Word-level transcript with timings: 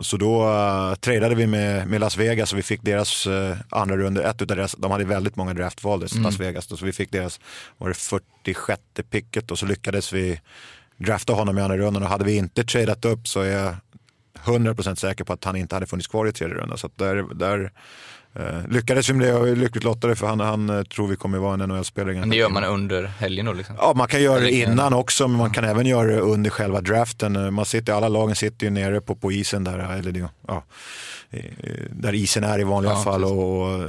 Så 0.00 0.16
då 0.16 0.44
uh, 0.44 0.94
tradade 0.94 1.34
vi 1.34 1.46
med, 1.46 1.86
med 1.88 2.00
Las 2.00 2.16
Vegas 2.16 2.52
och 2.52 2.58
vi 2.58 2.62
fick 2.62 2.82
deras 2.82 3.26
uh, 3.26 3.56
andra 3.70 3.96
runda, 3.96 4.30
ett 4.30 4.42
utav 4.42 4.56
deras, 4.56 4.74
de 4.74 4.90
hade 4.90 5.04
väldigt 5.04 5.36
många 5.36 5.54
draftval, 5.54 6.06
mm. 6.12 6.22
Las 6.22 6.40
Vegas, 6.40 6.66
då, 6.66 6.76
så 6.76 6.84
vi 6.84 6.92
fick 6.92 7.10
deras, 7.10 7.40
var 7.78 7.88
det 7.88 7.94
46 7.94 8.82
picket 9.10 9.50
och 9.50 9.58
så 9.58 9.66
lyckades 9.66 10.12
vi 10.12 10.40
drafta 10.96 11.32
honom 11.32 11.58
i 11.58 11.62
andra 11.62 11.76
rundan 11.76 12.02
och 12.02 12.08
hade 12.08 12.24
vi 12.24 12.36
inte 12.36 12.64
tradat 12.64 13.04
upp 13.04 13.28
så 13.28 13.40
är 13.40 13.50
jag 13.50 13.74
100% 14.44 14.94
säker 14.94 15.24
på 15.24 15.32
att 15.32 15.44
han 15.44 15.56
inte 15.56 15.76
hade 15.76 15.86
funnits 15.86 16.08
kvar 16.08 16.26
i 16.26 16.32
tredje 16.32 16.56
rundan. 16.56 16.78
Så 16.78 16.90
där, 16.96 17.34
där 17.34 17.72
uh, 18.40 18.68
lyckades 18.68 19.08
vi 19.08 19.14
med 19.14 19.26
det 19.26 19.34
och 19.34 19.48
är 19.48 19.56
lyckligt 19.56 19.84
lottade 19.84 20.16
för 20.16 20.26
han, 20.26 20.40
han 20.40 20.70
uh, 20.70 20.82
tror 20.82 21.08
vi 21.08 21.16
kommer 21.16 21.38
vara 21.38 21.54
en 21.54 21.68
NHL-spelare. 21.68 22.14
Men 22.14 22.30
det 22.30 22.36
gör 22.36 22.48
man 22.48 22.64
under 22.64 23.02
helgen 23.04 23.46
då? 23.46 23.52
Liksom. 23.52 23.76
Ja, 23.78 23.92
man 23.96 24.08
kan 24.08 24.22
göra 24.22 24.40
det 24.40 24.50
innan 24.50 24.94
också, 24.94 25.28
men 25.28 25.38
man 25.38 25.50
kan 25.50 25.64
även 25.64 25.86
göra 25.86 26.06
det 26.06 26.20
under 26.20 26.50
själva 26.50 26.80
draften. 26.80 27.36
Eh, 27.36 27.50
man 27.50 27.64
sitter, 27.64 27.92
alla 27.92 28.08
lagen 28.08 28.36
sitter 28.36 28.66
ju 28.66 28.70
nere 28.70 29.00
på, 29.00 29.14
på 29.14 29.32
isen 29.32 29.64
där, 29.64 29.78
eller 29.78 30.28
ja, 30.46 30.64
där 31.90 32.14
isen 32.14 32.44
är 32.44 32.58
i 32.58 32.64
vanliga 32.64 32.92
ja, 32.92 33.02
fall. 33.02 33.24
Och, 33.24 33.62
och 33.62 33.88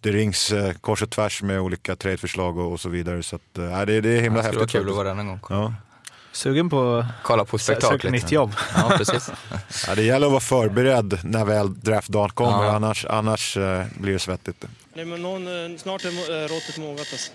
det 0.00 0.10
rings 0.10 0.52
eh, 0.52 0.72
kors 0.72 1.02
och 1.02 1.10
tvärs 1.10 1.42
med 1.42 1.60
olika 1.60 1.96
tradeförslag 1.96 2.58
och, 2.58 2.72
och 2.72 2.80
så 2.80 2.88
vidare. 2.88 3.22
Så 3.22 3.36
att, 3.36 3.58
äh, 3.58 3.86
det, 3.86 4.00
det 4.00 4.10
är 4.18 4.20
himla 4.20 4.42
häftigt. 4.42 4.60
Det 4.60 4.68
skulle 4.68 4.84
vara 4.84 4.84
kul 4.84 4.90
att 4.90 4.96
vara 4.96 5.08
där 5.08 5.14
någon 5.14 5.26
gång. 5.26 5.40
Ja. 5.48 5.74
Sugen 6.32 6.70
på 6.70 7.06
Kolla 7.22 7.44
på 7.44 7.58
spektaklet. 7.58 8.02
Söka 8.02 8.10
nytt 8.10 8.32
jobb. 8.32 8.54
Ja, 8.76 8.92
precis. 8.96 9.30
ja, 9.86 9.94
det 9.94 10.02
gäller 10.02 10.26
att 10.26 10.32
vara 10.32 10.40
förberedd 10.40 11.18
när 11.24 11.44
väl 11.44 11.80
draftdagen 11.80 12.30
kommer, 12.30 12.64
ja. 12.64 12.72
annars, 12.72 13.04
annars 13.04 13.56
uh, 13.56 13.82
blir 13.98 14.12
det 14.12 14.18
svettigt. 14.18 14.64
Nej, 14.94 15.04
men 15.04 15.22
någon, 15.22 15.78
snart 15.78 16.04
är 16.04 16.48
råttet 16.48 16.78
mogat 16.78 17.08
alltså. 17.12 17.32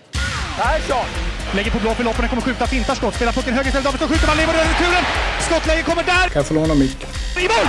Persson! 0.56 1.06
Lägger 1.54 1.70
på 1.70 1.78
blå 1.78 1.94
för 1.94 2.04
loppen, 2.04 2.28
kommer 2.28 2.42
skjuta, 2.42 2.66
fintar 2.66 2.94
skott, 2.94 3.14
spelar 3.14 3.32
pucken 3.32 3.54
höger 3.54 3.66
istället, 3.66 3.84
Davidsson 3.84 4.08
skjuter, 4.08 4.26
man 4.26 4.36
lever 4.36 4.54
över 4.54 4.64
returen! 4.64 5.04
Skottläge 5.40 5.82
kommer 5.82 6.02
där! 6.02 6.28
Kan 6.28 6.40
jag 6.40 6.46
få 6.46 6.54
låna 6.54 6.74
micken? 6.74 7.08
I 7.36 7.42
mål! 7.42 7.66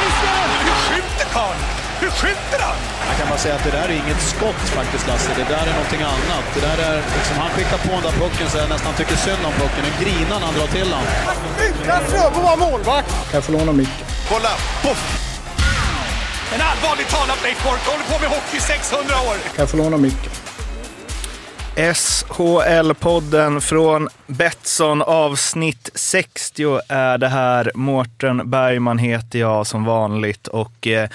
Missar! 0.00 0.48
Hur 0.64 0.94
skjuter 0.94 1.26
karln? 1.32 1.79
Hur 2.02 2.10
skjuter 2.20 2.60
han? 2.66 2.78
Jag 3.08 3.16
kan 3.18 3.28
bara 3.32 3.38
säga 3.44 3.54
att 3.58 3.64
det 3.64 3.74
där 3.78 3.88
är 3.92 3.96
inget 4.04 4.22
skott 4.32 4.62
faktiskt, 4.78 5.06
Lasse. 5.08 5.30
Det 5.40 5.48
där 5.54 5.64
är 5.70 5.74
någonting 5.78 6.02
annat. 6.14 6.44
Det 6.54 6.62
där 6.68 6.78
är 6.88 6.96
liksom, 7.16 7.36
han 7.44 7.50
skickar 7.54 7.78
på 7.86 7.92
den 7.98 8.04
där 8.08 8.16
pucken 8.22 8.46
så 8.50 8.56
jag 8.58 8.68
nästan 8.68 8.92
tycker 8.98 9.16
synd 9.26 9.42
om 9.48 9.52
pucken. 9.62 9.82
Nu 9.88 9.92
grinar 10.04 10.36
när 10.40 10.46
han 10.50 10.54
drar 10.58 10.70
till 10.76 10.88
den. 10.94 11.04
Utan 11.66 12.00
Fröbo 12.10 12.40
var 12.48 12.56
målvakt! 12.56 13.10
Kan 13.30 13.34
jag 13.38 13.44
få 13.44 13.52
låna 13.52 13.72
micken? 13.72 14.06
Kolla! 14.30 14.52
Poff! 14.82 15.02
En 16.54 16.60
allvarligt 16.70 17.10
talad 17.14 17.38
Blake 17.42 17.60
Bork 17.64 17.82
håller 17.90 18.04
på 18.12 18.16
med 18.22 18.30
hockey 18.36 18.60
600 18.60 19.14
år! 19.28 19.34
Kan 19.54 19.62
jag 19.62 19.70
få 19.70 19.76
låna 19.76 19.96
micken? 19.96 20.32
SHL-podden 21.76 23.60
från 23.60 24.08
Betsson 24.26 25.02
avsnitt 25.02 25.90
60 25.94 26.80
är 26.88 27.18
det 27.18 27.28
här. 27.28 27.72
Mårten 27.74 28.50
Bergman 28.50 28.98
heter 28.98 29.38
jag 29.38 29.66
som 29.66 29.84
vanligt 29.84 30.46
och 30.46 30.86
eh, 30.86 31.08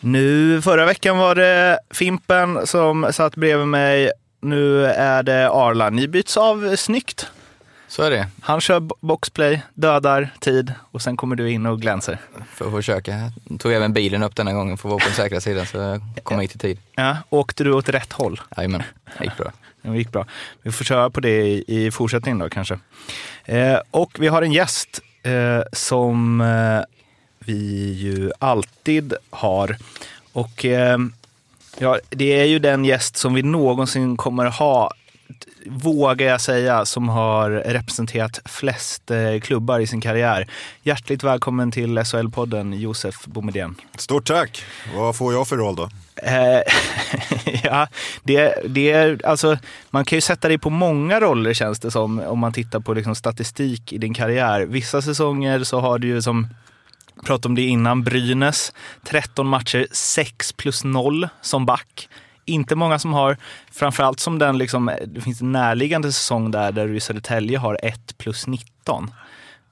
nu, 0.00 0.62
förra 0.62 0.86
veckan 0.86 1.18
var 1.18 1.34
det 1.34 1.78
Fimpen 1.90 2.66
som 2.66 3.12
satt 3.12 3.36
bredvid 3.36 3.66
mig. 3.66 4.10
Nu 4.40 4.86
är 4.86 5.22
det 5.22 5.50
Arla. 5.50 5.90
Ni 5.90 6.08
byts 6.08 6.36
av 6.36 6.76
snyggt. 6.76 7.26
Så 7.88 8.02
är 8.02 8.10
det. 8.10 8.28
Han 8.40 8.60
kör 8.60 8.80
boxplay, 9.00 9.62
dödar 9.74 10.30
tid 10.38 10.72
och 10.90 11.02
sen 11.02 11.16
kommer 11.16 11.36
du 11.36 11.50
in 11.50 11.66
och 11.66 11.80
glänser. 11.80 12.18
För 12.54 12.66
att 12.66 12.72
försöka. 12.72 13.32
Tog 13.58 13.72
även 13.72 13.92
bilen 13.92 14.22
upp 14.22 14.36
denna 14.36 14.52
gången 14.52 14.78
för 14.78 14.88
att 14.88 14.90
vara 14.90 14.98
på 15.00 15.06
den 15.06 15.14
säkra 15.14 15.40
sidan 15.40 15.66
så 15.66 15.78
jag 15.78 16.02
kom 16.22 16.40
hit 16.40 16.54
i 16.54 16.58
tid. 16.58 16.78
Ja, 16.94 17.16
åkte 17.30 17.64
du 17.64 17.72
åt 17.72 17.88
rätt 17.88 18.12
håll? 18.12 18.40
Jajamän, 18.56 18.82
det 19.18 19.24
gick 19.24 19.36
bra. 19.36 19.52
Det 19.82 19.96
gick 19.98 20.12
bra. 20.12 20.26
Vi 20.62 20.72
får 20.72 20.84
köra 20.84 21.10
på 21.10 21.20
det 21.20 21.42
i, 21.42 21.64
i 21.66 21.90
fortsättningen 21.90 22.38
då 22.38 22.48
kanske. 22.48 22.78
Eh, 23.44 23.78
och 23.90 24.16
vi 24.18 24.28
har 24.28 24.42
en 24.42 24.52
gäst 24.52 25.00
eh, 25.22 25.62
som 25.72 26.40
eh, 26.40 26.82
vi 27.44 27.92
ju 27.92 28.30
alltid 28.38 29.14
har. 29.30 29.76
Och 30.32 30.64
eh, 30.64 30.98
ja, 31.78 31.98
det 32.10 32.40
är 32.40 32.44
ju 32.44 32.58
den 32.58 32.84
gäst 32.84 33.16
som 33.16 33.34
vi 33.34 33.42
någonsin 33.42 34.16
kommer 34.16 34.46
ha, 34.46 34.90
vågar 35.66 36.26
jag 36.26 36.40
säga, 36.40 36.86
som 36.86 37.08
har 37.08 37.50
representerat 37.50 38.40
flest 38.44 39.10
eh, 39.10 39.40
klubbar 39.40 39.80
i 39.80 39.86
sin 39.86 40.00
karriär. 40.00 40.46
Hjärtligt 40.82 41.22
välkommen 41.22 41.72
till 41.72 41.98
SHL-podden, 41.98 42.74
Josef 42.74 43.26
Boumedienne. 43.26 43.74
Stort 43.98 44.26
tack! 44.26 44.62
Vad 44.94 45.16
får 45.16 45.32
jag 45.32 45.48
för 45.48 45.56
roll 45.56 45.76
då? 45.76 45.90
Eh, 46.16 46.62
ja, 47.62 47.88
det, 48.22 48.54
det 48.68 48.90
är, 48.90 49.26
alltså, 49.26 49.58
man 49.90 50.04
kan 50.04 50.16
ju 50.16 50.20
sätta 50.20 50.48
dig 50.48 50.58
på 50.58 50.70
många 50.70 51.20
roller 51.20 51.54
känns 51.54 51.78
det 51.80 51.90
som, 51.90 52.20
om 52.20 52.38
man 52.38 52.52
tittar 52.52 52.80
på 52.80 52.94
liksom, 52.94 53.14
statistik 53.14 53.92
i 53.92 53.98
din 53.98 54.14
karriär. 54.14 54.60
Vissa 54.60 55.02
säsonger 55.02 55.64
så 55.64 55.80
har 55.80 55.98
du 55.98 56.08
ju 56.08 56.22
som 56.22 56.48
pratade 57.22 57.48
om 57.48 57.54
det 57.54 57.62
innan, 57.62 58.02
Brynäs. 58.02 58.72
13 59.04 59.46
matcher, 59.46 59.86
6 59.90 60.52
plus 60.52 60.84
0 60.84 61.28
som 61.40 61.66
back. 61.66 62.08
Inte 62.44 62.76
många 62.76 62.98
som 62.98 63.12
har, 63.12 63.36
framförallt 63.72 64.20
som 64.20 64.38
den 64.38 64.58
liksom, 64.58 64.90
det 65.06 65.20
finns 65.20 65.40
en 65.40 65.52
närliggande 65.52 66.12
säsong 66.12 66.50
där, 66.50 66.72
där 66.72 66.86
du 66.86 66.96
i 66.96 67.00
Södertälje 67.00 67.58
har 67.58 67.78
1 67.82 68.18
plus 68.18 68.46
19. 68.46 69.10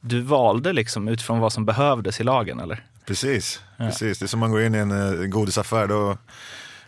Du 0.01 0.21
valde 0.21 0.73
liksom 0.73 1.09
utifrån 1.09 1.39
vad 1.39 1.53
som 1.53 1.65
behövdes 1.65 2.21
i 2.21 2.25
lagen 2.25 2.61
eller? 2.61 2.85
Precis, 3.07 3.61
ja. 3.77 3.87
precis. 3.87 4.19
Det 4.19 4.25
är 4.25 4.27
som 4.27 4.41
man 4.41 4.51
går 4.51 4.63
in 4.63 4.75
i 4.75 4.79
en 4.79 4.93
uh, 4.93 5.27
godisaffär, 5.27 5.87
då, 5.87 6.19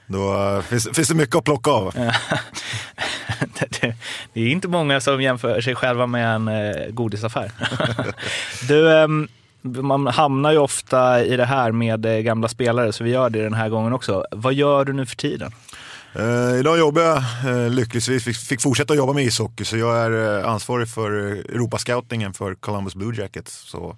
då 0.06 0.34
uh, 0.34 0.60
finns, 0.62 0.88
finns 0.92 1.08
det 1.08 1.14
mycket 1.14 1.36
att 1.36 1.44
plocka 1.44 1.70
av. 1.70 1.94
det, 3.58 3.94
det, 4.32 4.40
är 4.40 4.48
inte 4.48 4.68
många 4.68 5.00
som 5.00 5.22
jämför 5.22 5.60
sig 5.60 5.74
själva 5.74 6.06
med 6.06 6.34
en 6.34 6.48
uh, 6.48 6.90
godisaffär. 6.90 7.52
du, 8.68 8.82
um, 8.82 9.28
man 9.62 10.06
hamnar 10.06 10.52
ju 10.52 10.58
ofta 10.58 11.24
i 11.24 11.36
det 11.36 11.44
här 11.44 11.72
med 11.72 12.06
eh, 12.06 12.18
gamla 12.18 12.48
spelare, 12.48 12.92
så 12.92 13.04
vi 13.04 13.10
gör 13.10 13.30
det 13.30 13.42
den 13.42 13.54
här 13.54 13.68
gången 13.68 13.92
också. 13.92 14.24
Vad 14.30 14.54
gör 14.54 14.84
du 14.84 14.92
nu 14.92 15.06
för 15.06 15.16
tiden? 15.16 15.52
Uh, 16.18 16.58
idag 16.60 16.78
jobbar 16.78 17.02
jag 17.02 17.22
uh, 17.46 17.70
lyckligtvis, 17.70 18.24
fick, 18.24 18.36
fick 18.36 18.62
fortsätta 18.62 18.94
jobba 18.94 19.12
med 19.12 19.24
ishockey, 19.24 19.64
så 19.64 19.76
jag 19.76 19.96
är 19.96 20.10
uh, 20.10 20.48
ansvarig 20.48 20.88
för 20.88 21.10
Europascoutingen 21.10 22.32
för 22.32 22.54
Columbus 22.54 22.94
Blue 22.94 23.16
Jackets. 23.16 23.70
Så 23.70 23.96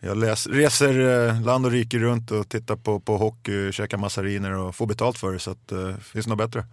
jag 0.00 0.16
läs, 0.16 0.46
reser 0.46 0.98
uh, 0.98 1.42
land 1.42 1.66
och 1.66 1.72
rike 1.72 1.98
runt 1.98 2.30
och 2.30 2.48
tittar 2.48 2.76
på, 2.76 3.00
på 3.00 3.16
hockey, 3.16 3.72
käkar 3.72 3.98
massariner 3.98 4.52
och 4.52 4.74
får 4.74 4.86
betalt 4.86 5.18
för 5.18 5.32
det, 5.32 5.38
så 5.38 5.50
att, 5.50 5.72
finns 6.02 6.26
det 6.26 6.30
något 6.30 6.38
bättre. 6.38 6.64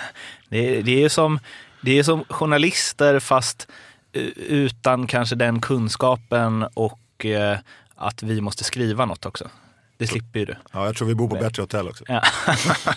det, 0.48 0.82
det, 0.82 1.04
är 1.04 1.08
som, 1.08 1.38
det 1.80 1.98
är 1.98 2.02
som 2.02 2.24
journalister 2.24 3.18
fast 3.20 3.68
utan 4.36 5.06
kanske 5.06 5.36
den 5.36 5.60
kunskapen 5.60 6.66
och 6.74 7.26
att 8.00 8.22
vi 8.22 8.40
måste 8.40 8.64
skriva 8.64 9.04
något 9.04 9.26
också. 9.26 9.50
Det 9.96 10.06
slipper 10.06 10.40
ju 10.40 10.44
du. 10.46 10.56
Ja, 10.72 10.86
jag 10.86 10.96
tror 10.96 11.08
vi 11.08 11.14
bor 11.14 11.28
på 11.28 11.34
bättre 11.34 11.62
hotell 11.62 11.88
också. 11.88 12.04
Ja. 12.08 12.22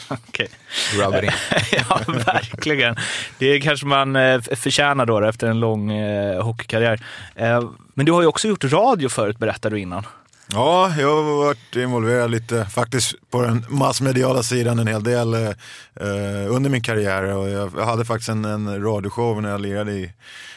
okay. 0.27 0.47
Rub 0.93 1.13
ja, 1.71 1.99
verkligen. 2.07 2.95
Det 3.39 3.59
kanske 3.59 3.85
man 3.85 4.15
eh, 4.15 4.41
förtjänar 4.41 5.05
då 5.05 5.23
efter 5.23 5.47
en 5.47 5.59
lång 5.59 5.91
eh, 5.91 6.43
hockeykarriär. 6.43 7.01
Eh, 7.35 7.69
men 7.93 8.05
du 8.05 8.11
har 8.11 8.21
ju 8.21 8.27
också 8.27 8.47
gjort 8.47 8.63
radio 8.63 9.09
förut, 9.09 9.37
berättade 9.37 9.75
du 9.75 9.81
innan. 9.81 10.05
Ja, 10.53 10.95
jag 10.97 11.23
har 11.23 11.37
varit 11.37 11.75
involverad 11.75 12.31
lite 12.31 12.65
faktiskt 12.65 13.15
på 13.29 13.41
den 13.41 13.65
massmediala 13.69 14.43
sidan 14.43 14.79
en 14.79 14.87
hel 14.87 15.03
del 15.03 15.33
eh, 15.33 15.49
eh, 15.95 16.55
under 16.55 16.69
min 16.69 16.81
karriär. 16.81 17.23
Och 17.23 17.49
jag, 17.49 17.71
jag 17.77 17.85
hade 17.85 18.05
faktiskt 18.05 18.29
en, 18.29 18.45
en 18.45 18.83
radioshow 18.83 19.41
när 19.41 19.49
jag 19.49 19.61
lirade 19.61 19.93
i, 19.93 20.13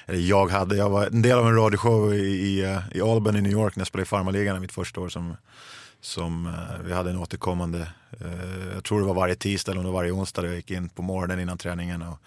eller 0.06 0.18
jag 0.18 0.50
hade, 0.50 0.76
jag 0.76 0.90
var 0.90 1.06
en 1.06 1.22
del 1.22 1.38
av 1.38 1.46
en 1.46 1.56
radioshow 1.56 2.14
i, 2.14 2.18
i, 2.18 2.64
eh, 2.64 2.78
i 2.92 3.00
Albany, 3.00 3.40
New 3.40 3.52
York 3.52 3.76
när 3.76 3.80
jag 3.80 3.86
spelade 3.86 4.02
i 4.02 4.06
farmarligan 4.06 4.60
mitt 4.60 4.72
första 4.72 5.00
år 5.00 5.08
som, 5.08 5.36
som 6.00 6.46
eh, 6.46 6.84
vi 6.84 6.92
hade 6.92 7.10
en 7.10 7.18
återkommande, 7.18 7.88
eh, 8.20 8.74
jag 8.74 8.84
tror 8.84 9.00
det 9.00 9.06
var 9.06 9.14
varje 9.14 9.34
tisdag 9.34 9.72
eller 9.72 9.82
varje 9.82 10.12
onsdag 10.12 10.46
jag 10.46 10.54
gick 10.54 10.70
in 10.70 10.88
på 10.88 11.02
morgonen 11.02 11.40
innan 11.40 11.58
träningen 11.58 12.02
och 12.02 12.18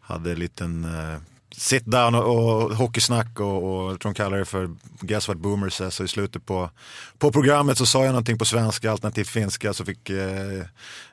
hade 0.00 0.30
en 0.30 0.38
liten 0.38 0.84
eh, 0.84 1.20
sit 1.56 1.84
down 1.84 2.14
och, 2.14 2.24
och 2.24 2.76
hockeysnack 2.76 3.40
och, 3.40 3.62
och 3.62 3.92
jag 3.92 4.00
tror 4.00 4.12
de 4.12 4.14
kallar 4.14 4.38
det 4.38 4.44
för 4.44 4.70
Guess 5.00 5.28
what 5.28 5.36
boomers 5.36 5.74
says. 5.74 5.94
Så 5.94 6.04
i 6.04 6.08
slutet 6.08 6.46
på, 6.46 6.70
på 7.18 7.32
programmet 7.32 7.78
så 7.78 7.86
sa 7.86 8.04
jag 8.04 8.12
någonting 8.12 8.38
på 8.38 8.44
svenska 8.44 8.90
alternativt 8.90 9.28
finska 9.28 9.72
så 9.72 9.84
fick 9.84 10.10
eh, 10.10 10.64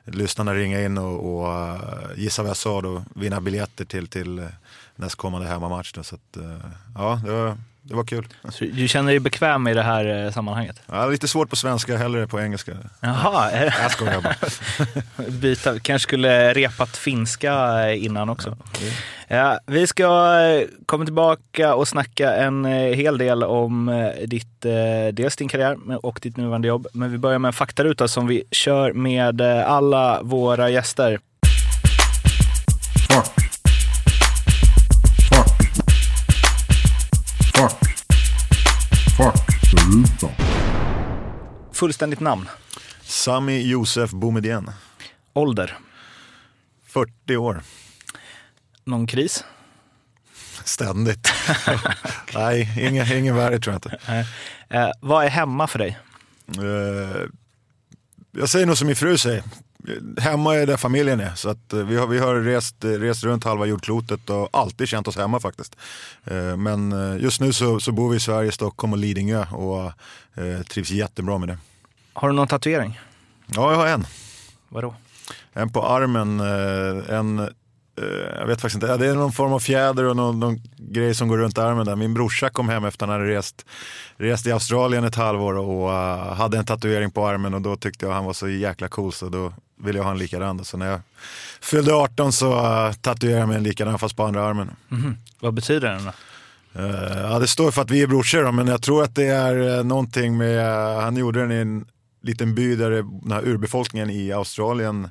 lyssnarna 0.04 0.54
ringa 0.54 0.82
in 0.82 0.98
och, 0.98 1.42
och 1.42 1.48
uh, 1.48 1.80
gissa 2.16 2.42
vad 2.42 2.48
jag 2.48 2.56
sa 2.56 2.80
då, 2.80 3.04
vinna 3.14 3.40
biljetter 3.40 3.84
till, 3.84 4.06
till 4.08 4.38
eh, 4.38 4.44
nästkommande 4.96 5.48
hemmamatch. 5.48 5.92
Då, 5.92 6.02
så 6.02 6.14
att, 6.14 6.36
uh, 6.36 6.56
ja, 6.94 7.20
det 7.24 7.30
var, 7.30 7.58
det 7.86 7.94
var 7.94 8.04
kul. 8.04 8.26
Så 8.48 8.64
du 8.64 8.88
känner 8.88 9.12
dig 9.12 9.20
bekväm 9.20 9.68
i 9.68 9.74
det 9.74 9.82
här 9.82 10.24
eh, 10.24 10.32
sammanhanget? 10.32 10.82
Ja, 10.86 11.06
lite 11.06 11.28
svårt 11.28 11.50
på 11.50 11.56
svenska, 11.56 11.96
hellre 11.96 12.26
på 12.26 12.40
engelska. 12.40 12.72
Jaha. 13.00 13.50
Jag 13.82 13.90
skojar 13.90 14.20
bara. 14.20 14.36
Byta, 15.30 15.78
kanske 15.78 16.02
skulle 16.02 16.54
repat 16.54 16.96
finska 16.96 17.92
innan 17.92 18.28
också. 18.28 18.56
Ja, 19.28 19.36
ja, 19.36 19.58
vi 19.66 19.86
ska 19.86 20.04
eh, 20.40 20.68
komma 20.86 21.04
tillbaka 21.04 21.74
och 21.74 21.88
snacka 21.88 22.34
en 22.34 22.64
eh, 22.64 22.96
hel 22.96 23.18
del 23.18 23.42
om 23.42 24.10
ditt, 24.26 24.66
dels 25.12 25.36
din 25.36 25.48
karriär 25.48 25.76
och 26.06 26.18
ditt 26.22 26.36
nuvarande 26.36 26.68
jobb. 26.68 26.86
Men 26.92 27.12
vi 27.12 27.18
börjar 27.18 27.38
med 27.38 27.48
en 27.48 27.52
faktaruta 27.52 28.08
som 28.08 28.26
vi 28.26 28.42
kör 28.50 28.92
med 28.92 29.40
alla 29.40 30.22
våra 30.22 30.70
gäster. 30.70 31.18
Faktarutan. 39.74 40.30
Fullständigt 41.72 42.20
namn. 42.20 42.48
Sami 43.02 43.62
Josef 43.62 44.10
Boumedienne, 44.10 44.72
Ålder. 45.32 45.78
40 46.86 47.36
år. 47.36 47.62
Någon 48.84 49.06
kris? 49.06 49.44
Ständigt. 50.64 51.32
Nej, 52.34 52.88
ingen, 52.88 53.12
ingen 53.12 53.36
värre 53.36 53.58
tror 53.58 53.72
jag 53.74 53.76
inte. 53.78 54.26
Eh, 54.68 54.90
vad 55.00 55.24
är 55.24 55.28
hemma 55.28 55.66
för 55.66 55.78
dig? 55.78 55.98
Eh, 56.58 57.22
jag 58.32 58.48
säger 58.48 58.66
nog 58.66 58.78
som 58.78 58.86
min 58.86 58.96
fru 58.96 59.18
säger. 59.18 59.42
Hemma 60.18 60.54
är 60.54 60.66
där 60.66 60.76
familjen 60.76 61.20
är. 61.20 61.34
Så 61.34 61.48
att 61.48 61.72
eh, 61.72 61.78
vi, 61.78 61.96
har, 61.96 62.06
vi 62.06 62.18
har 62.18 62.34
rest, 62.34 62.76
rest 62.84 63.24
runt 63.24 63.44
halva 63.44 63.66
jordklotet 63.66 64.30
och 64.30 64.48
alltid 64.52 64.88
känt 64.88 65.08
oss 65.08 65.16
hemma 65.16 65.40
faktiskt. 65.40 65.76
Eh, 66.24 66.56
Men 66.56 66.92
eh, 66.92 67.22
just 67.22 67.40
nu 67.40 67.52
så, 67.52 67.80
så 67.80 67.92
bor 67.92 68.10
vi 68.10 68.16
i 68.16 68.20
Sverige, 68.20 68.52
Stockholm 68.52 68.92
och 68.92 68.98
Lidingö 68.98 69.46
och 69.46 69.84
eh, 70.34 70.62
trivs 70.70 70.90
jättebra 70.90 71.38
med 71.38 71.48
det. 71.48 71.58
Har 72.12 72.28
du 72.28 72.34
någon 72.34 72.48
tatuering? 72.48 73.00
Ja, 73.46 73.70
jag 73.70 73.78
har 73.78 73.86
en. 73.86 74.06
Vadå? 74.68 74.94
En 75.52 75.72
på 75.72 75.82
armen, 75.86 76.40
eh, 76.40 77.14
en, 77.14 77.38
eh, 77.38 77.46
jag 78.38 78.46
vet 78.46 78.60
faktiskt 78.60 78.82
inte, 78.82 78.96
det 78.96 79.06
är 79.06 79.14
någon 79.14 79.32
form 79.32 79.52
av 79.52 79.58
fjäder 79.60 80.04
och 80.04 80.16
någon, 80.16 80.40
någon 80.40 80.60
grej 80.76 81.14
som 81.14 81.28
går 81.28 81.38
runt 81.38 81.58
armen 81.58 81.86
där. 81.86 81.96
Min 81.96 82.14
brorsa 82.14 82.50
kom 82.50 82.68
hem 82.68 82.84
efter 82.84 83.04
att 83.06 83.10
han 83.10 83.20
hade 83.20 83.32
rest, 83.32 83.66
rest 84.16 84.46
i 84.46 84.52
Australien 84.52 85.04
ett 85.04 85.14
halvår 85.14 85.54
och 85.54 85.92
eh, 85.92 86.34
hade 86.34 86.58
en 86.58 86.64
tatuering 86.66 87.10
på 87.10 87.26
armen 87.26 87.54
och 87.54 87.62
då 87.62 87.76
tyckte 87.76 88.06
jag 88.06 88.12
han 88.12 88.24
var 88.24 88.32
så 88.32 88.48
jäkla 88.48 88.88
cool 88.88 89.12
så 89.12 89.28
då 89.28 89.52
ville 89.76 89.98
jag 89.98 90.04
ha 90.04 90.10
en 90.10 90.18
likadan. 90.18 90.64
Så 90.64 90.76
när 90.76 90.86
jag 90.86 91.00
fyllde 91.60 91.94
18 91.94 92.32
så 92.32 92.52
uh, 92.52 92.92
tatuerade 92.92 93.38
jag 93.38 93.48
mig 93.48 93.56
en 93.56 93.62
likadan 93.62 93.98
fast 93.98 94.16
på 94.16 94.24
andra 94.24 94.44
armen. 94.44 94.70
Mhm. 94.88 95.16
Vad 95.40 95.54
betyder 95.54 95.90
den 95.90 96.04
då? 96.04 96.12
Eh, 96.74 97.20
ja, 97.20 97.38
det 97.38 97.46
står 97.46 97.70
för 97.70 97.82
att 97.82 97.90
vi 97.90 98.02
är 98.02 98.06
brorsor 98.06 98.52
men 98.52 98.66
jag 98.66 98.82
tror 98.82 99.02
att 99.02 99.14
det 99.14 99.26
är 99.26 99.56
uh, 99.56 99.84
någonting 99.84 100.36
med, 100.36 100.58
uh, 100.58 101.02
han 101.02 101.16
gjorde 101.16 101.40
den 101.40 101.52
i 101.52 101.54
en 101.54 101.86
liten 102.22 102.54
by 102.54 102.76
där 102.76 102.90
det, 102.90 103.02
den 103.22 103.32
här 103.32 103.48
urbefolkningen 103.48 104.10
i 104.10 104.32
Australien 104.32 105.08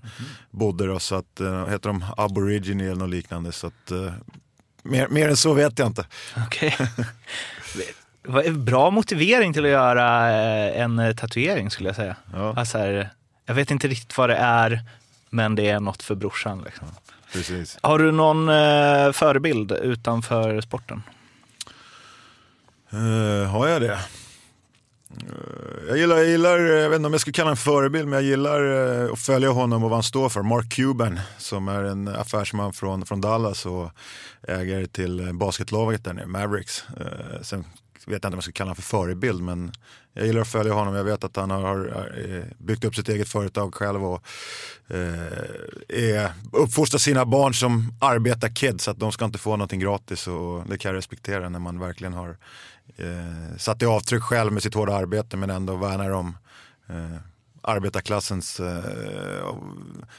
bodde 0.52 0.88
då, 0.88 1.00
så 1.00 1.16
att, 1.16 1.42
uh, 1.42 1.68
heter 1.68 1.90
de 1.90 2.06
aborigine 2.18 2.82
eller 2.82 2.96
något 2.96 3.10
liknande. 3.10 3.52
Så 3.52 3.68
att, 3.68 3.92
uh, 3.92 4.12
mer, 4.84 5.08
mer 5.08 5.30
än 5.30 5.38
så 5.38 5.54
vet 5.54 5.80
jag 5.80 5.88
inte. 5.88 6.06
Okej. 6.48 6.76
Är 8.28 8.52
bra 8.52 8.90
motivering 8.90 9.54
till 9.54 9.66
att 9.66 9.72
göra 9.72 10.30
en 10.72 11.16
tatuering 11.16 11.70
skulle 11.70 11.90
jag 11.90 11.96
säga. 11.96 12.16
Ja. 12.34 12.54
Alltså 12.58 12.78
här, 12.78 13.10
jag 13.46 13.54
vet 13.54 13.72
inte 13.72 13.88
riktigt 13.88 14.18
vad 14.18 14.30
det 14.30 14.36
är, 14.36 14.82
men 15.30 15.56
det 15.56 15.70
är 15.70 15.80
något 15.80 16.04
för 16.04 16.16
brorsan. 16.16 16.62
Liksom. 16.66 16.88
Precis. 17.34 17.78
Har 17.82 18.00
du 18.00 18.12
någon 18.12 18.50
eh, 18.50 19.12
förebild 19.12 19.72
utanför 19.72 20.62
sporten? 20.62 21.04
Uh, 22.94 23.46
har 23.46 23.68
jag 23.68 23.82
det? 23.82 24.00
Eh, 25.18 25.88
jag 25.88 25.98
gillar, 25.98 26.18
jag 26.18 26.28
gillar, 26.28 26.60
jag 26.60 26.90
vet 26.90 26.96
inte 26.96 27.08
om 27.08 27.14
jag 27.14 27.22
skulle 27.22 27.34
kalla 27.34 27.46
honom 27.46 27.58
förebild, 27.58 28.08
men 28.08 28.14
jag 28.14 28.24
gillar 28.24 28.62
eh, 29.04 29.12
att 29.14 29.20
följa 29.20 29.50
honom 29.50 29.84
och 29.84 29.90
vad 29.90 29.98
han 29.98 30.04
står 30.04 30.30
för. 30.30 30.42
Mark 30.42 30.70
Cuban, 30.72 31.20
som 31.38 31.68
är 31.68 31.84
en 31.84 32.08
affärsman 32.08 32.74
från, 32.74 33.06
från 33.06 33.22
Dallas 33.22 33.66
och 33.66 33.92
ägare 34.48 34.88
till 34.88 35.34
basketlaget 35.34 36.04
där 36.04 36.14
nere, 36.14 36.26
Mavericks. 36.26 36.84
Sen 37.42 37.60
vet 37.60 37.68
jag 38.06 38.16
inte 38.16 38.28
om 38.28 38.34
jag 38.34 38.44
ska 38.44 38.52
kalla 38.52 38.66
honom 38.66 38.76
för 38.76 38.82
förebild, 38.82 39.42
men 39.42 39.72
jag 40.14 40.26
gillar 40.26 40.42
att 40.42 40.48
följa 40.48 40.74
honom. 40.74 40.96
Jag 40.96 41.04
vet 41.04 41.24
att 41.24 41.36
han 41.36 41.52
har, 41.52 41.62
har 41.62 42.36
eh, 42.36 42.44
byggt 42.58 42.84
upp 42.84 42.96
sitt 42.96 43.10
eget 43.10 43.30
företag 43.30 43.76
själv 43.76 44.06
och 44.06 44.24
eh, 45.88 46.32
uppfostrar 46.52 46.98
sina 46.98 47.26
barn 47.26 47.54
som 47.54 47.94
arbetarkids, 48.00 48.84
så 48.84 48.92
att 48.92 49.00
de 49.00 49.12
ska 49.12 49.26
inte 49.26 49.38
få 49.38 49.50
någonting 49.50 49.80
gratis 49.80 50.28
och 50.28 50.64
det 50.70 50.78
kan 50.78 50.90
jag 50.90 50.98
respektera 50.98 51.50
när 51.50 51.60
man 51.60 51.80
verkligen 51.80 52.14
har 52.14 52.38
eh, 52.98 53.58
satt 53.58 53.82
i 53.82 53.86
avtryck 53.86 54.24
själv 54.24 54.54
med 54.54 54.64
sitt 54.64 54.74
hårda 54.74 54.96
arbete 54.96 55.38
men 55.38 55.50
ändå 55.50 55.76
värnar 55.76 56.10
om 56.10 56.38
eh, 56.90 57.18
arbetarklassens 57.62 58.60
eh, 58.60 59.56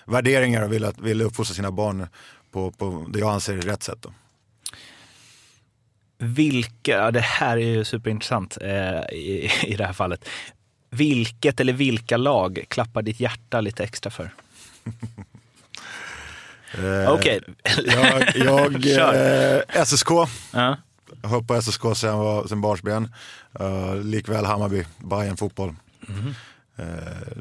värderingar 0.06 0.62
och 0.62 0.72
vill, 0.72 0.84
att, 0.84 0.98
vill 0.98 1.22
uppfostra 1.22 1.54
sina 1.54 1.70
barn 1.70 2.06
på, 2.52 2.70
på 2.70 3.06
det 3.08 3.18
jag 3.18 3.30
anser 3.30 3.56
är 3.56 3.62
rätt 3.62 3.82
sätt. 3.82 3.98
Då. 4.00 4.12
Vilka, 6.18 7.10
det 7.10 7.20
här 7.20 7.56
är 7.56 7.60
ju 7.66 7.84
superintressant 7.84 8.58
eh, 8.60 9.00
i, 9.12 9.50
i 9.66 9.76
det 9.76 9.84
här 9.86 9.92
fallet. 9.92 10.24
Vilket 10.90 11.60
eller 11.60 11.72
vilka 11.72 12.16
lag 12.16 12.64
klappar 12.68 13.02
ditt 13.02 13.20
hjärta 13.20 13.60
lite 13.60 13.84
extra 13.84 14.10
för? 14.10 14.30
Eh, 16.78 17.12
Okej. 17.12 17.40
Jag, 17.86 18.36
jag 18.36 18.86
eh, 19.76 19.84
SSK, 19.84 20.08
Ja. 20.52 20.76
jag 21.22 21.28
har 21.28 21.40
på 21.42 21.62
SSK 21.62 21.80
sen, 21.96 22.18
var- 22.18 22.46
sen 22.46 22.60
barnsben. 22.60 23.14
Uh, 23.60 23.96
likväl 24.04 24.44
Hammarby, 24.44 24.84
Bayern 24.98 25.36
fotboll. 25.36 25.74
Eh, 26.76 26.86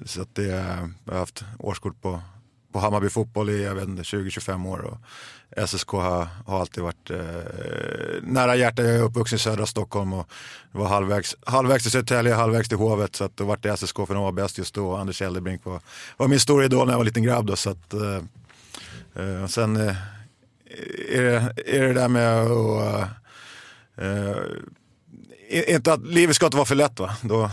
så 0.06 0.22
att 0.22 0.36
det, 0.36 0.44
jag 0.44 1.14
har 1.14 1.19
haft 1.19 1.44
årskort 1.60 2.02
på, 2.02 2.22
på 2.74 2.80
Hammarby 2.80 3.10
fotboll 3.10 3.50
i 3.50 3.68
20-25 3.68 4.68
år. 4.68 4.80
Och 4.80 4.98
SSK 5.70 5.92
har, 5.92 6.28
har 6.46 6.60
alltid 6.60 6.84
varit 6.84 7.10
eh, 7.10 7.18
nära 8.22 8.56
hjärtat. 8.56 8.86
Jag 8.86 8.96
är 8.96 9.02
uppvuxen 9.02 9.36
i 9.36 9.40
södra 9.40 9.66
Stockholm 9.66 10.14
och 10.14 10.28
var 10.72 10.88
halvvägs, 10.88 11.36
halvvägs 11.46 11.84
till 11.84 11.92
Södertälje, 11.92 12.34
halvvägs 12.34 12.70
till 12.70 12.78
Hovet. 12.78 13.16
Så 13.16 13.24
att 13.24 13.38
då 13.38 13.44
vart 13.46 13.64
det 13.64 13.78
SSK 13.78 13.96
för 13.96 14.14
de 14.14 14.24
var 14.24 14.31
bäst 14.31 14.58
just 14.58 14.74
då. 14.74 14.96
Anders 14.96 15.22
Eldebrink 15.22 15.66
var, 15.66 15.80
var 16.18 16.28
min 16.28 16.40
stora 16.40 16.66
idol 16.66 16.86
när 16.86 16.94
jag 16.94 16.98
var 16.98 17.06
liten 17.06 17.24
grabb. 17.24 17.46
Då, 17.46 17.56
så 17.56 17.70
att, 17.70 17.94
eh, 17.94 18.16
eh 19.24 19.48
sen 19.48 19.76
eh, 19.76 19.96
är, 21.10 21.22
det, 21.22 21.54
är 21.66 21.81
det 21.81 21.94
där 21.94 22.08
med 22.08 22.42
att 22.42 23.10
eh, 23.98 24.28
eh, 25.50 25.76
inte 25.76 25.94
att 25.94 26.08
livet 26.08 26.36
ska 26.36 26.46
inte 26.46 26.58
vara 26.58 26.66
för 26.66 26.76
lätt 26.76 27.00
va? 27.00 27.16
Då, 27.22 27.50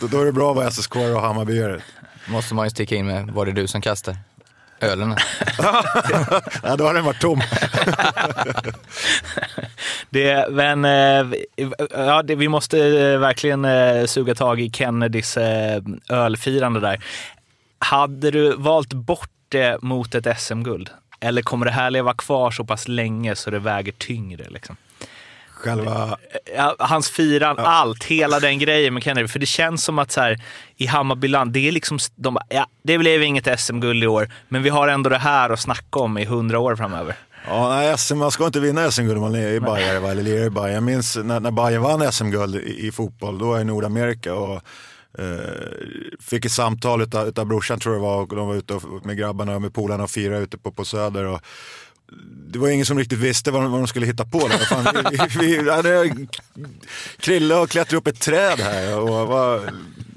då, 0.00 0.06
då 0.06 0.20
är 0.20 0.24
det 0.24 0.32
bra 0.32 0.50
att 0.50 0.56
vara 0.56 0.70
SSK 0.70 0.96
och 0.96 1.20
Hammarbyare. 1.20 1.82
Måste 2.28 2.54
man 2.54 2.66
ju 2.66 2.70
sticka 2.70 2.96
in 2.96 3.06
med, 3.06 3.30
var 3.30 3.46
det 3.46 3.52
du 3.52 3.66
som 3.66 3.80
kastade 3.80 4.18
ölen? 4.80 5.16
ja, 6.62 6.76
då 6.76 6.84
har 6.84 6.94
den 6.94 7.04
varit 7.04 7.20
tom. 7.20 7.40
Det, 10.10 10.50
men 10.50 10.84
eh, 10.84 11.38
ja, 11.90 12.22
det, 12.22 12.34
vi 12.34 12.48
måste 12.48 12.78
eh, 12.78 13.18
verkligen 13.18 13.64
eh, 13.64 14.04
suga 14.04 14.34
tag 14.34 14.60
i 14.60 14.70
Kennedys 14.70 15.38
ölfirande 16.08 16.80
där. 16.80 17.04
Hade 17.78 18.30
du 18.30 18.56
valt 18.56 18.92
bort 18.92 19.30
det 19.48 19.82
mot 19.82 20.14
ett 20.14 20.40
SM-guld? 20.40 20.90
Eller 21.20 21.42
kommer 21.42 21.66
det 21.66 21.72
här 21.72 21.90
leva 21.90 22.14
kvar 22.14 22.50
så 22.50 22.64
pass 22.64 22.88
länge 22.88 23.36
så 23.36 23.50
det 23.50 23.58
väger 23.58 23.92
tyngre? 23.92 24.44
Liksom? 24.48 24.76
Själva, 25.56 26.18
Ja, 26.56 26.76
hans 26.78 27.10
firan, 27.10 27.58
allt, 27.58 28.04
hela 28.04 28.40
den 28.40 28.58
grejen 28.58 28.94
med 28.94 29.02
Kennedy. 29.02 29.28
För 29.28 29.38
det 29.38 29.46
känns 29.46 29.84
som 29.84 29.98
att 29.98 30.12
så 30.12 30.20
här, 30.20 30.42
i 30.76 30.86
Hammarbyland, 30.86 31.52
det 31.52 31.68
är 31.68 31.72
liksom, 31.72 31.98
de, 32.16 32.34
bara, 32.34 32.44
ja, 32.48 32.66
det 32.82 32.98
blev 32.98 33.22
inget 33.22 33.60
SM-guld 33.60 34.04
i 34.04 34.06
år, 34.06 34.32
men 34.48 34.62
vi 34.62 34.68
har 34.68 34.88
ändå 34.88 35.10
det 35.10 35.18
här 35.18 35.50
att 35.50 35.60
snacka 35.60 36.00
om 36.00 36.18
i 36.18 36.24
hundra 36.24 36.58
år 36.58 36.76
framöver. 36.76 37.16
ja, 37.46 37.68
nej, 37.68 37.98
SM, 37.98 38.16
man 38.18 38.30
ska 38.30 38.46
inte 38.46 38.60
vinna 38.60 38.90
SM-guld 38.90 39.16
om 39.16 39.20
man 39.20 39.34
är 39.34 39.48
i 39.48 39.60
Bayern 39.60 40.04
eller 40.04 40.22
lirar 40.22 40.46
i 40.46 40.50
Bayern. 40.50 40.74
Jag 40.74 40.82
minns 40.82 41.16
när, 41.16 41.40
när 41.40 41.50
Bayern 41.50 41.82
vann 41.82 42.12
SM-guld 42.12 42.56
i, 42.56 42.86
i 42.86 42.92
fotboll, 42.92 43.38
då 43.38 43.46
var 43.46 43.54
jag 43.54 43.62
i 43.62 43.64
Nordamerika 43.64 44.34
och 44.34 44.60
eh, 45.18 46.16
fick 46.20 46.44
ett 46.44 46.52
samtal 46.52 47.02
utav, 47.02 47.28
utav 47.28 47.46
brorsan 47.46 47.80
tror 47.80 47.94
jag 47.94 48.02
var, 48.02 48.22
och 48.22 48.36
de 48.36 48.48
var 48.48 48.54
ute 48.54 48.74
och, 48.74 49.06
med 49.06 49.16
grabbarna 49.18 49.54
och 49.54 49.62
med 49.62 49.74
polarna 49.74 50.04
och 50.04 50.10
firade 50.10 50.42
ute 50.42 50.58
på, 50.58 50.72
på 50.72 50.84
Söder. 50.84 51.24
Och, 51.24 51.40
det 52.48 52.58
var 52.58 52.68
ingen 52.68 52.86
som 52.86 52.98
riktigt 52.98 53.18
visste 53.18 53.50
vad 53.50 53.62
de, 53.62 53.70
vad 53.72 53.80
de 53.80 53.86
skulle 53.86 54.06
hitta 54.06 54.24
på. 54.24 54.48
Där. 54.48 54.58
Fan, 54.58 54.86
vi, 55.10 55.46
vi, 55.62 55.70
hade 55.70 56.10
Krille 57.20 57.54
och 57.54 57.70
klättra 57.70 57.96
upp 57.98 58.06
ett 58.06 58.20
träd 58.20 58.60
här. 58.60 58.98
Och 58.98 59.08
vad, 59.08 59.60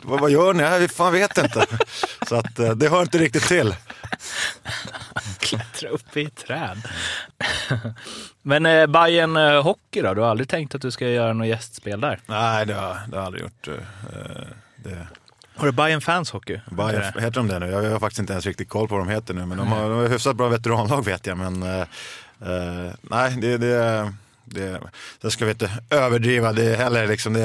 vad, 0.04 0.20
vad 0.20 0.32
gör 0.32 0.54
ni? 0.54 0.64
Jag 0.64 0.92
fan 0.92 1.14
vet 1.14 1.38
inte. 1.38 1.66
Så 2.28 2.36
att, 2.36 2.60
eh, 2.60 2.72
det 2.72 2.90
hör 2.90 3.02
inte 3.02 3.18
riktigt 3.18 3.44
till. 3.48 3.76
Klättra 5.40 5.90
upp 5.90 6.18
i 6.18 6.24
ett 6.26 6.36
träd. 6.36 6.78
men 8.42 8.66
eh, 8.66 8.88
Bayern 8.88 9.38
eh, 9.38 9.64
Hockey 9.64 10.02
då? 10.02 10.14
Du 10.14 10.22
har 10.22 10.30
aldrig 10.30 10.50
tänkt 10.50 10.76
att 10.76 10.82
du 10.82 10.92
ska 10.92 11.08
göra 11.10 11.34
något 11.34 11.48
gästspel 11.48 12.02
där? 12.02 12.20
Nej, 12.26 12.66
det 12.66 12.74
har, 12.74 12.82
det 12.84 12.94
har 12.94 13.08
jag 13.18 13.26
aldrig 13.26 13.44
gjort. 13.44 13.68
eh, 13.68 13.74
Det, 14.76 15.08
Har 15.60 15.66
du 15.66 15.72
Bayern 15.72 16.02
Fans 16.02 16.32
Hockey? 16.32 16.60
Bayern, 16.72 17.04
Heter 17.04 17.32
de 17.32 17.48
det 17.48 17.60
nu? 17.60 17.68
Jag 17.68 17.92
har 17.92 18.00
faktiskt 18.00 18.20
inte 18.20 18.34
ens 18.34 18.46
riktigt 18.46 18.70
koll 18.70 18.88
på 18.88 18.98
vad 18.98 19.08
de 19.08 19.12
heter 19.12 19.34
nu. 19.34 19.46
Men 19.46 19.58
de 19.58 19.68
har, 19.68 19.90
de 19.90 20.00
har 20.00 20.08
hyfsat 20.08 20.36
bra 20.36 20.50
veteranlag 20.50 21.06
vet 21.06 21.28
jag. 21.28 21.38
Men 21.38 21.64
eh, 21.64 21.80
eh, 21.80 22.92
nej, 23.02 23.38
det, 23.42 23.58
det, 23.58 24.14
det, 24.46 24.80
det 25.22 25.32
ska 25.32 25.46
vi 25.46 25.52
inte 25.52 25.72
överdriva 25.90 26.54
det 26.54 26.76
heller. 26.76 27.08
Liksom 27.08 27.34
det, 27.34 27.40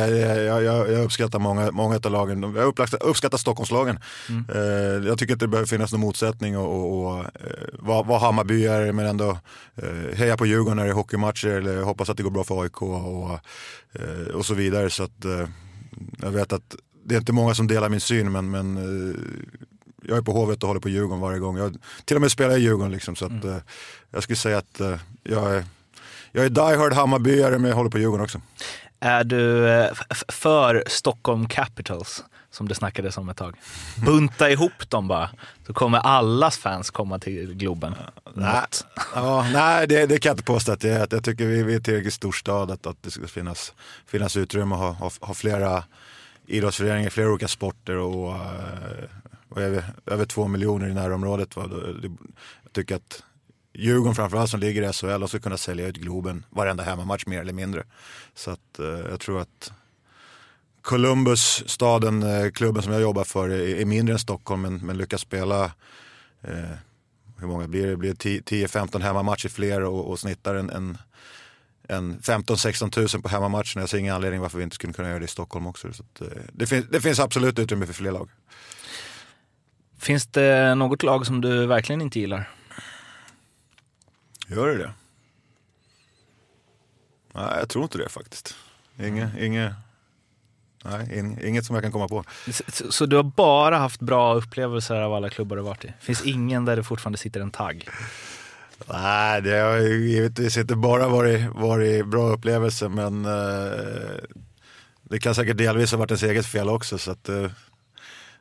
jag, 0.45 0.63
jag, 0.63 0.93
jag 0.93 1.05
uppskattar 1.05 1.39
många, 1.39 1.71
många 1.71 2.01
av 2.05 2.11
lagen. 2.11 2.43
Jag 2.43 2.65
uppskattar, 2.65 3.03
uppskattar 3.03 3.39
Stockholmslagen. 3.39 3.99
Eh, 4.55 5.07
jag 5.09 5.19
tycker 5.19 5.33
inte 5.33 5.45
det 5.45 5.51
behöver 5.51 5.69
finnas 5.69 5.93
någon 5.93 6.01
motsättning 6.01 6.59
och, 6.59 6.75
och, 6.75 7.07
och 7.07 7.19
eh, 7.19 7.25
vara 7.73 8.03
var 8.03 8.19
Hammarbyare 8.19 8.93
men 8.93 9.07
ändå 9.07 9.39
eh, 9.77 10.17
heja 10.17 10.37
på 10.37 10.47
Djurgården 10.47 10.77
när 10.77 10.85
det 10.85 10.91
är 10.91 10.95
hockeymatcher 10.95 11.49
eller 11.49 11.83
hoppas 11.83 12.11
att 12.11 12.17
det 12.17 12.23
går 12.23 12.31
bra 12.31 12.45
för 12.45 12.63
AIK 12.63 12.83
och, 12.83 13.31
eh, 13.93 14.35
och 14.35 14.47
så 14.47 14.55
vidare. 14.55 14.91
Så 14.91 15.03
att, 15.03 15.25
jag 16.23 16.31
vet 16.31 16.53
att 16.53 16.77
det 17.05 17.15
är 17.15 17.19
inte 17.19 17.33
många 17.33 17.55
som 17.55 17.67
delar 17.67 17.89
min 17.89 18.01
syn 18.01 18.33
men, 18.33 18.51
men 18.51 18.77
eh, 18.77 19.21
jag 20.09 20.19
är 20.19 20.23
på 20.23 20.33
Hovet 20.33 20.63
och 20.63 20.69
håller 20.69 20.81
på 20.81 20.89
Djurgården 20.89 21.21
varje 21.21 21.39
gång. 21.39 21.57
Jag 21.57 21.77
till 22.05 22.17
och 22.17 22.21
med 22.21 22.31
spelar 22.31 22.57
i 22.57 22.61
Djurgården 22.61 22.93
liksom, 22.93 23.17
så 23.17 23.27
att, 23.27 23.45
eh, 23.45 23.57
jag 24.11 24.23
skulle 24.23 24.37
säga 24.37 24.59
att 24.59 24.81
eh, 24.81 24.99
jag 25.23 25.57
är 25.57 25.65
jag 26.33 26.45
är 26.45 26.51
diehard 26.51 26.93
Hammarbyare 26.93 27.59
men 27.59 27.69
jag 27.69 27.77
håller 27.77 27.91
på 27.91 27.99
Djurgården 27.99 28.25
också. 28.25 28.41
Är 29.01 29.25
du 29.25 29.89
för 30.29 30.85
Stockholm 30.87 31.49
Capitals? 31.49 32.25
som 32.55 32.69
det 32.69 32.75
snackades 32.75 33.19
om 33.19 33.29
ett 33.29 33.37
tag. 33.37 33.57
Bunta 34.05 34.51
ihop 34.51 34.91
dem 34.91 35.09
bara, 35.09 35.31
så 35.67 35.75
kommer 35.75 35.99
allas 35.99 36.59
fans 36.59 36.91
komma 36.91 37.19
till 37.19 37.55
Globen. 37.55 37.95
Nej, 38.35 38.63
ja, 39.15 39.47
nej 39.53 39.87
det, 39.87 40.07
det 40.07 40.19
kan 40.19 40.31
jag 40.31 40.35
inte 40.35 40.45
påstå 40.45 40.73
att 40.73 40.81
det 40.81 40.91
är. 40.91 41.09
Jag 41.11 41.25
tycker 41.25 41.47
vi, 41.47 41.63
vi 41.63 41.75
är 41.75 41.81
tillräckligt 41.81 42.15
stor 42.15 42.33
stad 42.33 42.71
att, 42.71 42.87
att 42.87 43.03
det 43.03 43.11
ska 43.11 43.27
finnas, 43.27 43.73
finnas 44.07 44.37
utrymme 44.37 44.75
att 44.75 44.81
ha, 44.81 44.91
ha, 44.91 45.11
ha 45.21 45.35
flera 45.35 45.85
idrottsföreningar, 46.47 47.11
flera 47.11 47.31
olika 47.31 47.49
sporter 47.49 47.97
och, 47.97 48.35
eh, 48.35 49.05
och 49.49 49.61
över, 49.61 49.85
över 50.07 50.25
två 50.25 50.49
miljoner 50.49 50.89
i 50.89 50.95
närområdet. 50.95 51.57
Va? 51.57 51.71
Jag 52.63 52.73
tycker 52.73 52.97
att 52.97 53.23
Djurgården 53.75 54.15
framförallt 54.15 54.51
som 54.51 54.61
ligger 54.61 54.83
i 54.83 54.93
SHL 54.93 55.27
ska 55.27 55.39
kunna 55.39 55.57
sälja 55.57 55.87
ut 55.87 55.97
Globen 55.97 56.45
varenda 56.51 56.85
hemmamatch 56.85 57.27
mer 57.27 57.41
eller 57.41 57.53
mindre. 57.53 57.85
Så 58.35 58.51
att 58.51 58.79
eh, 58.79 58.87
jag 58.87 59.21
tror 59.21 59.41
att 59.41 59.73
Columbus, 60.83 61.63
staden, 61.67 62.23
eh, 62.23 62.51
klubben 62.51 62.83
som 62.83 62.93
jag 62.93 63.03
jobbar 63.03 63.25
för, 63.25 63.49
är, 63.49 63.81
är 63.81 63.85
mindre 63.85 64.13
än 64.13 64.19
Stockholm 64.19 64.63
men, 64.63 64.77
men 64.77 64.97
lyckas 64.99 65.21
spela 65.21 65.65
eh, 66.43 66.77
hur 67.39 67.47
många 67.47 67.69
blir 67.69 67.83
det? 67.83 67.91
Det 67.91 67.97
blir 67.97 68.15
10-15 68.15 69.03
hemmamatcher 69.03 69.49
fler 69.49 69.83
och, 69.83 70.11
och 70.11 70.19
snittar 70.19 70.55
en, 70.55 70.71
en, 70.71 70.99
en 71.89 72.21
15-16 72.21 72.91
tusen 72.91 73.23
på 73.23 73.29
hemmamatcherna. 73.29 73.83
Jag 73.83 73.89
ser 73.89 73.99
ingen 73.99 74.15
anledning 74.15 74.41
varför 74.41 74.59
vi 74.59 74.65
inte 74.65 74.75
skulle 74.75 74.93
kunna 74.93 75.09
göra 75.09 75.19
det 75.19 75.25
i 75.25 75.29
Stockholm 75.29 75.67
också. 75.67 75.93
Så 75.93 76.03
att, 76.03 76.21
eh, 76.21 76.43
det, 76.53 76.67
finns, 76.67 76.87
det 76.91 77.01
finns 77.01 77.21
absolut 77.21 77.59
utrymme 77.59 77.87
för 77.87 77.95
fler 77.95 78.13
lag. 78.13 78.31
Finns 79.99 80.27
det 80.27 80.75
något 80.75 81.03
lag 81.03 81.27
som 81.27 81.41
du 81.41 81.67
verkligen 81.67 82.01
inte 82.01 82.21
gillar? 82.21 82.51
Gör 84.47 84.69
det 84.69 84.79
det? 84.79 84.93
Nej, 87.35 87.59
jag 87.59 87.69
tror 87.69 87.85
inte 87.85 87.99
det 87.99 88.09
faktiskt. 88.09 88.57
Inge, 89.01 89.31
inge, 89.39 89.75
nej, 90.85 91.19
in, 91.19 91.47
inget 91.47 91.65
som 91.65 91.75
jag 91.75 91.83
kan 91.83 91.93
komma 91.93 92.09
på. 92.09 92.25
Så, 92.69 92.93
så, 92.93 93.07
du 93.07 93.17
har 93.17 93.23
bara 93.23 93.79
haft 93.79 94.01
bra 94.01 94.35
upplevelser 94.35 94.95
av 94.95 95.15
alla 95.15 95.31
klubbar 95.31 95.57
du 95.57 95.63
varit 95.63 95.85
i? 95.85 95.93
Finns 96.01 96.25
ingen 96.25 96.65
där 96.65 96.77
det 96.77 96.83
fortfarande 96.83 97.19
sitter 97.19 97.41
en 97.41 97.51
tagg? 97.51 97.89
Nej, 98.93 99.43
det 99.43 99.59
har 99.59 99.77
ju 99.77 100.09
givetvis 100.09 100.57
inte 100.57 100.77
bara 100.77 101.09
varit, 101.09 101.55
varit 101.55 102.07
bra 102.07 102.29
upplevelser 102.29 102.89
men 102.89 103.25
eh, 103.25 104.25
det 105.03 105.19
kan 105.19 105.35
säkert 105.35 105.57
delvis 105.57 105.91
ha 105.91 105.99
varit 105.99 106.11
ens 106.11 106.23
eget 106.23 106.47
fel 106.47 106.69
också. 106.69 106.99
Så 106.99 107.11
att, 107.11 107.29
eh, 107.29 107.51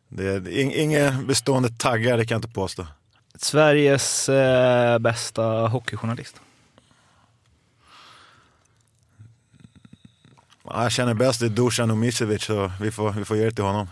det 0.09 0.23
är 0.23 0.47
inga 0.77 1.11
bestående 1.11 1.69
taggar, 1.69 2.17
det 2.17 2.25
kan 2.25 2.35
jag 2.35 2.39
inte 2.39 2.53
påstå. 2.53 2.87
Sveriges 3.35 4.29
eh, 4.29 4.99
bästa 4.99 5.43
hockeyjournalist? 5.43 6.35
Jag 10.63 10.91
känner 10.91 11.13
bäst 11.13 11.41
i 11.41 11.49
Dusan 11.49 11.91
Omicevic 11.91 12.43
så 12.43 12.71
vi 12.81 12.91
får, 12.91 13.11
vi 13.11 13.25
får 13.25 13.37
ge 13.37 13.45
det 13.45 13.51
till 13.51 13.63
honom. 13.63 13.87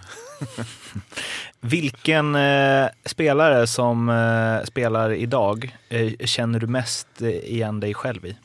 Vilken 1.59 2.35
eh, 2.35 2.87
spelare 3.05 3.67
som 3.67 4.09
eh, 4.09 4.65
spelar 4.65 5.13
idag 5.13 5.77
eh, 5.89 6.13
känner 6.25 6.59
du 6.59 6.67
mest 6.67 7.21
eh, 7.21 7.29
igen 7.29 7.79
dig 7.79 7.93
själv 7.93 8.25
i? 8.25 8.37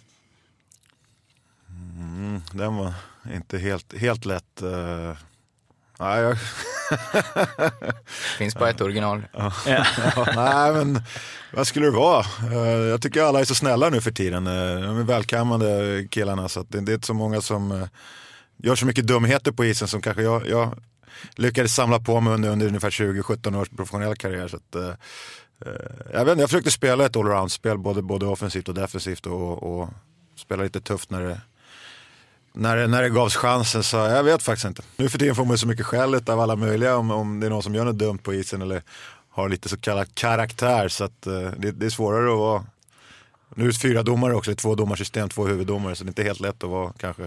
Mm, 1.68 2.42
den 2.52 2.76
var 2.76 2.94
inte 3.34 3.58
helt, 3.58 3.98
helt 3.98 4.24
lätt. 4.24 4.62
Nej, 5.98 6.22
jag... 6.22 6.38
Finns 8.38 8.54
bara 8.54 8.70
ett 8.70 8.80
original. 8.80 9.22
ja. 9.32 9.52
nej, 10.36 10.72
men 10.72 11.02
vad 11.52 11.66
skulle 11.66 11.86
det 11.86 11.92
vara? 11.92 12.24
Uh, 12.52 12.88
jag 12.88 13.02
tycker 13.02 13.22
alla 13.22 13.40
är 13.40 13.44
så 13.44 13.54
snälla 13.54 13.90
nu 13.90 14.00
för 14.00 14.10
tiden. 14.10 14.46
Uh, 14.46 14.80
de 14.80 14.98
är 14.98 15.04
välkammade 15.04 16.04
killarna 16.10 16.48
så 16.48 16.62
det, 16.68 16.80
det, 16.80 16.92
är 16.92 16.94
inte 16.94 17.06
så 17.06 17.14
många 17.14 17.40
som 17.40 17.88
gör 18.56 18.74
så 18.74 18.86
mycket 18.86 19.06
dumheter 19.06 19.52
på 19.52 19.64
isen 19.64 19.88
som 19.88 20.02
kanske 20.02 20.22
jag, 20.22 20.48
jag 20.48 20.78
lyckades 21.36 21.74
samla 21.74 22.00
på 22.00 22.20
mig 22.20 22.34
under, 22.34 22.50
under 22.50 22.66
ungefär 22.66 22.90
20-17 22.90 23.60
års 23.60 23.68
professionell 23.68 24.16
karriär. 24.16 24.48
Så 24.48 24.56
att, 24.56 24.98
jag, 26.12 26.24
vet, 26.24 26.38
jag 26.38 26.48
försökte 26.48 26.70
spela 26.70 27.06
ett 27.06 27.16
allround-spel, 27.16 27.78
både, 27.78 28.02
både 28.02 28.26
offensivt 28.26 28.68
och 28.68 28.74
defensivt 28.74 29.26
och, 29.26 29.62
och 29.62 29.88
spela 30.36 30.62
lite 30.62 30.80
tufft 30.80 31.10
när 31.10 31.22
det, 31.22 31.40
när, 32.56 32.76
det, 32.76 32.86
när 32.86 33.02
det 33.02 33.10
gavs 33.10 33.36
chansen. 33.36 33.82
Så 33.82 33.96
jag 33.96 34.24
vet 34.24 34.42
faktiskt 34.42 34.66
inte. 34.66 34.82
Nu 34.96 35.08
för 35.08 35.18
tiden 35.18 35.34
får 35.34 35.44
man 35.44 35.58
så 35.58 35.66
mycket 35.66 35.86
skäll 35.86 36.14
av 36.14 36.40
alla 36.40 36.56
möjliga 36.56 36.96
om, 36.96 37.10
om 37.10 37.40
det 37.40 37.46
är 37.46 37.50
någon 37.50 37.62
som 37.62 37.74
gör 37.74 37.84
något 37.84 37.98
dumt 37.98 38.18
på 38.18 38.34
isen 38.34 38.62
eller 38.62 38.82
har 39.30 39.48
lite 39.48 39.68
så 39.68 39.76
kallad 39.76 40.14
karaktär. 40.14 40.88
Så 40.88 41.04
att, 41.04 41.26
eh, 41.26 41.50
det, 41.58 41.70
det, 41.70 41.86
är 41.86 41.90
svårare 41.90 42.32
att 42.32 42.38
vara 42.38 42.64
nu 43.54 43.64
är 43.64 43.68
det 43.68 43.78
fyra 43.78 44.02
domare 44.02 44.34
också, 44.34 44.50
det 44.50 44.54
är 44.54 44.56
två 44.56 44.74
domarsystem, 44.74 45.28
två 45.28 45.46
huvuddomare, 45.46 45.94
så 45.94 46.04
det 46.04 46.08
är 46.08 46.10
inte 46.10 46.22
helt 46.22 46.40
lätt 46.40 46.64
att 46.64 46.70
vara 46.70 46.92
kanske 46.98 47.22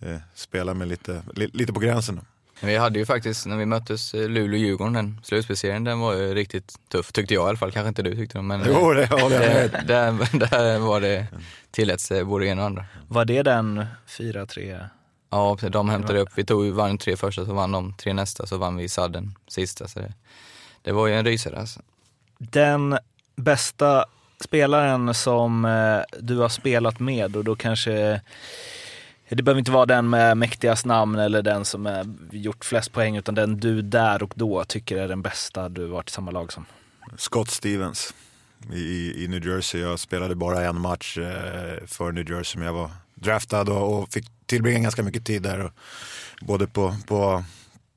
eh, 0.00 0.16
spela 0.34 0.74
med 0.74 0.88
lite, 0.88 1.22
li, 1.34 1.50
lite 1.52 1.72
på 1.72 1.80
gränsen. 1.80 2.20
Vi 2.62 2.76
hade 2.76 2.98
ju 2.98 3.06
faktiskt, 3.06 3.46
när 3.46 3.56
vi 3.56 3.66
möttes, 3.66 4.14
eh, 4.14 4.28
Luleå-Djurgården, 4.28 4.92
den 4.92 5.20
slutspelsserien, 5.22 5.84
den 5.84 6.00
var 6.00 6.14
ju 6.14 6.34
riktigt 6.34 6.74
tuff. 6.88 7.12
Tyckte 7.12 7.34
jag 7.34 7.46
i 7.46 7.48
alla 7.48 7.58
fall, 7.58 7.72
kanske 7.72 7.88
inte 7.88 8.02
du 8.02 8.16
tyckte 8.16 8.38
det. 8.38 8.42
Men 8.42 8.62
jo, 8.66 8.92
det 8.92 9.06
håller 9.06 9.42
jag 9.42 9.54
med. 9.54 9.84
Där, 9.86 10.38
där 10.50 10.78
var 10.78 11.00
det 11.00 11.26
tilläts 11.70 12.10
eh, 12.10 12.24
både 12.24 12.46
ena 12.46 12.62
och 12.62 12.66
andra. 12.66 12.84
Var 13.08 13.24
det 13.24 13.42
den 13.42 13.84
4-3? 14.08 14.86
Ja, 15.30 15.58
de 15.70 15.88
hämtade 15.88 16.20
upp. 16.20 16.28
Vi 16.34 16.44
tog, 16.44 16.72
vann 16.72 16.98
tre 16.98 17.16
första, 17.16 17.46
så 17.46 17.52
vann 17.54 17.72
de 17.72 17.94
tre 17.94 18.12
nästa, 18.12 18.46
så 18.46 18.56
vann 18.56 18.76
vi 18.76 18.88
sadden 18.88 19.34
sista. 19.48 19.88
Så 19.88 19.98
det, 19.98 20.12
det 20.82 20.92
var 20.92 21.06
ju 21.06 21.14
en 21.14 21.24
rysare 21.24 21.60
alltså. 21.60 21.80
Den 22.38 22.98
bästa 23.36 24.04
spelaren 24.40 25.14
som 25.14 25.64
eh, 25.64 26.18
du 26.20 26.38
har 26.38 26.48
spelat 26.48 27.00
med 27.00 27.36
och 27.36 27.44
då 27.44 27.56
kanske 27.56 28.20
det 29.36 29.42
behöver 29.42 29.58
inte 29.58 29.70
vara 29.70 29.86
den 29.86 30.10
med 30.10 30.36
mäktigast 30.36 30.86
namn 30.86 31.18
eller 31.18 31.42
den 31.42 31.64
som 31.64 31.86
är 31.86 32.06
gjort 32.30 32.64
flest 32.64 32.92
poäng 32.92 33.16
utan 33.16 33.34
den 33.34 33.56
du 33.56 33.82
där 33.82 34.22
och 34.22 34.32
då 34.36 34.64
tycker 34.64 34.96
är 34.96 35.08
den 35.08 35.22
bästa 35.22 35.68
du 35.68 35.86
varit 35.86 36.10
i 36.10 36.12
samma 36.12 36.30
lag 36.30 36.52
som. 36.52 36.66
Scott 37.16 37.50
Stevens 37.50 38.14
i, 38.72 39.24
i 39.24 39.28
New 39.28 39.46
Jersey. 39.46 39.80
Jag 39.80 39.98
spelade 39.98 40.34
bara 40.34 40.64
en 40.64 40.80
match 40.80 41.18
eh, 41.18 41.86
för 41.86 42.12
New 42.12 42.30
Jersey 42.30 42.58
men 42.58 42.66
jag 42.66 42.74
var 42.74 42.90
draftad 43.14 43.62
och, 43.62 43.98
och 43.98 44.12
fick 44.12 44.26
tillbringa 44.46 44.78
ganska 44.78 45.02
mycket 45.02 45.26
tid 45.26 45.42
där. 45.42 45.60
Och, 45.60 45.72
både 46.40 46.66
på, 46.66 46.96
på 47.06 47.44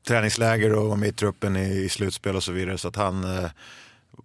träningsläger 0.07 0.73
och 0.73 0.89
var 0.89 0.95
med 0.95 1.09
i 1.09 1.13
truppen 1.13 1.55
i, 1.55 1.83
i 1.83 1.89
slutspel 1.89 2.35
och 2.35 2.43
så 2.43 2.51
vidare. 2.51 2.77
Så 2.77 2.87
att 2.87 2.95
han 2.95 3.23
eh, 3.23 3.49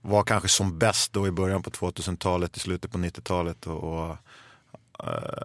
var 0.00 0.22
kanske 0.22 0.48
som 0.48 0.78
bäst 0.78 1.12
då 1.12 1.26
i 1.26 1.30
början 1.30 1.62
på 1.62 1.70
2000-talet, 1.70 2.56
i 2.56 2.60
slutet 2.60 2.90
på 2.90 2.98
90-talet. 2.98 3.66
Och, 3.66 3.84
och 3.84 4.16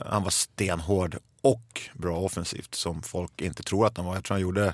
han 0.05 0.23
var 0.23 0.29
stenhård 0.29 1.17
och 1.41 1.81
bra 1.93 2.17
offensivt 2.17 2.75
som 2.75 3.01
folk 3.01 3.41
inte 3.41 3.63
tror 3.63 3.87
att 3.87 3.97
han 3.97 4.05
var. 4.05 4.15
Jag 4.15 4.23
tror 4.23 4.35
han 4.35 4.41
gjorde, 4.41 4.73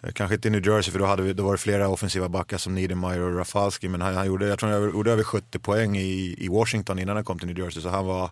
eh, 0.00 0.12
kanske 0.12 0.34
inte 0.34 0.48
i 0.48 0.50
New 0.50 0.66
Jersey 0.66 0.92
för 0.92 0.98
då, 0.98 1.06
hade 1.06 1.22
vi, 1.22 1.32
då 1.32 1.44
var 1.44 1.52
det 1.52 1.58
flera 1.58 1.88
offensiva 1.88 2.28
backar 2.28 2.58
som 2.58 2.74
Niedermayer 2.74 3.20
och 3.20 3.36
Rafalski 3.36 3.88
men 3.88 4.00
han, 4.00 4.14
han, 4.14 4.26
gjorde, 4.26 4.46
jag 4.46 4.58
tror 4.58 4.70
han 4.70 4.82
gjorde 4.82 5.12
över 5.12 5.22
70 5.22 5.58
poäng 5.58 5.96
i, 5.96 6.34
i 6.38 6.48
Washington 6.48 6.98
innan 6.98 7.16
han 7.16 7.24
kom 7.24 7.38
till 7.38 7.48
New 7.48 7.58
Jersey 7.58 7.82
så 7.82 7.88
han 7.88 8.06
var, 8.06 8.30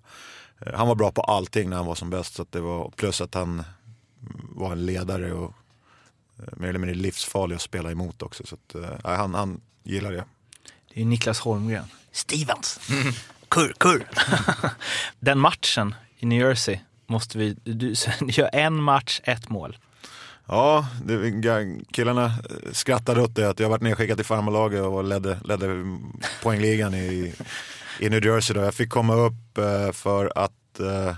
eh, 0.60 0.74
han 0.74 0.88
var 0.88 0.94
bra 0.94 1.12
på 1.12 1.20
allting 1.20 1.70
när 1.70 1.76
han 1.76 1.86
var 1.86 1.94
som 1.94 2.10
bäst. 2.10 2.34
Så 2.34 2.46
det 2.50 2.60
var, 2.60 2.90
plus 2.96 3.20
att 3.20 3.34
han 3.34 3.62
var 4.50 4.72
en 4.72 4.86
ledare 4.86 5.32
och 5.32 5.54
mer 6.56 6.68
eller 6.68 6.78
mindre 6.78 6.96
livsfarlig 6.96 7.56
att 7.56 7.62
spela 7.62 7.90
emot 7.90 8.22
också. 8.22 8.46
Så 8.46 8.54
att, 8.54 8.74
äh, 9.04 9.16
han, 9.16 9.34
han 9.34 9.60
gillar 9.82 10.12
det. 10.12 10.24
Det 10.94 11.00
är 11.00 11.04
Niklas 11.04 11.40
Holmgren. 11.40 11.84
Stevens. 12.12 12.80
Kurr, 13.50 13.72
kurr. 13.78 14.08
Den 15.20 15.38
matchen 15.38 15.94
i 16.18 16.26
New 16.26 16.40
Jersey 16.48 16.78
måste 17.06 17.38
vi, 17.38 17.56
du, 17.64 17.94
gör 18.28 18.50
en 18.52 18.82
match, 18.82 19.20
ett 19.24 19.48
mål. 19.48 19.76
Ja, 20.46 20.86
det, 21.04 21.80
killarna 21.92 22.32
skrattade 22.72 23.22
åt 23.22 23.34
det 23.34 23.50
att 23.50 23.60
jag 23.60 23.68
varit 23.68 23.82
nedskickad 23.82 24.18
till 24.18 24.26
farmarlaget 24.26 24.82
och 24.82 25.04
ledde, 25.04 25.38
ledde 25.44 25.98
poängligan 26.42 26.94
i, 26.94 27.34
i 28.00 28.08
New 28.08 28.24
Jersey. 28.24 28.54
Då. 28.54 28.60
Jag 28.60 28.74
fick 28.74 28.90
komma 28.90 29.14
upp 29.14 29.58
eh, 29.58 29.92
för 29.92 30.32
att 30.34 30.80
eh, 30.80 31.08
eh, 31.08 31.14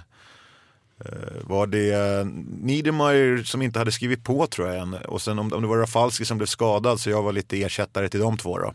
var 1.42 1.66
det 1.66 2.24
Niedermayer 2.60 3.42
som 3.44 3.62
inte 3.62 3.78
hade 3.78 3.92
skrivit 3.92 4.24
på 4.24 4.46
tror 4.46 4.68
jag 4.68 4.78
än. 4.78 4.94
Och 4.94 5.22
sen 5.22 5.38
om, 5.38 5.52
om 5.52 5.62
det 5.62 5.68
var 5.68 5.78
Rafalski 5.78 6.24
som 6.24 6.38
blev 6.38 6.46
skadad 6.46 7.00
så 7.00 7.10
jag 7.10 7.22
var 7.22 7.32
lite 7.32 7.62
ersättare 7.62 8.08
till 8.08 8.20
de 8.20 8.38
två 8.38 8.58
då. 8.58 8.74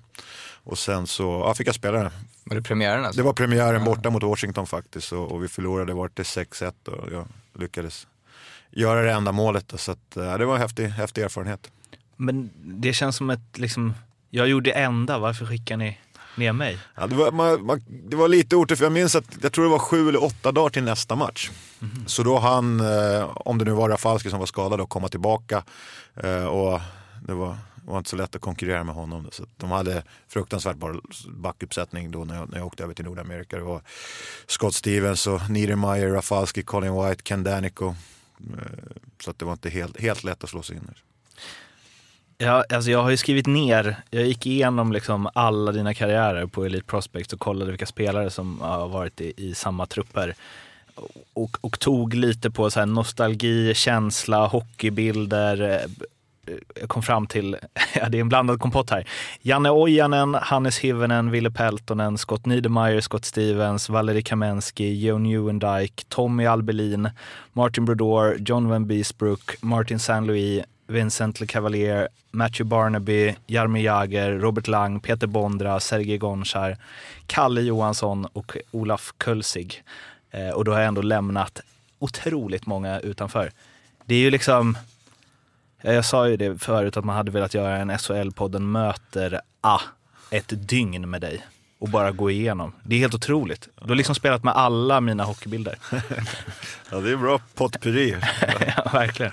Och 0.65 0.77
sen 0.77 1.07
så 1.07 1.23
ja, 1.23 1.53
fick 1.53 1.67
jag 1.67 1.75
spela 1.75 1.97
den. 2.03 2.11
Var 2.43 2.55
det 2.55 2.61
premiären 2.61 3.05
alltså? 3.05 3.21
Det 3.21 3.25
var 3.25 3.33
premiären 3.33 3.79
ja. 3.79 3.85
borta 3.85 4.09
mot 4.09 4.23
Washington 4.23 4.67
faktiskt 4.67 5.11
och, 5.11 5.31
och 5.31 5.43
vi 5.43 5.47
förlorade, 5.47 5.93
var 5.93 6.11
det 6.13 6.23
6-1 6.23 6.87
och 6.87 7.11
jag 7.11 7.27
lyckades 7.53 8.07
göra 8.71 9.01
det 9.01 9.11
enda 9.11 9.31
målet. 9.31 9.73
Så 9.75 9.91
att, 9.91 9.99
ja, 10.13 10.37
det 10.37 10.45
var 10.45 10.55
en 10.55 10.61
häftig, 10.61 10.87
häftig 10.87 11.21
erfarenhet. 11.21 11.71
Men 12.15 12.49
det 12.55 12.93
känns 12.93 13.15
som 13.15 13.29
ett, 13.29 13.57
liksom, 13.57 13.93
jag 14.29 14.47
gjorde 14.47 14.71
enda, 14.71 15.19
varför 15.19 15.45
skickar 15.45 15.77
ni 15.77 15.99
ner 16.35 16.53
mig? 16.53 16.79
Ja, 16.95 17.07
det, 17.07 17.15
var, 17.15 17.31
man, 17.31 17.65
man, 17.65 17.83
det 17.87 18.15
var 18.15 18.27
lite 18.27 18.55
otur, 18.55 18.75
för 18.75 18.85
jag 18.85 18.91
minns 18.91 19.15
att 19.15 19.37
jag 19.41 19.51
tror 19.51 19.65
det 19.65 19.71
var 19.71 19.79
sju 19.79 20.09
eller 20.09 20.23
åtta 20.23 20.51
dagar 20.51 20.69
till 20.69 20.83
nästa 20.83 21.15
match. 21.15 21.51
Mm. 21.81 22.07
Så 22.07 22.23
då 22.23 22.39
han, 22.39 22.79
eh, 22.79 23.31
om 23.35 23.57
det 23.57 23.65
nu 23.65 23.71
var 23.71 23.89
Rafalski 23.89 24.29
som 24.29 24.39
var 24.39 24.45
skadad, 24.45 24.81
att 24.81 24.89
komma 24.89 25.07
tillbaka. 25.07 25.63
Eh, 26.15 26.45
och 26.45 26.81
det 27.27 27.33
var 27.33 27.57
det 27.85 27.91
var 27.91 27.97
inte 27.97 28.09
så 28.09 28.15
lätt 28.15 28.35
att 28.35 28.41
konkurrera 28.41 28.83
med 28.83 28.95
honom. 28.95 29.27
Så 29.31 29.45
de 29.57 29.71
hade 29.71 30.03
fruktansvärt 30.27 30.77
bra 30.77 30.95
backuppsättning 31.27 32.11
då 32.11 32.25
när 32.25 32.35
jag, 32.35 32.49
när 32.49 32.57
jag 32.57 32.67
åkte 32.67 32.83
över 32.83 32.93
till 32.93 33.05
Nordamerika. 33.05 33.57
Det 33.57 33.63
var 33.63 33.81
Scott 34.47 34.75
Stevens 34.75 35.27
och 35.27 35.49
Niedermeyer, 35.49 36.09
Rafalski, 36.09 36.63
Colin 36.63 37.03
White, 37.03 37.23
Ken 37.23 37.43
Danico. 37.43 37.87
Eh, 37.87 37.95
så 39.23 39.31
att 39.31 39.39
det 39.39 39.45
var 39.45 39.53
inte 39.53 39.69
helt, 39.69 40.01
helt 40.01 40.23
lätt 40.23 40.43
att 40.43 40.49
slå 40.49 40.61
sig 40.61 40.75
in. 40.75 40.91
Ja, 42.37 42.65
alltså 42.69 42.91
jag 42.91 43.03
har 43.03 43.09
ju 43.09 43.17
skrivit 43.17 43.47
ner, 43.47 43.97
jag 44.09 44.25
gick 44.25 44.45
igenom 44.45 44.91
liksom 44.91 45.29
alla 45.33 45.71
dina 45.71 45.93
karriärer 45.93 46.45
på 46.45 46.65
Elite 46.65 46.85
Prospects 46.85 47.33
och 47.33 47.39
kollade 47.39 47.71
vilka 47.71 47.85
spelare 47.85 48.29
som 48.29 48.61
har 48.61 48.87
varit 48.87 49.21
i, 49.21 49.33
i 49.37 49.55
samma 49.55 49.85
trupper. 49.85 50.35
Och, 51.33 51.57
och 51.61 51.79
tog 51.79 52.13
lite 52.13 52.51
på 52.51 52.71
så 52.71 52.79
här 52.79 52.85
nostalgi, 52.85 53.73
känsla, 53.75 54.47
hockeybilder. 54.47 55.61
Eh, 55.61 56.05
jag 56.79 56.89
kom 56.89 57.03
fram 57.03 57.27
till, 57.27 57.57
ja 57.95 58.09
det 58.09 58.17
är 58.17 58.21
en 58.21 58.29
blandad 58.29 58.59
kompott 58.59 58.89
här. 58.89 59.07
Janne 59.41 59.69
Ojanen, 59.69 60.33
Hannes 60.33 60.79
Hivenen, 60.79 61.31
Ville 61.31 61.51
Peltonen, 61.51 62.17
Scott 62.17 62.45
Niedermayer, 62.45 63.01
Scott 63.01 63.25
Stevens, 63.25 63.89
Valeri 63.89 64.23
Kamensky, 64.23 64.93
Joe 64.93 65.17
Newendike, 65.17 66.03
Tommy 66.09 66.45
Albelin, 66.45 67.09
Martin 67.53 67.85
Brodeur, 67.85 68.37
John 68.39 68.69
Van 68.69 68.87
Beesbrook, 68.87 69.55
Martin 69.61 69.99
Saint-Louis, 69.99 70.63
Vincent 70.87 71.39
LeCavalier, 71.39 72.07
Matthew 72.31 72.69
Barnaby, 72.69 73.35
Jaromir 73.47 73.83
Jagr, 73.83 74.39
Robert 74.39 74.67
Lang, 74.67 74.99
Peter 74.99 75.27
Bondra, 75.27 75.79
Sergej 75.79 76.17
Gonchar, 76.17 76.77
Kalle 77.25 77.61
Johansson 77.61 78.25
och 78.25 78.57
Olaf 78.71 79.13
Kölsig. 79.23 79.83
Eh, 80.31 80.49
och 80.49 80.65
då 80.65 80.71
har 80.71 80.79
jag 80.79 80.87
ändå 80.87 81.01
lämnat 81.01 81.61
otroligt 81.99 82.65
många 82.65 82.99
utanför. 82.99 83.51
Det 84.05 84.15
är 84.15 84.19
ju 84.19 84.29
liksom, 84.29 84.77
jag 85.93 86.05
sa 86.05 86.27
ju 86.29 86.37
det 86.37 86.57
förut 86.63 86.97
att 86.97 87.05
man 87.05 87.15
hade 87.15 87.31
velat 87.31 87.53
göra 87.53 87.77
en 87.77 87.91
SHL-podden 87.91 88.59
möter 88.71 89.41
A, 89.61 89.79
ett 90.29 90.67
dygn 90.69 91.09
med 91.09 91.21
dig 91.21 91.45
och 91.79 91.89
bara 91.89 92.11
gå 92.11 92.31
igenom. 92.31 92.73
Det 92.83 92.95
är 92.95 92.99
helt 92.99 93.13
otroligt. 93.13 93.69
Du 93.81 93.87
har 93.87 93.95
liksom 93.95 94.15
spelat 94.15 94.43
med 94.43 94.53
alla 94.55 95.01
mina 95.01 95.23
hockeybilder. 95.23 95.77
Ja, 96.91 96.97
det 96.97 97.11
är 97.11 97.15
bra 97.17 97.39
potpurri. 97.55 98.15
ja, 98.77 98.89
verkligen. 98.93 99.31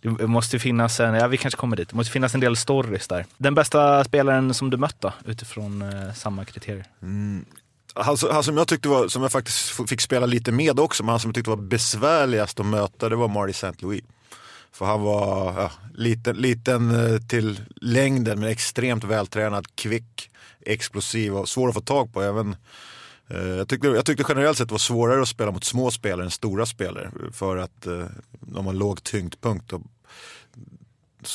Det 0.00 0.26
måste 0.26 0.58
finnas 0.58 1.00
en, 1.00 1.14
ja 1.14 1.26
vi 1.26 1.36
kanske 1.36 1.58
kommer 1.60 1.76
dit, 1.76 1.88
det 1.88 1.96
måste 1.96 2.12
finnas 2.12 2.34
en 2.34 2.40
del 2.40 2.56
stories 2.56 3.08
där. 3.08 3.26
Den 3.38 3.54
bästa 3.54 4.04
spelaren 4.04 4.54
som 4.54 4.70
du 4.70 4.76
mött 4.76 4.96
då, 5.00 5.12
utifrån 5.26 5.82
eh, 5.82 6.12
samma 6.14 6.44
kriterier? 6.44 6.84
Han, 7.94 8.16
som- 8.16 8.28
han 8.32 8.42
som 8.42 8.56
jag 8.56 8.68
tyckte 8.68 8.88
var, 8.88 9.08
som 9.08 9.22
jag 9.22 9.32
faktiskt 9.32 9.88
fick 9.88 10.00
spela 10.00 10.26
lite 10.26 10.52
med 10.52 10.80
också, 10.80 11.02
men 11.02 11.10
han 11.10 11.20
som 11.20 11.28
jag 11.28 11.34
tyckte 11.34 11.50
var 11.50 11.56
besvärligast 11.56 12.60
att 12.60 12.66
möta, 12.66 13.08
det 13.08 13.16
var 13.16 13.28
Marty 13.28 13.50
St. 13.50 13.72
Louis. 13.78 14.02
För 14.74 14.84
han 14.86 15.02
var 15.02 15.52
ja, 15.60 15.70
liten, 15.94 16.36
liten 16.36 16.90
eh, 16.90 17.18
till 17.18 17.60
längden, 17.76 18.40
men 18.40 18.48
extremt 18.48 19.04
vältränad, 19.04 19.66
kvick, 19.74 20.30
explosiv 20.60 21.36
och 21.36 21.48
svår 21.48 21.68
att 21.68 21.74
få 21.74 21.80
tag 21.80 22.12
på. 22.12 22.22
Även, 22.22 22.56
eh, 23.28 23.48
jag, 23.48 23.68
tyckte, 23.68 23.88
jag 23.88 24.06
tyckte 24.06 24.24
generellt 24.28 24.58
sett 24.58 24.68
det 24.68 24.74
var 24.74 24.78
svårare 24.78 25.22
att 25.22 25.28
spela 25.28 25.50
mot 25.50 25.64
små 25.64 25.90
spelare 25.90 26.24
än 26.24 26.30
stora 26.30 26.66
spelare. 26.66 27.10
För 27.32 27.56
att 27.56 27.86
eh, 27.86 28.06
de 28.40 28.66
har 28.66 28.72
låg 28.72 29.02
tyngdpunkt. 29.02 29.72
Och, 29.72 29.80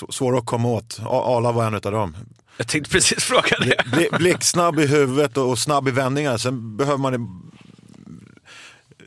svåra 0.10 0.38
att 0.38 0.46
komma 0.46 0.68
åt. 0.68 1.00
Ala 1.06 1.52
var 1.52 1.68
en 1.68 1.74
av 1.74 1.82
dem. 1.82 2.16
Jag 2.58 2.68
tänkte 2.68 2.92
precis 2.92 3.24
fråga 3.24 3.58
det. 3.60 3.92
Bli- 3.92 4.18
Blixtsnabb 4.18 4.80
i 4.80 4.88
huvudet 4.88 5.38
och, 5.38 5.50
och 5.50 5.60
snabb 5.60 5.88
i 5.88 5.92
vändningar. 5.92 6.38
Sen 6.38 6.78
behöver 6.78 6.98
man... 6.98 7.42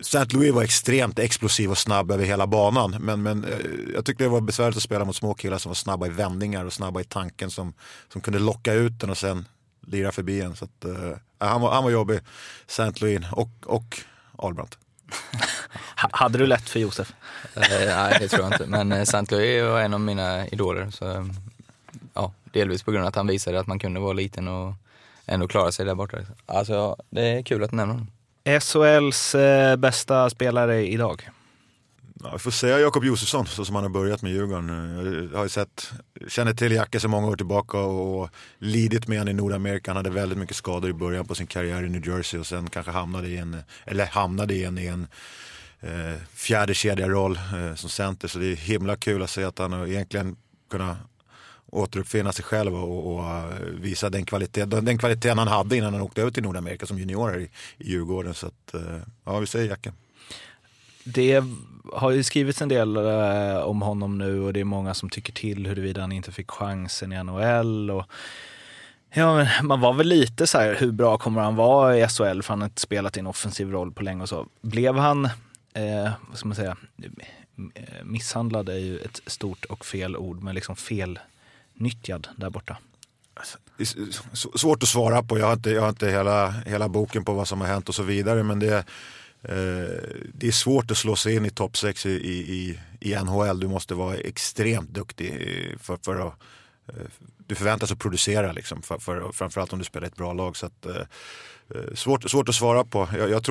St. 0.03 0.25
Louis 0.37 0.53
var 0.53 0.63
extremt 0.63 1.19
explosiv 1.19 1.71
och 1.71 1.79
snabb 1.79 2.11
över 2.11 2.25
hela 2.25 2.47
banan. 2.47 2.97
Men, 3.01 3.23
men 3.23 3.45
eh, 3.45 3.59
jag 3.95 4.05
tyckte 4.05 4.25
det 4.25 4.29
var 4.29 4.41
besvärligt 4.41 4.77
att 4.77 4.83
spela 4.83 5.05
mot 5.05 5.17
små 5.17 5.35
killar 5.35 5.59
som 5.59 5.71
var 5.71 5.75
snabba 5.75 6.07
i 6.07 6.11
vändningar 6.11 6.65
och 6.65 6.73
snabba 6.73 7.01
i 7.01 7.05
tanken. 7.05 7.51
Som, 7.51 7.75
som 8.13 8.21
kunde 8.21 8.39
locka 8.39 8.73
ut 8.73 9.01
den 9.01 9.11
och 9.11 9.19
sen 9.19 9.49
lira 9.87 10.13
förbi 10.13 10.41
en. 10.41 10.57
Så 10.57 10.65
att, 10.65 10.85
eh, 10.85 11.17
han, 11.39 11.61
var, 11.61 11.73
han 11.75 11.85
var 11.85 11.91
jobbig, 11.91 12.21
St. 12.67 12.93
Louis 13.01 13.21
och, 13.33 13.49
och 13.67 13.99
Ahlbrandt. 14.37 14.79
Ha- 15.97 16.09
Hade 16.13 16.39
du 16.39 16.47
lätt 16.47 16.69
för 16.69 16.81
Josef? 16.81 17.13
Eh, 17.57 17.63
nej, 17.87 18.17
det 18.21 18.29
tror 18.29 18.43
jag 18.45 18.53
inte. 18.53 18.67
Men 18.67 18.93
eh, 18.93 19.01
St. 19.01 19.23
Louis 19.31 19.63
var 19.63 19.81
en 19.81 19.95
av 19.95 20.01
mina 20.01 20.49
idoler. 20.49 20.91
Så, 20.91 21.29
ja, 22.15 22.33
delvis 22.53 22.83
på 22.83 22.91
grund 22.93 23.05
av 23.05 23.09
att 23.09 23.17
han 23.17 23.27
visade 23.27 23.61
att 23.61 23.67
man 23.67 23.79
kunde 23.79 24.01
vara 24.01 24.13
liten 24.13 24.49
och 24.49 24.75
ändå 25.27 25.49
klara 25.49 25.73
sig 25.73 25.87
där 25.87 25.95
borta. 25.95 26.19
Alltså, 26.47 26.73
ja, 26.73 26.97
det 27.11 27.23
är 27.27 27.43
kul 27.43 27.65
att 27.65 27.71
du 27.71 27.77
nämner 27.77 27.95
honom. 27.95 28.11
SHLs 28.45 29.35
eh, 29.35 29.77
bästa 29.77 30.31
spelare 30.31 30.87
idag? 30.87 31.31
Ja, 32.23 32.31
vi 32.33 32.39
får 32.39 32.51
säga 32.51 32.81
Jakob 32.81 33.05
Josefsson 33.05 33.47
så 33.47 33.65
som 33.65 33.75
han 33.75 33.85
har 33.85 33.91
börjat 33.91 34.23
med 34.23 34.33
Djurgården. 34.33 35.29
Jag 35.33 35.39
har 35.39 35.45
ju 35.45 35.49
sett, 35.49 35.93
känner 36.29 36.55
till 36.55 36.73
Jacke 36.73 37.01
så 37.01 37.09
många 37.09 37.29
år 37.29 37.37
tillbaka 37.37 37.79
och 37.79 38.31
lidit 38.59 39.09
med 39.09 39.19
honom 39.19 39.31
i 39.31 39.35
Nordamerika. 39.35 39.91
Han 39.91 39.97
hade 39.97 40.11
väldigt 40.11 40.39
mycket 40.39 40.57
skador 40.57 40.91
i 40.91 40.93
början 40.93 41.27
på 41.27 41.35
sin 41.35 41.47
karriär 41.47 41.83
i 41.83 41.89
New 41.89 42.09
Jersey 42.09 42.41
och 42.41 42.47
sen 42.47 42.71
kanske 42.71 42.93
hamnade 42.93 43.29
i 43.29 43.37
en, 43.37 43.57
eller 43.85 44.07
hamnade 44.07 44.55
i 44.55 44.65
en, 44.65 44.79
i 44.79 44.87
en 44.87 45.07
eh, 45.81 46.21
fjärde 46.35 46.75
kedja-roll 46.75 47.37
eh, 47.37 47.75
som 47.75 47.91
center. 47.91 48.29
Så 48.29 48.39
det 48.39 48.47
är 48.47 48.57
himla 48.57 48.97
kul 48.97 49.23
att 49.23 49.31
se 49.31 49.45
att 49.45 49.59
han 49.59 49.73
har 49.73 49.87
egentligen 49.87 50.37
kunnat 50.71 50.97
återuppfinna 51.73 52.33
sig 52.33 52.45
själv 52.45 52.75
och, 52.75 53.15
och 53.15 53.25
eh, 53.25 53.45
visa 53.81 54.11
den, 54.11 54.25
kvalitet, 54.25 54.65
den 54.65 54.99
kvaliteten 54.99 55.39
han 55.39 55.49
hade 55.49 55.77
innan 55.77 55.93
han 55.93 56.03
åkte 56.03 56.21
över 56.21 56.31
till 56.31 56.43
Nordamerika 56.43 56.87
som 56.87 56.99
junior 56.99 57.41
i, 57.41 57.51
i 57.79 57.91
Djurgården. 57.91 58.35
Så 58.35 58.47
att, 58.47 58.75
eh, 58.75 58.99
ja, 59.25 59.39
vi 59.39 59.47
säger 59.47 59.69
Jacke. 59.69 59.93
Det 61.05 61.45
har 61.93 62.11
ju 62.11 62.23
skrivits 62.23 62.63
en 62.63 62.69
del 62.69 62.97
eh, 62.97 63.57
om 63.57 63.83
honom 63.83 64.19
nu 64.19 64.41
och 64.41 64.53
det 64.53 64.61
är 64.61 64.65
många 64.65 64.95
som 64.95 65.11
tycker 65.11 65.33
till 65.33 65.67
huruvida 65.67 66.01
han 66.01 66.13
inte 66.13 66.33
fick 66.33 66.51
chansen 66.51 67.13
i 67.13 67.25
NHL. 67.25 67.91
Och, 67.91 68.05
ja, 69.15 69.37
men 69.37 69.67
man 69.67 69.81
var 69.81 69.93
väl 69.93 70.09
lite 70.09 70.47
så 70.47 70.59
här, 70.59 70.75
hur 70.75 70.93
bra 70.93 71.19
kommer 71.19 71.41
han 71.41 71.57
vara 71.57 71.99
i 71.99 72.09
SHL 72.09 72.43
för 72.43 72.49
han 72.49 72.61
har 72.61 72.69
inte 72.69 72.81
spelat 72.81 73.17
i 73.17 73.21
en 73.21 73.27
offensiv 73.27 73.71
roll 73.71 73.93
på 73.93 74.03
länge 74.03 74.23
och 74.23 74.29
så. 74.29 74.47
Blev 74.61 74.97
han, 74.97 75.25
eh, 75.75 76.11
vad 76.29 76.39
ska 76.39 76.49
man 76.49 76.57
säga, 76.57 76.77
misshandlad 78.03 78.69
är 78.69 78.79
ju 78.79 78.99
ett 78.99 79.21
stort 79.27 79.65
och 79.65 79.85
fel 79.85 80.17
ord, 80.17 80.43
men 80.43 80.55
liksom 80.55 80.77
fel 80.77 81.19
felnyttjad 81.83 82.29
där 82.37 82.51
borta. 82.51 82.79
S- 83.79 83.97
svårt 84.55 84.83
att 84.83 84.89
svara 84.89 85.23
på. 85.23 85.39
Jag 85.39 85.47
har 85.47 85.53
inte, 85.53 85.71
jag 85.71 85.83
har 85.83 85.89
inte 85.89 86.11
hela, 86.11 86.51
hela 86.51 86.89
boken 86.89 87.25
på 87.25 87.33
vad 87.35 87.49
som 87.49 87.61
har 87.61 87.69
hänt 87.69 87.89
och 87.89 87.95
så 87.95 88.03
vidare. 88.03 88.43
Men 88.43 88.59
det, 88.59 88.69
är, 88.69 88.79
eh, 89.43 89.91
det 90.35 90.47
är 90.47 90.53
svårt 90.53 90.91
att 90.91 90.97
slå 90.97 91.17
sig 91.17 91.35
in 91.37 91.47
i 91.47 91.51
topp 91.51 91.77
6 91.77 92.07
i, 92.07 92.11
i, 92.11 92.79
i 93.01 93.15
NHL. 93.15 93.61
Du 93.61 93.69
måste 93.69 93.95
vara 93.95 94.17
extremt 94.17 94.91
duktig 94.91 95.31
eh, 95.31 95.79
för, 95.79 95.99
för 96.03 96.27
att 96.27 96.35
eh, 96.89 97.07
du 97.47 97.55
förväntas 97.55 97.93
att 97.93 97.99
producera 97.99 98.53
liksom, 98.53 98.83
för, 98.83 98.99
för, 98.99 99.33
framförallt 99.33 99.73
om 99.73 99.79
du 99.79 99.85
spelar 99.85 100.07
ett 100.07 100.17
bra 100.17 100.33
lag. 100.33 100.57
Så 100.57 100.67
att, 100.67 100.87
eh, 100.87 101.03
svårt, 101.95 102.31
svårt 102.31 102.49
att 102.49 102.55
svara 102.55 102.85
på. 102.85 103.09
Jag, 103.19 103.31
jag 103.31 103.45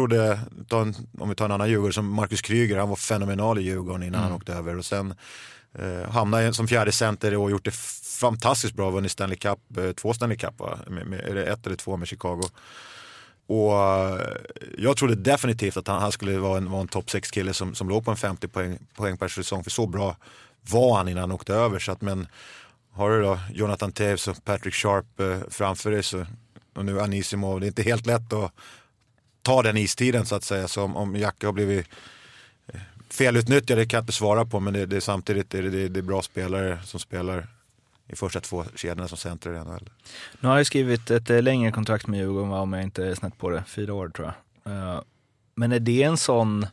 en, 0.81 0.95
om 1.19 1.29
vi 1.29 1.35
tar 1.35 1.45
en 1.45 1.51
annan 1.51 1.69
Djurgården 1.69 1.93
som 1.93 2.07
Marcus 2.07 2.41
Kryger, 2.41 2.77
han 2.77 2.89
var 2.89 2.95
fenomenal 2.95 3.59
i 3.59 3.61
Djurgården 3.61 4.03
innan 4.03 4.23
han 4.23 4.31
åkte 4.31 4.53
över. 4.53 4.77
Och 4.77 4.85
sen 4.85 5.13
eh, 5.79 6.11
hamnade 6.11 6.53
som 6.53 6.67
fjärde 6.67 6.91
center 6.91 7.37
och 7.37 7.51
gjort 7.51 7.65
det 7.65 7.75
fantastiskt 8.19 8.73
bra, 8.73 8.89
vunnit 8.89 9.11
Stanley 9.11 9.37
Cup, 9.37 9.59
eh, 9.77 9.91
två 9.91 10.13
Stanley 10.13 10.37
Cup 10.37 10.59
va? 10.59 10.79
Med, 10.87 11.07
med, 11.07 11.19
är 11.19 11.35
det 11.35 11.45
ett 11.45 11.65
eller 11.65 11.75
två 11.75 11.97
med 11.97 12.07
Chicago. 12.07 12.43
Och 13.47 13.73
eh, 13.73 14.21
jag 14.77 14.97
trodde 14.97 15.15
definitivt 15.15 15.77
att 15.77 15.87
han, 15.87 16.01
han 16.01 16.11
skulle 16.11 16.37
vara 16.37 16.57
en, 16.57 16.71
vara 16.71 16.81
en 16.81 16.87
topp 16.87 17.09
6 17.09 17.31
kille 17.31 17.53
som, 17.53 17.75
som 17.75 17.89
låg 17.89 18.05
på 18.05 18.11
en 18.11 18.17
50 18.17 18.47
poäng, 18.47 18.79
poäng 18.95 19.17
per 19.17 19.27
säsong, 19.27 19.63
för 19.63 19.71
så 19.71 19.87
bra 19.87 20.15
var 20.61 20.97
han 20.97 21.07
innan 21.07 21.21
han 21.21 21.31
åkte 21.31 21.53
över. 21.53 21.79
Så 21.79 21.91
att, 21.91 22.01
men 22.01 22.27
har 22.91 23.09
du 23.09 23.21
då 23.21 23.39
Jonathan 23.53 23.91
Taves 23.91 24.27
och 24.27 24.43
Patrick 24.43 24.73
Sharp 24.73 25.19
eh, 25.19 25.39
framför 25.49 25.91
dig 25.91 26.03
så, 26.03 26.25
och 26.75 26.85
nu 26.85 27.01
Anisimov, 27.01 27.59
det 27.59 27.65
är 27.65 27.67
inte 27.67 27.83
helt 27.83 28.05
lätt 28.05 28.33
att 28.33 28.51
ta 29.41 29.61
den 29.61 29.77
istiden 29.77 30.25
så 30.25 30.35
att 30.35 30.43
säga. 30.43 30.67
Så 30.67 30.83
om, 30.83 30.95
om 30.95 31.15
Jacke 31.15 31.45
har 31.45 31.53
blivit 31.53 31.87
Felutnyttjade 33.11 33.85
kan 33.85 33.97
jag 33.97 34.01
inte 34.01 34.13
svara 34.13 34.45
på, 34.45 34.59
men 34.59 34.73
det, 34.73 34.85
det 34.85 34.95
är 34.95 34.99
samtidigt 34.99 35.53
är 35.53 35.63
det, 35.63 35.69
det, 35.69 35.87
det 35.87 35.99
är 35.99 36.03
bra 36.03 36.21
spelare 36.21 36.79
som 36.83 36.99
spelar 36.99 37.47
i 38.07 38.15
första 38.15 38.39
två 38.39 38.65
kedjorna 38.75 39.07
som 39.07 39.17
center 39.17 39.53
i 39.53 39.59
NHL. 39.59 39.89
Nu 40.39 40.49
har 40.49 40.57
jag 40.57 40.65
skrivit 40.65 41.11
ett 41.11 41.29
eh, 41.29 41.41
längre 41.41 41.71
kontrakt 41.71 42.07
med 42.07 42.19
Djurgården, 42.19 42.49
va, 42.49 42.59
om 42.59 42.73
jag 42.73 42.83
inte 42.83 43.05
är 43.05 43.15
snett 43.15 43.37
på 43.37 43.49
det, 43.49 43.63
fyra 43.67 43.93
år 43.93 44.09
tror 44.09 44.33
jag. 44.63 44.73
Eh, 44.73 45.01
men 45.55 45.71
är 45.71 45.79
det 45.79 46.03
en 46.03 46.17
sån, 46.17 46.65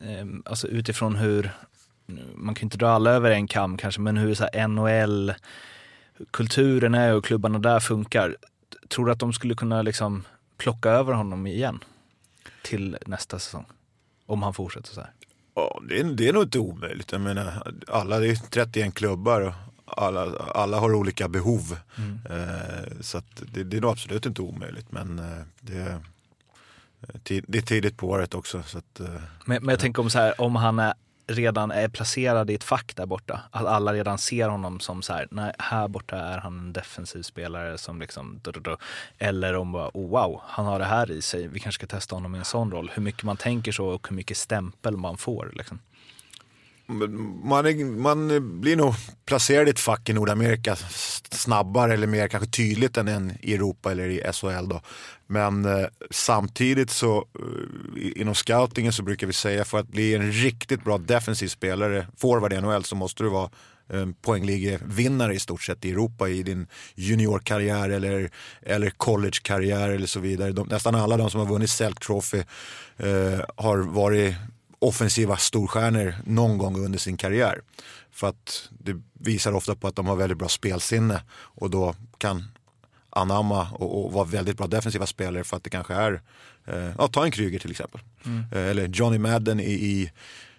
ehm, 0.00 0.42
alltså 0.46 0.68
utifrån 0.68 1.16
hur, 1.16 1.50
man 2.34 2.54
kan 2.54 2.66
inte 2.66 2.78
dra 2.78 2.88
alla 2.88 3.10
över 3.10 3.30
en 3.30 3.46
kam 3.46 3.76
kanske, 3.76 4.00
men 4.00 4.16
hur 4.16 4.34
så 4.34 4.48
här 4.52 4.68
NHL, 4.68 5.34
kulturen 6.30 6.94
är 6.94 7.14
och 7.14 7.24
klubbarna 7.24 7.58
där 7.58 7.80
funkar. 7.80 8.36
Tror 8.88 9.06
du 9.06 9.12
att 9.12 9.18
de 9.18 9.32
skulle 9.32 9.54
kunna 9.54 9.82
liksom 9.82 10.22
plocka 10.56 10.90
över 10.90 11.12
honom 11.12 11.46
igen 11.46 11.84
till 12.62 12.96
nästa 13.06 13.38
säsong? 13.38 13.64
Om 14.26 14.42
han 14.42 14.54
fortsätter 14.54 14.94
så 14.94 15.00
här. 15.00 15.10
Ja, 15.60 15.80
det 15.88 16.00
är, 16.00 16.04
det 16.04 16.28
är 16.28 16.32
nog 16.32 16.42
inte 16.42 16.58
omöjligt. 16.58 17.12
Jag 17.12 17.20
menar, 17.20 17.72
alla, 17.88 18.18
det 18.18 18.26
är 18.28 18.36
31 18.36 18.94
klubbar 18.94 19.40
och 19.40 19.54
alla, 20.02 20.36
alla 20.54 20.78
har 20.80 20.94
olika 20.94 21.28
behov. 21.28 21.76
Eh, 22.30 23.00
så 23.00 23.22
det, 23.52 23.64
det 23.64 23.76
är 23.76 23.80
nog 23.80 23.90
absolut 23.90 24.26
inte 24.26 24.42
omöjligt. 24.42 24.92
Men 24.92 25.18
eh, 25.18 25.24
det, 25.60 25.76
är- 25.76 26.00
tid- 27.24 27.44
det 27.48 27.58
är 27.58 27.62
tidigt 27.62 27.96
på 27.96 28.08
året 28.08 28.34
också. 28.34 28.62
Så 28.66 28.78
att, 28.78 29.00
eh, 29.00 29.06
Men, 29.44 29.62
men 29.64 29.68
jag 29.68 29.80
tänker 29.80 30.02
om 30.02 30.10
så 30.10 30.18
här, 30.18 30.40
om 30.40 30.56
han 30.56 30.78
är, 30.78 30.94
redan 31.30 31.70
är 31.70 31.88
placerad 31.88 32.50
i 32.50 32.54
ett 32.54 32.64
fack 32.64 32.96
där 32.96 33.06
borta. 33.06 33.40
Att 33.50 33.66
alla 33.66 33.92
redan 33.92 34.18
ser 34.18 34.48
honom 34.48 34.80
som 34.80 35.02
så 35.02 35.12
här, 35.12 35.28
nej, 35.30 35.52
här 35.58 35.88
borta 35.88 36.16
är 36.16 36.38
han 36.38 36.58
en 36.58 36.72
defensiv 36.72 37.22
spelare 37.22 37.78
som 37.78 38.00
liksom, 38.00 38.40
du, 38.42 38.50
du, 38.50 38.76
eller 39.18 39.56
om 39.56 39.72
bara, 39.72 39.90
oh, 39.94 40.10
wow, 40.10 40.40
han 40.46 40.66
har 40.66 40.78
det 40.78 40.84
här 40.84 41.10
i 41.10 41.22
sig, 41.22 41.48
vi 41.48 41.60
kanske 41.60 41.78
ska 41.78 41.96
testa 41.96 42.16
honom 42.16 42.34
i 42.34 42.38
en 42.38 42.44
sån 42.44 42.70
roll. 42.70 42.90
Hur 42.94 43.02
mycket 43.02 43.22
man 43.22 43.36
tänker 43.36 43.72
så 43.72 43.86
och 43.86 44.06
hur 44.08 44.16
mycket 44.16 44.36
stämpel 44.36 44.96
man 44.96 45.16
får 45.16 45.52
liksom 45.54 45.78
man, 47.44 47.66
är, 47.66 47.84
man 47.84 48.60
blir 48.60 48.76
nog 48.76 48.94
placerad 49.26 49.68
i 49.68 49.70
ett 49.70 49.80
fack 49.80 50.08
i 50.08 50.12
Nordamerika 50.12 50.76
snabbare 51.30 51.94
eller 51.94 52.06
mer 52.06 52.28
kanske 52.28 52.50
tydligt 52.50 52.96
än 52.96 53.32
i 53.40 53.54
Europa 53.54 53.92
eller 53.92 54.08
i 54.08 54.32
SHL. 54.32 54.68
Då. 54.68 54.80
Men 55.26 55.64
eh, 55.64 55.86
samtidigt 56.10 56.90
så 56.90 57.18
eh, 57.18 58.20
inom 58.20 58.34
scoutingen 58.34 58.92
så 58.92 59.02
brukar 59.02 59.26
vi 59.26 59.32
säga 59.32 59.64
för 59.64 59.78
att 59.78 59.88
bli 59.88 60.14
en 60.14 60.32
riktigt 60.32 60.84
bra 60.84 60.98
defensiv 60.98 61.48
spelare, 61.48 62.06
forward 62.16 62.52
i 62.52 62.60
NHL, 62.60 62.84
så 62.84 62.96
måste 62.96 63.22
du 63.22 63.28
vara 63.28 63.50
poängligvinnare 64.22 65.34
i 65.34 65.38
stort 65.38 65.62
sett 65.62 65.84
i 65.84 65.90
Europa 65.90 66.28
i 66.28 66.42
din 66.42 66.66
juniorkarriär 66.94 67.90
eller, 67.90 68.30
eller 68.62 68.90
collegekarriär 68.90 69.88
eller 69.88 70.06
så 70.06 70.20
vidare. 70.20 70.52
De, 70.52 70.68
nästan 70.68 70.94
alla 70.94 71.16
de 71.16 71.30
som 71.30 71.40
har 71.40 71.46
vunnit 71.46 71.70
Selk 71.70 72.00
Trophy 72.00 72.38
eh, 72.96 73.40
har 73.56 73.78
varit 73.78 74.34
offensiva 74.80 75.36
storstjärnor 75.36 76.14
någon 76.24 76.58
gång 76.58 76.84
under 76.84 76.98
sin 76.98 77.16
karriär. 77.16 77.60
För 78.10 78.28
att 78.28 78.68
det 78.78 79.02
visar 79.12 79.52
ofta 79.52 79.74
på 79.74 79.88
att 79.88 79.96
de 79.96 80.06
har 80.06 80.16
väldigt 80.16 80.38
bra 80.38 80.48
spelsinne 80.48 81.22
och 81.32 81.70
då 81.70 81.94
kan 82.18 82.44
anamma 83.10 83.70
och, 83.70 84.04
och 84.04 84.12
vara 84.12 84.24
väldigt 84.24 84.56
bra 84.56 84.66
defensiva 84.66 85.06
spelare 85.06 85.44
för 85.44 85.56
att 85.56 85.64
det 85.64 85.70
kanske 85.70 85.94
är, 85.94 86.20
eh, 86.66 86.90
ja 86.98 87.08
ta 87.08 87.24
en 87.24 87.30
Kryger 87.30 87.58
till 87.58 87.70
exempel. 87.70 88.00
Mm. 88.24 88.44
Eh, 88.52 88.70
eller 88.70 88.88
Johnny 88.88 89.18
Madden 89.18 89.60
i, 89.60 89.72
i, 89.72 90.12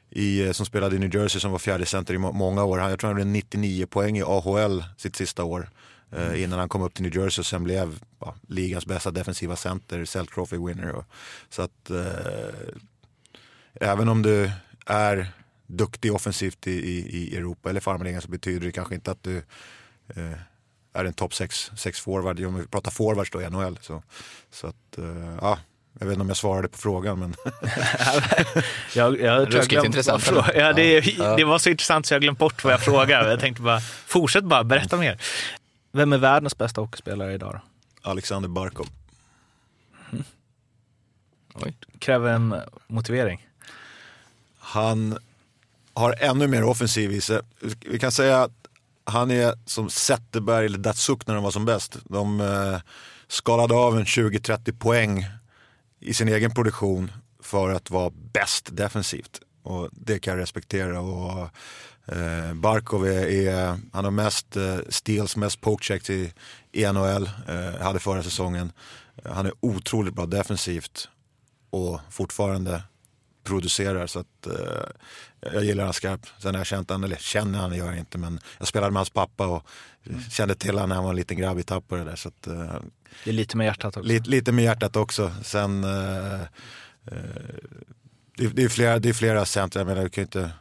i, 0.10 0.46
eh, 0.46 0.52
som 0.52 0.66
spelade 0.66 0.96
i 0.96 1.00
New 1.00 1.16
Jersey 1.16 1.42
som 1.42 1.52
var 1.52 1.60
fjärde 1.60 1.86
center 1.86 2.14
i 2.14 2.18
många 2.18 2.64
år. 2.64 2.80
Jag 2.80 3.00
tror 3.00 3.08
han 3.08 3.18
hade 3.18 3.32
99 3.32 3.86
poäng 3.86 4.18
i 4.18 4.24
AHL 4.24 4.84
sitt 4.98 5.16
sista 5.16 5.44
år. 5.44 5.70
Eh, 6.12 6.26
mm. 6.26 6.44
innan 6.44 6.60
han 6.60 6.70
kom 6.70 6.82
upp 6.82 6.94
till 6.94 7.04
New 7.04 7.16
Jersey 7.16 7.42
och 7.42 7.46
sen 7.46 7.64
blev 7.64 8.00
ja, 8.20 8.36
ligans 8.48 8.86
bästa 8.86 9.12
defensiva 9.12 9.56
center, 9.56 10.06
Selk 10.06 10.34
Trophy 10.34 10.58
winner. 10.58 10.92
Och, 10.92 11.06
så 11.50 11.62
att 11.62 11.90
eh, 11.90 12.76
även 13.74 14.10
om 14.10 14.22
du 14.22 14.52
är 14.86 15.28
duktig 15.68 16.14
offensivt 16.14 16.68
i, 16.68 16.72
i, 16.72 17.18
i 17.18 17.38
Europa 17.38 17.70
eller 17.70 17.80
farmarligan 17.80 18.22
så 18.22 18.30
betyder 18.30 18.66
det 18.66 18.72
kanske 18.72 18.96
inte 18.96 19.12
att 19.12 19.24
du 19.24 19.38
eh, 20.16 20.38
är 20.94 21.06
en 21.06 21.14
topp 21.14 21.34
6 21.34 22.02
forward. 22.02 22.46
Om 22.46 22.56
vi 22.56 22.68
pratar 22.68 22.92
forwards 22.92 23.32
då 23.32 23.42
i 23.42 23.50
NHL. 23.50 23.78
Så, 23.82 24.04
så 24.52 24.68
att, 24.68 24.98
eh, 24.98 25.36
ja. 25.42 25.60
Jag 26.00 26.06
vet 26.06 26.14
inte 26.14 26.22
om 26.22 26.28
jag 26.28 26.38
svarade 26.38 26.68
på 26.68 26.78
frågan 26.78 27.20
men... 27.20 27.36
jag, 28.96 29.20
jag 29.20 29.54
Ruskigt 29.54 29.72
jag 29.72 29.86
intressant. 29.86 30.32
Ja, 30.56 30.74
det, 30.74 31.02
det 31.38 31.44
var 31.44 31.60
så 31.60 31.70
intressant 31.70 32.06
så 32.06 32.14
jag 32.14 32.22
glömde 32.22 32.40
bort 32.40 32.64
vad 32.64 32.74
jag 32.74 32.82
frågade. 32.82 33.30
Jag 33.30 33.40
tänkte 33.40 33.62
bara, 33.62 33.80
fortsätt 34.06 34.44
bara, 34.44 34.64
berätta 34.64 34.98
mer. 34.98 35.22
Vem 35.92 36.14
är 36.14 36.18
världens 36.18 36.58
bästa 36.58 36.82
hockeyspelare 36.82 37.34
idag 37.34 37.54
då? 37.54 37.62
Alexander 38.10 38.50
Barkov. 38.50 38.88
Mm. 40.12 40.24
Kräver 42.00 42.30
en 42.30 42.56
motivering. 42.88 43.48
Han 44.72 45.18
har 45.94 46.16
ännu 46.20 46.48
mer 46.48 46.64
offensiv 46.64 47.12
i 47.12 47.22
sig. 47.22 47.42
Vi 47.86 48.00
kan 48.00 48.12
säga 48.12 48.44
att 48.44 48.52
han 49.04 49.32
är 49.32 49.54
som 49.66 49.90
Zetterberg 49.90 50.66
eller 50.66 50.78
Datsuk 50.78 51.28
när 51.28 51.36
de 51.36 51.44
var 51.44 51.52
som 51.52 51.66
bäst. 51.66 51.98
De 52.04 52.42
eh, 52.42 52.80
skalade 53.28 53.74
av 53.74 53.98
en 53.98 54.06
20-30 54.06 54.80
poäng 54.80 55.26
i 56.00 56.14
sin 56.14 56.28
egen 56.28 56.52
produktion 56.52 57.12
för 57.44 57.70
att 57.70 57.90
vara 57.90 58.12
bäst 58.34 58.70
defensivt. 58.72 59.42
Och 59.64 59.90
det 59.92 60.20
kan 60.20 60.34
jag 60.34 60.42
respektera. 60.42 61.00
Och, 61.00 61.50
eh, 62.06 62.54
Barkov 62.54 63.08
är, 63.08 63.26
är, 63.28 63.80
han 63.94 64.04
har 64.04 64.12
mest 64.12 64.58
eh, 64.58 64.78
steals, 64.90 65.36
mest 65.36 65.62
pokechecks 65.62 66.10
i, 66.10 66.34
i 66.72 66.92
NHL, 66.92 67.30
eh, 67.48 67.82
hade 67.82 68.00
förra 68.00 68.24
säsongen. 68.24 68.72
Han 69.26 69.46
är 69.46 69.54
otroligt 69.60 70.14
bra 70.14 70.26
defensivt 70.26 71.10
och 71.70 72.00
fortfarande 72.10 72.84
producerar. 73.44 74.08
Så 74.08 74.20
att, 74.20 74.48
eh, 74.48 75.54
jag 75.54 75.64
gillar 75.64 75.84
honom 75.84 75.94
skarpt. 75.94 76.34
Sen 76.40 76.56
har 76.56 76.60
jag 76.60 76.68
känt 76.68 76.90
honom, 76.90 77.04
eller 77.04 77.16
känner 77.16 77.60
han 77.60 77.74
gör 77.74 77.86
jag 77.86 77.98
inte, 77.98 78.18
men 78.18 78.40
jag 78.58 78.68
spelade 78.68 78.92
med 78.92 79.00
hans 79.00 79.10
pappa 79.10 79.48
och 79.48 79.66
mm. 80.10 80.22
kände 80.22 80.56
till 80.56 80.74
honom 80.74 80.90
när 80.90 80.96
han 80.96 81.04
var 81.04 81.12
en 81.12 81.18
liten 81.18 81.38
grabb 81.38 81.60
i 81.60 81.64
Tappara 81.64 82.04
där. 82.04 82.16
Så 82.16 82.28
att, 82.28 82.48
eh, 82.48 82.76
det 83.24 83.30
är 83.30 83.34
lite 83.34 83.58
med 83.58 83.66
hjärtat 83.66 83.98
också. 83.98 84.08
Lite, 84.08 84.30
lite 84.30 84.52
med 84.52 84.64
hjärtat 84.64 84.96
också. 84.96 85.32
Sen, 85.44 85.84
eh, 85.84 86.42
eh 86.42 86.48
det, 88.38 88.48
det, 88.48 88.64
är 88.64 88.70
flera, 88.70 89.00
det 89.00 89.10
är 89.10 89.14
flera 89.14 89.46
center, 89.46 89.80
jag 89.80 89.88
menar 89.88 90.04
du 90.04 90.10
kan 90.10 90.22
inte 90.22 90.52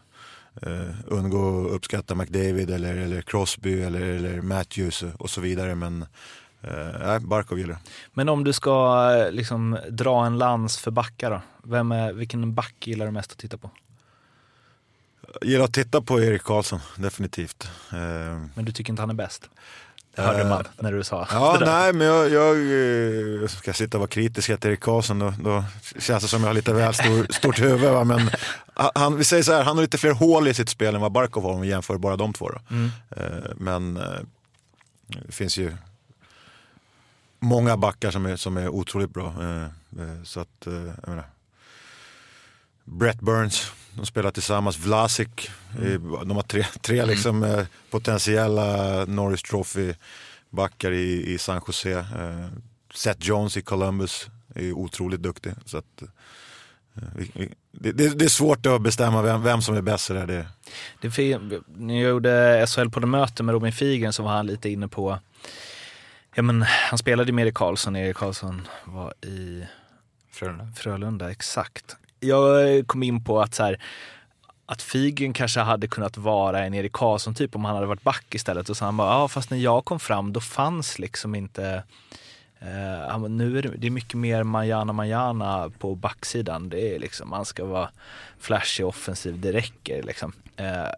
Uh, 0.66 0.90
undgå 1.06 1.66
att 1.66 1.72
uppskatta 1.72 2.14
McDavid 2.14 2.70
eller, 2.70 2.96
eller 2.96 3.22
Crosby 3.22 3.82
eller, 3.82 4.00
eller 4.00 4.40
Matthews 4.40 5.04
och 5.18 5.30
så 5.30 5.40
vidare. 5.40 5.74
Men 5.74 6.06
uh, 6.64 7.18
Barkov 7.18 7.58
gillar 7.58 7.78
Men 8.12 8.28
om 8.28 8.44
du 8.44 8.52
ska 8.52 9.06
liksom 9.30 9.78
dra 9.90 10.26
en 10.26 10.38
lans 10.38 10.78
för 10.78 10.90
backar 10.90 11.30
då? 11.30 11.40
Vem 11.64 11.92
är, 11.92 12.12
vilken 12.12 12.54
back 12.54 12.74
gillar 12.84 13.06
du 13.06 13.12
mest 13.12 13.32
att 13.32 13.38
titta 13.38 13.58
på? 13.58 13.70
Jag 15.40 15.50
gillar 15.50 15.64
att 15.64 15.74
titta 15.74 16.02
på 16.02 16.20
Erik 16.20 16.42
Karlsson, 16.42 16.80
definitivt. 16.96 17.70
Uh, 17.92 17.98
men 18.54 18.64
du 18.64 18.72
tycker 18.72 18.92
inte 18.92 19.02
han 19.02 19.10
är 19.10 19.14
bäst? 19.14 19.50
Det 20.14 20.22
hörde 20.22 20.44
man 20.44 20.64
när 20.78 20.92
du 20.92 21.04
sa 21.04 21.26
Ja, 21.30 21.58
nej 21.60 21.92
men 21.92 22.06
jag, 22.06 22.30
jag 22.30 23.50
ska 23.50 23.72
sitta 23.72 23.96
och 23.96 24.00
vara 24.00 24.08
kritisk 24.08 24.46
till 24.46 24.70
Erik 24.70 24.80
Karlsson. 24.80 25.18
Då, 25.18 25.34
då 25.44 25.64
känns 25.98 26.22
det 26.22 26.28
som 26.28 26.40
jag 26.40 26.48
har 26.48 26.54
lite 26.54 26.72
väl 26.72 26.94
stor, 26.94 27.32
stort 27.32 27.60
huvud. 27.60 27.92
Va? 27.92 28.04
Men 28.04 28.30
han, 28.74 29.16
vi 29.16 29.24
säger 29.24 29.42
så 29.42 29.52
här, 29.52 29.62
han 29.62 29.76
har 29.76 29.82
lite 29.82 29.98
fler 29.98 30.12
hål 30.12 30.48
i 30.48 30.54
sitt 30.54 30.68
spel 30.68 30.94
än 30.94 31.00
vad 31.00 31.12
Barkov 31.12 31.42
har 31.42 31.52
om 31.52 31.60
vi 31.60 31.68
jämför 31.68 31.98
bara 31.98 32.16
de 32.16 32.32
två. 32.32 32.50
Mm. 32.70 32.90
Men 33.56 33.94
det 35.06 35.32
finns 35.32 35.58
ju 35.58 35.76
många 37.38 37.76
backar 37.76 38.10
som 38.10 38.26
är, 38.26 38.36
som 38.36 38.56
är 38.56 38.68
otroligt 38.68 39.10
bra. 39.10 39.34
Så 40.24 40.40
att, 40.40 40.66
jag 40.66 41.08
menar, 41.08 41.24
Brett 42.90 43.20
Burns, 43.20 43.72
de 43.94 44.06
spelar 44.06 44.30
tillsammans. 44.30 44.78
Vlasic, 44.78 45.28
mm. 45.78 46.28
de 46.28 46.30
har 46.30 46.42
tre, 46.42 46.66
tre 46.80 46.98
mm. 46.98 47.08
liksom, 47.08 47.42
mm. 47.44 47.66
potentiella 47.90 49.04
Norris 49.04 49.42
Trophy-backar 49.42 50.92
i, 50.92 51.32
i 51.32 51.38
San 51.38 51.60
Jose. 51.66 51.92
Eh, 51.92 52.46
Seth 52.94 53.20
Jones 53.20 53.56
i 53.56 53.62
Columbus 53.62 54.28
är 54.54 54.72
otroligt 54.72 55.22
duktig. 55.22 55.52
Så 55.64 55.78
att, 55.78 56.02
eh, 56.02 56.08
det, 57.72 57.92
det, 57.92 58.18
det, 58.18 58.24
är 58.24 58.28
svårt 58.28 58.66
att 58.66 58.82
bestämma 58.82 59.22
vem, 59.22 59.42
vem 59.42 59.62
som 59.62 59.76
är 59.76 59.82
bäst. 59.82 60.08
Där. 60.08 60.26
Det. 60.26 60.46
Det, 61.00 61.18
jag 61.78 62.10
gjorde 62.10 62.66
SHL 62.68 62.88
på 62.88 63.00
det 63.00 63.06
möte 63.06 63.42
med 63.42 63.52
Robin 63.52 63.72
Figren 63.72 64.12
så 64.12 64.22
var 64.22 64.30
han 64.30 64.46
lite 64.46 64.70
inne 64.70 64.88
på, 64.88 65.18
ja 66.34 66.42
men 66.42 66.62
han 66.62 66.98
spelade 66.98 67.32
med 67.32 67.42
Erik 67.42 67.54
Karlsson, 67.54 67.96
Erik 67.96 68.16
Karlsson 68.16 68.68
var 68.84 69.14
i 69.24 69.64
Frölunda. 70.30 70.66
Frölunda, 70.76 71.30
exakt 71.30 71.96
jag 72.20 72.86
kom 72.86 73.02
in 73.02 73.24
på 73.24 73.40
att 73.40 73.54
så 73.54 73.62
här, 73.62 73.80
att 74.66 74.82
Figen 74.82 75.32
kanske 75.32 75.60
hade 75.60 75.88
kunnat 75.88 76.16
vara 76.16 76.64
en 76.64 76.74
Erik 76.74 76.92
Karlsson 76.92 77.34
typ 77.34 77.56
om 77.56 77.64
han 77.64 77.74
hade 77.74 77.86
varit 77.86 78.02
back 78.02 78.34
istället. 78.34 78.68
Och 78.68 78.76
så 78.76 78.84
han 78.84 78.96
bara, 78.96 79.08
ja 79.08 79.28
fast 79.28 79.50
när 79.50 79.58
jag 79.58 79.84
kom 79.84 80.00
fram 80.00 80.32
då 80.32 80.40
fanns 80.40 80.98
liksom 80.98 81.34
inte 81.34 81.82
Uh, 82.62 83.28
nu 83.28 83.58
är 83.58 83.62
det, 83.62 83.68
det, 83.76 83.86
är 83.86 83.90
mycket 83.90 84.14
mer 84.14 84.42
manjana 84.42 84.92
manjana 84.92 85.70
på 85.78 85.94
backsidan. 85.94 86.68
Det 86.68 86.94
är 86.94 86.98
liksom, 86.98 87.28
man 87.28 87.44
ska 87.44 87.64
vara 87.64 87.90
flashig 88.38 88.86
offensiv, 88.86 89.40
det 89.40 89.52
räcker 89.52 90.02
liksom. 90.02 90.32
Uh, 90.60 90.92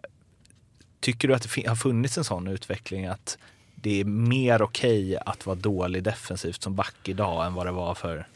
tycker 0.99 1.27
du 1.27 1.33
att 1.33 1.55
det 1.55 1.67
har 1.67 1.75
funnits 1.75 2.17
en 2.17 2.23
sån 2.23 2.47
utveckling 2.47 3.05
att 3.05 3.37
det 3.75 3.99
är 3.99 4.05
mer 4.05 4.61
okej 4.61 5.03
okay 5.03 5.17
att 5.25 5.45
vara 5.45 5.55
dålig 5.55 6.03
defensivt 6.03 6.63
som 6.63 6.75
back 6.75 6.95
idag 7.03 7.45
än 7.45 7.53
vad 7.53 7.65
det 7.65 7.71
var 7.71 7.95
för 7.95 8.27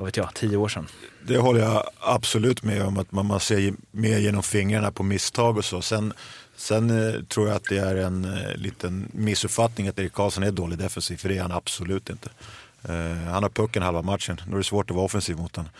vad 0.00 0.06
vet 0.06 0.16
jag, 0.16 0.34
tio 0.34 0.56
år 0.56 0.68
sedan. 0.68 0.86
Det 1.26 1.38
håller 1.38 1.60
jag 1.60 1.82
absolut 2.00 2.62
med 2.62 2.82
om, 2.82 2.98
att 2.98 3.12
man, 3.12 3.26
man 3.26 3.40
ser 3.40 3.74
mer 3.90 4.18
genom 4.18 4.42
fingrarna 4.42 4.90
på 4.90 5.02
misstag 5.02 5.56
och 5.56 5.64
så. 5.64 5.82
Sen, 5.82 6.12
sen 6.56 6.90
eh, 6.90 7.22
tror 7.22 7.48
jag 7.48 7.56
att 7.56 7.64
det 7.68 7.78
är 7.78 7.96
en 7.96 8.24
eh, 8.24 8.56
liten 8.56 9.08
missuppfattning 9.12 9.88
att 9.88 9.98
Erik 9.98 10.12
Karlsson 10.12 10.44
är 10.44 10.50
dålig 10.50 10.78
defensiv, 10.78 11.16
för 11.16 11.28
det 11.28 11.36
är 11.36 11.42
han 11.42 11.52
absolut 11.52 12.10
inte. 12.10 12.28
Uh, 12.88 13.30
han 13.30 13.42
har 13.42 13.50
pucken 13.50 13.82
halva 13.82 14.02
matchen, 14.02 14.40
då 14.46 14.52
är 14.52 14.56
det 14.56 14.64
svårt 14.64 14.90
att 14.90 14.96
vara 14.96 15.06
offensiv 15.06 15.36
mot 15.36 15.56
honom. 15.56 15.72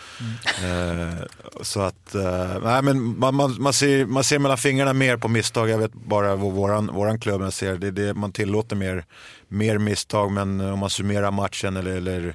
Mm. 0.62 1.08
Uh, 1.08 1.14
så 1.62 1.80
att, 1.80 2.14
uh, 2.14 2.58
nej 2.64 2.82
men 2.82 3.18
man, 3.18 3.34
man, 3.34 3.56
man, 3.62 3.72
ser, 3.72 4.06
man 4.06 4.24
ser 4.24 4.38
mellan 4.38 4.58
fingrarna 4.58 4.92
mer 4.92 5.16
på 5.16 5.28
misstag. 5.28 5.68
Jag 5.68 5.78
vet 5.78 5.92
bara 5.92 6.36
vad 6.36 6.52
våran, 6.52 6.86
våran 6.86 7.20
klubb 7.20 7.42
jag 7.42 7.52
ser, 7.52 7.76
det, 7.76 7.90
det, 7.90 8.14
man 8.14 8.32
tillåter 8.32 8.76
mer, 8.76 9.04
mer 9.48 9.78
misstag. 9.78 10.32
Men 10.32 10.60
om 10.60 10.78
man 10.78 10.90
summerar 10.90 11.30
matchen 11.30 11.76
eller, 11.76 11.96
eller 11.96 12.34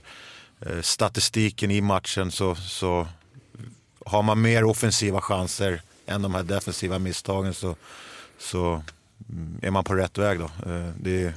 Eh, 0.60 0.82
statistiken 0.82 1.72
i 1.72 1.82
matchen 1.82 2.32
så, 2.32 2.56
så 2.56 3.08
har 4.06 4.24
man 4.24 4.42
mer 4.42 4.64
offensiva 4.64 5.22
chanser 5.22 5.82
än 6.06 6.22
de 6.22 6.36
här 6.36 6.44
defensiva 6.44 7.00
misstagen 7.00 7.54
så, 7.54 7.76
så 8.38 8.84
mm, 9.30 9.60
är 9.62 9.72
man 9.72 9.84
på 9.84 9.94
rätt 9.94 10.18
väg. 10.18 10.40
Då. 10.40 10.46
Eh, 10.46 10.90
det 11.00 11.24
är, 11.24 11.34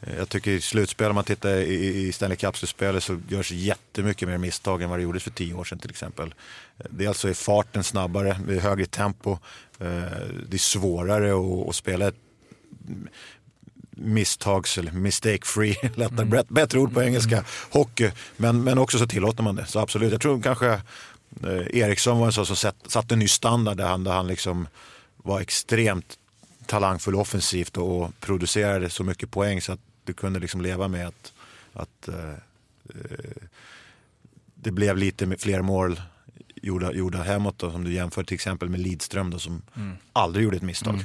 eh, 0.00 0.16
jag 0.16 0.28
tycker 0.28 0.50
i 0.50 0.60
slutspel, 0.60 1.08
om 1.08 1.14
man 1.14 1.24
tittar 1.24 1.50
i, 1.50 2.06
i 2.06 2.12
Stanley 2.12 2.36
Cup-slutspelet 2.36 3.04
så 3.04 3.20
görs 3.28 3.52
jättemycket 3.52 4.28
mer 4.28 4.38
misstag 4.38 4.82
än 4.82 4.90
vad 4.90 4.98
det 4.98 5.02
gjordes 5.02 5.22
för 5.22 5.30
tio 5.30 5.54
år 5.54 5.64
sedan 5.64 5.78
till 5.78 5.90
exempel. 5.90 6.34
Dels 6.76 7.18
så 7.18 7.26
är 7.26 7.30
alltså 7.30 7.44
farten 7.44 7.84
snabbare, 7.84 8.40
det 8.46 8.54
är 8.54 8.60
högre 8.60 8.86
tempo, 8.86 9.38
det 9.78 10.56
är 10.56 10.58
svårare 10.58 11.32
att, 11.32 11.68
att 11.68 11.76
spela 11.76 12.08
ett 12.08 12.16
misstags 13.96 14.78
eller 14.78 14.92
mistake 14.92 15.44
free, 15.44 15.76
lättare, 15.94 16.26
mm. 16.26 16.44
bättre 16.48 16.78
ord 16.78 16.94
på 16.94 17.02
engelska, 17.02 17.44
hockey. 17.70 18.10
Men, 18.36 18.64
men 18.64 18.78
också 18.78 18.98
så 18.98 19.06
tillåter 19.06 19.42
man 19.42 19.56
det. 19.56 19.66
Så 19.66 19.78
absolut, 19.78 20.12
jag 20.12 20.20
tror 20.20 20.42
kanske 20.42 20.72
eh, 21.42 21.78
Eriksson 21.78 22.18
var 22.18 22.26
en 22.26 22.32
sån 22.32 22.46
som 22.46 22.56
satt, 22.56 22.76
satte 22.86 23.14
en 23.14 23.18
ny 23.18 23.28
standard 23.28 23.76
där 23.76 23.86
han, 23.86 24.04
där 24.04 24.12
han 24.12 24.26
liksom 24.26 24.68
var 25.16 25.40
extremt 25.40 26.18
talangfull 26.66 27.14
offensivt 27.14 27.76
och, 27.76 28.02
och 28.02 28.20
producerade 28.20 28.90
så 28.90 29.04
mycket 29.04 29.30
poäng 29.30 29.60
så 29.60 29.72
att 29.72 29.80
du 30.04 30.12
kunde 30.12 30.40
liksom 30.40 30.60
leva 30.60 30.88
med 30.88 31.06
att, 31.08 31.32
att 31.72 32.08
eh, 32.08 32.30
eh, 32.94 33.42
det 34.54 34.70
blev 34.70 34.96
lite 34.96 35.36
fler 35.38 35.62
mål 35.62 36.00
gjorda, 36.62 36.92
gjorda 36.92 37.22
hemåt 37.22 37.58
då, 37.58 37.70
som 37.70 37.84
du 37.84 37.92
jämför 37.92 38.24
till 38.24 38.34
exempel 38.34 38.68
med 38.68 38.80
Lidström 38.80 39.30
då, 39.30 39.38
som 39.38 39.62
aldrig 40.12 40.44
gjorde 40.44 40.56
ett 40.56 40.62
misstag. 40.62 40.94
Mm. 40.94 41.04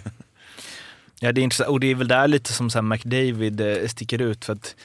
Ja, 1.19 1.32
det 1.32 1.41
är 1.41 1.43
intressant. 1.43 1.69
Och 1.69 1.79
det 1.79 1.88
är 1.91 1.95
väl 1.95 2.08
där 2.08 2.27
lite 2.27 2.53
som 2.53 2.69
så 2.69 2.82
McDavid 2.82 3.62
eh, 3.62 3.88
sticker 3.88 4.21
ut. 4.21 4.45
för 4.45 4.53
att 4.53 4.75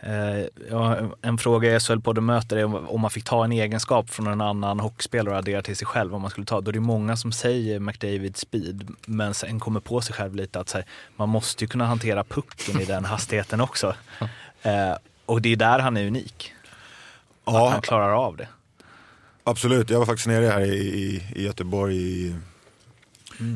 eh, 0.00 0.46
ja, 0.70 0.96
En 1.22 1.38
fråga 1.38 1.76
i 1.76 1.78
SHL-podden 1.78 2.20
möter 2.20 2.56
är 2.56 2.90
om, 2.92 3.00
man 3.00 3.10
fick 3.10 3.24
ta 3.24 3.44
en 3.44 3.52
egenskap 3.52 4.10
från 4.10 4.26
en 4.26 4.40
annan 4.40 4.80
hockeyspelare 4.80 5.34
och 5.34 5.38
addera 5.38 5.62
till 5.62 5.76
sig 5.76 5.86
själv. 5.86 6.14
Om 6.14 6.22
man 6.22 6.30
skulle 6.30 6.46
ta. 6.46 6.60
Då 6.60 6.70
är 6.70 6.72
det 6.72 6.80
många 6.80 7.16
som 7.16 7.32
säger 7.32 7.80
McDavid 7.80 8.36
speed, 8.36 8.88
men 9.06 9.34
sen 9.34 9.60
kommer 9.60 9.80
på 9.80 10.00
sig 10.00 10.14
själv 10.14 10.34
lite 10.34 10.60
att 10.60 10.72
här, 10.72 10.84
man 11.16 11.28
måste 11.28 11.64
ju 11.64 11.68
kunna 11.68 11.86
hantera 11.86 12.24
pucken 12.24 12.80
i 12.80 12.84
den 12.84 13.04
hastigheten 13.04 13.60
också. 13.60 13.94
Eh, 14.62 14.94
och 15.26 15.42
det 15.42 15.52
är 15.52 15.56
där 15.56 15.78
han 15.78 15.96
är 15.96 16.06
unik. 16.06 16.52
Att 17.44 17.54
Ja, 17.54 17.68
han 17.68 17.82
klarar 17.82 18.26
av 18.26 18.36
det. 18.36 18.48
Absolut, 19.44 19.90
jag 19.90 19.98
var 19.98 20.06
faktiskt 20.06 20.26
nere 20.26 20.46
här 20.46 20.60
i, 20.60 20.74
i, 20.76 21.22
i 21.34 21.44
Göteborg 21.44 21.96
i, 21.96 22.34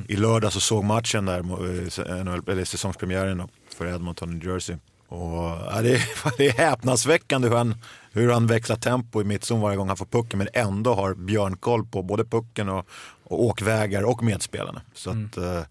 i 0.09 0.17
lördags 0.17 0.57
och 0.57 0.63
såg 0.63 0.85
matchen 0.85 1.25
där, 1.25 1.39
eh, 1.39 2.53
eller 2.53 2.65
säsongspremiären 2.65 3.49
för 3.77 3.87
Edmonton, 3.87 4.31
New 4.31 4.49
Jersey. 4.49 4.77
Och, 5.09 5.59
ja, 5.71 5.81
det, 5.83 5.95
är, 5.95 6.37
det 6.39 6.47
är 6.49 6.53
häpnadsväckande 6.53 7.49
hur 7.49 7.57
han, 7.57 7.75
hur 8.13 8.33
han 8.33 8.47
växlar 8.47 8.77
tempo 8.77 9.21
i 9.21 9.25
mittzon 9.25 9.61
varje 9.61 9.77
gång 9.77 9.89
han 9.89 9.97
får 9.97 10.07
pucken 10.07 10.39
men 10.39 10.49
ändå 10.53 10.95
har 10.95 11.15
björnkoll 11.15 11.87
på 11.87 12.03
både 12.03 12.25
pucken 12.25 12.69
och, 12.69 12.89
och 13.25 13.43
åkvägar 13.43 14.03
och 14.03 14.23
medspelarna. 14.23 14.83
Så 14.95 15.11
att, 15.11 15.37
eh, 15.37 15.63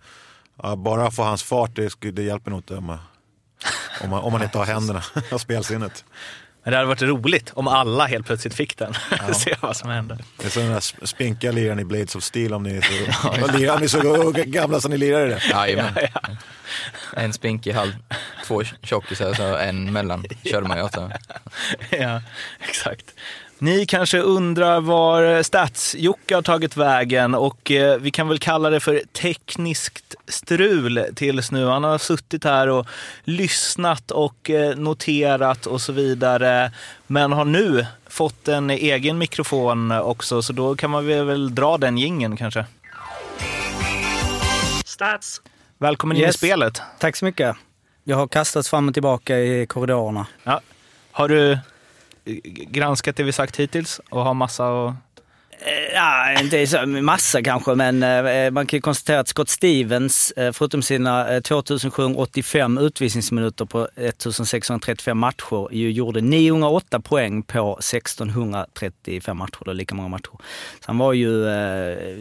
ja, 0.63 0.75
bara 0.75 1.11
få 1.11 1.23
hans 1.23 1.43
fart, 1.43 1.75
det, 1.75 2.11
det 2.11 2.23
hjälper 2.23 2.51
nog 2.51 2.59
inte 2.59 2.75
om 2.75 2.83
man, 2.85 2.99
om 4.03 4.09
man, 4.09 4.23
om 4.23 4.31
man 4.31 4.43
inte 4.43 4.57
har 4.57 4.65
händerna 4.73 5.03
och 5.31 5.41
spelsinnet. 5.41 6.05
Men 6.63 6.71
det 6.71 6.77
hade 6.77 6.87
varit 6.87 7.01
roligt 7.01 7.51
om 7.53 7.67
alla 7.67 8.05
helt 8.05 8.25
plötsligt 8.25 8.53
fick 8.53 8.77
den. 8.77 8.93
Se 9.33 9.55
vad 9.61 9.77
som 9.77 9.89
händer. 9.89 10.17
Det 10.37 10.45
är 10.45 10.49
som 10.49 10.61
den 10.63 10.71
där 10.71 10.79
sp- 10.79 11.05
spinkiga 11.05 11.51
liraren 11.51 11.79
i 11.79 11.85
Blades 11.85 12.15
of 12.15 12.23
Steel 12.23 12.53
om 12.53 12.63
ni 12.63 12.75
är 12.77 12.81
så, 12.81 12.91
lirar- 13.57 13.73
om 13.73 13.79
ni 13.79 13.85
är 13.85 13.87
så 13.87 14.31
gamla 14.45 14.81
som 14.81 14.91
ni 14.91 14.97
lirade 14.97 15.25
det. 15.27 15.41
Jajamän. 15.49 15.93
En 17.17 17.33
spinkig 17.33 17.71
halv, 17.73 17.91
två 18.45 18.63
tjockisar 18.83 19.33
så 19.33 19.55
en 19.57 19.93
mellan 19.93 20.25
körde 20.43 20.67
man 20.67 20.77
ju 20.77 20.83
åt. 20.83 20.95
ja, 21.89 22.21
exakt. 22.59 23.05
Ni 23.61 23.85
kanske 23.85 24.19
undrar 24.19 24.81
var 24.81 25.43
Stats-Jocke 25.43 26.35
har 26.35 26.41
tagit 26.41 26.77
vägen 26.77 27.35
och 27.35 27.71
eh, 27.71 27.99
vi 27.99 28.11
kan 28.11 28.27
väl 28.27 28.39
kalla 28.39 28.69
det 28.69 28.79
för 28.79 29.01
tekniskt 29.13 30.15
strul 30.27 31.05
tills 31.15 31.51
nu. 31.51 31.65
Han 31.65 31.83
har 31.83 31.97
suttit 31.97 32.43
här 32.43 32.67
och 32.67 32.87
lyssnat 33.23 34.11
och 34.11 34.49
eh, 34.49 34.75
noterat 34.75 35.65
och 35.65 35.81
så 35.81 35.93
vidare. 35.93 36.71
Men 37.07 37.31
har 37.31 37.45
nu 37.45 37.85
fått 38.07 38.47
en 38.47 38.69
egen 38.69 39.17
mikrofon 39.17 39.91
också 39.91 40.41
så 40.41 40.53
då 40.53 40.75
kan 40.75 40.89
man 40.89 41.07
väl 41.07 41.55
dra 41.55 41.77
den 41.77 41.97
gingen 41.97 42.37
kanske. 42.37 42.65
Stats. 44.85 45.41
Välkommen 45.77 46.17
in 46.17 46.29
i 46.29 46.33
spelet. 46.33 46.81
Tack 46.99 47.15
så 47.15 47.25
mycket. 47.25 47.55
Jag 48.03 48.17
har 48.17 48.27
kastats 48.27 48.69
fram 48.69 48.87
och 48.87 48.93
tillbaka 48.93 49.39
i 49.39 49.65
korridorerna. 49.67 50.27
Ja. 50.43 50.61
Har 51.11 51.27
du 51.27 51.59
granskat 52.71 53.15
det 53.15 53.23
vi 53.23 53.31
sagt 53.31 53.59
hittills 53.59 54.01
och 54.09 54.23
har 54.23 54.33
massa 54.33 54.67
och... 54.67 54.93
Eh, 55.63 55.93
ja, 55.93 56.39
inte 56.39 56.67
så 56.67 56.85
massa 56.85 57.41
kanske, 57.43 57.75
men 57.75 58.03
eh, 58.03 58.51
man 58.51 58.67
kan 58.67 58.77
ju 58.77 58.81
konstatera 58.81 59.19
att 59.19 59.27
Scott 59.27 59.49
Stevens, 59.49 60.31
eh, 60.31 60.51
förutom 60.51 60.81
sina 60.81 61.41
2785 61.41 62.77
utvisningsminuter 62.77 63.65
på 63.65 63.87
1635 63.95 65.17
matcher, 65.17 65.67
ju 65.71 65.91
gjorde 65.91 66.21
908 66.21 66.99
poäng 66.99 67.43
på 67.43 67.77
1635 67.79 69.37
matcher. 69.37 69.65
Det 69.65 69.71
är 69.71 69.73
lika 69.73 69.95
många 69.95 70.09
matcher. 70.09 70.31
Så 70.79 70.85
han 70.85 70.97
var 70.97 71.13
ju, 71.13 71.45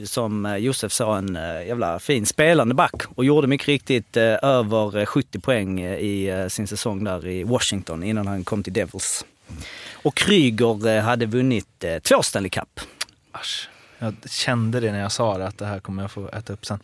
som 0.06 0.56
Josef 0.58 0.92
sa, 0.92 1.16
en 1.16 1.34
jävla 1.66 1.98
fin 1.98 2.26
spelande 2.26 2.74
back 2.74 3.02
och 3.14 3.24
gjorde 3.24 3.46
mycket 3.46 3.68
riktigt 3.68 4.16
över 4.16 5.06
70 5.06 5.38
poäng 5.40 5.80
i 5.84 6.46
sin 6.48 6.66
säsong 6.66 7.04
där 7.04 7.26
i 7.26 7.44
Washington 7.44 8.02
innan 8.02 8.26
han 8.26 8.44
kom 8.44 8.62
till 8.62 8.72
Devils. 8.72 9.24
Och 10.02 10.14
Kryger 10.14 10.88
eh, 10.88 11.02
hade 11.02 11.26
vunnit 11.26 11.84
eh, 11.84 11.98
två 11.98 12.22
Stanley 12.22 12.50
Cup. 12.50 12.80
Asch. 13.32 13.68
Jag 13.98 14.14
kände 14.30 14.80
det 14.80 14.92
när 14.92 15.00
jag 15.00 15.12
sa 15.12 15.38
det, 15.38 15.46
att 15.46 15.58
det 15.58 15.66
här 15.66 15.80
kommer 15.80 16.02
jag 16.02 16.10
få 16.10 16.28
äta 16.28 16.52
upp 16.52 16.66
sen. 16.66 16.78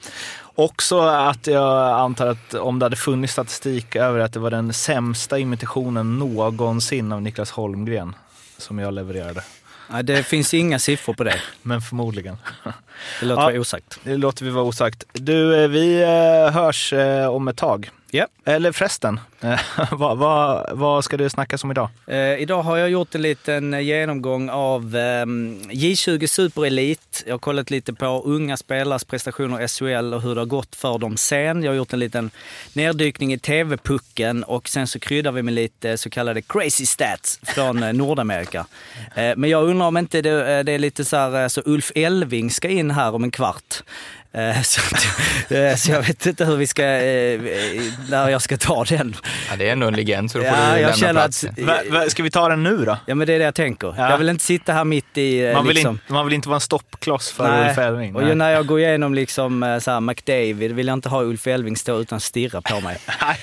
Också 0.54 1.00
att 1.00 1.46
jag 1.46 2.00
antar 2.00 2.26
att 2.26 2.54
om 2.54 2.78
det 2.78 2.84
hade 2.84 2.96
funnits 2.96 3.32
statistik 3.32 3.96
över 3.96 4.18
att 4.20 4.32
det 4.32 4.38
var 4.38 4.50
den 4.50 4.72
sämsta 4.72 5.38
imitationen 5.38 6.18
någonsin 6.18 7.12
av 7.12 7.22
Niklas 7.22 7.50
Holmgren 7.50 8.14
som 8.58 8.78
jag 8.78 8.94
levererade. 8.94 9.42
Nej, 9.90 10.02
det 10.04 10.22
finns 10.22 10.54
inga 10.54 10.78
siffror 10.78 11.14
på 11.14 11.24
det. 11.24 11.40
Men 11.62 11.80
förmodligen. 11.80 12.36
Det 13.20 13.26
låter 13.26 13.42
Ja. 13.42 13.46
vara 13.48 13.60
osagt. 13.60 13.98
Det 14.04 14.16
låter 14.16 14.44
vi 14.44 14.50
vara 14.50 14.64
osagt. 14.64 15.04
Du, 15.12 15.62
eh, 15.62 15.68
vi 15.68 16.04
hörs 16.52 16.92
om 17.30 17.48
ett 17.48 17.56
tag. 17.56 17.90
Ja. 18.16 18.26
Eller 18.44 18.72
förresten, 18.72 19.20
vad, 19.90 20.18
vad, 20.18 20.78
vad 20.78 21.04
ska 21.04 21.16
det 21.16 21.30
snackas 21.30 21.64
om 21.64 21.70
idag? 21.70 21.88
Eh, 22.06 22.18
idag 22.18 22.62
har 22.62 22.76
jag 22.76 22.90
gjort 22.90 23.14
en 23.14 23.22
liten 23.22 23.84
genomgång 23.84 24.48
av 24.50 24.96
eh, 24.96 25.26
J20 25.70 26.26
Super 26.26 26.66
Elite. 26.66 27.22
Jag 27.26 27.34
har 27.34 27.38
kollat 27.38 27.70
lite 27.70 27.94
på 27.94 28.22
unga 28.24 28.56
spelares 28.56 29.04
prestationer 29.04 29.62
i 29.62 29.68
SHL 29.68 30.14
och 30.14 30.22
hur 30.22 30.34
det 30.34 30.40
har 30.40 30.46
gått 30.46 30.76
för 30.76 30.98
dem 30.98 31.16
sen. 31.16 31.62
Jag 31.62 31.70
har 31.70 31.76
gjort 31.76 31.92
en 31.92 31.98
liten 31.98 32.30
neddykning 32.72 33.32
i 33.32 33.38
TV-pucken 33.38 34.44
och 34.44 34.68
sen 34.68 34.86
så 34.86 34.98
kryddar 34.98 35.32
vi 35.32 35.42
med 35.42 35.54
lite 35.54 35.98
så 35.98 36.10
kallade 36.10 36.42
crazy 36.42 36.86
stats 36.86 37.40
från 37.42 37.82
eh, 37.82 37.92
Nordamerika. 37.92 38.66
Eh, 39.14 39.32
men 39.36 39.50
jag 39.50 39.64
undrar 39.64 39.86
om 39.86 39.96
inte 39.96 40.22
det, 40.22 40.58
eh, 40.58 40.64
det 40.64 40.72
är 40.72 40.78
lite 40.78 41.04
så 41.04 41.16
här, 41.16 41.42
eh, 41.42 41.48
så 41.48 41.62
Ulf 41.64 41.92
Elving 41.94 42.50
ska 42.50 42.68
in 42.68 42.90
här 42.90 43.14
om 43.14 43.24
en 43.24 43.30
kvart. 43.30 43.82
Eh, 44.36 44.62
Så, 44.62 44.80
eh, 45.54 45.76
så 45.76 45.90
jag 45.92 46.02
vet 46.02 46.26
inte 46.26 46.44
hur 46.44 46.56
vi 46.56 46.66
ska, 46.66 46.82
eh, 46.84 47.40
när 48.10 48.28
jag 48.28 48.42
ska 48.42 48.56
ta 48.56 48.84
den. 48.84 49.16
Ja, 49.50 49.56
det 49.56 49.68
är 49.68 49.72
ändå 49.72 49.86
en 49.86 49.94
legend 49.94 50.30
så 50.30 50.38
då 50.38 50.44
får 50.44 50.52
Ja, 50.52 50.64
du 50.74 50.80
jag 50.80 50.80
lämna 50.80 50.94
känner 50.96 51.24
att- 51.24 51.44
Va, 51.58 51.74
va, 51.90 52.08
ska 52.10 52.22
vi 52.22 52.30
ta 52.30 52.48
den 52.48 52.62
nu 52.62 52.76
då? 52.84 52.98
Ja 53.06 53.14
men 53.14 53.26
det 53.26 53.34
är 53.34 53.38
det 53.38 53.44
jag 53.44 53.54
tänker. 53.54 53.94
Ja. 53.96 54.10
Jag 54.10 54.18
vill 54.18 54.28
inte 54.28 54.44
sitta 54.44 54.72
här 54.72 54.84
mitt 54.84 55.18
i 55.18 55.52
Man 55.54 55.66
vill, 55.66 55.74
liksom... 55.74 55.94
inte, 55.94 56.12
man 56.12 56.24
vill 56.26 56.34
inte 56.34 56.48
vara 56.48 56.56
en 56.56 56.60
stoppkloss 56.60 57.30
för 57.30 57.48
Nej. 57.50 57.68
Ulf 57.68 57.78
Elfving. 57.78 58.16
Och 58.16 58.22
ju 58.28 58.34
när 58.34 58.50
jag 58.50 58.66
går 58.66 58.80
igenom 58.80 59.14
liksom 59.14 59.80
så 59.82 59.90
här 59.90 60.00
McDavid 60.00 60.72
vill 60.72 60.86
jag 60.86 60.94
inte 60.94 61.08
ha 61.08 61.22
Ulf 61.22 61.46
Elving 61.46 61.76
stå 61.76 62.00
utan 62.00 62.20
stirra 62.20 62.60
på 62.62 62.80
mig. 62.80 62.96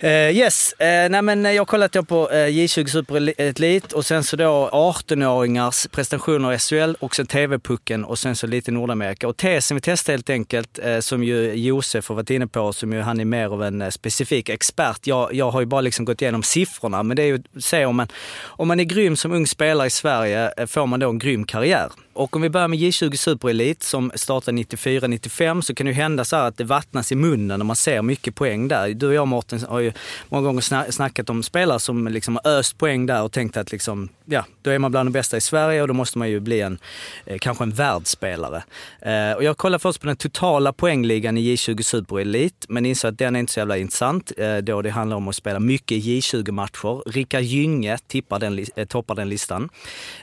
Eh, 0.00 0.10
yes, 0.36 0.74
uh, 0.80 0.86
nej 1.10 1.22
men 1.22 1.44
jag 1.44 1.60
har 1.60 1.64
kollat 1.64 1.92
då 1.92 2.02
på 2.02 2.30
eh, 2.30 2.34
J20 2.36 2.86
Super 2.86 3.34
Elite 3.40 3.96
och 3.96 4.06
sen 4.06 4.24
så 4.24 4.36
då 4.36 4.70
18-åringars 4.72 5.88
prestationer 5.88 6.52
i 6.52 6.58
SHL 6.58 6.94
och 7.00 7.14
sen 7.16 7.26
TV-pucken 7.26 8.04
och 8.04 8.18
sen 8.18 8.36
så 8.36 8.46
lite 8.46 8.70
Nordamerika. 8.70 9.28
Och 9.28 9.36
tesen 9.36 9.74
vi 9.74 9.80
testar 9.80 10.12
helt 10.12 10.30
enkelt, 10.30 10.37
enkelt, 10.38 10.78
eh, 10.82 11.00
som 11.00 11.24
ju 11.24 11.52
Josef 11.52 12.08
har 12.08 12.14
varit 12.16 12.30
inne 12.30 12.46
på, 12.46 12.72
som 12.72 12.92
ju 12.92 13.00
han 13.00 13.20
är 13.20 13.24
mer 13.24 13.48
av 13.48 13.62
en 13.62 13.82
eh, 13.82 13.90
specifik 13.90 14.48
expert. 14.48 15.06
Jag, 15.06 15.34
jag 15.34 15.50
har 15.50 15.60
ju 15.60 15.66
bara 15.66 15.80
liksom 15.80 16.04
gått 16.04 16.22
igenom 16.22 16.42
siffrorna, 16.42 17.02
men 17.02 17.16
det 17.16 17.22
är 17.22 17.26
ju 17.26 17.42
att 17.56 17.64
se 17.64 17.84
om 17.86 17.96
man, 17.96 18.08
om 18.44 18.68
man 18.68 18.80
är 18.80 18.84
grym 18.84 19.16
som 19.16 19.32
ung 19.32 19.46
spelare 19.46 19.86
i 19.86 19.90
Sverige, 19.90 20.52
eh, 20.56 20.66
får 20.66 20.86
man 20.86 21.00
då 21.00 21.10
en 21.10 21.18
grym 21.18 21.44
karriär. 21.44 21.88
Och 22.18 22.36
om 22.36 22.42
vi 22.42 22.50
börjar 22.50 22.68
med 22.68 22.78
J20 22.78 23.16
Super 23.16 23.48
Elite 23.48 23.86
som 23.86 24.12
startade 24.14 24.58
94-95 24.58 25.60
så 25.60 25.74
kan 25.74 25.86
det 25.86 25.90
ju 25.90 25.96
hända 25.96 26.24
så 26.24 26.36
här 26.36 26.44
att 26.44 26.56
det 26.56 26.64
vattnas 26.64 27.12
i 27.12 27.14
munnen 27.14 27.58
när 27.58 27.64
man 27.64 27.76
ser 27.76 28.02
mycket 28.02 28.34
poäng 28.34 28.68
där. 28.68 28.88
Du 28.88 29.06
och 29.06 29.14
jag 29.14 29.28
Mårten 29.28 29.60
har 29.68 29.80
ju 29.80 29.92
många 30.28 30.46
gånger 30.46 30.90
snackat 30.90 31.30
om 31.30 31.42
spelare 31.42 31.80
som 31.80 32.08
liksom 32.08 32.38
har 32.44 32.52
öst 32.52 32.78
poäng 32.78 33.06
där 33.06 33.22
och 33.22 33.32
tänkt 33.32 33.56
att 33.56 33.72
liksom, 33.72 34.08
ja, 34.24 34.44
då 34.62 34.70
är 34.70 34.78
man 34.78 34.90
bland 34.90 35.06
de 35.06 35.12
bästa 35.12 35.36
i 35.36 35.40
Sverige 35.40 35.82
och 35.82 35.88
då 35.88 35.94
måste 35.94 36.18
man 36.18 36.30
ju 36.30 36.40
bli 36.40 36.60
en, 36.60 36.78
eh, 37.26 37.38
kanske 37.38 37.64
en 37.64 37.70
världsspelare. 37.70 38.62
Eh, 39.00 39.32
och 39.32 39.44
jag 39.44 39.56
kollade 39.56 39.82
först 39.82 40.00
på 40.00 40.06
den 40.06 40.16
totala 40.16 40.72
poängligan 40.72 41.38
i 41.38 41.54
J20 41.54 41.82
Super 41.82 42.18
Elite 42.20 42.66
men 42.68 42.86
insåg 42.86 43.08
att 43.08 43.18
den 43.18 43.36
är 43.36 43.40
inte 43.40 43.52
så 43.52 43.60
jävla 43.60 43.76
intressant 43.76 44.32
eh, 44.36 44.56
då 44.56 44.82
det 44.82 44.90
handlar 44.90 45.16
om 45.16 45.28
att 45.28 45.36
spela 45.36 45.60
mycket 45.60 45.98
J20-matcher. 45.98 47.10
Rickard 47.10 47.42
Gynge 47.42 47.98
tippar 48.06 48.38
den, 48.38 48.86
toppar 48.88 49.14
den 49.14 49.28
listan. 49.28 49.68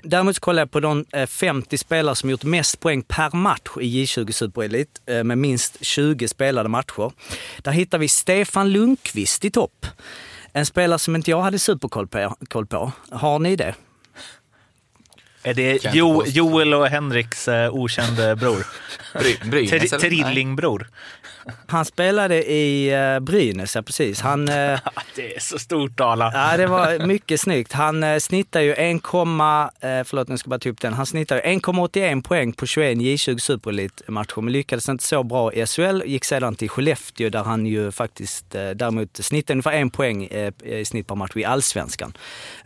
Däremot 0.03 0.35
så 0.35 0.41
kollar 0.41 0.61
jag 0.61 0.71
på 0.71 0.79
de 0.79 1.05
50 1.27 1.84
spelare 1.85 2.15
som 2.15 2.29
gjort 2.29 2.43
mest 2.43 2.79
poäng 2.79 3.01
per 3.01 3.35
match 3.35 3.77
i 3.81 4.03
J20 4.05 4.31
Super 4.31 4.61
Elite 4.61 5.01
eh, 5.05 5.23
med 5.23 5.37
minst 5.37 5.85
20 5.85 6.27
spelade 6.27 6.69
matcher. 6.69 7.11
Där 7.57 7.71
hittar 7.71 7.97
vi 7.97 8.07
Stefan 8.07 8.69
Lundqvist 8.71 9.45
i 9.45 9.51
topp. 9.51 9.85
En 10.53 10.65
spelare 10.65 10.99
som 10.99 11.15
inte 11.15 11.31
jag 11.31 11.41
hade 11.41 11.59
superkoll 11.59 12.07
på. 12.07 12.35
Koll 12.49 12.65
på. 12.65 12.91
Har 13.11 13.39
ni 13.39 13.55
det? 13.55 13.75
Är 15.43 15.53
det 15.53 15.79
jo. 15.93 16.23
Joel 16.25 16.73
och 16.73 16.87
Henriks 16.87 17.47
eh, 17.47 17.75
okände 17.75 18.35
bror? 18.35 18.67
Bry, 19.49 19.67
Ter-? 19.67 19.79
Nej. 20.23 20.33
Han 21.67 21.85
spelade 21.85 22.51
i 22.51 22.95
uh, 22.95 23.19
Brynäs, 23.19 23.75
ja 23.75 23.81
precis. 23.81 24.21
Han, 24.21 24.47
eh, 24.49 24.79
Det 25.15 25.35
är 25.35 25.39
så 25.39 25.59
stort 25.59 25.97
Dala. 25.97 26.31
ja, 26.33 26.57
det 26.57 26.67
var 26.67 27.07
mycket 27.07 27.41
snyggt. 27.41 27.73
Han 27.73 28.21
snittar 28.21 28.61
ju 28.61 28.73
1, 28.73 28.79
eh, 28.79 28.99
förlåt 30.05 30.27
nu 30.27 30.37
ska 30.37 30.47
jag 30.47 30.49
bara 30.49 30.59
ta 30.59 30.69
upp 30.69 30.81
den. 30.81 30.93
Han 30.93 31.05
snittar 31.05 31.35
ju 31.35 31.41
1,81 31.41 32.21
poäng 32.21 32.53
på 32.53 32.65
21 32.65 32.97
J20 32.97 33.37
Superelit-matcher 33.37 34.41
men 34.41 34.53
lyckades 34.53 34.89
inte 34.89 35.03
så 35.03 35.23
bra 35.23 35.53
i 35.53 35.65
SHL. 35.65 36.01
Gick 36.05 36.25
sedan 36.25 36.55
till 36.55 36.69
Skellefteå 36.69 37.29
där 37.29 37.43
han 37.43 37.65
ju 37.65 37.91
faktiskt 37.91 38.49
däremot 38.49 39.17
snittade 39.17 39.53
ungefär 39.53 39.71
en 39.71 39.89
poäng 39.89 40.23
i 40.63 40.85
snitt 40.85 41.07
per 41.07 41.15
match 41.15 41.31
i 41.35 41.45
Allsvenskan. 41.45 42.13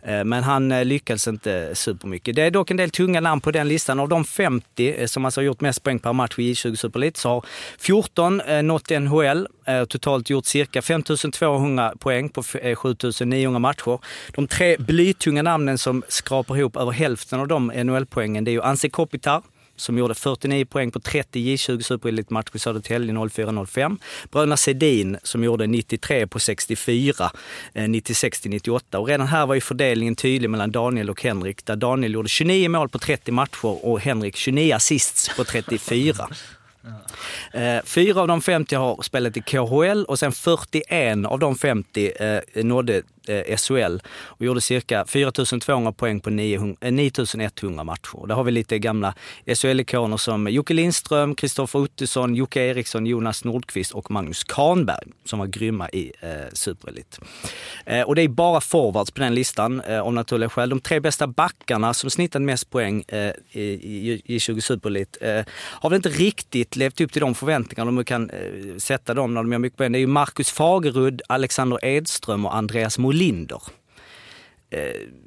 Eh, 0.02 0.24
Men 0.24 0.42
han 0.42 0.72
eh, 0.72 0.84
lyckades 0.84 1.28
inte 1.28 1.74
supermycket. 1.74 2.36
Det 2.36 2.42
är 2.42 2.50
dock 2.50 2.70
en 2.70 2.76
del 2.76 2.90
tunga 2.90 3.20
namn 3.20 3.40
på 3.40 3.50
den 3.50 3.68
listan. 3.68 4.00
Av 4.00 4.08
de 4.08 4.24
50 4.24 4.94
eh, 4.98 5.06
som 5.06 5.24
alltså 5.24 5.40
har 5.40 5.44
gjort 5.44 5.60
mest 5.60 5.82
poäng 5.82 5.98
per 5.98 6.12
match 6.12 6.38
i 6.38 6.52
J20 6.52 6.74
Superelit 6.76 7.16
så 7.16 7.28
har 7.28 7.44
14 7.78 8.40
eh, 8.40 8.62
nått 8.70 8.90
NHL. 8.90 9.48
Eh, 9.66 9.84
totalt 9.84 10.30
gjort 10.30 10.46
cirka 10.46 10.82
5200 10.82 11.92
poäng 11.98 12.28
på 12.28 12.42
7900 12.42 13.56
eh, 13.56 13.60
matcher. 13.60 13.98
De 14.34 14.48
tre 14.48 14.76
blytunga 14.78 15.42
namnen 15.42 15.78
som 15.78 16.02
skrapar 16.08 16.56
ihop 16.56 16.76
över 16.76 16.92
hälften 16.92 17.40
av 17.40 17.48
de 17.48 17.66
NHL-poängen 17.66 18.44
det 18.44 18.50
är 18.50 18.52
ju 18.52 18.62
Anse 18.62 18.88
Kopitar 18.88 19.42
som 19.80 19.98
gjorde 19.98 20.14
49 20.14 20.64
poäng 20.64 20.90
på 20.90 21.00
30 21.00 21.38
J20 21.38 21.82
Superelit-matcher 21.82 22.56
i 22.56 22.58
Södertälje 22.58 23.14
04-05. 23.14 23.98
Bröderna 24.30 24.56
Sedin 24.56 25.18
som 25.22 25.44
gjorde 25.44 25.66
93 25.66 26.26
på 26.26 26.38
64, 26.38 27.30
96-98. 27.74 28.80
Eh, 28.92 29.00
och 29.00 29.08
redan 29.08 29.26
här 29.26 29.46
var 29.46 29.54
ju 29.54 29.60
fördelningen 29.60 30.16
tydlig 30.16 30.50
mellan 30.50 30.70
Daniel 30.70 31.10
och 31.10 31.22
Henrik 31.22 31.66
där 31.66 31.76
Daniel 31.76 32.14
gjorde 32.14 32.28
29 32.28 32.68
mål 32.68 32.88
på 32.88 32.98
30 32.98 33.32
matcher 33.32 33.86
och 33.86 34.00
Henrik 34.00 34.36
29 34.36 34.74
assists 34.74 35.36
på 35.36 35.44
34. 35.44 36.28
Eh, 37.52 37.82
Fyra 37.84 38.20
av 38.20 38.28
de 38.28 38.42
50 38.42 38.76
har 38.76 39.02
spelat 39.02 39.36
i 39.36 39.40
KHL 39.40 40.04
och 40.04 40.18
sen 40.18 40.32
41 40.32 41.26
av 41.26 41.38
de 41.38 41.56
50 41.56 42.12
eh, 42.20 42.64
nådde 42.64 43.02
eh, 43.28 43.56
SHL 43.56 44.00
och 44.08 44.44
gjorde 44.44 44.60
cirka 44.60 45.04
4200 45.04 45.92
poäng 45.92 46.20
på 46.20 46.30
900, 46.30 46.76
9100 46.90 47.80
eh, 47.80 47.84
matcher. 47.84 48.26
Där 48.26 48.34
har 48.34 48.44
vi 48.44 48.52
lite 48.52 48.78
gamla 48.78 49.14
SHL-ikoner 49.46 50.16
som 50.16 50.48
Jocke 50.48 50.74
Lindström, 50.74 51.34
Kristoffer 51.34 51.78
Ottosson, 51.78 52.34
Jocke 52.34 52.60
Eriksson, 52.60 53.06
Jonas 53.06 53.44
Nordqvist 53.44 53.92
och 53.92 54.10
Magnus 54.10 54.44
Kahnberg 54.44 55.10
som 55.24 55.38
var 55.38 55.46
grymma 55.46 55.88
i 55.88 56.12
eh, 56.20 56.28
Superelit. 56.52 57.18
Eh, 57.86 58.02
och 58.02 58.14
det 58.14 58.22
är 58.22 58.28
bara 58.28 58.60
forwards 58.60 59.10
på 59.10 59.20
den 59.20 59.34
listan 59.34 59.80
eh, 59.80 60.00
av 60.00 60.12
naturliga 60.12 60.48
skäl. 60.48 60.68
De 60.68 60.80
tre 60.80 61.00
bästa 61.00 61.26
backarna 61.26 61.94
som 61.94 62.10
snittat 62.10 62.42
mest 62.42 62.70
poäng 62.70 63.04
eh, 63.08 63.32
i, 63.52 63.62
i, 63.62 64.22
i 64.24 64.40
20 64.40 64.60
Superelit 64.60 65.16
eh, 65.20 65.44
har 65.56 65.90
väl 65.90 65.96
inte 65.96 66.08
riktigt 66.08 66.76
levt 66.76 67.00
upp 67.00 67.12
till 67.12 67.20
de 67.20 67.34
förväntningarna 67.34 67.90
de 67.92 68.04
kan 68.04 68.30
eh, 68.30 68.76
sätta 68.78 69.14
dem 69.14 69.34
när 69.34 69.42
de 69.42 69.52
gör 69.52 69.58
mycket 69.58 69.76
poäng. 69.76 69.92
Det 69.92 69.98
är 69.98 70.00
ju 70.00 70.06
Marcus 70.06 70.50
Fagerud, 70.50 71.22
Alexander 71.28 71.84
Edström 71.84 72.46
och 72.46 72.56
Andreas 72.56 72.98
Molinder. 73.10 73.62
Eh, 74.70 74.80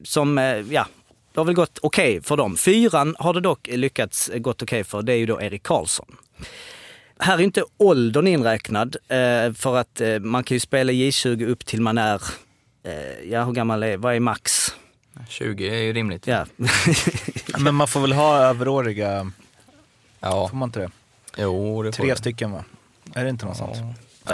som, 0.04 0.38
eh, 0.38 0.44
ja, 0.44 0.88
det 1.34 1.40
har 1.40 1.46
väl 1.46 1.56
gått 1.56 1.80
okej 1.82 2.22
för 2.22 2.38
dem. 2.38 2.58
Fyran 2.58 3.16
har 3.20 3.34
det 3.34 3.42
dock 3.42 3.68
lyckats 3.68 4.32
gått 4.36 4.62
okej 4.62 4.84
för. 4.84 5.02
Det 5.02 5.14
är 5.14 5.18
ju 5.18 5.26
då 5.26 5.42
Erik 5.42 5.64
Karlsson. 5.64 6.16
Här 7.20 7.38
är 7.38 7.42
inte 7.42 7.64
åldern 7.78 8.28
inräknad 8.28 8.96
eh, 9.08 9.54
för 9.54 9.78
att 9.78 10.02
man 10.22 10.44
kan 10.44 10.56
ju 10.56 10.60
spela 10.60 10.92
J20 10.92 11.46
upp 11.48 11.66
till 11.66 11.82
man 11.82 11.98
är, 11.98 12.22
ja 13.30 13.44
hur 13.46 13.52
gammal 13.54 13.84
är, 13.84 13.98
vad 13.98 14.16
är 14.16 14.20
max? 14.20 14.76
20 15.30 15.70
är 15.70 15.82
ju 15.82 15.94
rimligt. 15.94 16.28
Ja. 16.28 16.46
Men 17.60 17.76
man 17.76 17.88
får 17.88 18.02
väl 18.02 18.14
ha 18.14 18.38
överåriga, 18.38 19.32
Ja, 20.20 20.48
får 20.50 20.58
man 20.58 20.70
inte 20.70 20.80
det? 20.80 20.92
jo 21.38 21.84
det 21.84 21.92
får 21.92 22.04
Tre 22.04 22.12
det. 22.12 22.18
stycken 22.20 22.52
va? 22.52 22.64
Är 23.14 23.24
det 23.24 23.30
inte 23.30 23.46
något 23.46 23.58
sånt? 23.58 23.78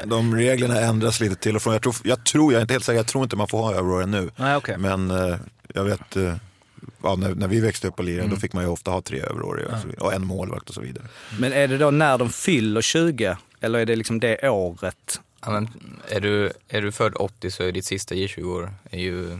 De 0.05 0.35
reglerna 0.35 0.79
ändras 0.81 1.19
lite 1.19 1.35
till 1.35 1.55
och 1.55 1.61
från. 1.61 1.73
Jag 1.73 1.81
tror, 1.81 1.95
jag, 2.03 2.23
tror, 2.25 2.53
jag 2.53 2.57
är 2.59 2.61
inte 2.61 2.73
helt 2.73 2.85
säker, 2.85 2.97
jag 2.97 3.07
tror 3.07 3.23
inte 3.23 3.35
man 3.35 3.47
får 3.47 3.57
ha 3.57 3.75
Aurora 3.75 4.05
nu. 4.05 4.29
Nej, 4.35 4.55
okej. 4.55 4.77
Men 4.77 5.11
eh, 5.11 5.37
jag 5.73 5.83
vet, 5.83 6.15
eh, 6.15 6.35
ja, 7.03 7.15
när, 7.15 7.35
när 7.35 7.47
vi 7.47 7.59
växte 7.59 7.87
upp 7.87 7.99
och 7.99 8.05
lirade 8.05 8.21
Mm. 8.23 8.35
då 8.35 8.39
fick 8.41 8.53
man 8.53 8.63
ju 8.63 8.69
ofta 8.69 8.91
ha 8.91 9.01
tre 9.01 9.19
överåriga 9.21 9.67
och, 9.67 9.81
så 9.81 9.87
vidare, 9.87 10.01
och 10.05 10.13
en 10.13 10.25
målvakt 10.25 10.69
och 10.69 10.75
så 10.75 10.81
vidare. 10.81 11.05
Men 11.39 11.53
är 11.53 11.67
det 11.67 11.77
då 11.77 11.91
när 11.91 12.17
de 12.17 12.29
fyller 12.29 12.81
20? 12.81 13.37
Eller 13.61 13.79
är 13.79 13.85
det 13.85 13.95
liksom 13.95 14.19
det 14.19 14.49
året? 14.49 15.21
Ja, 15.41 15.51
men 15.51 15.69
är, 16.09 16.19
du, 16.19 16.51
är 16.67 16.81
du 16.81 16.91
född 16.91 17.13
80 17.15 17.51
så 17.51 17.63
är 17.63 17.71
ditt 17.71 17.85
sista 17.85 18.15
J20-år 18.15 18.73
är 18.91 18.99
ju 18.99 19.39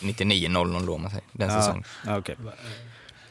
99-00 0.00 0.86
då, 0.86 0.94
om 0.94 1.02
man 1.02 1.10
säger. 1.10 1.24
Den 1.32 1.50
säsongen. 1.50 1.84
Ja, 2.06 2.18
okej. 2.18 2.36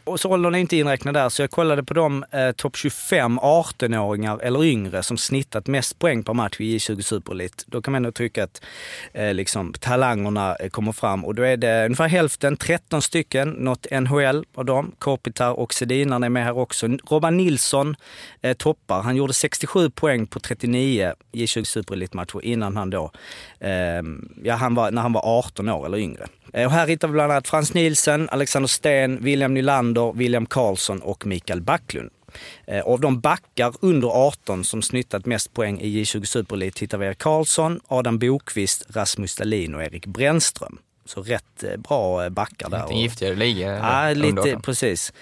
Och 0.09 0.19
så 0.19 0.29
åldern 0.29 0.55
är 0.55 0.59
inte 0.59 0.77
inräknad 0.77 1.13
där, 1.13 1.29
så 1.29 1.41
jag 1.41 1.51
kollade 1.51 1.83
på 1.83 1.93
de 1.93 2.25
eh, 2.31 2.51
topp 2.51 2.75
25 2.77 3.39
18-åringar 3.39 4.39
eller 4.41 4.63
yngre 4.63 5.03
som 5.03 5.17
snittat 5.17 5.67
mest 5.67 5.99
poäng 5.99 6.23
per 6.23 6.33
match 6.33 6.59
i 6.59 6.77
J20 6.77 7.01
Super 7.01 7.31
Elite. 7.31 7.63
Då 7.67 7.81
kan 7.81 7.91
man 7.91 8.05
ändå 8.05 8.11
tycka 8.11 8.43
att 8.43 8.61
eh, 9.13 9.33
liksom, 9.33 9.73
talangerna 9.73 10.55
eh, 10.55 10.69
kommer 10.69 10.91
fram 10.91 11.25
och 11.25 11.35
då 11.35 11.43
är 11.43 11.57
det 11.57 11.85
ungefär 11.85 12.07
hälften, 12.07 12.57
13 12.57 13.01
stycken, 13.01 13.49
något 13.49 13.87
NHL 13.91 14.45
av 14.55 14.65
dem. 14.65 14.91
Kopitar 14.99 15.51
och 15.59 15.73
Sedinarna 15.73 16.25
är 16.25 16.29
med 16.29 16.43
här 16.43 16.57
också. 16.57 16.87
Robban 16.87 17.37
Nilsson 17.37 17.95
eh, 18.41 18.53
toppar. 18.53 19.01
Han 19.01 19.15
gjorde 19.15 19.33
67 19.33 19.89
poäng 19.89 20.27
på 20.27 20.39
39 20.39 21.13
J20 21.31 21.63
Super 21.63 21.93
Elite-matcher 21.93 22.45
innan 22.45 22.77
han 22.77 22.89
då, 22.89 23.11
eh, 23.59 23.71
ja, 24.43 24.55
han 24.55 24.75
var, 24.75 24.91
när 24.91 25.01
han 25.01 25.13
var 25.13 25.21
18 25.25 25.69
år 25.69 25.85
eller 25.85 25.97
yngre. 25.97 26.27
Eh, 26.53 26.65
Och 26.65 26.71
här 26.71 26.87
hittar 26.87 27.07
vi 27.07 27.11
bland 27.11 27.31
annat 27.31 27.47
Frans 27.47 27.73
Nielsen, 27.73 28.29
Alexander 28.29 28.67
Sten, 28.67 29.23
William 29.23 29.53
Nylander, 29.53 30.13
William 30.13 30.45
Karlsson 30.45 30.99
och 31.01 31.25
Mikael 31.25 31.61
Backlund. 31.61 32.09
Eh, 32.67 32.81
Av 32.81 32.99
de 33.01 33.19
backar 33.19 33.73
under 33.81 34.07
18 34.07 34.63
som 34.63 34.81
snittat 34.81 35.25
mest 35.25 35.53
poäng 35.53 35.79
i 35.81 36.03
J20 36.03 36.23
Superelit 36.25 36.79
hittar 36.79 36.97
vi 36.97 37.05
Erik 37.07 37.17
Karlsson, 37.17 37.79
Adam 37.87 38.19
Bokvist, 38.19 38.85
Rasmus 38.89 39.35
Dahlin 39.35 39.75
och 39.75 39.83
Erik 39.83 40.05
Brännström. 40.05 40.77
Så 41.05 41.21
rätt 41.21 41.63
eh, 41.63 41.77
bra 41.77 42.29
backar 42.29 42.69
där. 42.69 42.81
Lite 42.87 42.93
giftigare 42.99 43.35
liga. 43.35 43.77
Ja, 43.77 44.13
lite 44.13 44.41
18. 44.41 44.61
precis. 44.61 45.13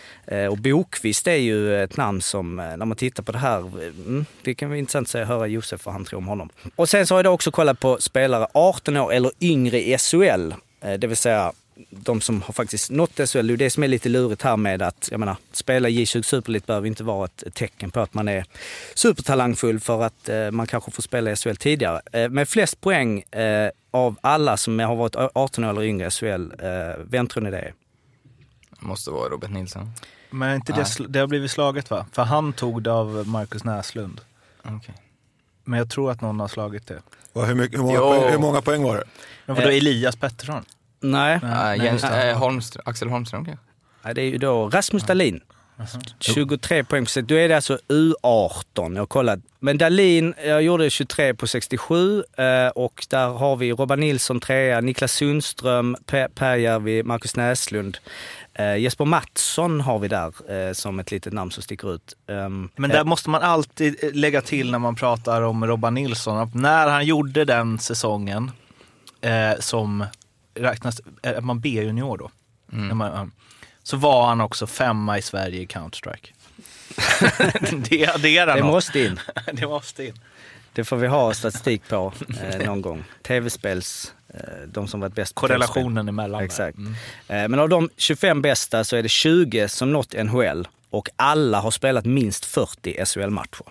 Och 0.50 0.58
Bokvist 0.58 1.28
är 1.28 1.36
ju 1.36 1.84
ett 1.84 1.98
namn 1.98 2.22
som, 2.22 2.56
när 2.56 2.78
man 2.86 2.98
tittar 2.98 3.24
på 3.24 3.32
det 3.32 3.38
här, 3.38 3.58
mm, 3.60 4.26
det 4.42 4.56
kan 4.56 4.70
vara 4.70 4.80
intressant 4.80 5.16
att 5.16 5.28
höra 5.28 5.48
Josef 5.48 5.86
vad 5.86 5.94
han 5.94 6.06
tror 6.06 6.18
om 6.20 6.28
honom. 6.28 6.50
Och 6.76 6.90
sen 6.90 7.08
så 7.08 7.14
har 7.16 7.20
jag 7.20 7.26
då 7.26 7.30
också 7.32 7.52
kollat 7.52 7.80
på 7.80 7.98
spelare 8.02 8.48
18 8.54 8.98
år 8.98 9.14
eller 9.14 9.32
yngre 9.42 9.82
i 9.82 9.98
SHL. 9.98 10.52
Eh, 10.82 10.94
Det 10.94 11.08
vill 11.08 11.18
säga 11.18 11.54
de 11.90 12.22
som 12.22 12.42
har 12.42 12.54
faktiskt 12.54 12.92
nått 12.92 13.12
SHL. 13.30 13.48
Det 13.48 13.54
är 13.54 13.58
det 13.58 13.70
som 13.70 13.84
är 13.84 13.88
lite 13.88 14.10
lurigt 14.10 14.42
här 14.42 14.58
med 14.58 14.82
att, 14.82 15.08
jag 15.12 15.20
menar, 15.20 15.36
spela 15.52 15.90
J20 15.90 16.22
Superelit 16.22 16.66
behöver 16.66 16.88
inte 16.88 17.04
vara 17.04 17.26
ett 17.26 17.44
tecken 17.54 17.92
på 17.92 18.00
att 18.00 18.14
man 18.14 18.28
är 18.28 18.46
supertalangfull 18.96 19.80
för 19.80 20.04
att 20.04 20.30
eh, 20.30 20.52
man 20.52 20.68
kanske 20.68 20.92
får 20.92 21.04
spela 21.04 21.32
i 21.32 21.36
SHL 21.36 21.56
tidigare. 21.56 22.02
Eh, 22.12 22.30
med 22.30 22.50
flest 22.50 22.82
poäng 22.82 23.22
eh, 23.22 23.70
av 23.92 24.16
alla 24.22 24.58
som 24.58 24.80
har 24.80 24.96
varit 24.96 25.16
18 25.34 25.64
år 25.64 25.70
eller 25.70 25.84
yngre 25.84 26.08
i 26.08 26.12
SHL, 26.12 26.52
eh, 26.60 26.70
vem 27.06 27.28
tror 27.28 27.44
ni 27.44 27.52
det 27.52 27.60
är? 27.60 27.74
Måste 28.80 29.12
vara 29.12 29.30
Robert 29.30 29.50
Nilsson. 29.52 29.92
Men 30.30 30.56
inte 30.56 30.74
det, 30.74 31.08
det 31.10 31.20
har 31.20 31.28
blivit 31.28 31.52
slaget 31.52 31.90
va? 31.90 32.06
För 32.12 32.24
han 32.24 32.54
tog 32.54 32.84
det 32.84 32.92
av 32.92 33.28
Marcus 33.28 33.64
Näslund. 33.64 34.22
Okej. 34.64 34.96
Men 35.68 35.80
jag 35.80 35.90
tror 35.90 36.12
att 36.12 36.22
någon 36.22 36.40
har 36.40 36.48
slagit 36.48 36.88
det. 36.88 37.02
Och 37.34 37.48
hur, 37.48 37.56
mycket, 37.56 37.80
hur, 37.80 37.84
många 37.84 38.00
poäng, 38.00 38.32
hur 38.32 38.38
många 38.38 38.62
poäng 38.62 38.84
var 38.84 38.96
det? 38.96 39.04
Men 39.46 39.56
vadå, 39.56 39.70
Eh. 39.70 39.78
Elias 39.78 40.16
Pettersson? 40.16 40.66
Nej. 41.00 41.36
Uh, 41.36 41.42
nej, 41.44 41.80
Jens, 41.84 42.04
äh, 42.04 42.38
Holmström, 42.38 42.84
Axel 42.86 43.10
Holmström 43.10 43.46
kanske? 43.46 43.66
Ja, 44.04 44.14
det 44.14 44.22
är 44.22 44.30
ju 44.30 44.38
då 44.38 44.70
Rasmus 44.70 45.04
Dahlin. 45.04 45.42
23 46.20 46.84
poäng 46.84 47.06
på 47.06 47.10
60. 47.10 47.34
Då 47.34 47.36
är 47.36 47.50
det 47.50 47.56
alltså 47.56 47.80
U18. 47.88 48.96
Jag 48.96 49.10
kollat. 49.10 49.40
Men 49.60 49.78
Dahlin, 49.78 50.34
jag 50.46 50.62
gjorde 50.62 50.90
23 50.90 51.34
på 51.34 51.48
67 51.48 52.24
eh, 52.38 52.68
och 52.68 53.06
där 53.10 53.28
har 53.28 53.56
vi 53.56 53.72
Robban 53.72 54.00
Nilsson 54.00 54.40
trea, 54.40 54.82
Niklas 54.82 55.12
Sundström, 55.12 55.96
Per 56.06 56.28
Perjärvi, 56.28 57.04
Marcus 57.04 57.36
Näslund. 57.36 57.98
Eh, 58.58 58.78
Jesper 58.78 59.06
Mattsson 59.06 59.82
har 59.82 60.00
vi 60.00 60.08
där 60.08 60.52
eh, 60.52 60.74
som 60.74 61.00
ett 61.00 61.12
litet 61.12 61.34
namn 61.34 61.52
som 61.52 61.64
sticker 61.64 61.96
ut. 61.96 62.16
Um, 62.28 62.70
Men 62.76 62.90
där 62.90 63.04
måste 63.04 63.30
man 63.30 63.42
alltid 63.42 64.04
eh, 64.04 64.14
lägga 64.14 64.42
till 64.42 64.72
när 64.72 64.80
man 64.80 64.96
pratar 64.96 65.42
om 65.42 65.68
Robban 65.68 65.94
Nilsson, 65.94 66.38
att 66.38 66.54
när 66.54 66.88
han 66.88 67.06
gjorde 67.06 67.46
den 67.46 67.80
säsongen 67.80 68.52
eh, 69.22 69.60
som 69.60 70.06
räknas, 70.56 71.02
är 71.22 71.42
man 71.42 71.60
B-junior 71.60 72.18
då, 72.18 72.32
Mm. 72.74 72.88
När 72.88 72.96
man, 72.96 73.32
så 73.84 73.98
var 73.98 74.28
han 74.28 74.42
också 74.42 74.68
femma 74.68 75.18
i 75.18 75.22
Sverige 75.22 75.62
i 75.62 75.66
Counter-Strike. 75.66 76.28
det 77.90 78.08
adderar 78.08 78.56
det 78.56 78.62
något. 78.62 78.72
måste 78.72 79.00
in. 79.00 79.20
det 79.54 79.68
måste 79.68 80.06
in. 80.06 80.14
Det 80.74 80.84
får 80.84 80.98
vi 80.98 81.08
ha 81.08 81.34
statistik 81.34 81.88
på 81.88 82.14
eh, 82.42 82.66
någon 82.66 82.82
gång. 82.82 83.04
Tv-spels, 83.24 84.14
eh, 84.14 84.17
de 84.68 84.88
som 84.88 85.00
varit 85.00 85.16
bäst. 85.16 85.36
Korrelationen 85.36 86.10
emellan. 86.10 86.40
där. 86.40 86.46
Exakt. 86.46 86.78
Mm. 86.78 86.94
Eh, 87.28 87.50
Men 87.50 87.60
av 87.60 87.70
de 87.70 87.90
25 87.98 88.42
bästa 88.42 88.84
så 88.84 88.96
är 88.96 89.04
det 89.04 89.10
20 89.10 89.70
som 89.70 89.92
nått 89.92 90.14
NHL 90.14 90.68
och 90.90 91.10
alla 91.16 91.60
har 91.60 91.72
spelat 91.72 92.06
minst 92.06 92.46
40 92.46 93.06
SHL-matcher. 93.06 93.66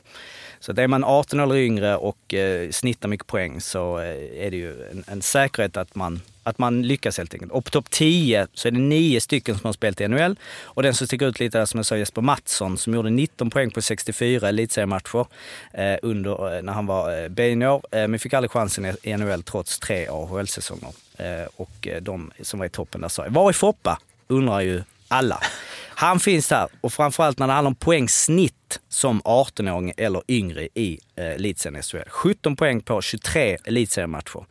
Så 0.61 0.73
är 0.73 0.87
man 0.87 1.05
18 1.05 1.41
eller 1.41 1.55
yngre 1.55 1.97
och 1.97 2.35
eh, 2.35 2.71
snittar 2.71 3.09
mycket 3.09 3.27
poäng 3.27 3.61
så 3.61 3.99
eh, 3.99 4.47
är 4.47 4.51
det 4.51 4.57
ju 4.57 4.91
en, 4.91 5.05
en 5.07 5.23
säkerhet 5.23 5.77
att 5.77 5.95
man 5.95 6.21
att 6.47 6.59
man 6.59 6.83
lyckas 6.83 7.19
helt 7.19 7.35
enkelt. 7.35 7.53
Och 7.53 7.65
på 7.65 7.71
topp 7.71 7.91
10 7.91 8.47
så 8.55 8.69
är 8.69 8.73
det 8.73 8.79
nio 8.79 9.21
stycken 9.21 9.59
som 9.59 9.69
har 9.69 9.73
spelat 9.73 10.01
i 10.01 10.09
NHL. 10.09 10.37
Och 10.63 10.83
den 10.83 10.95
som 10.95 11.07
sticker 11.07 11.27
ut 11.27 11.41
lite 11.41 11.59
är 11.59 11.65
som 11.65 11.79
jag 11.79 11.87
sa 11.87 11.97
Jesper 11.97 12.23
Mattsson 12.23 12.79
som 12.79 12.95
gjorde 12.95 13.11
19 13.11 13.51
poäng 13.51 13.71
på 13.71 13.83
64 13.83 14.49
elitseriematcher 14.49 15.27
eh, 15.73 15.97
under, 16.03 16.57
eh, 16.57 16.63
när 16.63 16.73
han 16.73 16.87
var 16.87 17.23
eh, 17.23 17.29
benår. 17.29 17.83
Eh, 17.91 18.09
men 18.09 18.19
fick 18.19 18.35
aldrig 18.35 18.51
chansen 18.51 18.97
i 19.03 19.17
NHL 19.17 19.43
trots 19.43 19.79
tre 19.79 20.07
AHL-säsonger. 20.09 20.93
Eh, 21.17 21.47
och 21.57 21.89
eh, 21.89 22.03
de 22.03 22.31
som 22.43 22.59
var 22.59 22.67
i 22.67 22.71
toppen 22.71 23.01
där 23.01 23.09
sa 23.09 23.25
jag. 23.25 23.31
Var 23.31 23.49
är 23.49 23.53
Foppa? 23.53 23.99
Undrar 24.29 24.61
ju 24.61 24.83
alla. 25.09 25.41
Han 25.99 26.21
finns 26.21 26.49
där 26.49 26.69
och 26.81 26.93
framförallt 26.93 27.39
när 27.39 27.47
det 27.47 27.53
handlar 27.53 27.69
om 27.69 27.75
poängsnitt 27.75 28.81
som 28.89 29.23
18-åring 29.23 29.93
eller 29.97 30.23
yngre 30.29 30.69
i 30.75 30.99
eh, 31.17 31.27
elitserien 31.27 31.83
SHL. 31.83 32.09
17 32.09 32.57
poäng 32.57 32.81
på 32.81 33.03
23 33.03 33.57
elitseriematcher. 33.65 34.47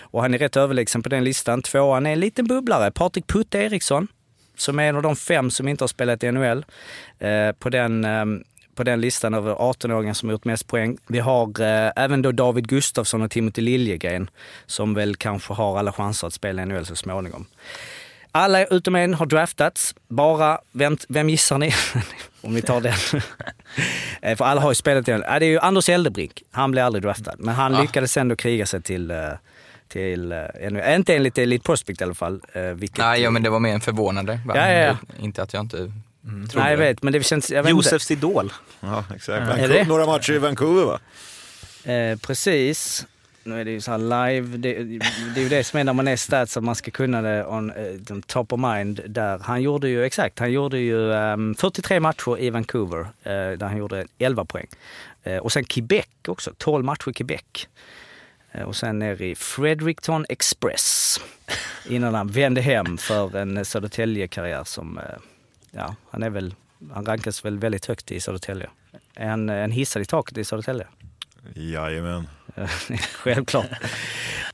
Och 0.00 0.22
han 0.22 0.34
är 0.34 0.38
rätt 0.38 0.56
överlägsen 0.56 1.02
på 1.02 1.08
den 1.08 1.24
listan. 1.24 1.62
Tvåan 1.62 2.06
är 2.06 2.12
en 2.12 2.20
liten 2.20 2.46
bubblare, 2.46 2.90
Patrik 2.90 3.26
Putte 3.26 3.58
Eriksson, 3.58 4.08
som 4.56 4.78
är 4.78 4.88
en 4.88 4.96
av 4.96 5.02
de 5.02 5.16
fem 5.16 5.50
som 5.50 5.68
inte 5.68 5.84
har 5.84 5.88
spelat 5.88 6.24
i 6.24 6.32
NHL. 6.32 6.64
Eh, 7.18 7.52
på 7.52 7.68
den 7.68 8.04
eh, 8.04 8.24
på 8.74 8.84
den 8.84 9.00
listan 9.00 9.34
över 9.34 9.54
18-åringar 9.54 10.14
som 10.14 10.28
har 10.28 10.32
gjort 10.32 10.44
mest 10.44 10.66
poäng. 10.66 10.98
Vi 11.06 11.18
har 11.18 11.60
eh, 11.60 11.92
även 11.96 12.22
då 12.22 12.32
David 12.32 12.68
Gustafsson 12.68 13.22
och 13.22 13.30
Timothy 13.30 13.62
Liljegren 13.62 14.30
som 14.66 14.94
väl 14.94 15.16
kanske 15.16 15.54
har 15.54 15.78
alla 15.78 15.92
chanser 15.92 16.26
att 16.26 16.34
spela 16.34 16.62
i 16.62 16.66
NHL 16.66 16.86
så 16.86 16.96
småningom. 16.96 17.46
Alla 18.32 18.64
utom 18.64 18.94
en 18.94 19.14
har 19.14 19.26
draftats. 19.26 19.94
Bara, 20.08 20.58
vem, 20.72 20.96
vem 21.08 21.28
gissar 21.30 21.58
ni? 21.58 21.74
Om 22.42 22.54
vi 22.54 22.62
tar 22.62 22.80
den. 22.80 23.20
Eh, 24.22 24.36
För 24.36 24.44
alla 24.44 24.60
har 24.60 24.70
ju 24.70 24.74
spelat 24.74 25.06
den. 25.06 25.20
Det 25.20 25.26
är 25.26 25.40
ju 25.40 25.58
Anders 25.58 25.88
Eldebrink. 25.88 26.42
Han 26.50 26.70
blev 26.70 26.84
aldrig 26.84 27.02
draftad. 27.02 27.34
Men 27.38 27.54
han 27.54 27.72
Ja. 27.74 27.80
lyckades 27.82 28.16
ändå 28.16 28.36
kriga 28.36 28.66
sig 28.66 28.82
till, 28.82 29.10
eh, 29.10 29.16
till 29.88 30.32
eh. 30.32 30.94
Inte 30.94 31.14
enligt 31.16 31.38
Elite 31.38 31.62
Prospect 31.64 32.00
i 32.00 32.04
alla 32.04 32.14
fall. 32.14 32.40
Vilket, 32.74 32.98
Nej, 32.98 33.20
ja, 33.22 33.30
men 33.30 33.42
det 33.42 33.50
var 33.50 33.60
mer 33.60 33.74
en 33.74 33.80
förvånande. 33.80 34.40
Ja, 34.48 34.56
ja, 34.56 34.68
ja. 34.78 34.96
Inte 35.20 35.42
att 35.42 35.52
jag 35.52 35.60
inte 35.64 35.76
trodde 35.76 36.50
Nej, 36.54 36.70
jag 36.70 36.78
vet. 36.78 37.02
Men 37.02 37.12
det 37.12 37.22
känns... 37.22 37.50
Jag 37.50 37.62
vet 37.62 37.70
inte. 37.70 37.78
Josefs 37.86 38.10
idol. 38.10 38.52
Ja, 38.80 39.04
exakt. 39.16 39.48
Vancouver, 39.48 39.84
några 39.84 40.06
matcher 40.06 40.32
i 40.32 40.38
Vancouver 40.38 40.84
va? 40.84 41.00
Eh, 41.92 42.18
precis. 42.18 43.06
Nu 43.50 43.60
är 43.60 43.64
det 43.64 43.70
ju 43.70 43.80
så 43.80 43.90
här 43.90 43.98
live. 43.98 44.56
Det, 44.56 44.74
det 45.34 45.40
är 45.40 45.42
ju 45.42 45.48
det 45.48 45.64
som 45.64 45.80
är 45.80 45.84
när 45.84 45.92
man 45.92 46.08
är 46.08 46.16
stats, 46.16 46.56
att 46.56 46.64
man 46.64 46.74
ska 46.74 46.90
kunna 46.90 47.22
det 47.22 47.46
on 47.46 47.70
uh, 47.70 48.20
top 48.26 48.52
of 48.52 48.60
mind. 48.60 49.00
Där. 49.06 49.38
Han 49.38 49.62
gjorde 49.62 49.88
ju, 49.88 50.04
exakt, 50.04 50.38
han 50.38 50.52
gjorde 50.52 50.78
ju 50.78 51.12
ehm, 51.12 51.40
um, 51.40 51.54
43 51.54 52.00
matcher 52.00 52.38
i 52.38 52.50
Vancouver 52.50 53.00
uh, 53.00 53.06
där 53.58 53.66
han 53.66 53.76
gjorde 53.76 54.06
11 54.18 54.44
poäng. 54.44 54.66
Uh, 55.26 55.36
och 55.36 55.52
sen 55.52 55.64
Quebec 55.64 56.06
också, 56.28 56.52
12 56.58 56.84
matcher 56.84 57.08
i 57.08 57.12
Quebec. 57.12 57.68
Och 58.66 58.76
sen 58.76 58.98
ner 58.98 59.22
i 59.22 59.34
Fredericton 59.34 60.26
Express 60.28 61.20
innan 61.88 62.14
han 62.14 62.28
vände 62.28 62.60
hem 62.60 62.98
för 62.98 63.36
en 63.36 63.64
Södertälje-karriär 63.64 64.64
som, 64.64 65.00
ja, 65.70 65.94
han 66.10 66.22
är 66.22 66.30
väl, 66.30 66.54
han 66.92 67.06
rankas 67.06 67.44
väl 67.44 67.58
väldigt 67.58 67.86
högt 67.86 68.12
i 68.12 68.20
Södertälje. 68.20 68.70
Är 69.14 69.28
han 69.28 69.48
en 69.48 69.70
hissad 69.70 70.02
i 70.02 70.04
taket 70.04 70.38
i 70.38 70.44
Södertälje? 70.44 70.86
Jajamän. 71.54 72.26
Eh, 72.56 72.68
självklart. 73.12 73.66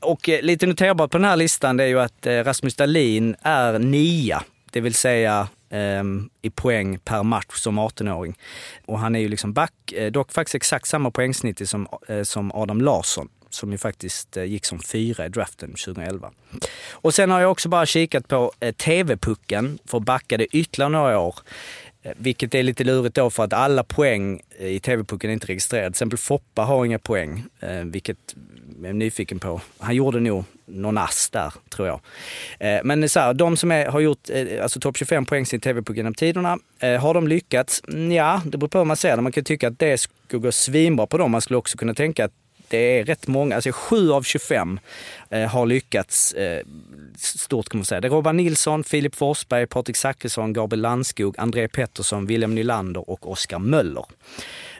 Och 0.01 0.29
eh, 0.29 0.41
lite 0.41 0.65
noterbart 0.65 1.11
på 1.11 1.17
den 1.17 1.25
här 1.25 1.35
listan 1.35 1.77
det 1.77 1.83
är 1.83 1.87
ju 1.87 1.99
att 1.99 2.25
eh, 2.25 2.43
Rasmus 2.43 2.75
Dahlin 2.75 3.35
är 3.41 3.79
nia, 3.79 4.43
det 4.71 4.81
vill 4.81 4.93
säga 4.93 5.47
ehm, 5.69 6.29
i 6.41 6.49
poäng 6.49 6.99
per 6.99 7.23
match 7.23 7.55
som 7.55 7.79
18-åring. 7.79 8.37
Och 8.85 8.99
han 8.99 9.15
är 9.15 9.19
ju 9.19 9.27
liksom 9.27 9.53
back, 9.53 9.73
dock 10.11 10.31
faktiskt 10.31 10.55
exakt 10.55 10.87
samma 10.87 11.11
poängsnitt 11.11 11.69
som, 11.69 11.87
som 12.23 12.51
Adam 12.51 12.81
Larsson 12.81 13.29
som 13.49 13.71
ju 13.71 13.77
faktiskt 13.77 14.35
gick 14.35 14.65
som 14.65 14.79
fyra 14.79 15.25
i 15.25 15.29
draften 15.29 15.69
2011. 15.69 16.31
Och 16.91 17.13
sen 17.13 17.31
har 17.31 17.41
jag 17.41 17.51
också 17.51 17.69
bara 17.69 17.85
kikat 17.85 18.27
på 18.27 18.51
TV-pucken 18.77 19.79
för 19.85 19.97
att 19.97 20.03
backa 20.03 20.37
det 20.37 20.45
ytterligare 20.45 20.91
några 20.91 21.19
år. 21.19 21.35
Eh, 22.07 22.13
vilket 22.17 22.55
är 22.55 22.63
lite 22.63 22.83
lurigt 22.83 23.15
då 23.15 23.29
för 23.29 23.43
att 23.43 23.53
alla 23.53 23.83
poäng 23.83 24.41
eh, 24.59 24.67
i 24.67 24.79
TV-pucken 24.79 25.29
är 25.29 25.33
inte 25.33 25.47
registrerade. 25.47 25.87
Till 25.87 25.93
exempel 25.93 26.17
Foppa 26.17 26.61
har 26.61 26.85
inga 26.85 26.99
poäng, 26.99 27.43
eh, 27.59 27.83
vilket 27.83 28.17
jag 28.81 28.89
är 28.89 28.93
nyfiken 28.93 29.39
på. 29.39 29.61
Han 29.79 29.95
gjorde 29.95 30.19
nog 30.19 30.43
någon 30.65 30.97
ass 30.97 31.29
där, 31.29 31.53
tror 31.69 31.87
jag. 31.87 31.99
Men 32.85 33.09
så 33.09 33.19
här, 33.19 33.33
de 33.33 33.57
som 33.57 33.71
är, 33.71 33.85
har 33.85 33.99
gjort 33.99 34.29
alltså 34.61 34.79
topp 34.79 34.97
25 34.97 35.25
poäng 35.25 35.45
i 35.53 35.59
TV-pucken 35.59 35.95
genom 35.95 36.13
tiderna, 36.13 36.57
har 36.81 37.13
de 37.13 37.27
lyckats? 37.27 37.81
Ja, 38.11 38.41
det 38.45 38.57
beror 38.57 38.67
på 38.67 38.77
hur 38.77 38.85
man 38.85 38.97
ser 38.97 39.15
det. 39.15 39.21
Man 39.21 39.31
kan 39.31 39.43
tycka 39.43 39.67
att 39.67 39.79
det 39.79 39.97
skulle 39.97 40.41
gå 40.41 40.51
svinbra 40.51 41.07
på 41.07 41.17
dem. 41.17 41.31
Man 41.31 41.41
skulle 41.41 41.57
också 41.57 41.77
kunna 41.77 41.93
tänka 41.93 42.25
att 42.25 42.31
det 42.67 42.99
är 42.99 43.05
rätt 43.05 43.27
många, 43.27 43.55
alltså 43.55 43.71
7 43.73 44.11
av 44.11 44.23
25 44.23 44.79
eh, 45.29 45.49
har 45.49 45.65
lyckats 45.65 46.33
eh, 46.33 46.63
stort 47.17 47.69
kan 47.69 47.77
man 47.77 47.85
säga. 47.85 48.01
Det 48.01 48.07
är 48.07 48.09
Robban 48.09 48.37
Nilsson, 48.37 48.83
Filip 48.83 49.15
Forsberg, 49.15 49.67
Patrik 49.67 49.97
Zackrisson, 49.97 50.53
Gabriel 50.53 50.81
Landskog, 50.81 51.35
André 51.37 51.67
Pettersson, 51.67 52.25
William 52.25 52.55
Nylander 52.55 53.09
och 53.09 53.31
Oskar 53.31 53.59
Möller. 53.59 54.05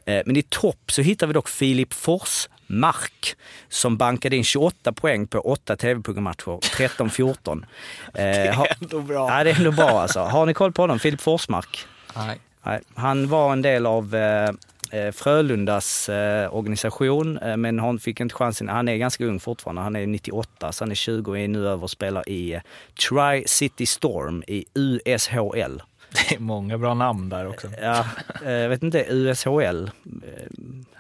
Eh, 0.06 0.22
men 0.26 0.38
i 0.38 0.42
topp 0.42 0.92
så 0.92 1.02
hittar 1.02 1.28
vi 1.28 1.34
dock 1.34 1.50
Filip 1.50 1.94
Forsmark 1.94 3.36
som 3.70 3.98
bankade 3.98 4.36
in 4.36 4.44
28 4.44 4.94
poäng 4.94 5.28
på 5.28 5.40
8 5.40 5.76
TV-puckmatcher, 5.76 6.60
13-14. 6.60 7.66
Det 8.14 8.22
är 8.22 8.76
ändå 8.82 9.02
bra. 9.02 9.38
Ja, 9.38 9.44
det 9.44 9.50
är 9.50 9.58
ändå 9.58 9.72
bra 9.72 10.02
alltså. 10.02 10.20
Har 10.20 10.46
ni 10.46 10.54
koll 10.54 10.72
på 10.72 10.82
honom? 10.82 11.00
Filip 11.00 11.22
Forsmark? 11.22 11.86
Nej. 12.16 12.40
Nej, 12.68 12.82
han 12.96 13.30
var 13.30 13.52
en 13.52 13.62
del 13.62 13.86
av 13.86 14.16
eh, 14.16 14.52
Eh, 14.92 15.12
Frölundas 15.12 16.10
eh, 16.10 16.56
organisation, 16.56 17.38
eh, 17.38 17.58
men 17.58 17.80
han 17.80 18.00
fick 18.00 18.20
inte 18.20 18.36
chansen. 18.36 18.70
Han 18.70 18.88
är 18.88 18.98
ganska 18.98 19.26
ung 19.26 19.40
fortfarande. 19.40 19.82
Han 19.82 19.96
är 19.96 20.08
98, 20.08 20.72
så 20.72 20.84
han 20.84 20.92
är 20.92 20.96
20 20.96 21.32
och 21.32 21.40
är 21.40 21.48
nu 21.48 21.68
över 21.68 21.84
och 21.84 21.92
spelar 21.92 22.30
i 22.30 22.62
Tri-City 23.10 23.86
Storm 23.86 24.44
i 24.48 24.66
USHL. 24.74 25.82
Det 26.30 26.36
är 26.36 26.40
många 26.40 26.78
bra 26.78 26.94
namn 26.94 27.30
där 27.30 27.48
också. 27.48 27.68
Ja, 27.82 28.06
eh, 28.46 28.52
jag 28.52 28.70
vet 28.70 28.84
inte, 28.84 29.06
USHL. 29.10 29.92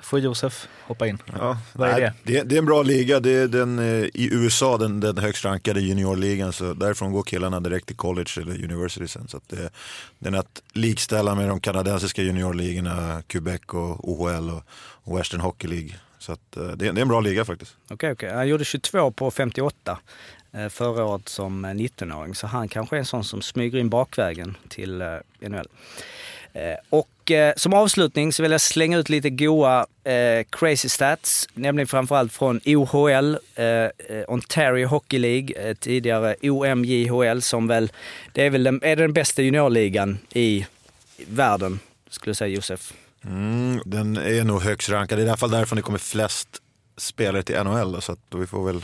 Får 0.01 0.19
Josef 0.19 0.67
hoppa 0.81 1.07
in? 1.07 1.17
Ja, 1.39 1.57
Vad 1.73 1.89
är 1.89 1.93
nej, 1.93 2.01
det? 2.23 2.33
det? 2.33 2.43
Det 2.43 2.55
är 2.55 2.59
en 2.59 2.65
bra 2.65 2.83
liga. 2.83 3.19
Det 3.19 3.31
är 3.31 3.47
den, 3.47 3.79
eh, 3.79 4.05
I 4.13 4.29
USA 4.31 4.77
den, 4.77 4.99
den 4.99 5.17
högst 5.17 5.45
rankade 5.45 5.81
juniorligan. 5.81 6.53
Så 6.53 6.73
därifrån 6.73 7.11
går 7.11 7.23
killarna 7.23 7.59
direkt 7.59 7.87
till 7.87 7.95
college 7.95 8.31
eller 8.37 8.63
university 8.63 9.07
sen. 9.07 9.27
Så 9.27 9.37
att 9.37 9.49
det, 9.49 9.69
den 10.19 10.33
är 10.33 10.39
att 10.39 10.61
likställa 10.73 11.35
med 11.35 11.49
de 11.49 11.59
kanadensiska 11.59 12.21
juniorligorna, 12.21 13.23
Quebec 13.27 13.61
och 13.67 14.09
OHL 14.09 14.49
och, 14.49 14.63
och 15.03 15.19
Western 15.19 15.41
Hockey 15.41 15.67
League. 15.67 15.95
Så 16.19 16.31
att, 16.31 16.57
eh, 16.57 16.67
det, 16.67 16.75
det 16.75 16.99
är 16.99 17.01
en 17.01 17.07
bra 17.07 17.19
liga 17.19 17.45
faktiskt. 17.45 17.75
Okej, 17.89 18.11
okej. 18.11 18.33
Han 18.33 18.47
gjorde 18.47 18.65
22 18.65 19.11
på 19.11 19.31
58 19.31 19.91
eh, 19.91 19.97
Eh, 20.57 20.69
förra 20.69 21.05
året 21.05 21.29
som 21.29 21.65
eh, 21.65 21.69
19-åring. 21.69 22.35
Så 22.35 22.47
han 22.47 22.67
kanske 22.67 22.95
är 22.95 22.99
en 22.99 23.05
sån 23.05 23.23
som 23.23 23.41
smyger 23.41 23.79
in 23.79 23.89
bakvägen 23.89 24.57
till 24.69 25.01
eh, 25.01 25.17
NHL. 25.39 25.67
Och 26.89 27.31
som 27.55 27.73
avslutning 27.73 28.33
så 28.33 28.43
vill 28.43 28.51
jag 28.51 28.61
slänga 28.61 28.97
ut 28.97 29.09
lite 29.09 29.29
goa 29.29 29.85
crazy 30.49 30.89
stats. 30.89 31.49
Nämligen 31.53 31.87
framförallt 31.87 32.33
från 32.33 32.61
OHL, 32.65 33.37
Ontario 34.27 34.87
Hockey 34.87 35.19
League, 35.19 35.75
tidigare 35.75 36.35
OMJHL 36.41 37.41
som 37.41 37.67
väl, 37.67 37.91
det 38.33 38.45
är 38.45 38.49
väl 38.49 38.63
den, 38.63 38.83
är 38.83 38.95
den 38.95 39.13
bästa 39.13 39.41
juniorligan 39.41 40.17
i 40.33 40.65
världen, 41.27 41.79
skulle 42.09 42.29
jag 42.29 42.37
säga 42.37 42.55
Josef. 42.55 42.93
Mm, 43.23 43.81
den 43.85 44.17
är 44.17 44.43
nog 44.43 44.61
högst 44.61 44.89
rankad. 44.89 45.19
I 45.19 45.23
alla 45.23 45.37
fall 45.37 45.51
därifrån 45.51 45.75
det 45.75 45.81
kommer 45.81 45.99
flest 45.99 46.49
spelare 46.97 47.43
till 47.43 47.63
NHL. 47.63 48.01
Så 48.01 48.11
att 48.11 48.19
vi, 48.35 48.47
får 48.47 48.65
väl, 48.65 48.81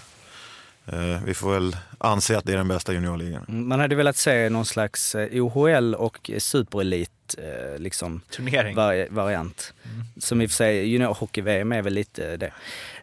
Eh, 0.86 1.24
vi 1.26 1.34
får 1.34 1.54
väl 1.54 1.78
anse 1.98 2.38
att 2.38 2.46
det 2.46 2.54
är 2.54 2.58
den 2.58 2.68
bästa 2.68 2.94
juniorligan. 2.94 3.46
Mm, 3.48 3.68
man 3.68 3.80
hade 3.80 3.96
velat 3.96 4.18
se 4.18 4.50
någon 4.50 4.66
slags 4.66 5.16
eh, 5.16 5.44
OHL 5.44 5.96
och 5.96 6.32
superelit 6.38 7.12
eh, 7.38 7.80
liksom 7.80 8.22
Turnering. 8.36 8.76
vari- 8.76 9.08
variant. 9.10 9.74
Som 10.20 10.42
i 10.42 10.46
och 10.46 10.50
för 10.50 10.56
sig, 10.56 10.88
juniorhockey-VM 10.88 11.72
är 11.72 11.82
väl 11.82 11.94
lite 11.94 12.38
det. 12.38 12.52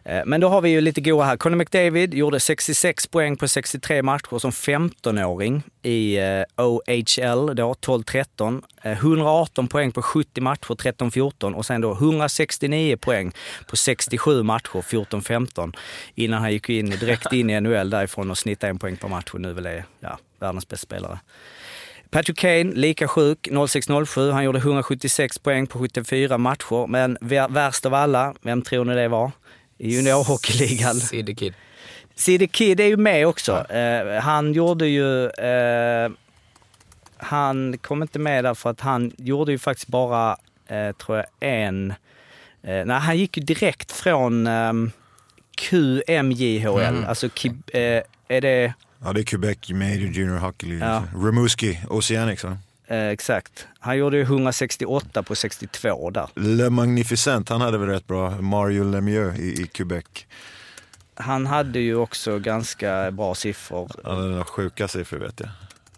Eh, 0.03 0.21
Men 0.25 0.41
då 0.41 0.47
har 0.49 0.61
vi 0.61 0.69
ju 0.69 0.81
lite 0.81 1.01
goa 1.01 1.25
här. 1.25 1.37
Conor 1.37 1.55
McDavid 1.55 2.13
gjorde 2.13 2.39
66 2.39 3.07
poäng 3.07 3.37
på 3.37 3.47
63 3.47 4.01
matcher 4.01 4.39
som 4.39 4.51
15-åring 4.51 5.63
i 5.81 6.17
eh, 6.17 6.43
OHL 6.57 7.55
då, 7.55 7.73
12-13. 7.73 8.63
Eh, 8.81 8.91
118 8.91 9.67
poäng 9.67 9.91
på 9.91 10.01
70 10.01 10.41
matcher, 10.41 10.73
13-14 10.75 11.53
och 11.53 11.65
sen 11.65 11.81
då 11.81 11.91
169 11.93 12.97
poäng 12.97 13.31
på 13.67 13.75
67 13.77 14.43
matcher, 14.43 14.81
14-15. 14.81 15.73
Innan 16.15 16.41
han 16.41 16.51
gick 16.51 16.69
in 16.69 16.89
direkt 16.89 17.33
in 17.33 17.49
i 17.49 17.61
NHL 17.61 17.89
därifrån 17.89 18.31
och 18.31 18.37
snittade 18.37 18.69
en 18.69 18.79
poäng 18.79 18.97
per 18.97 19.07
match 19.07 19.29
och 19.33 19.41
nu 19.41 19.53
väl 19.53 19.65
är 19.65 19.85
ja, 19.99 20.17
världens 20.39 20.67
bästa 20.67 20.85
spelare. 20.85 21.19
Patrick 22.11 22.37
Kane, 22.37 22.63
lika 22.63 23.07
sjuk, 23.07 23.47
06-07. 23.51 24.31
Han 24.31 24.43
gjorde 24.43 24.59
176 24.59 25.39
poäng 25.39 25.67
på 25.67 25.79
74 25.79 26.37
matcher. 26.37 26.87
Men 26.87 27.17
vär- 27.17 27.53
värst 27.53 27.85
av 27.85 27.93
alla, 27.93 28.33
vem 28.41 28.61
tror 28.61 28.85
ni 28.85 28.95
det 28.95 29.07
var? 29.07 29.31
I 29.77 29.91
juniorhockeyligan. 29.91 30.95
Sidde 30.95 31.35
Kid. 31.35 31.53
Sid 32.15 32.51
Kid 32.51 32.79
är 32.79 32.85
ju 32.85 32.97
med 32.97 33.27
också. 33.27 33.71
Eh, 33.71 34.21
han 34.21 34.53
gjorde 34.53 34.87
ju... 34.87 35.25
Eh, 35.29 36.11
han 37.17 37.77
kom 37.77 38.01
inte 38.01 38.19
med 38.19 38.43
där 38.43 38.53
för 38.53 38.69
att 38.69 38.81
han 38.81 39.11
gjorde 39.17 39.51
ju 39.51 39.57
faktiskt 39.57 39.87
bara, 39.87 40.37
eh, 40.67 40.91
tror 40.91 41.17
jag, 41.17 41.25
en... 41.39 41.91
Eh, 42.63 42.85
nej, 42.85 42.99
han 42.99 43.17
gick 43.17 43.37
ju 43.37 43.43
direkt 43.43 43.91
från 43.91 44.47
ehm, 44.47 44.91
QMJHL. 45.57 46.79
Mm. 46.81 47.05
Alltså, 47.05 47.25
eh, 47.73 48.03
är 48.27 48.41
det 48.41 48.73
Ja, 49.03 49.13
det 49.13 49.21
är 49.21 49.23
Quebec 49.23 49.69
Major 49.69 50.11
Junior 50.11 50.37
Hockey 50.37 50.67
League. 50.67 50.87
Ja. 50.87 51.03
Rimouski, 51.27 51.79
Oceanics 51.89 52.43
va? 52.43 52.57
Eh, 52.87 53.07
exakt. 53.07 53.67
Han 53.79 53.97
gjorde 53.97 54.17
ju 54.17 54.23
168 54.23 55.23
på 55.23 55.35
62 55.35 56.09
där. 56.09 56.29
Le 56.35 56.69
Magnificent, 56.69 57.49
han 57.49 57.61
hade 57.61 57.77
väl 57.77 57.89
rätt 57.89 58.07
bra. 58.07 58.41
Mario 58.41 58.83
Lemieux 58.83 59.39
i, 59.39 59.61
i 59.61 59.67
Quebec. 59.67 60.05
Han 61.15 61.45
hade 61.45 61.79
ju 61.79 61.95
också 61.95 62.39
ganska 62.39 63.11
bra 63.11 63.35
siffror. 63.35 63.91
Han 64.03 64.15
hade 64.15 64.27
några 64.29 64.43
sjuka 64.43 64.87
siffror 64.87 65.19
vet 65.19 65.39
jag. 65.39 65.49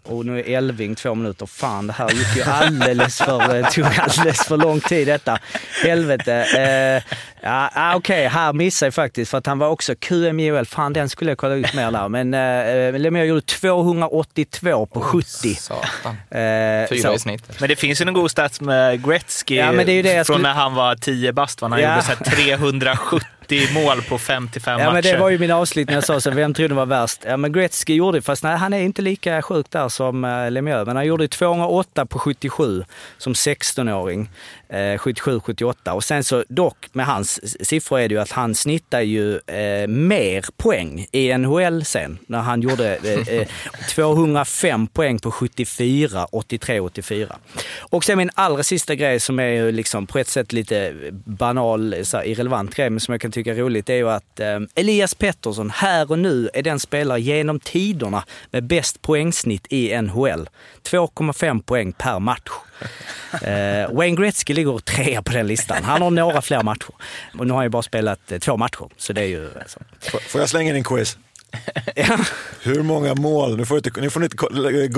Och 0.06 0.26
nu 0.26 0.38
är 0.38 0.58
Elving 0.58 0.94
två 0.94 1.14
minuter. 1.14 1.46
Fan, 1.46 1.86
det 1.86 1.92
här 1.92 2.10
gick 2.10 2.36
ju 2.36 2.42
alldeles 2.42 3.18
för, 3.18 3.56
eh, 3.56 3.68
tog 3.68 3.84
alldeles 3.84 4.44
för 4.46 4.56
lång 4.56 4.80
tid 4.80 5.06
detta. 5.06 5.38
Helvete. 5.84 6.34
Eh, 6.56 7.16
ja, 7.42 7.70
ah, 7.74 7.96
Okej, 7.96 8.26
okay, 8.26 8.28
här 8.28 8.52
missade 8.52 8.86
jag 8.86 8.94
faktiskt 8.94 9.30
för 9.30 9.38
att 9.38 9.46
han 9.46 9.58
var 9.58 9.68
också 9.68 9.94
QMJHL. 9.94 10.64
Fan, 10.64 10.92
den 10.92 11.08
skulle 11.08 11.30
jag 11.30 11.38
kolla 11.38 11.54
ut 11.54 11.74
mer 11.74 11.90
där. 11.90 12.08
Men 12.08 12.34
eh, 12.34 12.40
eh 12.40 12.98
Lemieux 12.98 13.28
gjorde 13.28 13.40
282 13.40 14.86
på 14.86 15.00
70. 15.00 15.48
Oh, 15.48 15.54
satan. 15.54 16.16
Eh, 16.30 17.14
i 17.14 17.18
snitt. 17.18 17.60
Men 17.60 17.68
det 17.68 17.76
finns 17.76 18.00
ju 18.00 18.08
en 18.08 18.14
god 18.14 18.30
stats 18.30 18.60
med 18.60 19.06
Gretzky 19.06 19.56
ja, 19.56 19.72
det 19.72 20.02
det 20.02 20.14
från 20.14 20.24
skulle... 20.24 20.48
när 20.48 20.54
han 20.54 20.74
var 20.74 20.96
10 20.96 21.32
bast. 21.32 21.60
När 21.60 21.68
han 21.68 21.80
ja. 21.80 21.90
gjorde 21.90 22.02
så 22.02 22.30
370 22.30 23.28
50 23.48 23.74
mål 23.74 24.02
på 24.02 24.18
55 24.18 24.80
ja, 24.80 24.86
matcher. 24.86 24.92
Men 24.92 25.02
det 25.02 25.16
var 25.16 25.30
ju 25.30 25.38
min 25.38 25.50
avslutning 25.50 25.94
jag 25.94 26.04
sa 26.04 26.20
så, 26.20 26.30
vem 26.30 26.54
trodde 26.54 26.74
var 26.74 26.86
värst? 26.86 27.20
Ja, 27.26 27.36
men 27.36 27.52
Gretzky 27.52 27.94
gjorde 27.94 28.22
fast 28.22 28.42
nej, 28.42 28.56
han 28.56 28.72
är 28.72 28.80
inte 28.80 29.02
lika 29.02 29.42
sjuk 29.42 29.66
där 29.70 29.88
som 29.88 30.24
eh, 30.24 30.50
Lemieux, 30.50 30.86
men 30.86 30.96
han 30.96 31.06
gjorde 31.06 31.28
208 31.28 32.06
på 32.06 32.18
77 32.18 32.84
som 33.18 33.32
16-åring. 33.32 34.28
Eh, 34.68 34.98
77-78. 34.98 35.90
Och 35.90 36.04
sen 36.04 36.24
så 36.24 36.44
dock 36.48 36.88
med 36.92 37.06
hans 37.06 37.40
siffror 37.68 38.00
är 38.00 38.08
det 38.08 38.14
ju 38.14 38.20
att 38.20 38.30
han 38.30 38.54
snittar 38.54 39.00
ju 39.00 39.34
eh, 39.34 39.86
mer 39.86 40.44
poäng 40.56 41.06
i 41.12 41.38
NHL 41.38 41.84
sen. 41.84 42.18
När 42.26 42.40
han 42.40 42.62
gjorde 42.62 42.96
eh, 42.96 43.28
eh, 43.28 43.48
205 43.90 44.86
poäng 44.86 45.18
på 45.18 45.30
74, 45.30 46.26
83-84. 46.32 47.32
Och 47.78 48.04
sen 48.04 48.18
min 48.18 48.30
allra 48.34 48.62
sista 48.62 48.94
grej 48.94 49.20
som 49.20 49.38
är 49.38 49.48
ju 49.48 49.72
liksom 49.72 50.06
på 50.06 50.18
ett 50.18 50.28
sätt 50.28 50.52
lite 50.52 50.94
banal, 51.24 51.96
så 52.02 52.16
här, 52.16 52.24
irrelevant 52.24 52.74
grej, 52.74 52.90
men 52.90 53.00
som 53.00 53.12
jag 53.12 53.20
kan 53.20 53.32
tycka 53.32 53.50
är 53.50 53.56
roligt, 53.56 53.90
är 53.90 53.94
ju 53.94 54.10
att 54.10 54.40
eh, 54.40 54.60
Elias 54.74 55.14
Pettersson 55.14 55.70
här 55.70 56.10
och 56.10 56.18
nu 56.18 56.50
är 56.54 56.62
den 56.62 56.80
spelare 56.80 57.20
genom 57.20 57.60
tiderna 57.60 58.24
med 58.50 58.64
bäst 58.64 59.02
poängsnitt 59.02 59.66
i 59.70 60.02
NHL. 60.02 60.48
2,5 60.82 61.62
poäng 61.62 61.92
per 61.92 62.18
match. 62.18 62.50
Eh, 63.42 63.90
Wayne 63.92 64.16
Gretzky 64.16 64.54
ligger 64.54 64.78
trea 64.78 65.22
på 65.22 65.32
den 65.32 65.46
listan. 65.46 65.84
Han 65.84 66.02
har 66.02 66.10
några 66.10 66.42
fler 66.42 66.62
matcher. 66.62 66.90
Och 67.38 67.46
nu 67.46 67.52
har 67.52 67.56
han 67.58 67.64
ju 67.64 67.68
bara 67.70 67.82
spelat 67.82 68.32
eh, 68.32 68.38
två 68.38 68.56
matcher, 68.56 68.88
så 68.96 69.12
det 69.12 69.20
är 69.20 69.26
ju... 69.26 69.48
Alltså. 69.60 69.80
Får- 70.28 70.40
jag 70.40 70.48
slänga 70.50 70.70
in 70.70 70.76
en 70.76 70.84
quiz? 70.84 71.18
Ja. 71.96 72.18
Hur 72.62 72.82
många 72.82 73.14
mål, 73.14 73.56
nu 73.56 73.64
får, 73.66 73.76
inte, 73.76 74.00
nu 74.00 74.10
får 74.10 74.20
ni 74.20 74.24
inte 74.26 74.36
ko- 74.36 74.48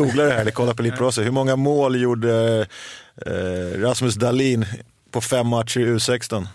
googla 0.02 0.24
det 0.24 0.32
här 0.32 0.40
eller 0.40 0.50
kolla 0.50 0.74
på 0.74 0.82
Elite 0.82 0.96
Pro, 0.96 1.10
hur 1.10 1.30
många 1.30 1.56
mål 1.56 2.00
gjorde 2.00 2.66
eh, 3.26 3.80
Rasmus 3.80 4.14
Dahlin 4.14 4.66
på 5.10 5.20
fem 5.20 5.46
matcher 5.46 5.80
i 5.80 5.84
U16? 5.84 6.46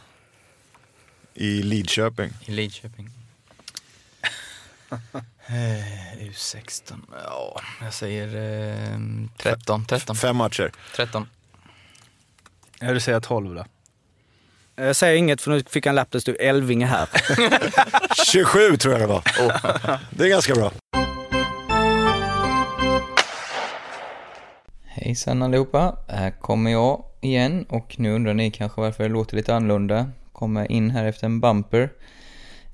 I 1.34 1.64
Lidköping. 1.64 2.32
I 2.46 2.52
Lidköping. 2.52 3.10
Eh, 5.48 6.18
U16, 6.20 6.94
ja, 7.26 7.62
jag 7.84 7.94
säger 7.94 8.28
eh, 8.94 9.00
13, 9.38 9.86
13, 9.86 10.16
Fem 10.16 10.36
matcher. 10.36 10.72
13. 10.96 11.28
Jag 12.80 12.92
vill 12.92 13.02
säga 13.02 13.22
12 13.22 13.56
då. 13.56 13.66
Jag 14.76 14.96
säger 14.96 15.16
inget 15.16 15.42
för 15.42 15.52
nu 15.52 15.64
fick 15.64 15.86
jag 15.86 15.92
en 15.92 15.96
lapp 15.96 16.12
där 16.12 16.18
det 16.18 16.22
stod 16.22 16.36
Elvinge 16.40 16.86
här. 16.86 17.08
27 18.26 18.78
tror 18.78 18.94
jag 18.94 19.02
det 19.02 19.08
var. 19.08 19.24
Det 20.10 20.24
är 20.24 20.30
ganska 20.30 20.56
bra. 20.56 20.72
Hejsan 24.86 25.42
allihopa, 25.42 25.96
här 26.08 26.32
kommer 26.32 26.72
jag 26.72 27.04
igen 27.22 27.66
och 27.70 27.96
nu 28.00 28.12
undrar 28.16 28.34
ni 28.34 28.52
kanske 28.52 28.82
varför 28.82 29.04
det 29.04 29.10
låter 29.10 29.36
lite 29.36 29.56
annorlunda. 29.56 30.10
Kommer 30.34 30.72
in 30.72 30.92
här 30.92 31.06
efter 31.06 31.26
en 31.26 31.40
bumper. 31.40 31.90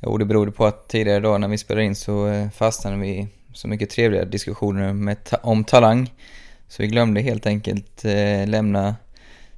Jo, 0.01 0.17
det 0.17 0.25
berodde 0.25 0.51
på 0.51 0.65
att 0.65 0.87
tidigare 0.87 1.17
idag 1.17 1.41
när 1.41 1.47
vi 1.47 1.57
spelade 1.57 1.85
in 1.85 1.95
så 1.95 2.27
eh, 2.27 2.49
fastnade 2.49 2.97
vi 2.97 3.07
i 3.09 3.27
så 3.53 3.67
mycket 3.67 3.89
trevliga 3.89 4.25
diskussioner 4.25 4.93
med 4.93 5.23
ta- 5.23 5.37
om 5.43 5.63
talang. 5.63 6.13
Så 6.67 6.81
vi 6.81 6.87
glömde 6.87 7.21
helt 7.21 7.45
enkelt 7.45 8.05
eh, 8.05 8.47
lämna 8.47 8.95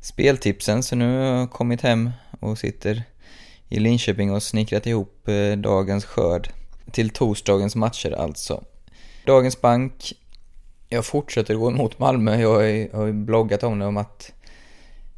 speltipsen 0.01 0.83
så 0.83 0.95
nu 0.95 1.17
har 1.19 1.25
jag 1.39 1.51
kommit 1.51 1.81
hem 1.81 2.09
och 2.39 2.57
sitter 2.57 3.03
i 3.69 3.79
Linköping 3.79 4.31
och 4.31 4.43
snickrat 4.43 4.87
ihop 4.87 5.27
eh, 5.27 5.57
dagens 5.57 6.05
skörd. 6.05 6.49
Till 6.91 7.09
torsdagens 7.09 7.75
matcher 7.75 8.11
alltså. 8.11 8.63
Dagens 9.25 9.61
bank 9.61 10.13
jag 10.89 11.05
fortsätter 11.05 11.55
gå 11.55 11.67
emot 11.71 11.99
Malmö. 11.99 12.39
Jag 12.41 12.53
har 12.53 12.61
ju- 12.61 12.89
har 12.93 13.11
bloggat 13.11 13.63
om 13.63 13.79
det, 13.79 13.85
om 13.85 13.97
att 13.97 14.31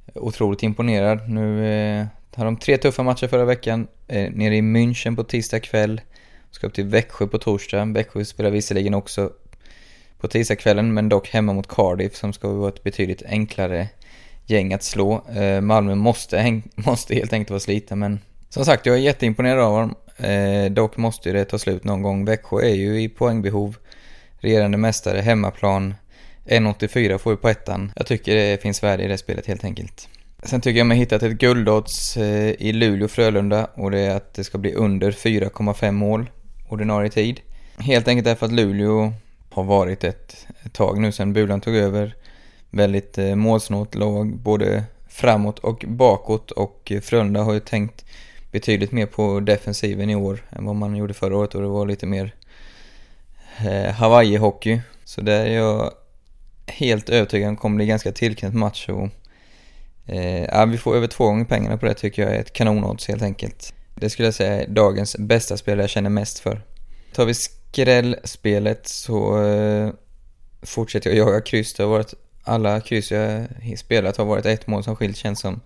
jag 0.06 0.16
är 0.16 0.26
otroligt 0.28 0.64
imponerad. 0.64 1.30
Nu 1.30 1.66
eh, 1.68 2.06
har 2.36 2.46
de 2.46 2.58
tre 2.58 2.78
tuffa 2.78 3.04
matcher 3.04 3.28
förra 3.28 3.46
veckan. 3.46 3.88
Eh, 4.08 4.32
nere 4.32 4.56
i 4.56 4.62
München 4.62 5.16
på 5.16 5.24
tisdag 5.24 5.60
kväll. 5.60 6.02
Ska 6.52 6.68
upp 6.68 6.74
till 6.74 6.86
Växjö 6.86 7.28
på 7.28 7.38
torsdag. 7.38 7.86
Växjö 7.86 8.26
spelar 8.26 8.50
visserligen 8.50 8.94
också 8.94 9.32
på 10.20 10.28
tisdagskvällen, 10.28 10.94
men 10.94 11.10
dock 11.10 11.30
hemma 11.30 11.54
mot 11.54 11.68
Cardiff 11.68 12.16
som 12.16 12.34
ska 12.34 12.48
vara 12.48 12.70
ett 12.70 12.84
betydligt 12.84 13.24
enklare 13.24 13.88
gäng 14.46 14.74
att 14.74 14.84
slå. 14.84 15.24
Eh, 15.36 15.62
Malmö 15.62 15.96
måste, 15.96 16.62
måste 16.76 17.16
helt 17.16 17.34
enkelt 17.34 17.50
vara 17.50 17.60
slita, 17.60 17.96
men 17.96 18.20
som 18.50 18.66
sagt, 18.66 18.86
jag 18.86 18.96
är 18.96 19.00
jätteimponerad 19.00 19.60
av 19.60 19.80
dem. 19.80 19.96
Eh, 20.30 20.72
dock 20.72 20.98
måste 20.98 21.30
ju 21.30 21.36
det 21.36 21.46
ta 21.46 21.60
slut 21.60 21.84
någon 21.84 22.02
gång. 22.02 22.26
Växjö 22.26 22.62
är 22.62 22.76
ju 22.76 23.02
i 23.02 23.10
poängbehov 23.10 23.76
regerande 24.40 24.78
mästare, 24.78 25.20
hemmaplan. 25.20 25.94
1,84 26.46 27.18
får 27.18 27.32
vi 27.32 27.38
på 27.38 27.50
ettan. 27.50 27.92
Jag 27.96 28.06
tycker 28.06 28.36
det 28.36 28.62
finns 28.62 28.84
värde 28.84 29.04
i 29.04 29.08
det 29.08 29.18
spelet 29.18 29.46
helt 29.46 29.64
enkelt. 29.64 30.10
Sen 30.44 30.62
tycker 30.62 30.78
jag 30.78 30.88
mig 30.88 30.98
hittat 30.98 31.24
ett 31.24 31.38
guldodds 31.38 32.18
eh, 32.18 32.52
i 32.60 32.74
Luleå-Frölunda 32.74 33.68
och 33.74 33.92
det 33.92 34.00
är 34.00 34.16
att 34.16 34.34
det 34.34 34.44
ska 34.44 34.58
bli 34.58 34.74
under 34.74 35.12
4,5 35.12 35.92
mål 35.92 36.30
ordinarie 36.70 37.10
tid. 37.10 37.42
Helt 37.78 38.08
enkelt 38.08 38.26
därför 38.26 38.46
att 38.46 38.52
Luleå 38.52 39.14
har 39.50 39.64
varit 39.64 40.04
ett, 40.04 40.48
ett 40.64 40.74
tag 40.74 41.00
nu 41.00 41.12
sedan 41.12 41.34
Bulan 41.34 41.62
tog 41.62 41.76
över. 41.76 42.16
Väldigt 42.70 43.18
eh, 43.18 43.36
målsnålt 43.36 43.96
lag 43.96 44.38
både 44.38 44.84
framåt 45.08 45.60
och 45.60 45.86
bakåt 45.88 46.52
och 46.52 46.92
Frölunda 47.02 47.42
har 47.44 47.54
ju 47.54 47.60
tänkt 47.60 48.06
betydligt 48.52 48.92
mer 48.92 49.06
på 49.06 49.40
defensiven 49.40 50.10
i 50.10 50.16
år 50.16 50.46
än 50.50 50.66
vad 50.66 50.76
man 50.76 50.96
gjorde 50.96 51.14
förra 51.14 51.38
året 51.38 51.56
och 51.56 51.62
det 51.62 51.68
var 51.68 51.86
lite 51.86 52.06
mer 52.06 52.36
eh, 53.60 53.94
Hawaii-hockey. 53.94 54.82
Så 55.04 55.22
där 55.22 55.46
är 55.46 55.56
jag 55.56 55.92
helt 56.68 57.10
övertygad 57.10 57.50
om 57.50 57.58
kommer 57.58 57.76
bli 57.76 57.86
ganska 57.86 58.12
tillknäppt 58.12 58.56
match 58.56 58.90
och 58.90 59.10
eh, 60.12 60.44
ja, 60.44 60.66
vi 60.66 60.78
får 60.78 60.96
över 60.96 61.08
två 61.08 61.26
gånger 61.26 61.46
pengarna 61.46 61.78
på 61.78 61.86
det 61.86 61.94
tycker 61.94 62.22
jag 62.22 62.36
är 62.36 62.40
ett 62.40 62.54
kanonodds 62.54 63.08
helt 63.08 63.22
enkelt. 63.22 63.74
Det 63.96 64.10
skulle 64.10 64.28
jag 64.28 64.34
säga 64.34 64.64
är 64.64 64.68
dagens 64.68 65.16
bästa 65.18 65.58
spel 65.58 65.80
jag 65.80 65.90
känner 65.90 66.10
mest 66.10 66.40
för. 66.40 66.62
Tar 67.14 67.26
vi 67.26 67.34
skrällspelet 67.34 68.88
så 68.88 69.44
eh, 69.44 69.90
fortsätter 70.62 71.10
jag 71.10 71.20
jaga 71.28 71.42
kryss. 71.42 71.74
Det 71.74 71.84
har 71.84 71.90
varit, 71.90 72.14
alla 72.44 72.80
kryss 72.80 73.12
jag 73.12 73.48
spelat 73.78 74.18
har 74.18 74.26
varit 74.26 74.46
ett 74.46 74.68
mål 74.68 74.84
som 74.84 74.96
skilt 74.96 75.18
känns 75.18 75.40
som. 75.40 75.62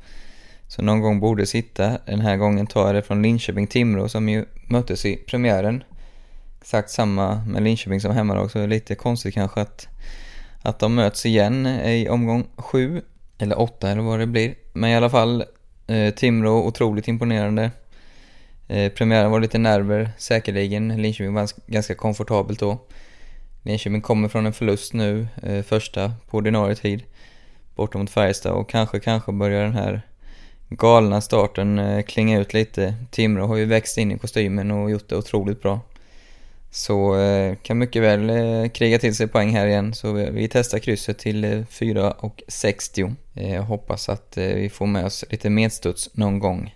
Så 0.68 0.82
någon 0.82 1.02
gång 1.02 1.20
borde 1.20 1.46
sitta. 1.46 1.98
Den 2.06 2.22
här 2.22 2.38
gången 2.38 2.68
tar 2.68 2.86
jag 2.86 2.96
det 2.96 3.02
från 3.02 3.26
Linköping-Timrå 3.26 4.08
som 4.08 4.30
ju 4.30 4.46
möttes 4.68 5.06
i 5.06 5.16
premiären 5.16 5.84
exakt 6.66 6.90
samma 6.90 7.36
med 7.48 7.64
Linköping 7.64 8.02
som 8.02 8.12
hemmalag 8.12 8.52
så 8.52 8.58
det 8.58 8.64
är 8.64 8.68
lite 8.68 8.96
konstigt 8.96 9.34
kanske 9.34 9.62
att, 9.62 9.88
att 10.62 10.80
de 10.80 10.96
möts 10.96 11.26
igen 11.26 11.68
i 11.68 12.10
omgång 12.10 12.48
sju 12.58 13.02
eller 13.38 13.60
åtta 13.60 13.90
eller 13.90 14.02
vad 14.02 14.20
det 14.20 14.28
blir. 14.28 14.56
Men 14.74 14.90
i 14.90 14.96
alla 14.96 15.10
fall, 15.10 15.44
eh, 15.88 16.14
Timrå 16.14 16.64
otroligt 16.64 17.08
imponerande. 17.08 17.72
Eh, 18.68 18.92
premiären 18.92 19.32
var 19.32 19.40
lite 19.40 19.58
nerver 19.58 20.10
säkerligen, 20.18 21.02
Linköping 21.02 21.34
vann 21.34 21.48
ganska 21.68 21.96
komfortabelt 21.96 22.60
då. 22.60 22.78
Linköping 23.64 24.02
kommer 24.02 24.28
från 24.28 24.46
en 24.46 24.54
förlust 24.54 24.94
nu, 24.94 25.28
eh, 25.44 25.62
första 25.62 26.14
på 26.30 26.38
ordinarie 26.38 26.76
tid, 26.76 27.04
borta 27.76 27.98
mot 27.98 28.10
Färjestad 28.10 28.52
och 28.52 28.70
kanske, 28.70 29.00
kanske 29.00 29.32
börjar 29.32 29.64
den 29.64 29.74
här 29.74 30.02
galna 30.70 31.22
starten 31.22 31.80
eh, 31.80 32.04
klinga 32.04 32.40
ut 32.40 32.54
lite. 32.54 32.96
Timrå 33.12 33.48
har 33.48 33.56
ju 33.56 33.66
växt 33.66 33.98
in 33.98 34.12
i 34.12 34.18
kostymen 34.18 34.72
och 34.72 34.92
gjort 34.92 35.10
det 35.10 35.16
otroligt 35.16 35.62
bra. 35.62 35.80
Så 36.72 37.20
eh, 37.20 37.56
kan 37.56 37.78
mycket 37.78 38.02
väl 38.02 38.30
eh, 38.30 38.70
kriga 38.70 39.00
till 39.00 39.16
sig 39.16 39.28
poäng 39.28 39.50
här 39.50 39.68
igen. 39.68 39.94
Så 39.94 40.12
vi, 40.12 40.30
vi 40.32 40.48
testar 40.48 40.80
krysset 40.80 41.20
till 41.20 41.44
eh, 41.44 41.50
4,60. 41.50 43.04
Eh, 43.04 43.12
jag 43.36 43.64
hoppas 43.64 44.10
att 44.10 44.38
eh, 44.38 44.46
vi 44.46 44.70
får 44.70 44.86
med 44.88 45.06
oss 45.06 45.26
lite 45.30 45.50
medstuds 45.50 46.10
någon 46.14 46.40
gång. 46.40 46.76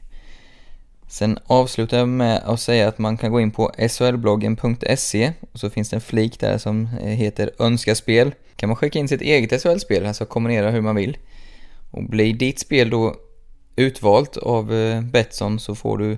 Sen 1.07 1.39
avslutar 1.45 1.97
jag 1.97 2.07
med 2.07 2.41
att 2.45 2.60
säga 2.60 2.88
att 2.88 2.97
man 2.97 3.18
kan 3.18 3.32
gå 3.32 3.41
in 3.41 3.51
på 3.51 3.72
solbloggen.se 3.89 5.34
och 5.51 5.60
så 5.60 5.70
finns 5.70 5.89
det 5.89 5.95
en 5.95 6.01
flik 6.01 6.39
där 6.39 6.57
som 6.57 6.89
eh, 7.01 7.07
heter 7.07 7.51
Önska 7.60 7.95
spel. 7.95 8.32
kan 8.55 8.70
man 8.70 8.76
skicka 8.76 8.99
in 8.99 9.07
sitt 9.07 9.22
eget 9.22 9.62
SHL-spel, 9.62 10.05
alltså 10.05 10.26
kombinera 10.26 10.72
hur 10.72 10.82
man 10.82 10.95
vill. 10.95 11.18
Och 11.91 12.03
blir 12.03 12.34
ditt 12.34 12.60
spel 12.60 12.89
då 12.89 13.16
utvalt 13.76 14.38
av 14.38 14.68
Betsson 15.12 15.60
så 15.60 15.76
får 15.76 15.97
du 15.97 16.18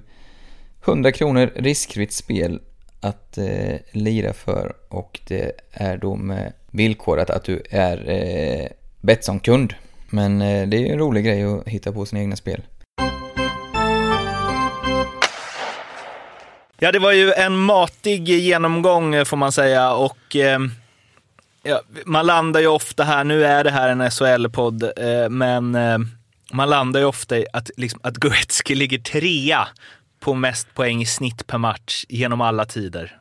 100 0.85 1.11
kronor 1.11 1.51
riskfritt 1.55 2.13
spel 2.13 2.59
att 3.01 3.37
eh, 3.37 3.75
lira 3.91 4.33
för 4.33 4.75
och 4.89 5.19
det 5.27 5.51
är 5.71 5.97
då 5.97 6.15
med 6.15 6.53
villkoret 6.71 7.29
att 7.29 7.43
du 7.43 7.63
är 7.69 8.09
eh, 8.09 8.67
Betsson-kund. 9.01 9.73
Men 10.11 10.41
eh, 10.41 10.67
det 10.67 10.77
är 10.77 10.81
ju 10.81 10.87
en 10.87 10.99
rolig 10.99 11.25
grej 11.25 11.43
att 11.43 11.67
hitta 11.67 11.91
på 11.91 12.05
sina 12.05 12.21
egna 12.21 12.35
spel. 12.35 12.61
Ja, 16.79 16.91
det 16.91 16.99
var 16.99 17.11
ju 17.11 17.33
en 17.33 17.57
matig 17.57 18.29
genomgång 18.29 19.15
eh, 19.15 19.25
får 19.25 19.37
man 19.37 19.51
säga 19.51 19.93
och 19.93 20.35
eh, 20.35 20.59
ja, 21.63 21.81
man 22.05 22.25
landar 22.25 22.59
ju 22.59 22.67
ofta 22.67 23.03
här, 23.03 23.23
nu 23.23 23.45
är 23.45 23.63
det 23.63 23.71
här 23.71 23.89
en 23.89 24.11
SHL-podd, 24.11 24.83
eh, 24.83 25.29
men 25.29 25.75
eh, 25.75 25.97
man 26.53 26.69
landar 26.69 26.99
ju 26.99 27.05
ofta 27.05 27.37
i 27.37 27.45
att, 27.53 27.71
liksom, 27.77 27.99
att 28.03 28.17
Goretzky 28.17 28.75
ligger 28.75 28.99
trea 28.99 29.67
på 30.19 30.33
mest 30.33 30.73
poäng 30.73 31.01
i 31.01 31.05
snitt 31.05 31.47
per 31.47 31.57
match 31.57 32.05
genom 32.09 32.41
alla 32.41 32.65
tider. 32.65 33.17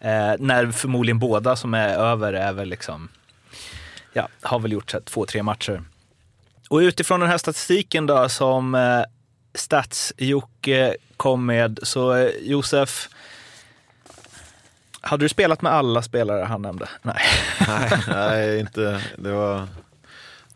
Eh, 0.00 0.34
när 0.38 0.70
förmodligen 0.70 1.18
båda 1.18 1.56
som 1.56 1.74
är 1.74 1.88
över 1.88 2.32
är 2.32 2.52
väl 2.52 2.68
liksom, 2.68 3.08
ja, 4.12 4.28
har 4.40 4.58
väl 4.58 4.72
gjort 4.72 4.90
så 4.90 4.96
här, 4.96 5.04
två, 5.04 5.26
tre 5.26 5.42
matcher. 5.42 5.82
Och 6.68 6.78
utifrån 6.78 7.20
den 7.20 7.28
här 7.28 7.38
statistiken 7.38 8.06
då 8.06 8.28
som 8.28 8.74
eh, 8.74 9.02
Stats-Jocke 9.54 10.96
kom 11.16 11.46
med, 11.46 11.78
så 11.82 12.14
eh, 12.14 12.30
Josef, 12.40 13.08
hade 15.00 15.24
du 15.24 15.28
spelat 15.28 15.62
med 15.62 15.72
alla 15.72 16.02
spelare 16.02 16.44
han 16.44 16.62
nämnde? 16.62 16.88
Nej. 17.02 17.20
nej, 17.68 17.90
nej, 18.08 18.60
inte. 18.60 19.02
Det 19.16 19.32
var, 19.32 19.68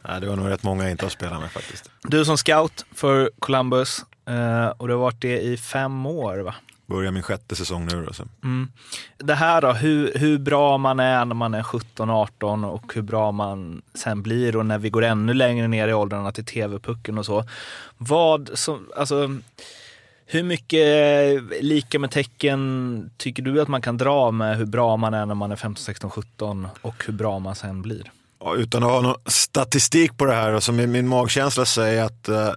nej, 0.03 0.21
det 0.21 0.27
var 0.27 0.37
nog 0.37 0.51
rätt 0.51 0.63
många 0.63 0.83
jag 0.83 0.91
inte 0.91 1.05
har 1.05 1.11
spelat 1.11 1.41
med 1.41 1.51
faktiskt. 1.51 1.91
Du 2.03 2.25
som 2.25 2.37
scout 2.37 2.85
för 2.95 3.31
Columbus 3.39 4.05
eh, 4.29 4.67
och 4.67 4.89
du 4.89 4.95
har 4.95 5.01
varit 5.01 5.21
det 5.21 5.41
i 5.41 5.57
fem 5.57 6.07
år 6.07 6.39
va? 6.39 6.55
Börjar 6.93 7.11
min 7.11 7.23
sjätte 7.23 7.57
säsong 7.57 7.87
nu 7.87 8.05
då. 8.05 8.13
Så. 8.13 8.25
Mm. 8.45 8.73
Det 9.19 9.35
här 9.35 9.61
då, 9.61 9.73
hur, 9.73 10.13
hur 10.15 10.39
bra 10.39 10.79
man 10.79 11.01
är 11.01 11.25
när 11.25 11.35
man 11.35 11.55
är 11.55 11.63
17-18 11.63 12.67
och 12.67 12.95
hur 12.95 13.03
bra 13.03 13.33
man 13.33 13.83
sen 13.95 14.23
blir 14.23 14.57
och 14.57 14.67
när 14.67 14.79
vi 14.79 14.91
går 14.91 15.05
ännu 15.05 15.35
längre 15.35 15.69
ner 15.69 15.89
i 15.89 15.95
åldrarna 15.95 16.33
till 16.33 16.45
tv-pucken 16.45 17.19
och 17.19 17.27
så. 17.27 17.45
Vad 17.99 18.51
som, 18.55 18.89
alltså, 18.97 19.37
hur 20.27 20.43
mycket 20.43 21.43
lika 21.61 21.99
med 21.99 22.11
tecken 22.11 23.11
tycker 23.17 23.43
du 23.43 23.61
att 23.61 23.69
man 23.69 23.83
kan 23.83 23.97
dra 23.97 24.31
med 24.31 24.57
hur 24.57 24.67
bra 24.67 24.97
man 24.97 25.15
är 25.15 25.27
när 25.27 25.35
man 25.35 25.53
är 25.53 25.57
15, 25.57 25.85
16, 25.85 26.11
17 26.11 26.69
och 26.83 27.05
hur 27.07 27.13
bra 27.13 27.39
man 27.39 27.55
sen 27.55 27.83
blir? 27.83 28.11
Ja, 28.41 28.55
utan 28.55 28.83
att 28.83 28.91
ha 28.91 29.01
någon 29.01 29.21
statistik 29.27 30.19
på 30.19 30.25
det 30.25 30.35
här, 30.35 30.53
alltså 30.53 30.73
min, 30.73 30.93
min 30.93 31.09
magkänsla 31.09 31.65
säger 31.65 32.05
att 32.05 32.29
uh, 32.29 32.53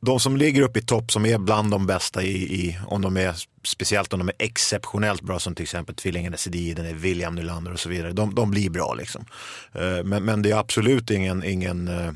de 0.00 0.20
som 0.20 0.36
ligger 0.36 0.62
uppe 0.62 0.78
i 0.78 0.82
topp, 0.82 1.12
som 1.12 1.26
är 1.26 1.38
bland 1.38 1.70
de 1.70 1.86
bästa 1.86 2.22
i, 2.22 2.54
i, 2.54 2.78
om 2.86 3.02
de 3.02 3.16
är, 3.16 3.34
speciellt 3.62 4.12
om 4.12 4.18
de 4.18 4.28
är 4.28 4.34
exceptionellt 4.38 5.22
bra, 5.22 5.38
som 5.38 5.54
till 5.54 5.62
exempel 5.62 5.94
tvillingen 5.94 6.38
Sediden, 6.38 6.98
William 6.98 7.34
Nylander 7.34 7.72
och 7.72 7.80
så 7.80 7.88
vidare, 7.88 8.12
de, 8.12 8.34
de 8.34 8.50
blir 8.50 8.70
bra 8.70 8.94
liksom. 8.94 9.24
Eh, 9.72 10.04
men, 10.04 10.24
men 10.24 10.42
det 10.42 10.50
är 10.50 10.56
absolut 10.56 11.10
ingen, 11.10 11.44
ingen 11.44 11.88
eh, 11.88 12.08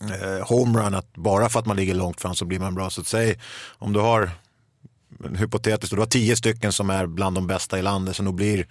eh, 0.00 0.46
homerun 0.48 0.94
att 0.94 1.14
bara 1.14 1.48
för 1.48 1.60
att 1.60 1.66
man 1.66 1.76
ligger 1.76 1.94
långt 1.94 2.20
fram 2.20 2.34
så 2.34 2.44
blir 2.44 2.58
man 2.58 2.74
bra. 2.74 2.90
Så 2.90 3.00
att 3.00 3.06
säg 3.06 3.38
om 3.68 3.92
du 3.92 4.00
har 4.00 4.30
hypotetiskt, 5.38 5.94
du 5.94 6.00
har 6.00 6.06
tio 6.06 6.36
stycken 6.36 6.72
som 6.72 6.90
är 6.90 7.06
bland 7.06 7.36
de 7.36 7.46
bästa 7.46 7.78
i 7.78 7.82
landet 7.82 8.16
så 8.16 8.22
nog 8.22 8.34
blir 8.34 8.66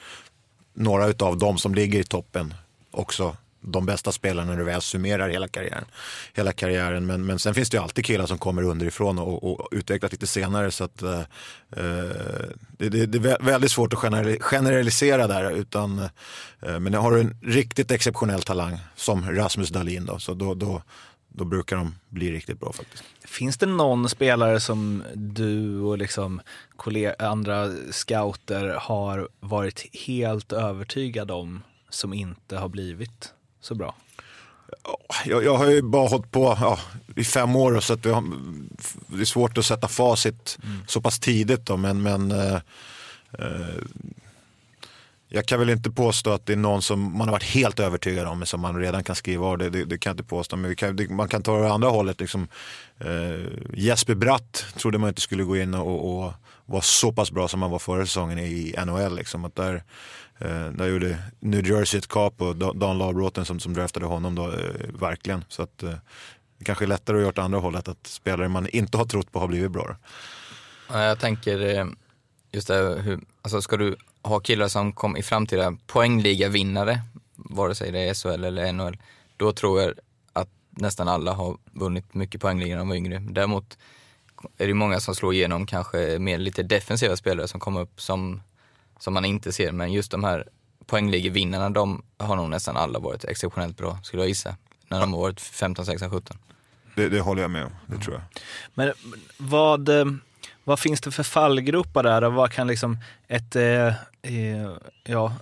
några 0.73 1.25
av 1.25 1.37
de 1.37 1.57
som 1.57 1.75
ligger 1.75 1.99
i 1.99 2.03
toppen 2.03 2.53
också 2.91 3.37
de 3.67 3.85
bästa 3.85 4.11
spelarna 4.11 4.51
när 4.51 4.57
du 4.57 4.63
väl 4.63 4.81
summerar 4.81 5.29
hela 5.29 5.47
karriären. 5.47 5.85
Hela 6.33 6.53
karriären. 6.53 7.05
Men, 7.05 7.25
men 7.25 7.39
sen 7.39 7.53
finns 7.53 7.69
det 7.69 7.77
ju 7.77 7.83
alltid 7.83 8.05
killar 8.05 8.25
som 8.25 8.37
kommer 8.37 8.63
underifrån 8.63 9.19
och, 9.19 9.43
och 9.43 9.67
utvecklas 9.71 10.11
lite 10.11 10.27
senare. 10.27 10.71
Så 10.71 10.83
att, 10.83 11.01
eh, 11.01 11.19
eh 11.19 11.25
det, 12.77 12.89
det, 12.89 13.05
det, 13.05 13.31
är 13.31 13.43
väldigt 13.43 13.71
svårt 13.71 13.93
att 13.93 13.99
generalisera 14.41 15.27
där. 15.27 15.51
Utan, 15.51 15.99
eh, 16.59 16.79
men 16.79 16.93
har 16.93 17.11
du 17.11 17.19
en 17.19 17.37
riktigt 17.41 17.91
exceptionell 17.91 18.41
talang 18.41 18.77
som 18.95 19.31
Rasmus 19.31 19.69
Dahlin 19.69 20.05
då, 20.05 20.19
så 20.19 20.33
då, 20.33 20.53
då, 20.53 20.81
då 21.27 21.45
brukar 21.45 21.75
de 21.75 21.95
bli 22.09 22.31
riktigt 22.31 22.59
bra 22.59 22.73
faktiskt. 22.73 23.03
Finns 23.25 23.57
det 23.57 23.65
någon 23.65 24.09
spelare 24.09 24.59
som 24.59 25.03
du 25.15 25.79
och 25.79 25.97
liksom 25.97 26.41
andra 27.19 27.71
scouter 27.91 28.77
har 28.81 29.29
varit 29.39 29.95
helt 30.07 30.53
övertygad 30.53 31.31
om 31.31 31.63
som 31.89 32.13
inte 32.13 32.57
har 32.57 32.69
blivit 32.69 33.33
så 33.61 33.75
bra? 33.75 33.95
Jag, 35.25 35.43
jag 35.43 35.57
har 35.57 35.67
ju 35.67 35.81
bara 35.81 36.07
hållit 36.07 36.31
på 36.31 36.57
ja, 36.59 36.79
i 37.15 37.23
fem 37.23 37.55
år 37.55 37.79
så 37.79 37.93
att 37.93 38.03
det, 38.03 38.09
är 39.21 39.25
svårt 39.25 39.57
att 39.57 39.65
sätta 39.65 39.87
facit 39.87 40.57
mm. 40.63 40.79
så 40.87 41.01
pass 41.01 41.19
tidigt. 41.19 41.65
Då, 41.65 41.77
men, 41.77 42.01
men 42.01 42.31
eh, 42.31 42.59
eh, 43.39 43.83
jag 45.29 45.45
kan 45.45 45.59
väl 45.59 45.69
inte 45.69 45.91
påstå 45.91 46.31
att 46.31 46.45
det 46.45 46.53
är 46.53 46.57
någon 46.57 46.81
som 46.81 47.17
man 47.17 47.27
har 47.27 47.31
varit 47.31 47.43
helt 47.43 47.79
övertygad 47.79 48.27
om, 48.27 48.45
som 48.45 48.61
man 48.61 48.79
redan 48.79 49.03
kan 49.03 49.15
skriva 49.15 49.45
av. 49.45 49.57
Det, 49.57 49.69
det, 49.69 49.85
det, 49.85 49.97
kan 49.97 50.09
jag 50.09 50.13
inte 50.13 50.29
påstå. 50.29 50.55
Men 50.55 50.75
kan, 50.75 50.95
det, 50.95 51.09
man 51.09 51.27
kan 51.27 51.43
ta 51.43 51.59
det 51.59 51.71
andra 51.71 51.89
hållet. 51.89 52.19
Liksom, 52.19 52.47
eh, 52.99 53.47
Jesper 53.73 54.15
Bratt 54.15 54.65
trodde 54.77 54.97
man 54.97 55.09
inte 55.09 55.21
skulle 55.21 55.43
gå 55.43 55.57
in 55.57 55.73
och, 55.73 56.25
och 56.25 56.33
vara 56.65 56.81
så 56.81 57.13
pass 57.13 57.31
bra 57.31 57.47
som 57.47 57.61
han 57.61 57.71
var 57.71 57.79
förra 57.79 58.05
säsongen 58.05 58.39
i 58.39 58.75
NHL. 58.85 59.15
Liksom. 59.15 59.45
Att 59.45 59.55
där, 59.55 59.83
eh, 60.37 60.67
där 60.69 60.87
gjorde 60.87 61.17
New 61.39 61.67
Jersey 61.67 61.97
ett 61.97 62.07
kap 62.07 62.41
och 62.41 62.55
Dan 62.55 62.97
Labråten 62.97 63.45
som, 63.45 63.59
som 63.59 63.73
draftade 63.73 64.05
honom 64.05 64.35
då, 64.35 64.51
eh, 64.51 64.99
verkligen. 64.99 65.45
Så 65.47 65.63
att, 65.63 65.83
eh, 65.83 65.93
det 66.57 66.65
kanske 66.65 66.85
är 66.85 66.87
lättare 66.87 67.17
att 67.17 67.21
göra 67.21 67.29
åt 67.29 67.37
andra 67.37 67.59
hållet, 67.59 67.87
att 67.87 68.07
spelare 68.07 68.47
man 68.47 68.67
inte 68.67 68.97
har 68.97 69.05
trott 69.05 69.31
på 69.31 69.39
har 69.39 69.47
blivit 69.47 69.71
bra. 69.71 69.97
Jag 70.89 71.19
tänker 71.19 71.77
eh, 71.77 71.85
just 72.51 72.67
det, 72.67 73.01
hur, 73.01 73.19
alltså 73.41 73.61
ska 73.61 73.77
du 73.77 73.95
ha 74.21 74.39
killar 74.39 74.67
som 74.67 74.93
kommer 74.93 75.19
i 75.19 75.23
framtida 75.23 75.77
poängliga-vinnare, 75.87 77.01
vare 77.35 77.75
sig 77.75 77.91
det 77.91 77.99
är 77.99 78.13
SHL 78.13 78.43
eller 78.43 78.73
NHL, 78.73 78.97
då 79.37 79.53
tror 79.53 79.81
jag 79.81 79.93
att 80.33 80.49
nästan 80.69 81.07
alla 81.07 81.33
har 81.33 81.57
vunnit 81.71 82.13
mycket 82.13 82.41
poängliga 82.41 82.69
när 82.69 82.77
de 82.77 82.89
var 82.89 82.95
yngre. 82.95 83.19
Däremot 83.29 83.77
är 84.57 84.67
det 84.67 84.73
många 84.73 84.99
som 84.99 85.15
slår 85.15 85.33
igenom 85.33 85.65
kanske 85.65 86.19
mer 86.19 86.37
lite 86.37 86.63
defensiva 86.63 87.15
spelare 87.15 87.47
som 87.47 87.59
kommer 87.59 87.81
upp 87.81 88.01
som, 88.01 88.41
som 88.99 89.13
man 89.13 89.25
inte 89.25 89.51
ser. 89.51 89.71
Men 89.71 89.93
just 89.93 90.11
de 90.11 90.23
här 90.23 90.47
poängligevinnarna, 90.85 91.69
de 91.69 92.03
har 92.17 92.35
nog 92.35 92.49
nästan 92.49 92.77
alla 92.77 92.99
varit 92.99 93.23
exceptionellt 93.23 93.77
bra, 93.77 93.99
skulle 94.03 94.21
jag 94.21 94.29
gissa. 94.29 94.55
När 94.87 94.99
de 94.99 95.13
har 95.13 95.19
varit 95.19 95.41
15, 95.41 95.85
16, 95.85 96.09
17. 96.09 96.37
Det, 96.95 97.09
det 97.09 97.19
håller 97.19 97.41
jag 97.41 97.51
med 97.51 97.65
om, 97.65 97.71
det 97.85 97.97
tror 97.97 98.15
jag. 98.15 98.23
Men 98.73 98.93
vad, 99.37 99.89
eh, 99.89 100.05
vad 100.63 100.79
finns 100.79 101.01
det 101.01 101.11
för 101.11 101.23
fallgropar 101.23 102.03
där 102.03 102.23
och 102.23 102.33
vad 102.33 102.51
kan 102.51 102.67
liksom 102.67 102.97
ett, 103.27 103.55
eh, 103.55 103.93
ja, 105.03 105.33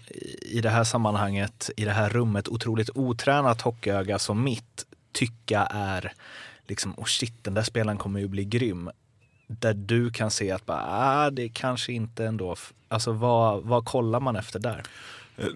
i 0.41 0.61
det 0.61 0.69
här 0.69 0.83
sammanhanget, 0.83 1.69
i 1.77 1.85
det 1.85 1.91
här 1.91 2.09
rummet, 2.09 2.47
otroligt 2.47 2.89
otränat 2.95 3.61
hockeyöga 3.61 4.19
som 4.19 4.43
mitt 4.43 4.85
tycka 5.11 5.67
är 5.71 6.13
liksom, 6.67 6.93
oh 6.97 7.05
shit, 7.05 7.43
den 7.43 7.53
där 7.53 7.63
spelaren 7.63 7.97
kommer 7.97 8.19
ju 8.19 8.27
bli 8.27 8.45
grym. 8.45 8.89
Där 9.47 9.73
du 9.73 10.11
kan 10.11 10.31
se 10.31 10.51
att 10.51 10.65
bara, 10.65 10.83
ah, 10.87 11.29
det 11.29 11.49
kanske 11.49 11.93
inte 11.93 12.25
ändå, 12.25 12.55
alltså 12.87 13.11
vad, 13.11 13.63
vad 13.63 13.85
kollar 13.85 14.19
man 14.19 14.35
efter 14.35 14.59
där? 14.59 14.83
Eh, 15.37 15.47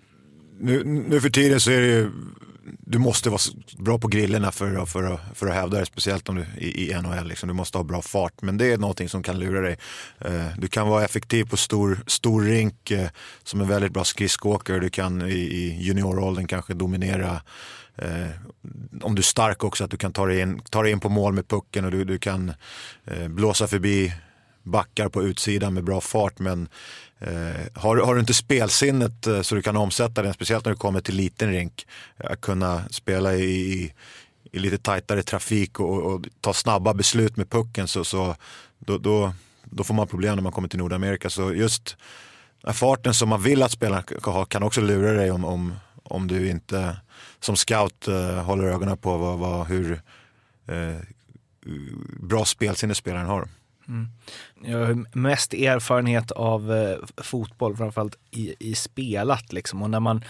nu, 0.59 0.84
nu 0.84 1.21
för 1.21 1.30
tiden 1.30 1.59
så 1.59 1.71
är 1.71 1.82
det 1.82 1.88
ju 1.88 2.11
du 2.80 2.97
måste 2.97 3.30
vara 3.30 3.39
bra 3.77 3.99
på 3.99 4.07
grillorna 4.07 4.51
för, 4.51 4.71
för, 4.71 4.86
för, 4.86 5.19
för 5.34 5.47
att 5.47 5.53
hävda 5.53 5.77
dig, 5.77 5.86
speciellt 5.86 6.30
om 6.30 6.36
du, 6.36 6.45
i, 6.57 6.91
i 6.91 7.01
NHL. 7.01 7.27
Liksom. 7.27 7.47
Du 7.47 7.53
måste 7.53 7.77
ha 7.77 7.84
bra 7.84 8.01
fart, 8.01 8.41
men 8.41 8.57
det 8.57 8.73
är 8.73 8.77
någonting 8.77 9.09
som 9.09 9.23
kan 9.23 9.39
lura 9.39 9.61
dig. 9.61 9.77
Eh, 10.17 10.47
du 10.57 10.67
kan 10.67 10.88
vara 10.88 11.05
effektiv 11.05 11.45
på 11.45 11.57
stor, 11.57 11.99
stor 12.07 12.41
rink 12.41 12.91
eh, 12.91 13.09
som 13.43 13.61
en 13.61 13.67
väldigt 13.67 13.91
bra 13.91 14.03
skridskoåkare. 14.03 14.80
Du 14.80 14.89
kan 14.89 15.21
i, 15.21 15.34
i 15.34 15.77
junioråldern 15.82 16.47
kanske 16.47 16.73
dominera 16.73 17.41
Eh, 18.01 18.30
om 19.01 19.15
du 19.15 19.19
är 19.19 19.23
stark 19.23 19.63
också, 19.63 19.84
att 19.84 19.91
du 19.91 19.97
kan 19.97 20.13
ta 20.13 20.25
dig 20.25 20.39
in, 20.39 20.61
ta 20.69 20.84
dig 20.84 20.91
in 20.91 20.99
på 20.99 21.09
mål 21.09 21.34
med 21.34 21.47
pucken 21.47 21.86
och 21.86 21.91
du, 21.91 22.03
du 22.03 22.19
kan 22.19 22.53
eh, 23.05 23.27
blåsa 23.27 23.67
förbi 23.67 24.13
backar 24.63 25.09
på 25.09 25.23
utsidan 25.23 25.73
med 25.73 25.84
bra 25.84 26.01
fart. 26.01 26.39
Men 26.39 26.69
Eh, 27.22 27.61
har, 27.74 27.97
har 27.97 28.13
du 28.13 28.20
inte 28.20 28.34
spelsinnet 28.34 29.28
eh, 29.28 29.41
så 29.41 29.55
du 29.55 29.61
kan 29.61 29.78
omsätta 29.78 30.22
den, 30.22 30.34
speciellt 30.34 30.65
när 30.65 30.72
du 30.72 30.78
kommer 30.78 31.01
till 31.01 31.15
liten 31.15 31.51
rink, 31.51 31.88
att 32.17 32.41
kunna 32.41 32.84
spela 32.89 33.36
i, 33.36 33.93
i 34.51 34.59
lite 34.59 34.78
tajtare 34.78 35.24
trafik 35.24 35.80
och, 35.80 36.13
och, 36.13 36.26
ta 36.41 36.53
snabba 36.53 36.93
beslut 36.93 37.38
med 37.38 37.49
pucken 37.49 37.88
så, 37.88 38.03
så 38.03 38.36
då, 38.80 38.97
då, 38.97 39.34
då, 39.63 39.84
får 39.84 39.93
man 39.93 40.07
problem 40.07 40.36
när 40.36 40.43
man 40.43 40.51
kommer 40.51 40.67
till 40.67 40.80
Nordamerika. 40.80 41.30
Så 41.30 41.53
just 41.53 41.97
farten 42.74 43.13
som 43.13 43.30
man 43.30 43.41
vill 43.41 43.63
att 43.63 43.72
spelarna 43.72 44.03
ska 44.20 44.32
ha 44.32 44.45
kan 44.45 44.63
också 44.63 44.82
lura 44.82 45.11
dig 45.11 45.32
om, 45.32 45.45
om, 45.45 45.74
om 46.03 46.28
du 46.28 46.49
inte 46.49 46.97
som 47.39 47.55
scout 47.55 48.07
eh, 48.07 48.43
håller 48.43 48.63
ögonen 48.63 48.97
på 48.97 49.17
vad, 49.17 49.39
vad, 49.39 49.67
hur 49.67 50.01
eh, 50.67 50.95
bra 52.20 52.45
spelsinne 52.45 52.95
spelaren 52.95 53.28
har. 53.28 53.47
Mm. 53.90 54.08
Jag 54.64 54.86
har 54.86 55.18
mest 55.18 55.54
erfarenhet 55.54 56.32
av 56.32 56.72
uh, 56.72 56.98
fotboll, 57.18 57.78
framförallt 57.78 58.16
i, 58.32 58.56
i 58.60 58.76
spelat 58.76 59.54
liksom. 59.54 59.82
Och 59.82 59.90
när 59.90 60.00
man 60.00 60.24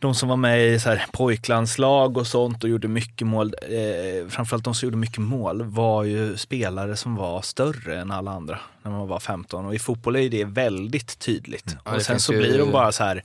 de 0.00 0.14
som 0.14 0.28
var 0.28 0.36
med 0.36 0.68
i 0.68 0.80
så 0.80 0.88
här 0.88 1.04
pojklandslag 1.12 2.16
och 2.16 2.26
sånt 2.26 2.64
och 2.64 2.70
gjorde 2.70 2.88
mycket 2.88 3.26
mål, 3.26 3.54
eh, 3.62 4.28
framförallt 4.28 4.64
de 4.64 4.74
som 4.74 4.86
gjorde 4.86 4.96
mycket 4.96 5.18
mål, 5.18 5.62
var 5.62 6.04
ju 6.04 6.36
spelare 6.36 6.96
som 6.96 7.16
var 7.16 7.42
större 7.42 8.00
än 8.00 8.10
alla 8.10 8.30
andra 8.30 8.58
när 8.82 8.90
man 8.90 9.08
var 9.08 9.20
15. 9.20 9.66
Och 9.66 9.74
i 9.74 9.78
fotboll 9.78 10.16
är 10.16 10.30
det 10.30 10.44
väldigt 10.44 11.18
tydligt. 11.18 11.72
Mm. 11.72 11.82
Ja, 11.84 11.94
och 11.94 12.02
sen 12.02 12.20
så 12.20 12.32
ju- 12.32 12.38
blir 12.38 12.58
de 12.58 12.70
bara 12.70 12.92
så 12.92 13.04
här, 13.04 13.24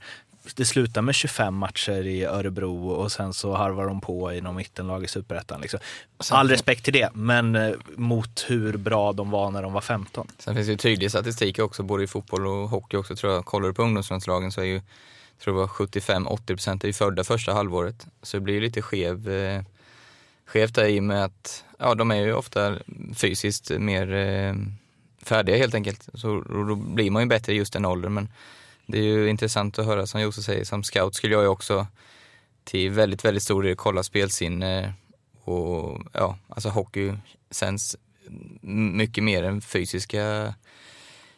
det 0.54 0.64
slutar 0.64 1.02
med 1.02 1.14
25 1.14 1.54
matcher 1.54 2.06
i 2.06 2.24
Örebro 2.24 2.88
och 2.88 3.12
sen 3.12 3.34
så 3.34 3.54
harvar 3.54 3.86
de 3.86 4.00
på 4.00 4.32
i 4.32 4.40
någon 4.40 4.56
mittenlag 4.56 5.04
i 5.04 5.08
Superettan. 5.08 5.60
Liksom. 5.60 5.80
All 6.30 6.48
respekt 6.48 6.84
till 6.84 6.92
det, 6.92 7.10
men 7.14 7.54
eh, 7.54 7.72
mot 7.96 8.44
hur 8.48 8.76
bra 8.76 9.12
de 9.12 9.30
var 9.30 9.50
när 9.50 9.62
de 9.62 9.72
var 9.72 9.80
15. 9.80 10.28
Sen 10.38 10.54
finns 10.54 10.66
det 10.66 10.72
ju 10.72 10.78
tydlig 10.78 11.10
statistik 11.10 11.58
också, 11.58 11.82
både 11.82 12.04
i 12.04 12.06
fotboll 12.06 12.46
och 12.46 12.68
hockey 12.68 12.96
också 12.96 13.16
tror 13.16 13.32
jag. 13.32 13.44
Kollar 13.44 13.68
du 13.68 13.74
på 13.74 13.82
ungdomslandslagen 13.82 14.52
så 14.52 14.60
är 14.60 14.64
ju, 14.64 14.80
tror 15.44 15.60
jag 15.60 15.68
det 15.68 16.04
var 16.14 16.24
75-80% 16.26 16.84
är 16.84 16.86
ju 16.86 16.92
födda 16.92 17.24
första 17.24 17.52
halvåret. 17.52 18.06
Så 18.22 18.36
det 18.36 18.40
blir 18.40 18.54
ju 18.54 18.60
lite 18.60 18.82
skev, 18.82 19.30
eh, 19.30 19.62
skevt 20.46 20.74
där 20.74 20.84
i 20.84 21.00
och 21.00 21.04
med 21.04 21.24
att, 21.24 21.64
ja 21.78 21.94
de 21.94 22.10
är 22.10 22.16
ju 22.16 22.32
ofta 22.32 22.76
fysiskt 23.14 23.70
mer 23.70 24.14
eh, 24.14 24.54
färdiga 25.22 25.56
helt 25.56 25.74
enkelt. 25.74 26.08
Så 26.14 26.40
då 26.40 26.74
blir 26.74 27.10
man 27.10 27.22
ju 27.22 27.28
bättre 27.28 27.52
i 27.52 27.56
just 27.56 27.72
den 27.72 27.84
åldern. 27.84 28.14
Men 28.14 28.28
det 28.86 28.98
är 28.98 29.02
ju 29.02 29.28
intressant 29.28 29.78
att 29.78 29.86
höra 29.86 30.06
som 30.06 30.20
Josef 30.20 30.44
säger, 30.44 30.64
som 30.64 30.82
scout 30.82 31.14
skulle 31.14 31.34
jag 31.34 31.42
ju 31.42 31.48
också 31.48 31.86
till 32.64 32.90
väldigt, 32.90 33.24
väldigt 33.24 33.42
stor 33.42 33.62
del 33.62 33.76
kolla 33.76 34.02
spelsinne 34.02 34.94
och 35.44 36.02
ja, 36.12 36.38
alltså 36.48 36.68
hockey 36.68 37.12
känns 37.50 37.96
mycket 38.60 39.24
mer 39.24 39.42
än 39.42 39.60
fysiska, 39.60 40.54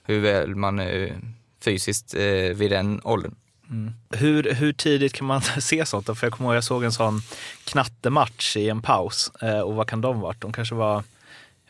hur 0.03 0.21
väl 0.21 0.55
man 0.55 0.79
är 0.79 1.21
fysiskt 1.61 2.15
eh, 2.15 2.57
vid 2.57 2.71
den 2.71 3.01
åldern. 3.05 3.35
Mm. 3.71 3.93
Hur, 4.11 4.55
hur 4.55 4.73
tidigt 4.73 5.13
kan 5.13 5.27
man 5.27 5.43
se 5.61 5.87
sånt? 5.87 6.07
då? 6.07 6.15
För 6.15 6.27
jag 6.27 6.35
kommer 6.35 6.51
ihåg 6.51 6.57
jag 6.57 6.65
såg 6.65 6.85
en 6.85 6.93
sån 6.93 7.21
knattematch 7.65 8.57
i 8.57 8.69
en 8.69 8.83
paus. 8.83 9.33
Eh, 9.43 9.61
och 9.61 9.75
vad 9.75 9.89
kan 9.89 10.01
de 10.01 10.21
varit? 10.21 10.41
De 10.41 10.53
kanske 10.53 10.75
var 10.75 11.05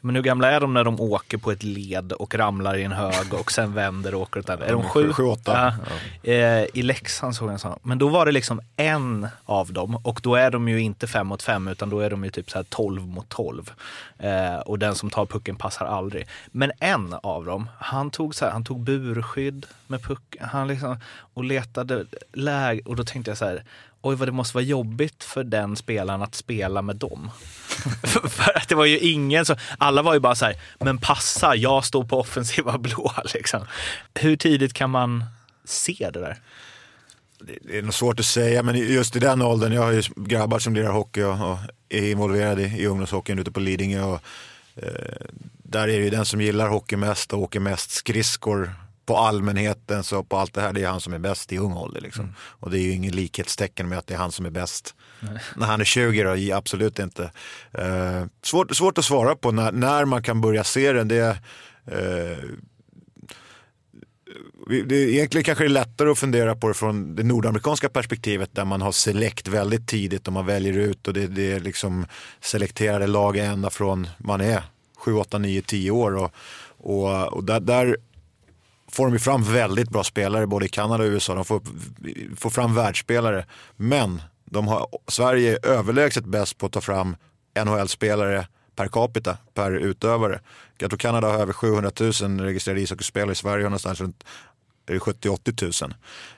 men 0.01 0.15
hur 0.15 0.23
gamla 0.23 0.51
är 0.51 0.61
de 0.61 0.75
när 0.75 0.85
de 0.85 1.01
åker 1.01 1.39
på 1.39 1.51
ett 1.51 1.63
led 1.63 2.13
och 2.13 2.35
ramlar 2.35 2.77
i 2.77 2.85
en 2.85 2.93
hög 2.93 3.35
och 3.35 3.53
sen 3.53 3.75
vänder 3.75 4.15
och 4.15 4.21
åker 4.21 4.41
åt 4.41 4.47
den? 4.47 4.63
Är 4.63 4.73
de 4.73 4.83
sju? 4.83 5.13
Sju, 5.13 5.23
åtta. 5.23 5.75
Ja. 6.23 6.33
Eh, 6.33 6.67
I 6.75 6.83
Leksand 6.83 7.37
såg 7.37 7.49
jag 7.49 7.53
en 7.53 7.59
sån. 7.59 7.79
Men 7.83 7.99
då 7.99 8.09
var 8.09 8.27
det 8.27 8.33
liksom 8.33 8.61
en 8.77 9.29
av 9.45 9.73
dem 9.73 9.97
och 9.97 10.21
då 10.23 10.35
är 10.35 10.51
de 10.51 10.69
ju 10.69 10.81
inte 10.81 11.07
fem 11.07 11.27
mot 11.27 11.43
fem 11.43 11.69
utan 11.69 11.91
då 11.91 12.01
är 12.01 12.11
de 12.11 12.25
ju 12.25 12.31
typ 12.31 12.51
så 12.51 12.59
här 12.59 12.67
12 12.69 13.07
mot 13.07 13.29
12. 13.29 13.73
Eh, 14.19 14.57
och 14.57 14.79
den 14.79 14.95
som 14.95 15.11
tar 15.11 15.27
pucken 15.27 15.57
passar 15.57 15.87
aldrig. 15.87 16.27
Men 16.47 16.73
en 16.81 17.15
av 17.23 17.45
dem, 17.45 17.71
han 17.79 18.11
tog, 18.11 18.35
så 18.35 18.45
här, 18.45 18.53
han 18.53 18.65
tog 18.65 18.81
burskydd 18.81 19.67
med 19.87 20.03
pucken 20.03 20.49
han 20.49 20.69
liksom, 20.69 21.01
och 21.35 21.45
letade 21.45 22.05
läge 22.33 22.83
och 22.85 22.97
då 22.97 23.05
tänkte 23.05 23.31
jag 23.31 23.39
så 23.39 23.45
här 23.45 23.65
Oj 24.03 24.17
vad 24.17 24.29
det 24.29 24.33
måste 24.33 24.57
vara 24.57 24.65
jobbigt 24.65 25.25
för 25.25 25.45
den 25.45 25.77
spelaren 25.77 26.23
att 26.23 26.35
spela 26.35 26.83
med 26.83 26.97
dem. 26.97 27.31
för 28.29 28.57
att 28.57 28.69
det 28.69 28.75
var 28.75 28.85
ju 28.85 28.99
ingen 28.99 29.47
så, 29.47 29.57
alla 29.79 30.03
var 30.03 30.15
ju 30.15 30.21
bara 30.21 30.35
så 30.35 30.45
här, 30.45 30.57
men 30.79 30.99
passa, 30.99 31.57
jag 31.57 31.85
står 31.85 32.05
på 32.05 32.21
offensiva 32.21 32.79
blå 32.79 33.13
liksom. 33.35 33.67
Hur 34.15 34.37
tidigt 34.37 34.73
kan 34.73 34.91
man 34.91 35.25
se 35.65 36.11
det 36.13 36.21
där? 36.21 36.37
Det 37.41 37.79
är 37.79 37.83
nog 37.83 37.95
svårt 37.95 38.21
att 38.21 38.27
säga, 38.27 38.63
men 38.63 38.77
just 38.77 39.17
i 39.17 39.19
den 39.19 39.43
åldern, 39.43 39.73
jag 39.73 39.83
har 39.83 39.93
ju 39.93 40.03
grabbar 40.17 40.59
som 40.59 40.75
lirar 40.75 40.93
hockey 40.93 41.23
och, 41.23 41.51
och 41.51 41.59
är 41.89 42.11
involverade 42.11 42.63
i, 42.63 42.83
i 42.83 42.87
ungdomshockeyn 42.87 43.39
ute 43.39 43.53
på 43.53 43.61
Lidingö. 43.61 44.03
Och, 44.03 44.21
eh, 44.77 45.27
där 45.63 45.83
är 45.83 45.99
det 45.99 46.05
ju 46.05 46.11
den 46.11 46.25
som 46.25 46.41
gillar 46.41 46.69
hockey 46.69 46.97
mest 46.97 47.33
och 47.33 47.43
åker 47.43 47.61
mest 47.61 47.91
skridskor 47.91 48.75
på 49.09 49.17
allmänheten, 49.17 50.05
så 50.05 50.23
på 50.23 50.37
allt 50.37 50.55
det 50.55 50.61
här, 50.61 50.73
det 50.73 50.83
är 50.83 50.89
han 50.89 51.01
som 51.01 51.13
är 51.13 51.19
bäst 51.19 51.53
i 51.53 51.59
ung 51.59 51.73
ålder. 51.73 52.01
Liksom. 52.01 52.35
Och 52.39 52.71
det 52.71 52.79
är 52.79 52.83
ju 52.83 52.93
ingen 52.93 53.17
likhetstecken 53.17 53.89
med 53.89 53.99
att 53.99 54.07
det 54.07 54.15
är 54.15 54.19
han 54.19 54.33
som 54.33 54.47
är 54.47 54.51
bäst 54.51 54.95
när 55.57 55.67
han 55.67 55.81
är 55.81 55.85
20 55.85 56.23
då, 56.23 56.57
absolut 56.57 56.99
inte. 56.99 57.31
Eh, 57.73 58.25
svårt, 58.43 58.77
svårt 58.77 58.99
att 58.99 59.05
svara 59.05 59.35
på 59.35 59.53
när, 59.53 59.73
när 59.73 60.05
man 60.05 60.23
kan 60.23 60.41
börja 60.41 60.65
se 60.65 60.93
den. 60.93 61.09
Det, 61.09 61.39
eh, 61.87 62.39
det 64.87 64.97
är 64.97 65.09
egentligen 65.09 65.45
kanske 65.45 65.65
det 65.65 65.69
är 65.69 65.81
lättare 65.85 66.11
att 66.11 66.19
fundera 66.19 66.55
på 66.55 66.69
det 66.69 66.75
från 66.75 67.17
det 67.17 67.23
nordamerikanska 67.23 67.89
perspektivet 67.89 68.55
där 68.55 68.65
man 68.65 68.83
har 68.83 68.93
select 68.93 69.49
väldigt 69.49 69.89
tidigt 69.89 70.27
och 70.27 70.33
man 70.33 70.47
väljer 70.47 70.79
ut 70.79 71.09
och 71.09 71.15
det, 71.15 71.27
det 71.27 71.53
är 71.53 71.61
liksom 71.61 72.07
selekterade 72.41 73.07
lag 73.07 73.37
ända 73.37 73.71
från 73.71 74.09
man 74.19 74.41
är 74.41 74.63
7, 74.97 75.15
8, 75.15 75.39
9, 75.39 75.63
10 75.63 75.91
år 75.91 76.17
och, 76.17 76.35
och, 76.79 77.33
och 77.33 77.45
där, 77.45 77.61
där 77.61 77.97
får 78.93 79.05
de 79.05 79.13
ju 79.13 79.19
fram 79.19 79.43
väldigt 79.43 79.91
bra 79.91 80.05
spelare 80.05 80.47
både 80.47 80.67
i 80.67 80.69
Kanada 80.69 81.05
och 81.05 81.09
USA. 81.09 81.35
De 81.35 81.45
får, 81.45 81.63
får 82.37 82.51
fram 82.51 82.75
världsspelare. 82.75 83.47
Men 83.77 84.23
de 84.45 84.69
har, 84.69 84.87
Sverige 85.09 85.53
är 85.53 85.67
överlägset 85.67 86.25
bäst 86.25 86.59
på 86.59 86.67
att 86.67 86.73
ta 86.73 86.81
fram 86.81 87.17
NHL-spelare 87.65 88.47
per 88.77 88.89
capita, 88.89 89.39
per 89.55 89.71
utövare. 89.73 90.41
Jag 90.79 90.91
tror 90.91 90.99
Kanada 90.99 91.29
har 91.29 91.39
över 91.39 91.53
700 91.53 91.91
000 92.01 92.41
registrerade 92.41 92.81
ishockeyspelare. 92.81 93.33
I 93.33 93.35
Sverige 93.35 93.65
har 93.65 93.71
någonstans 93.71 94.01
runt 94.01 94.25
70-80 94.89 95.85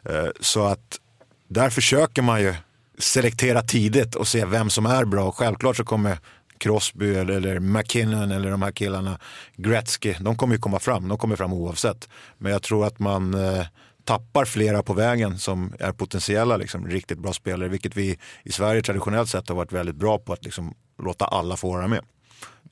000. 0.05 0.17
Eh, 0.17 0.31
så 0.41 0.67
att 0.67 1.01
där 1.49 1.71
försöker 1.71 2.23
man 2.23 2.41
ju 2.41 2.55
selektera 2.99 3.63
tidigt 3.63 4.15
och 4.15 4.29
se 4.29 4.45
vem 4.45 4.71
som 4.71 4.87
är 4.87 5.05
bra. 5.05 5.25
Och 5.25 5.37
självklart 5.37 5.77
så 5.77 5.85
kommer 5.85 6.19
Crosby 6.61 7.15
eller, 7.15 7.35
eller 7.35 7.61
McKinnon 7.61 8.31
eller 8.31 8.51
de 8.51 8.63
här 8.63 8.73
killarna, 8.73 9.19
Gretzky, 9.57 10.15
de 10.21 10.37
kommer 10.37 10.55
ju 10.55 10.61
komma 10.61 10.79
fram. 10.79 11.09
De 11.09 11.19
kommer 11.19 11.37
fram 11.37 11.53
oavsett. 11.53 12.09
Men 12.39 12.53
jag 12.53 12.63
tror 12.63 12.87
att 12.87 12.99
man 12.99 13.35
eh, 13.35 13.67
tappar 14.05 14.45
flera 14.45 14.83
på 14.83 14.93
vägen 14.93 15.39
som 15.39 15.73
är 15.79 15.93
potentiella 15.93 16.57
liksom, 16.57 16.89
riktigt 16.89 17.19
bra 17.19 17.33
spelare. 17.33 17.69
Vilket 17.69 17.97
vi 17.97 18.19
i 18.45 18.53
Sverige 18.53 18.83
traditionellt 18.83 19.29
sett 19.29 19.49
har 19.49 19.57
varit 19.57 19.73
väldigt 19.73 19.97
bra 19.97 20.19
på 20.19 20.33
att 20.33 20.45
liksom, 20.45 20.75
låta 21.03 21.25
alla 21.25 21.57
få 21.57 21.73
vara 21.73 21.89
med. 21.89 22.05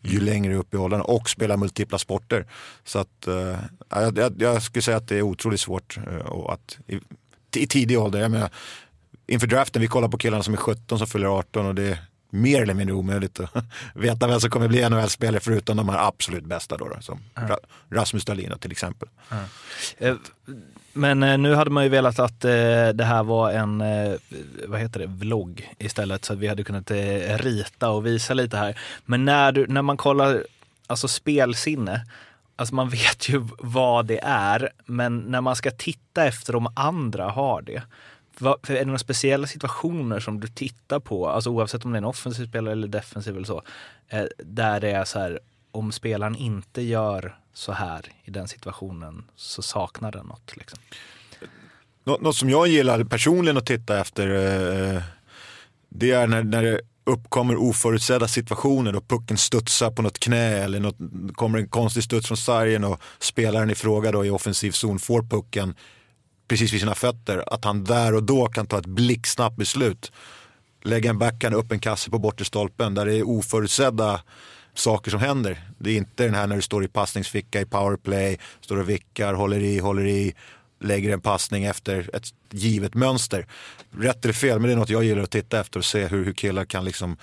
Ju 0.02 0.20
längre 0.20 0.54
upp 0.54 0.74
i 0.74 0.76
åldern 0.76 1.00
och 1.00 1.30
spela 1.30 1.56
multipla 1.56 1.98
sporter. 1.98 2.46
Så 2.84 2.98
att 2.98 3.26
eh, 3.26 3.58
jag, 3.90 4.34
jag, 4.38 4.62
skulle 4.62 4.82
säga 4.82 4.96
att 4.96 5.08
det 5.08 5.18
är 5.18 5.22
otroligt 5.22 5.60
svårt 5.60 5.96
eh, 5.96 6.26
och 6.26 6.52
att 6.52 6.78
i, 6.86 7.00
i 7.56 7.66
tidig 7.66 7.98
ålder. 7.98 8.20
Jag 8.20 8.30
menar, 8.30 8.50
inför 9.26 9.46
draften, 9.46 9.82
vi 9.82 9.88
kollar 9.88 10.08
på 10.08 10.18
killarna 10.18 10.42
som 10.42 10.54
är 10.54 10.58
17 10.58 10.98
som 10.98 11.06
fyller 11.06 11.38
18 11.38 11.66
och 11.66 11.74
det 11.74 11.98
mer 12.30 12.62
eller 12.62 12.74
mindre 12.74 12.94
omöjligt 12.94 13.40
att 13.40 13.50
veta 13.94 14.26
vem 14.26 14.40
som 14.40 14.50
kommer 14.50 14.68
bli 14.68 14.88
NHL-spelare 14.88 15.40
förutom 15.40 15.76
de 15.76 15.88
här 15.88 16.08
absolut 16.08 16.44
bästa 16.44 16.76
då, 16.76 16.88
då 16.88 16.96
som 17.00 17.20
Ra- 17.34 17.58
Rasmus 17.90 18.24
Dahlin 18.24 18.52
till 18.60 18.72
exempel. 18.72 19.08
Eh, 19.98 20.14
Men 20.92 21.22
eh, 21.22 21.38
nu 21.38 21.54
hade 21.54 21.70
man 21.70 21.84
ju 21.84 21.88
velat 21.90 22.18
att 22.18 22.44
eh, 22.44 22.88
det 22.94 23.04
här 23.04 23.22
var 23.22 23.50
en, 23.52 23.78
vad 24.66 24.80
heter 24.80 25.00
det, 25.00 25.06
vlogg 25.06 25.74
istället 25.78 26.24
så 26.24 26.32
att 26.32 26.38
vi 26.38 26.48
hade 26.48 26.64
kunnat 26.64 26.90
rita 27.40 27.90
och 27.90 28.06
visa 28.06 28.34
lite 28.34 28.56
här. 28.56 28.78
Men 29.04 29.24
när, 29.24 29.52
du, 29.52 29.66
när 29.66 29.82
man 29.82 29.96
kollar, 29.96 30.44
alltså 30.86 31.08
spelsinne, 31.08 32.06
alltså 32.56 32.74
man 32.74 32.88
vet 32.98 33.28
ju 33.28 33.48
vad 33.58 34.06
det 34.06 34.20
är, 34.24 34.70
men 34.86 35.18
när 35.18 35.40
man 35.40 35.56
ska 35.56 35.70
titta 35.70 36.24
efter 36.24 36.56
om 36.56 36.72
andra 36.76 37.28
har 37.30 37.62
det, 37.62 37.82
vad, 38.40 38.56
för 38.62 38.74
är 38.74 38.78
det 38.78 38.84
några 38.84 38.98
speciella 38.98 39.46
situationer 39.46 40.20
som 40.20 40.40
du 40.40 40.48
tittar 40.48 41.00
på, 41.00 41.28
alltså 41.28 41.50
oavsett 41.50 41.84
om 41.84 41.92
det 41.92 41.96
är 41.96 41.98
en 41.98 42.04
offensiv 42.04 42.46
spelare 42.46 42.72
eller 42.72 42.88
defensiv 42.88 43.36
eller 43.36 43.46
så, 43.46 43.62
eh, 44.08 44.24
där 44.38 44.80
det 44.80 44.90
är 44.90 45.04
så 45.04 45.18
här, 45.18 45.40
om 45.70 45.92
spelaren 45.92 46.36
inte 46.36 46.82
gör 46.82 47.38
så 47.54 47.72
här 47.72 48.00
i 48.24 48.30
den 48.30 48.48
situationen 48.48 49.24
så 49.36 49.62
saknar 49.62 50.12
den 50.12 50.26
något. 50.26 50.56
Liksom. 50.56 50.78
Nå- 52.04 52.18
Något 52.20 52.36
som 52.36 52.50
jag 52.50 52.68
gillar 52.68 53.04
personligen 53.04 53.56
att 53.56 53.66
titta 53.66 54.00
efter 54.00 54.28
eh, 54.94 55.02
det 55.88 56.10
är 56.10 56.26
när, 56.26 56.42
när 56.42 56.62
det 56.62 56.80
uppkommer 57.04 57.56
oförutsedda 57.56 58.28
situationer 58.28 58.92
då 58.92 59.00
pucken 59.00 59.38
studsar 59.38 59.90
på 59.90 60.02
något 60.02 60.18
knä 60.18 60.58
eller 60.58 60.80
något, 60.80 60.96
kommer 61.34 61.58
en 61.58 61.68
konstig 61.68 62.02
studs 62.04 62.26
från 62.26 62.36
sargen 62.36 62.84
och 62.84 63.00
spelaren 63.18 63.70
i 63.70 63.74
fråga 63.74 64.12
då 64.12 64.24
i 64.24 64.30
offensiv 64.30 64.70
zon 64.70 64.98
får 64.98 65.22
pucken 65.22 65.74
precis 66.48 66.72
vid 66.72 66.80
sina 66.80 66.94
fötter. 66.94 67.54
Att 67.54 67.64
han 67.64 67.84
där 67.84 68.14
och 68.14 68.22
då 68.22 68.46
kan 68.46 68.66
ta 68.66 68.78
ett 68.78 68.86
blixtsnabbt 68.86 69.56
beslut. 69.56 70.12
Lägga 70.82 71.10
en 71.10 71.18
backhand 71.18 71.54
upp 71.54 71.72
en 71.72 71.80
kasse 71.80 72.10
på 72.10 72.18
bortre 72.18 72.44
stolpen 72.44 72.94
där 72.94 73.06
det 73.06 73.16
är 73.16 73.28
oförutsedda 73.28 74.20
saker 74.74 75.10
som 75.10 75.20
händer. 75.20 75.68
Det 75.78 75.90
är 75.90 75.96
inte 75.96 76.24
den 76.24 76.34
här 76.34 76.46
när 76.46 76.56
du 76.56 76.62
står 76.62 76.84
i 76.84 76.88
passningsficka 76.88 77.60
i 77.60 77.64
powerplay, 77.64 78.38
står 78.60 78.76
och 78.76 78.88
vickar, 78.88 79.34
håller 79.34 79.60
i, 79.60 79.78
håller 79.78 80.06
i, 80.06 80.34
lägger 80.80 81.12
en 81.12 81.20
passning 81.20 81.64
efter 81.64 82.10
ett 82.16 82.34
givet 82.50 82.94
mönster. 82.94 83.46
Rätt 83.90 84.24
eller 84.24 84.34
fel, 84.34 84.58
men 84.58 84.68
det 84.68 84.74
är 84.74 84.76
något 84.76 84.88
jag 84.88 85.04
gillar 85.04 85.22
att 85.22 85.30
titta 85.30 85.60
efter 85.60 85.78
och 85.78 85.84
se 85.84 86.06
hur, 86.06 86.24
hur 86.24 86.32
killar 86.32 86.64
kan 86.64 86.84
liksom 86.84 87.16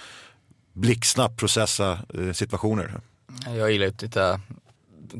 blixtsnabbt 0.73 1.39
processa 1.39 1.99
eh, 2.13 2.31
situationer. 2.31 2.99
Jag 3.45 3.71
gillar 3.71 3.87
att 3.87 3.99
titta 3.99 4.41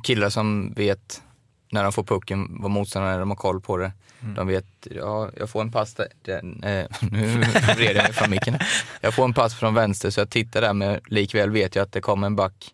killar 0.03 0.30
som 0.30 0.74
vet 0.74 1.22
när 1.70 1.84
de 1.84 1.91
får 1.91 2.03
pucken, 2.03 2.57
vad 2.59 2.72
motståndarna 2.72 3.18
de 3.18 3.30
har 3.30 3.38
koll 3.38 3.61
på 3.61 3.78
det. 3.78 3.91
De 4.36 4.47
vet, 4.47 4.66
ja, 4.91 5.30
jag 5.38 5.49
får 5.49 5.61
en 5.61 5.72
pass 5.72 5.93
där, 5.93 6.07
den, 6.22 6.63
eh, 6.63 6.86
nu 7.11 7.28
vred 7.76 7.95
jag 7.95 8.03
mig 8.03 8.13
från 8.13 8.30
micken. 8.30 8.57
Jag 9.01 9.13
får 9.13 9.26
en 9.26 9.34
pass 9.34 9.55
från 9.55 9.74
vänster 9.74 10.09
så 10.09 10.20
jag 10.20 10.30
tittar 10.30 10.61
där 10.61 10.74
men 10.74 10.99
likväl 11.07 11.49
vet 11.49 11.76
jag 11.76 11.84
att 11.84 11.91
det 11.91 12.01
kommer 12.01 12.28
en 12.28 12.36
back 12.36 12.74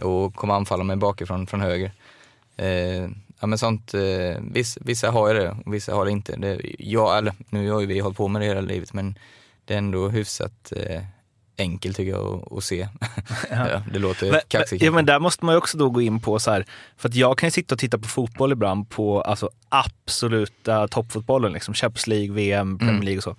och 0.00 0.34
kommer 0.34 0.54
anfalla 0.54 0.84
mig 0.84 0.96
bakifrån 0.96 1.46
från 1.46 1.60
höger. 1.60 1.92
Eh, 2.56 3.08
ja 3.40 3.46
men 3.46 3.58
sånt, 3.58 3.94
eh, 3.94 4.36
vissa, 4.40 4.80
vissa 4.84 5.10
har 5.10 5.28
ju 5.28 5.34
det 5.34 5.56
och 5.66 5.74
vissa 5.74 5.94
har 5.94 6.04
det 6.04 6.10
inte. 6.10 6.36
Det, 6.36 6.60
jag, 6.78 7.18
eller, 7.18 7.34
nu 7.48 7.70
har 7.70 7.80
ju 7.80 7.86
vi 7.86 7.98
hållit 7.98 8.16
på 8.16 8.28
med 8.28 8.42
det 8.42 8.46
hela 8.46 8.60
livet 8.60 8.92
men 8.92 9.18
det 9.64 9.74
är 9.74 9.78
ändå 9.78 10.08
hyfsat 10.08 10.72
eh, 10.76 11.02
enkelt 11.58 11.96
tycker 11.96 12.10
jag 12.12 12.52
att, 12.56 12.64
se. 12.64 12.88
ja, 13.50 13.82
det 13.92 13.98
låter 13.98 14.30
Men, 14.30 14.40
kaxigt. 14.48 14.82
ja, 14.84 14.90
men 14.92 15.06
där 15.06 15.18
måste 15.20 15.44
man 15.44 15.54
ju 15.54 15.58
också 15.58 15.78
då 15.78 15.90
gå 15.90 16.02
in 16.02 16.20
på 16.20 16.38
så 16.38 16.50
här, 16.50 16.64
för 16.96 17.08
att 17.08 17.14
jag 17.14 17.38
kan 17.38 17.46
ju 17.46 17.50
sitta 17.50 17.74
och 17.74 17.78
titta 17.78 17.98
på 17.98 18.08
fotboll 18.08 18.52
ibland 18.52 18.90
på 18.90 19.20
alltså 19.22 19.50
absoluta 19.68 20.88
toppfotbollen, 20.88 21.52
liksom 21.52 21.74
Champions 21.74 22.06
League, 22.06 22.32
VM, 22.34 22.78
Premier 22.78 22.94
Mm. 22.94 23.04
League 23.04 23.18
och 23.18 23.24
så. 23.24 23.36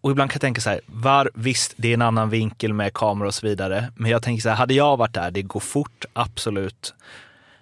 Och 0.00 0.10
ibland 0.10 0.30
kan 0.30 0.34
jag 0.36 0.40
tänka 0.40 0.60
så 0.60 0.70
här, 0.70 0.80
var, 0.86 1.30
visst 1.34 1.74
det 1.76 1.88
är 1.88 1.94
en 1.94 2.02
annan 2.02 2.30
vinkel 2.30 2.72
med 2.72 2.92
kamera 2.94 3.28
och 3.28 3.34
så 3.34 3.46
vidare, 3.46 3.92
men 3.96 4.10
jag 4.10 4.22
tänker 4.22 4.42
så 4.42 4.48
här, 4.48 4.56
hade 4.56 4.74
jag 4.74 4.96
varit 4.96 5.14
där, 5.14 5.30
det 5.30 5.42
går 5.42 5.60
fort, 5.60 6.04
absolut. 6.12 6.94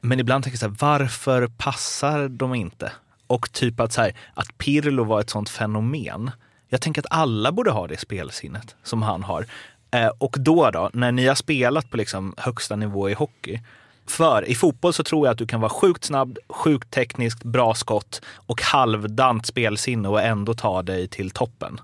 Men 0.01 0.21
ibland 0.21 0.45
tänker 0.45 0.55
jag 0.65 0.79
så 0.79 0.87
här, 0.87 0.99
varför 0.99 1.47
passar 1.47 2.29
de 2.29 2.55
inte? 2.55 2.93
Och 3.27 3.53
typ 3.53 3.81
att, 3.81 3.93
så 3.93 4.01
här, 4.01 4.15
att 4.35 4.59
Pirlo 4.59 5.05
var 5.05 5.21
ett 5.21 5.31
sånt 5.31 5.49
fenomen. 5.49 6.31
Jag 6.69 6.81
tänker 6.81 7.03
att 7.03 7.07
alla 7.11 7.53
borde 7.53 7.71
ha 7.71 7.87
det 7.87 8.01
spelsinnet 8.01 8.77
som 8.83 9.03
han 9.03 9.23
har. 9.23 9.47
Eh, 9.93 10.11
och 10.19 10.37
då 10.39 10.71
då, 10.71 10.91
när 10.93 11.13
ni 11.13 11.27
har 11.27 11.35
spelat 11.35 11.91
på 11.91 11.97
liksom 11.97 12.35
högsta 12.37 12.77
nivå 12.77 13.11
i 13.11 13.15
hockey. 13.15 13.61
För 14.07 14.49
i 14.49 14.55
fotboll 14.55 14.93
så 14.93 15.05
tror 15.05 15.27
jag 15.27 15.33
att 15.33 15.39
du 15.39 15.47
kan 15.47 15.61
vara 15.61 15.71
sjukt 15.71 16.05
snabb, 16.05 16.39
sjukt 16.49 16.91
tekniskt, 16.91 17.45
bra 17.45 17.75
skott 17.75 18.23
och 18.47 18.63
halvdant 18.63 19.47
spelsinne 19.47 20.09
och 20.09 20.23
ändå 20.23 20.55
ta 20.55 20.83
dig 20.83 21.09
till 21.09 21.31
toppen. 21.31 21.81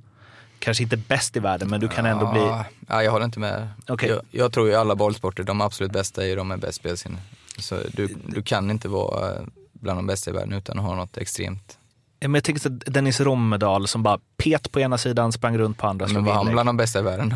Kanske 0.59 0.83
inte 0.83 0.97
bäst 0.97 1.37
i 1.37 1.41
världen, 1.41 1.71
men 1.71 1.81
du 1.81 1.89
kan 1.89 2.07
ändå 2.07 2.33
bli... 2.33 2.41
Ja, 2.41 2.65
ja, 2.89 3.03
jag 3.03 3.13
håller 3.13 3.25
inte 3.25 3.41
med. 3.41 3.69
Okej. 3.87 4.09
Jag, 4.09 4.21
jag 4.31 4.53
tror 4.53 4.69
ju 4.69 4.75
alla 4.75 4.95
bollsporter, 4.95 5.43
de 5.43 5.61
absolut 5.61 5.93
bästa 5.93 6.23
är 6.23 6.27
ju 6.27 6.37
de 6.37 6.49
med 6.49 6.61
bäst 6.61 6.79
spelsinne. 6.79 7.19
Så 7.59 7.77
du, 7.93 8.15
du 8.27 8.43
kan 8.43 8.71
inte 8.71 8.89
vara 8.89 9.35
eh, 9.35 9.43
bland 9.73 9.99
de 9.99 10.07
bästa 10.07 10.31
i 10.31 10.35
världen 10.35 10.53
utan 10.53 10.79
att 10.79 10.85
ha 10.85 10.95
något 10.95 11.17
extremt. 11.17 11.79
Men 12.21 12.35
jag 12.35 12.45
tänker 12.45 12.61
så 12.63 12.69
Dennis 12.69 13.21
Rommedal 13.21 13.89
som 13.89 14.03
bara 14.03 14.19
pet 14.37 14.73
på 14.73 14.81
ena 14.81 14.99
sidan, 14.99 15.33
sprang 15.33 15.59
runt 15.59 15.79
på 15.79 15.87
andra. 15.87 16.07
Men 16.09 16.25
var 16.25 16.35
han 16.35 16.53
bland 16.53 16.69
de 16.69 16.77
bästa 16.77 16.99
i 16.99 17.03
världen? 17.03 17.35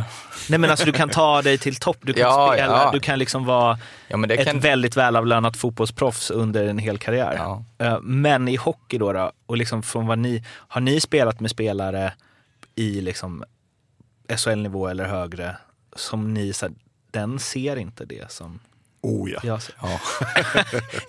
Nej 0.49 0.59
men 0.59 0.70
alltså 0.70 0.87
du 0.87 0.93
kan 0.93 1.09
ta 1.09 1.43
dig 1.43 1.59
till 1.59 1.76
topp, 1.76 1.97
du 2.01 2.12
kan 2.12 2.22
Ja, 2.22 2.51
spela, 2.53 2.72
ja. 2.85 2.91
du 2.93 3.01
kan 3.01 3.18
liksom 3.18 3.45
vara 3.45 3.78
Ja, 4.09 4.24
ett 4.26 4.45
kan... 4.47 4.61
väldigt 4.61 4.97
välavlönat 4.97 5.57
fotbollsproffs 5.57 6.30
under 6.30 6.68
en 6.68 6.78
hel 6.78 6.99
karriär. 6.99 7.62
Eh, 7.78 8.01
Men 8.01 8.49
i 8.49 8.57
hockey 8.57 8.99
då, 8.99 9.12
då 9.12 9.33
och 9.47 9.57
liksom 9.57 9.83
från 9.83 10.07
vad 10.07 10.18
ni, 10.18 10.45
har 10.49 10.80
ni 10.80 11.01
spelat 11.01 11.41
med 11.41 11.51
spelare 11.51 12.12
i 12.74 13.01
liksom 13.01 13.45
SHL-nivå 14.37 14.89
eller 14.89 15.05
högre 15.05 15.57
som 15.97 16.35
ni, 16.35 16.53
så 16.53 16.66
här, 16.66 16.74
den 17.11 17.39
ser 17.39 17.76
inte 17.76 18.05
det 18.05 18.30
som 18.33 18.59
Oh 19.05 19.30
ja. 19.30 19.61
ser. 19.61 19.74
Ja, 19.82 20.00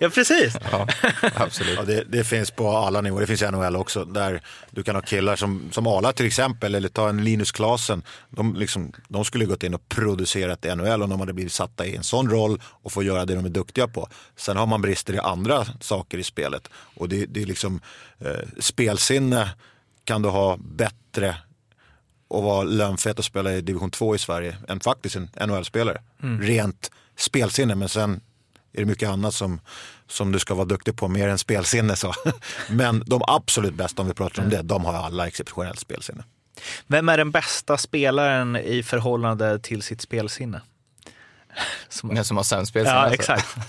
Ja 0.00 0.10
precis. 0.10 0.56
ja, 0.72 0.86
absolut. 1.34 1.74
Ja, 1.76 1.82
det, 1.82 2.04
det 2.08 2.24
finns 2.24 2.50
på 2.50 2.68
alla 2.68 3.00
nivåer, 3.00 3.20
det 3.20 3.26
finns 3.26 3.42
i 3.42 3.50
NHL 3.50 3.76
också, 3.76 4.04
där 4.04 4.42
du 4.70 4.82
kan 4.82 4.94
ha 4.94 5.02
killar 5.02 5.36
som, 5.36 5.68
som 5.72 5.86
Ala 5.86 6.12
till 6.12 6.26
exempel, 6.26 6.74
eller 6.74 6.88
ta 6.88 7.08
en 7.08 7.24
Linus 7.24 7.52
Klasen. 7.52 8.02
De, 8.30 8.54
liksom, 8.54 8.92
de 9.08 9.24
skulle 9.24 9.44
gått 9.44 9.62
in 9.62 9.74
och 9.74 9.88
producerat 9.88 10.64
i 10.64 10.74
NHL 10.74 11.02
om 11.02 11.10
de 11.10 11.20
hade 11.20 11.32
blivit 11.32 11.52
satta 11.52 11.86
i 11.86 11.96
en 11.96 12.02
sån 12.02 12.30
roll 12.30 12.60
och 12.64 12.92
få 12.92 13.02
göra 13.02 13.24
det 13.24 13.34
de 13.34 13.44
är 13.44 13.48
duktiga 13.48 13.88
på. 13.88 14.08
Sen 14.36 14.56
har 14.56 14.66
man 14.66 14.82
brister 14.82 15.14
i 15.14 15.18
andra 15.18 15.66
saker 15.80 16.18
i 16.18 16.24
spelet. 16.24 16.68
Och 16.96 17.08
det, 17.08 17.26
det 17.26 17.42
är 17.42 17.46
liksom, 17.46 17.80
eh, 18.18 18.48
spelsinne 18.58 19.50
kan 20.04 20.22
du 20.22 20.28
ha 20.28 20.56
bättre 20.56 21.36
och 22.28 22.42
vara 22.42 22.62
lönfett 22.62 23.18
och 23.18 23.24
spela 23.24 23.52
i 23.52 23.60
division 23.60 23.90
2 23.90 24.14
i 24.14 24.18
Sverige 24.18 24.56
än 24.68 24.80
faktiskt 24.80 25.16
en 25.16 25.28
NHL-spelare. 25.48 26.00
Rent 26.40 26.90
spelsinne, 27.16 27.74
men 27.74 27.88
sen 27.88 28.20
är 28.72 28.78
det 28.80 28.84
mycket 28.84 29.08
annat 29.08 29.34
som, 29.34 29.60
som 30.08 30.32
du 30.32 30.38
ska 30.38 30.54
vara 30.54 30.64
duktig 30.64 30.96
på, 30.96 31.08
mer 31.08 31.28
än 31.28 31.38
spelsinne. 31.38 31.96
Så. 31.96 32.14
Men 32.68 33.02
de 33.06 33.22
absolut 33.26 33.74
bästa, 33.74 34.02
om 34.02 34.08
vi 34.08 34.14
pratar 34.14 34.42
om 34.42 34.48
det, 34.48 34.62
de 34.62 34.84
har 34.84 34.94
alla 34.94 35.26
exceptionellt 35.26 35.78
spelsinne. 35.78 36.24
Vem 36.86 37.08
är 37.08 37.18
den 37.18 37.30
bästa 37.30 37.76
spelaren 37.76 38.56
i 38.56 38.82
förhållande 38.82 39.58
till 39.58 39.82
sitt 39.82 40.00
spelsinne? 40.00 40.60
Som, 41.88 42.14
Den 42.14 42.24
som 42.24 42.36
har 42.36 42.44
sämst 42.44 42.70
spelsinne. 42.70 42.96
ja, 42.96 43.02
alltså. 43.02 43.14
exakt. 43.14 43.56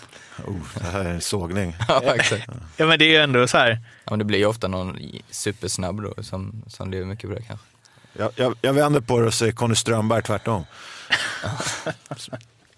Oh, 0.48 0.56
det 0.74 0.84
här 0.84 1.06
är 1.06 1.10
en 1.10 1.22
sågning. 1.22 1.76
Ja, 1.88 2.02
exakt. 2.16 2.50
Ja, 2.78 2.86
men 2.86 3.00
det 3.00 3.06
är 3.06 3.10
ju 3.10 3.18
ändå 3.18 3.48
så 3.48 3.58
här. 3.58 3.70
Ja, 4.04 4.10
men 4.10 4.20
det 4.20 4.26
blir 4.26 4.40
ju 4.40 4.46
ofta 4.46 4.68
någon 4.68 5.00
supersnabb 5.30 6.02
då 6.02 6.24
som, 6.24 6.64
som 6.68 6.92
lever 6.92 7.06
mycket 7.06 7.30
på 7.30 7.36
det 7.36 7.42
kanske. 7.42 7.66
Jag, 8.14 8.32
jag, 8.36 8.56
jag 8.62 8.74
vänder 8.74 9.02
på 9.02 9.20
det 9.20 9.28
och 9.28 9.34
säger 9.34 9.52
Conny 9.52 9.76
Strömberg 9.76 10.22
tvärtom. 10.24 10.66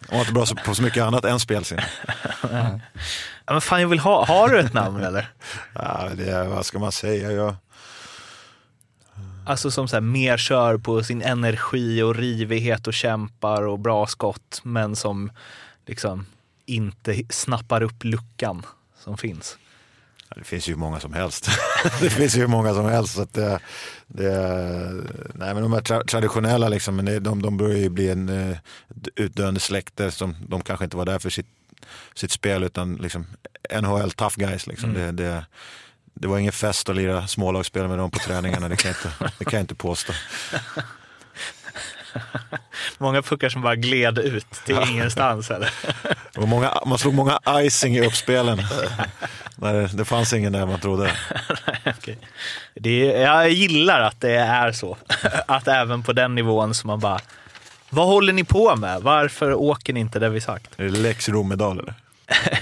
Han 0.10 0.18
var 0.18 0.20
inte 0.20 0.34
bra 0.34 0.46
på 0.66 0.76
så 0.76 0.82
mycket 0.84 1.04
annat 1.04 1.26
än 1.26 1.40
spelsinne. 1.40 1.86
Ja, 3.50 3.54
men 3.54 3.62
fan, 3.62 3.82
jag 3.82 3.88
vill 3.88 4.00
ha, 4.00 4.26
har 4.26 4.50
du 4.50 4.60
ett 4.60 4.74
namn 4.74 5.04
eller? 5.04 5.32
Ja, 5.74 6.10
det, 6.16 6.30
är- 6.32 6.48
vad 6.48 6.66
ska 6.66 6.80
man 6.80 6.92
säga? 6.92 7.32
Jag, 7.32 7.56
Alltså 9.46 9.72
som 9.72 9.88
så 9.88 9.96
här, 9.96 10.02
mer 10.02 10.38
kör 10.38 10.78
på 10.78 11.04
sin 11.04 11.22
energi 11.22 12.02
och 12.02 12.16
rivighet 12.16 12.88
och 12.88 12.94
kämpar 12.94 13.62
och 13.68 13.80
bra 13.80 14.08
skott, 14.08 14.60
men 14.64 14.96
som 14.96 15.32
liksom 15.86 16.26
inte 16.66 17.24
snappar 17.30 17.84
upp 17.84 18.04
luckan 18.04 18.66
som 19.04 19.18
finns. 19.18 19.58
Det 20.36 20.44
finns 20.44 20.70
ju 20.70 20.76
många 20.76 21.00
som 21.00 21.14
helst. 21.14 21.50
det 22.02 22.10
finns 22.10 22.36
ju 22.36 22.48
många 22.48 22.74
som 22.74 22.86
helst. 22.86 23.16
Så 23.16 23.22
att 23.22 23.34
det, 23.34 23.60
det, 24.08 24.34
nej, 25.34 25.54
men 25.54 25.64
de 25.64 25.74
här 25.74 25.82
tra 25.82 26.04
traditionella, 26.04 26.70
liksom, 26.70 26.96
men 26.96 27.24
de, 27.24 27.42
de 27.42 27.58
börjar 27.58 27.78
ju 27.78 27.90
bli 27.90 28.10
en 28.10 28.30
eh, 28.30 28.58
utdöende 29.16 29.60
släkte. 29.60 30.12
Som, 30.12 30.36
de 30.48 30.62
kanske 30.62 30.86
inte 30.86 30.98
var 30.98 31.06
där 31.06 31.20
för 31.20 31.30
sitt, 31.30 31.48
sitt 32.16 32.32
spel 32.32 32.64
utan 32.64 32.96
liksom, 32.96 33.28
NHL 33.82 34.12
tough 34.12 34.36
guys. 34.38 34.68
Liksom. 34.68 34.94
Det, 34.94 35.12
det, 35.12 35.46
det 36.14 36.28
var 36.28 36.38
ingen 36.38 36.52
fest 36.52 36.90
att 36.90 36.96
lira 36.96 37.28
smålagsspel 37.28 37.88
med 37.88 37.98
dem 37.98 38.12
på 38.12 38.20
träningarna, 38.20 38.70
det 38.70 38.76
kan 38.76 38.92
jag 38.92 38.98
inte, 38.98 39.32
det 39.40 39.46
kan 39.46 39.58
jag 39.58 39.64
inte 39.64 39.76
påstå. 39.76 40.14
Många 42.98 43.22
puckar 43.22 43.50
som 43.50 43.62
bara 43.62 43.76
gled 43.76 44.20
ut 44.20 44.52
till 44.66 44.78
ingenstans 44.90 45.52
eller? 45.52 45.70
Var 46.36 46.48
många, 46.48 46.74
man 46.86 46.98
slog 46.98 47.14
många 47.14 47.40
icing 47.48 47.96
i 47.96 48.08
uppspelen. 48.08 48.62
Nej, 49.56 49.90
det, 49.94 50.06
fanns 50.06 50.34
ingen 50.34 50.54
där 50.54 50.66
man 50.66 50.80
trodde. 50.80 51.12
Okej. 51.86 52.18
Det 52.76 53.14
är, 53.16 53.22
jag 53.22 53.50
gillar 53.50 54.02
att 54.02 54.22
det 54.22 54.36
är 54.36 54.72
så. 54.72 54.98
Att 55.48 55.68
även 55.68 56.04
på 56.04 56.14
den 56.14 56.36
nivån 56.36 56.74
som 56.74 56.88
man 56.88 57.00
bara, 57.00 57.20
vad 57.90 58.08
håller 58.08 58.34
ni 58.34 58.44
på 58.44 58.76
med? 58.76 59.02
Varför 59.02 59.54
åker 59.54 59.94
ni 59.94 60.00
inte 60.00 60.20
där 60.20 60.30
vi 60.30 60.42
sagt? 60.42 60.80
Är 60.80 60.84
det 60.84 60.90
Lex 60.90 61.30
Romedal 61.30 61.80
eller? 61.80 61.94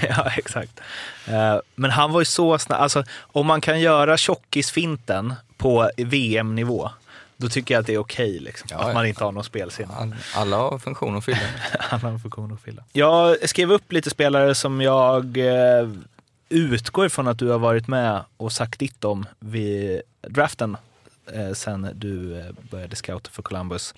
ja, 0.09 0.31
exakt. 0.37 0.79
Eh, 1.27 1.57
Men 1.75 1.91
han 1.91 2.11
var 2.11 2.21
ju 2.21 2.25
så 2.25 2.59
snabb. 2.59 2.81
Alltså, 2.81 3.03
om 3.19 3.45
man 3.47 3.61
kan 3.61 3.79
göra 3.79 4.17
tjockisfinten 4.17 5.33
på 5.57 5.89
VM-nivå, 5.97 6.89
då 7.37 7.49
tycker 7.49 7.73
jag 7.73 7.81
att 7.81 7.87
det 7.87 7.93
är 7.93 7.97
okej. 7.97 8.39
liksom. 8.39 8.67
Ja, 8.71 8.79
att 8.79 8.87
ja. 8.87 8.93
man 8.93 9.05
inte 9.05 9.23
har 9.23 9.31
någon 9.31 9.43
spelsinne. 9.43 9.93
All- 9.93 10.15
Alla 10.35 10.57
har 10.57 10.79
funktion 10.79 11.17
att 11.17 11.25
fylla. 11.25 11.37
Han 11.79 11.99
har 11.99 12.17
funktion 12.19 12.53
att 12.53 12.61
fylla. 12.61 12.83
Jag 12.93 13.49
skrev 13.49 13.71
upp 13.71 13.91
lite 13.91 14.09
spelare 14.09 14.55
som 14.55 14.81
jag 14.81 15.37
eh, 15.37 15.89
utgår 16.49 17.05
ifrån 17.05 17.27
att 17.27 17.39
du 17.39 17.49
har 17.49 17.59
varit 17.59 17.87
med 17.87 18.21
och 18.37 18.51
sagt 18.51 18.79
ditt 18.79 19.03
om 19.05 19.25
vid 19.39 20.01
draften 20.27 20.77
eh, 21.33 21.51
sen 21.53 21.89
du 21.95 22.39
eh, 22.39 22.45
började 22.71 22.95
scouta 22.95 23.29
för 23.31 23.41
Columbus. 23.43 23.93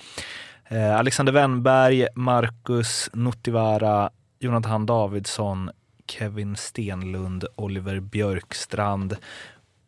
Eh, 0.68 0.96
Alexander 0.98 1.34
Wennberg, 1.34 2.08
Marcus 2.16 3.10
Nuttivara, 3.14 4.10
Jonathan 4.40 4.86
Davidsson, 4.86 5.70
Kevin 6.08 6.56
Stenlund, 6.56 7.46
Oliver 7.56 8.00
Björkstrand 8.00 9.16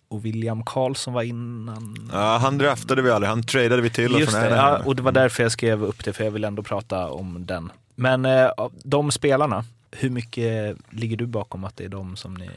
och 0.09 0.25
William 0.25 0.63
Karlsson 0.63 1.13
var 1.13 1.23
innan. 1.23 2.09
Ja, 2.11 2.37
han 2.37 2.57
draftade 2.57 3.01
vi 3.01 3.11
aldrig, 3.11 3.29
han 3.29 3.43
tradade 3.43 3.81
vi 3.81 3.89
till 3.89 4.13
och 4.13 4.19
Just 4.19 4.31
från 4.31 4.41
det, 4.41 4.49
ja, 4.49 4.81
och 4.85 4.95
det 4.95 5.01
var 5.01 5.11
därför 5.11 5.43
jag 5.43 5.51
skrev 5.51 5.83
upp 5.83 6.03
det, 6.03 6.13
för 6.13 6.23
jag 6.23 6.31
vill 6.31 6.43
ändå 6.43 6.63
prata 6.63 7.07
om 7.07 7.45
den. 7.45 7.71
Men 7.95 8.25
eh, 8.25 8.49
de 8.83 9.11
spelarna, 9.11 9.65
hur 9.91 10.09
mycket 10.09 10.77
ligger 10.89 11.17
du 11.17 11.25
bakom 11.25 11.63
att 11.63 11.77
det 11.77 11.85
är 11.85 11.89
de 11.89 12.15
som 12.15 12.33
ni 12.33 12.49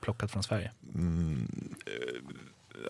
plockat 0.00 0.30
från 0.30 0.42
Sverige? 0.42 0.70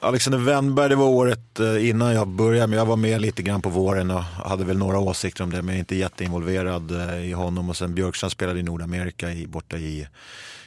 Alexander 0.03 0.39
Wennberg, 0.39 0.89
det 0.89 0.97
var 0.97 1.07
året 1.07 1.61
eh, 1.61 1.89
innan 1.89 2.15
jag 2.15 2.29
började, 2.29 2.67
men 2.67 2.79
jag 2.79 2.87
var 2.87 2.97
med 2.97 3.21
lite 3.21 3.43
grann 3.43 3.63
på 3.63 3.69
våren 3.69 4.11
och 4.11 4.23
hade 4.23 4.65
väl 4.65 4.79
några 4.79 4.99
åsikter 4.99 5.45
om 5.45 5.51
det, 5.51 5.63
men 5.63 5.69
jag 5.69 5.75
är 5.75 5.79
inte 5.79 5.97
jätteinvolverad 5.97 6.91
eh, 6.91 7.27
i 7.29 7.33
honom. 7.33 7.69
Och 7.69 7.77
sen 7.77 7.95
Björkstrand 7.95 8.33
spelade 8.33 8.61
i 8.61 8.63
Nordamerika, 8.63 9.33
i, 9.33 9.47
borta 9.47 9.77
i, 9.77 10.09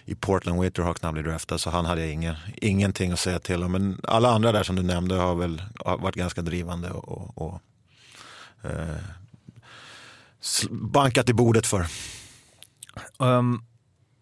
i 0.06 0.16
Portland 0.16 0.62
Winterhawks 0.62 1.02
när 1.02 1.08
han 1.08 1.14
blev 1.14 1.26
draftad, 1.26 1.58
så 1.58 1.70
han 1.70 1.86
hade 1.86 2.10
ingen, 2.10 2.36
ingenting 2.56 3.12
att 3.12 3.20
säga 3.20 3.40
till 3.40 3.64
om. 3.64 3.72
Men 3.72 4.02
alla 4.04 4.30
andra 4.30 4.52
där 4.52 4.64
som 4.64 4.76
du 4.76 4.84
nämnde 4.84 5.16
har 5.16 5.36
väl 5.36 5.64
har 5.86 5.98
varit 5.98 6.16
ganska 6.16 6.42
drivande 6.42 6.90
och, 6.90 7.08
och, 7.08 7.38
och 7.38 7.62
eh, 8.70 8.96
bankat 10.70 11.30
i 11.30 11.34
bordet 11.34 11.68
för. 11.68 11.86
Um, 13.18 13.66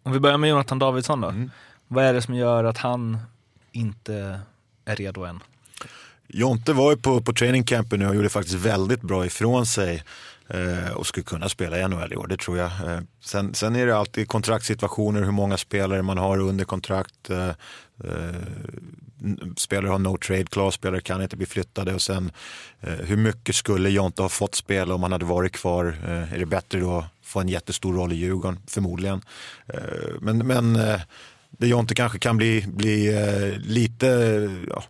om 0.04 0.12
vi 0.12 0.20
börjar 0.20 0.38
med 0.38 0.50
Jonathan 0.50 0.80
Davidsson 0.80 1.22
då. 1.22 1.28
Mm. 1.28 1.52
Vad 1.88 2.06
är 2.06 2.14
det 2.14 2.22
som 2.22 2.36
gör 2.36 2.64
att 2.64 2.78
han 2.78 3.18
inte 3.72 4.40
är 4.86 4.96
redo 4.96 5.24
än? 5.24 5.40
Jonte 6.28 6.74
var 6.74 6.92
ju 6.92 6.98
på, 6.98 7.22
på 7.22 7.34
training 7.34 7.64
campen 7.64 8.00
nu 8.00 8.08
och 8.08 8.16
gjorde 8.16 8.30
faktiskt 8.30 8.56
väldigt 8.56 9.02
bra 9.02 9.26
ifrån 9.26 9.66
sig. 9.66 10.04
Eh, 10.54 10.92
och 10.92 11.08
skulle 11.08 11.24
kunna 11.24 11.50
spela 11.50 11.80
i 11.80 11.88
NHL 11.88 12.14
i 12.14 12.16
år, 12.16 12.28
det 12.28 12.38
tror 12.38 12.58
jag. 12.58 12.68
Eh, 12.68 13.00
sen, 13.24 13.54
sen 13.54 13.76
är 13.76 13.86
det 13.86 13.98
alltid 13.98 14.28
kontraktssituationer, 14.28 15.24
hur 15.24 15.32
många 15.32 15.58
spelare 15.58 16.02
man 16.02 16.18
har 16.18 16.40
under 16.40 16.66
kontrakt. 16.66 17.30
Eh, 17.30 17.52
spelare 19.58 19.92
har 19.92 20.00
no 20.00 20.18
trade 20.18 20.46
class, 20.46 20.74
spelare 20.74 21.02
kan 21.02 21.22
inte 21.22 21.38
bli 21.38 21.46
flyttade 21.46 21.94
och 21.94 22.02
sen 22.02 22.32
hur 22.80 23.18
mycket 23.18 23.56
skulle 23.56 23.90
Jonte 23.90 24.22
ha 24.22 24.30
fått 24.30 24.56
spela 24.56 24.96
om 24.96 25.04
han 25.04 25.12
hade 25.12 25.26
varit 25.26 25.52
kvar? 25.52 25.96
Är 26.06 26.40
det 26.40 26.46
bättre 26.46 26.80
då 26.80 26.98
att 26.98 27.06
få 27.24 27.40
en 27.40 27.50
jättestor 27.50 27.94
roll 27.94 28.14
i 28.14 28.16
Djurgården? 28.16 28.60
Förmodligen. 28.68 29.22
men 30.20 30.38
men 30.38 30.74
det 31.50 31.68
Jonte 31.68 31.96
kanske 31.96 32.20
kan 32.20 32.38
bli, 32.38 32.66
bli 32.68 33.12
lite 33.64 34.08
ja, 34.70 34.84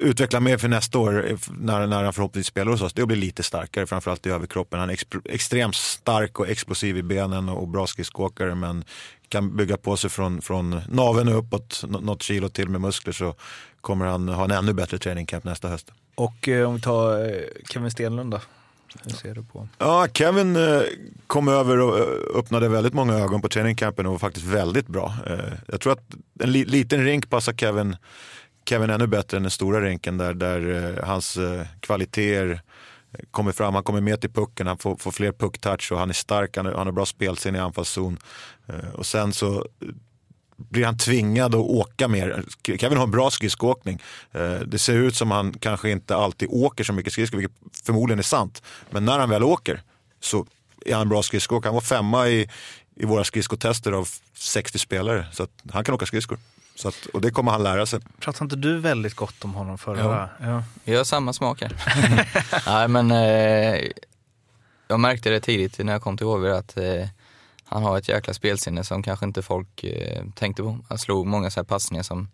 utveckla 0.00 0.40
mer 0.40 0.58
för 0.58 0.68
nästa 0.68 0.98
år 0.98 1.38
när, 1.50 1.86
när 1.86 2.04
han 2.04 2.12
förhoppningsvis 2.12 2.46
spelar 2.46 2.72
hos 2.72 2.82
oss, 2.82 2.92
det 2.92 3.00
är 3.00 3.02
att 3.02 3.08
bli 3.08 3.16
lite 3.16 3.42
starkare, 3.42 3.86
framförallt 3.86 4.26
i 4.26 4.30
överkroppen. 4.30 4.80
Han 4.80 4.90
är 4.90 4.98
extremt 5.24 5.74
stark 5.76 6.40
och 6.40 6.48
explosiv 6.48 6.96
i 6.96 7.02
benen 7.02 7.48
och 7.48 7.68
bra 7.68 7.86
skridskoåkare 7.86 8.54
men 8.54 8.84
kan 9.28 9.56
bygga 9.56 9.76
på 9.76 9.96
sig 9.96 10.10
från, 10.10 10.42
från 10.42 10.80
naveln 10.88 11.28
och 11.28 11.38
uppåt 11.38 11.84
något 11.88 12.22
kilo 12.22 12.48
till 12.48 12.68
med 12.68 12.80
muskler 12.80 13.12
så 13.12 13.34
kommer 13.80 14.06
han 14.06 14.28
ha 14.28 14.44
en 14.44 14.50
ännu 14.50 14.72
bättre 14.72 14.98
trainingcamp 14.98 15.44
nästa 15.44 15.68
höst. 15.68 15.92
Och 16.14 16.48
eh, 16.48 16.68
om 16.68 16.74
vi 16.74 16.80
tar 16.80 17.28
eh, 17.28 17.40
Kevin 17.68 17.90
Stenlund 17.90 18.30
då? 18.30 18.40
Hur 19.04 19.10
ser 19.10 19.34
du 19.34 19.42
på? 19.42 19.68
Ja, 19.78 20.06
Kevin 20.14 20.56
eh, 20.56 20.82
kom 21.26 21.48
över 21.48 21.78
och 21.78 21.98
eh, 21.98 22.38
öppnade 22.38 22.68
väldigt 22.68 22.94
många 22.94 23.14
ögon 23.14 23.42
på 23.42 23.48
trainingcampen 23.48 24.06
och 24.06 24.12
var 24.12 24.18
faktiskt 24.18 24.46
väldigt 24.46 24.86
bra. 24.86 25.14
Eh, 25.26 25.52
jag 25.66 25.80
tror 25.80 25.92
att 25.92 26.04
en 26.40 26.52
li 26.52 26.64
liten 26.64 27.04
rink 27.04 27.30
passar 27.30 27.52
Kevin 27.52 27.96
Kevin 28.64 28.90
ännu 28.90 29.06
bättre 29.06 29.36
än 29.36 29.42
den 29.42 29.50
stora 29.50 29.80
rinken 29.80 30.18
där, 30.18 30.34
där 30.34 30.96
eh, 30.98 31.04
hans 31.04 31.36
eh, 31.36 31.66
kvaliteter 31.80 32.62
eh, 33.12 33.20
kommer 33.30 33.52
fram. 33.52 33.74
Han 33.74 33.84
kommer 33.84 34.00
med 34.00 34.20
till 34.20 34.30
pucken, 34.30 34.66
han 34.66 34.78
får, 34.78 34.96
får 34.96 35.10
fler 35.10 35.32
pucktouch 35.32 35.92
och 35.92 35.98
han 35.98 36.10
är 36.10 36.14
stark, 36.14 36.56
han, 36.56 36.66
han 36.66 36.86
har 36.86 36.92
bra 36.92 37.06
spelsinne 37.06 37.58
i 37.58 37.60
anfallszon. 37.60 38.18
Eh, 38.66 38.90
och 38.94 39.06
sen 39.06 39.32
så 39.32 39.54
eh, 39.56 39.88
blir 40.56 40.84
han 40.84 40.98
tvingad 40.98 41.54
att 41.54 41.60
åka 41.60 42.08
mer. 42.08 42.44
Kevin 42.62 42.98
har 42.98 43.04
en 43.04 43.10
bra 43.10 43.30
skridskoåkning. 43.30 44.02
Eh, 44.32 44.54
det 44.54 44.78
ser 44.78 44.94
ut 44.94 45.16
som 45.16 45.30
han 45.30 45.52
kanske 45.52 45.90
inte 45.90 46.16
alltid 46.16 46.48
åker 46.50 46.84
så 46.84 46.92
mycket 46.92 47.12
skridskor, 47.12 47.38
vilket 47.38 47.56
förmodligen 47.84 48.18
är 48.18 48.22
sant. 48.22 48.62
Men 48.90 49.04
när 49.04 49.18
han 49.18 49.30
väl 49.30 49.42
åker 49.42 49.82
så 50.20 50.46
är 50.86 50.92
han 50.92 51.02
en 51.02 51.08
bra 51.08 51.22
skridskoåkare. 51.22 51.68
Han 51.68 51.74
var 51.74 51.80
femma 51.80 52.28
i, 52.28 52.48
i 52.96 53.04
våra 53.04 53.24
skridskotester 53.24 53.92
av 53.92 54.08
60 54.34 54.78
spelare, 54.78 55.26
så 55.32 55.46
han 55.70 55.84
kan 55.84 55.94
åka 55.94 56.06
skridskor. 56.06 56.38
Så 56.80 56.88
att, 56.88 57.06
och 57.06 57.20
det 57.20 57.30
kommer 57.30 57.52
han 57.52 57.62
lära 57.62 57.86
sig. 57.86 58.00
Pratade 58.20 58.44
inte 58.44 58.56
du 58.56 58.78
väldigt 58.78 59.14
gott 59.14 59.44
om 59.44 59.54
honom 59.54 59.78
förra? 59.78 60.28
Ja. 60.40 60.62
Vi 60.84 60.96
har 60.96 61.04
samma 61.04 61.32
smak 61.32 61.62
här. 61.62 61.72
Nej 62.66 62.88
men 62.88 63.10
eh, 63.10 63.90
jag 64.88 65.00
märkte 65.00 65.30
det 65.30 65.40
tidigt 65.40 65.78
när 65.78 65.92
jag 65.92 66.02
kom 66.02 66.16
till 66.16 66.26
HV 66.26 66.50
att 66.50 66.76
eh, 66.76 67.06
han 67.64 67.82
har 67.82 67.98
ett 67.98 68.08
jäkla 68.08 68.34
spelsinne 68.34 68.84
som 68.84 69.02
kanske 69.02 69.26
inte 69.26 69.42
folk 69.42 69.84
eh, 69.84 70.24
tänkte 70.34 70.62
på. 70.62 70.78
Han 70.88 70.98
slog 70.98 71.26
många 71.26 71.50
så 71.50 71.60
här 71.60 71.64
passningar 71.64 72.02
som, 72.02 72.28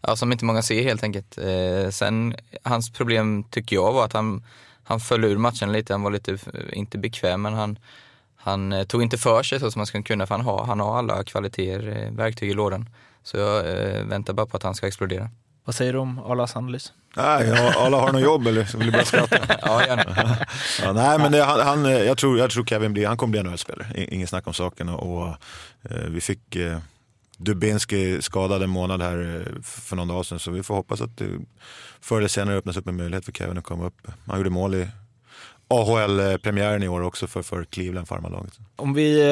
ja, 0.00 0.16
som 0.16 0.32
inte 0.32 0.44
många 0.44 0.62
ser 0.62 0.82
helt 0.82 1.02
enkelt. 1.02 1.38
Eh, 1.38 1.90
sen, 1.90 2.34
hans 2.62 2.92
problem 2.92 3.44
tycker 3.44 3.76
jag 3.76 3.92
var 3.92 4.04
att 4.04 4.12
han, 4.12 4.44
han 4.84 5.00
föll 5.00 5.24
ur 5.24 5.38
matchen 5.38 5.72
lite. 5.72 5.94
Han 5.94 6.02
var 6.02 6.10
lite, 6.10 6.38
inte 6.72 6.98
bekväm, 6.98 7.42
men 7.42 7.54
han, 7.54 7.78
han 8.36 8.72
eh, 8.72 8.84
tog 8.84 9.02
inte 9.02 9.18
för 9.18 9.42
sig 9.42 9.60
så 9.60 9.70
som 9.70 9.78
man 9.78 9.86
skulle 9.86 10.02
kunna 10.02 10.26
för 10.26 10.34
han 10.34 10.44
har, 10.44 10.64
han 10.64 10.80
har 10.80 10.98
alla 10.98 11.24
kvaliteter, 11.24 11.88
eh, 11.88 12.12
verktyg 12.12 12.50
i 12.50 12.54
lådan. 12.54 12.88
Så 13.22 13.36
jag 13.36 13.58
eh, 13.58 14.04
väntar 14.04 14.32
bara 14.32 14.46
på 14.46 14.56
att 14.56 14.62
han 14.62 14.74
ska 14.74 14.86
explodera. 14.86 15.30
Vad 15.64 15.74
säger 15.74 15.92
du 15.92 15.98
om 15.98 16.18
Arlas 16.18 16.56
analys? 16.56 16.92
Nej, 17.16 17.72
alla 17.76 18.00
har 18.00 18.12
något 18.12 18.22
jobb 18.22 18.46
eller 18.46 18.76
vill 18.76 18.86
du 18.86 18.92
bara 18.92 19.04
skratta? 19.04 19.38
ja, 19.62 19.86
gärna. 19.86 20.36
ja, 20.82 20.92
nej, 20.92 21.18
men 21.18 21.32
det, 21.32 21.44
han, 21.44 21.60
han, 21.60 21.84
jag, 21.84 22.18
tror, 22.18 22.38
jag 22.38 22.50
tror 22.50 22.64
Kevin 22.64 22.92
blir, 22.92 23.06
han 23.06 23.16
kommer 23.16 23.30
bli 23.30 23.42
NHL-spelare. 23.42 24.06
Ingen 24.08 24.26
snack 24.26 24.46
om 24.46 24.54
saken. 24.54 24.88
Och, 24.88 25.18
och 25.18 25.28
eh, 25.82 26.08
vi 26.08 26.20
fick 26.20 26.56
eh, 26.56 26.78
Dubinski 27.36 28.22
skadad 28.22 28.62
en 28.62 28.70
månad 28.70 29.02
här 29.02 29.46
eh, 29.46 29.62
för 29.62 29.96
någon 29.96 30.08
dag 30.08 30.26
sedan. 30.26 30.38
Så 30.38 30.50
vi 30.50 30.62
får 30.62 30.74
hoppas 30.74 31.00
att 31.00 31.16
det 31.16 31.28
förr 32.00 32.18
eller 32.18 32.28
senare 32.28 32.56
öppnas 32.56 32.76
upp 32.76 32.88
en 32.88 32.96
möjlighet 32.96 33.24
för 33.24 33.32
Kevin 33.32 33.58
att 33.58 33.64
komma 33.64 33.86
upp. 33.86 34.08
Han 34.26 34.38
gjorde 34.38 34.50
mål 34.50 34.74
i 34.74 34.88
AHL-premiären 35.68 36.82
i 36.82 36.88
år 36.88 37.02
också 37.02 37.26
för, 37.26 37.42
för 37.42 37.64
Cleveland, 37.64 38.08
farmarlaget. 38.08 38.52
Om 38.76 38.94
vi 38.94 39.22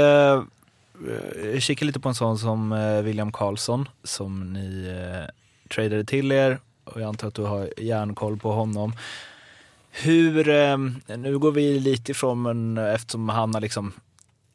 Eh, 1.09 1.45
jag 1.45 1.45
kikar 1.45 1.61
kika 1.61 1.85
lite 1.85 2.01
på 2.01 2.09
en 2.09 2.15
sån 2.15 2.39
som 2.39 2.73
eh, 2.73 3.03
William 3.03 3.33
Karlsson 3.33 3.89
som 4.05 4.53
ni 4.53 4.87
eh, 4.89 5.31
tradade 5.69 6.05
till 6.05 6.33
er 6.33 6.59
och 6.85 7.01
jag 7.01 7.09
antar 7.09 7.29
att 7.29 7.35
du 7.35 7.43
har 7.43 7.69
järnkoll 7.77 8.39
på 8.39 8.53
honom. 8.53 8.93
Hur, 9.91 10.49
eh, 10.49 10.79
nu 11.17 11.39
går 11.39 11.53
vi 11.53 11.81
lite 11.81 12.13
ifrån 12.13 12.43
men 12.43 12.79
eftersom 12.79 13.29
han 13.29 13.55
har 13.55 13.61
liksom 13.61 13.93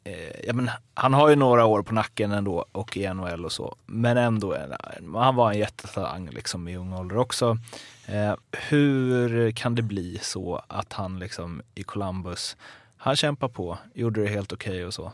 eh, 0.04 0.46
ja, 0.46 0.52
men 0.52 0.70
han 0.94 1.14
har 1.14 1.28
ju 1.28 1.36
några 1.36 1.64
år 1.64 1.82
på 1.82 1.94
nacken 1.94 2.32
ändå 2.32 2.64
och 2.72 2.96
i 2.96 3.14
NHL 3.14 3.44
och 3.44 3.52
så. 3.52 3.76
Men 3.86 4.16
ändå, 4.16 4.54
eh, 4.54 4.68
han 5.14 5.36
var 5.36 5.52
en 5.52 5.58
jättetalang 5.58 6.30
liksom 6.30 6.68
i 6.68 6.76
ung 6.76 6.92
ålder 6.92 7.18
också. 7.18 7.58
Eh, 8.06 8.34
hur 8.68 9.50
kan 9.50 9.74
det 9.74 9.82
bli 9.82 10.18
så 10.22 10.62
att 10.68 10.92
han 10.92 11.18
liksom 11.18 11.62
i 11.74 11.82
Columbus, 11.82 12.56
han 12.96 13.16
kämpar 13.16 13.48
på, 13.48 13.78
gjorde 13.94 14.22
det 14.22 14.28
helt 14.28 14.52
okej 14.52 14.72
okay 14.72 14.84
och 14.84 14.94
så. 14.94 15.12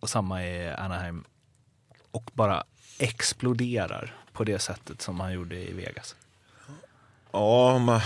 Och 0.00 0.10
samma 0.10 0.44
i 0.44 0.68
Anaheim. 0.70 1.24
Och 2.10 2.30
bara 2.34 2.64
exploderar 2.98 4.14
på 4.32 4.44
det 4.44 4.58
sättet 4.58 5.02
som 5.02 5.20
han 5.20 5.32
gjorde 5.32 5.56
i 5.56 5.72
Vegas. 5.72 6.16
Ja, 7.32 7.78
man 7.78 8.00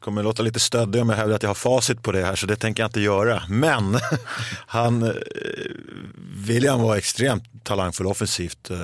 kommer 0.00 0.22
låta 0.22 0.42
lite 0.42 0.60
stöddig 0.60 1.02
om 1.02 1.08
jag 1.08 1.16
hävdar 1.16 1.36
att 1.36 1.42
jag 1.42 1.50
har 1.50 1.54
facit 1.54 2.02
på 2.02 2.12
det 2.12 2.24
här 2.24 2.36
så 2.36 2.46
det 2.46 2.56
tänker 2.56 2.82
jag 2.82 2.88
inte 2.88 3.00
göra. 3.00 3.42
Men 3.48 3.98
han, 4.66 5.02
eh, 5.02 5.12
William 6.36 6.80
var 6.80 6.96
extremt 6.96 7.64
talangfull 7.64 8.06
offensivt. 8.06 8.70
Eh, 8.70 8.78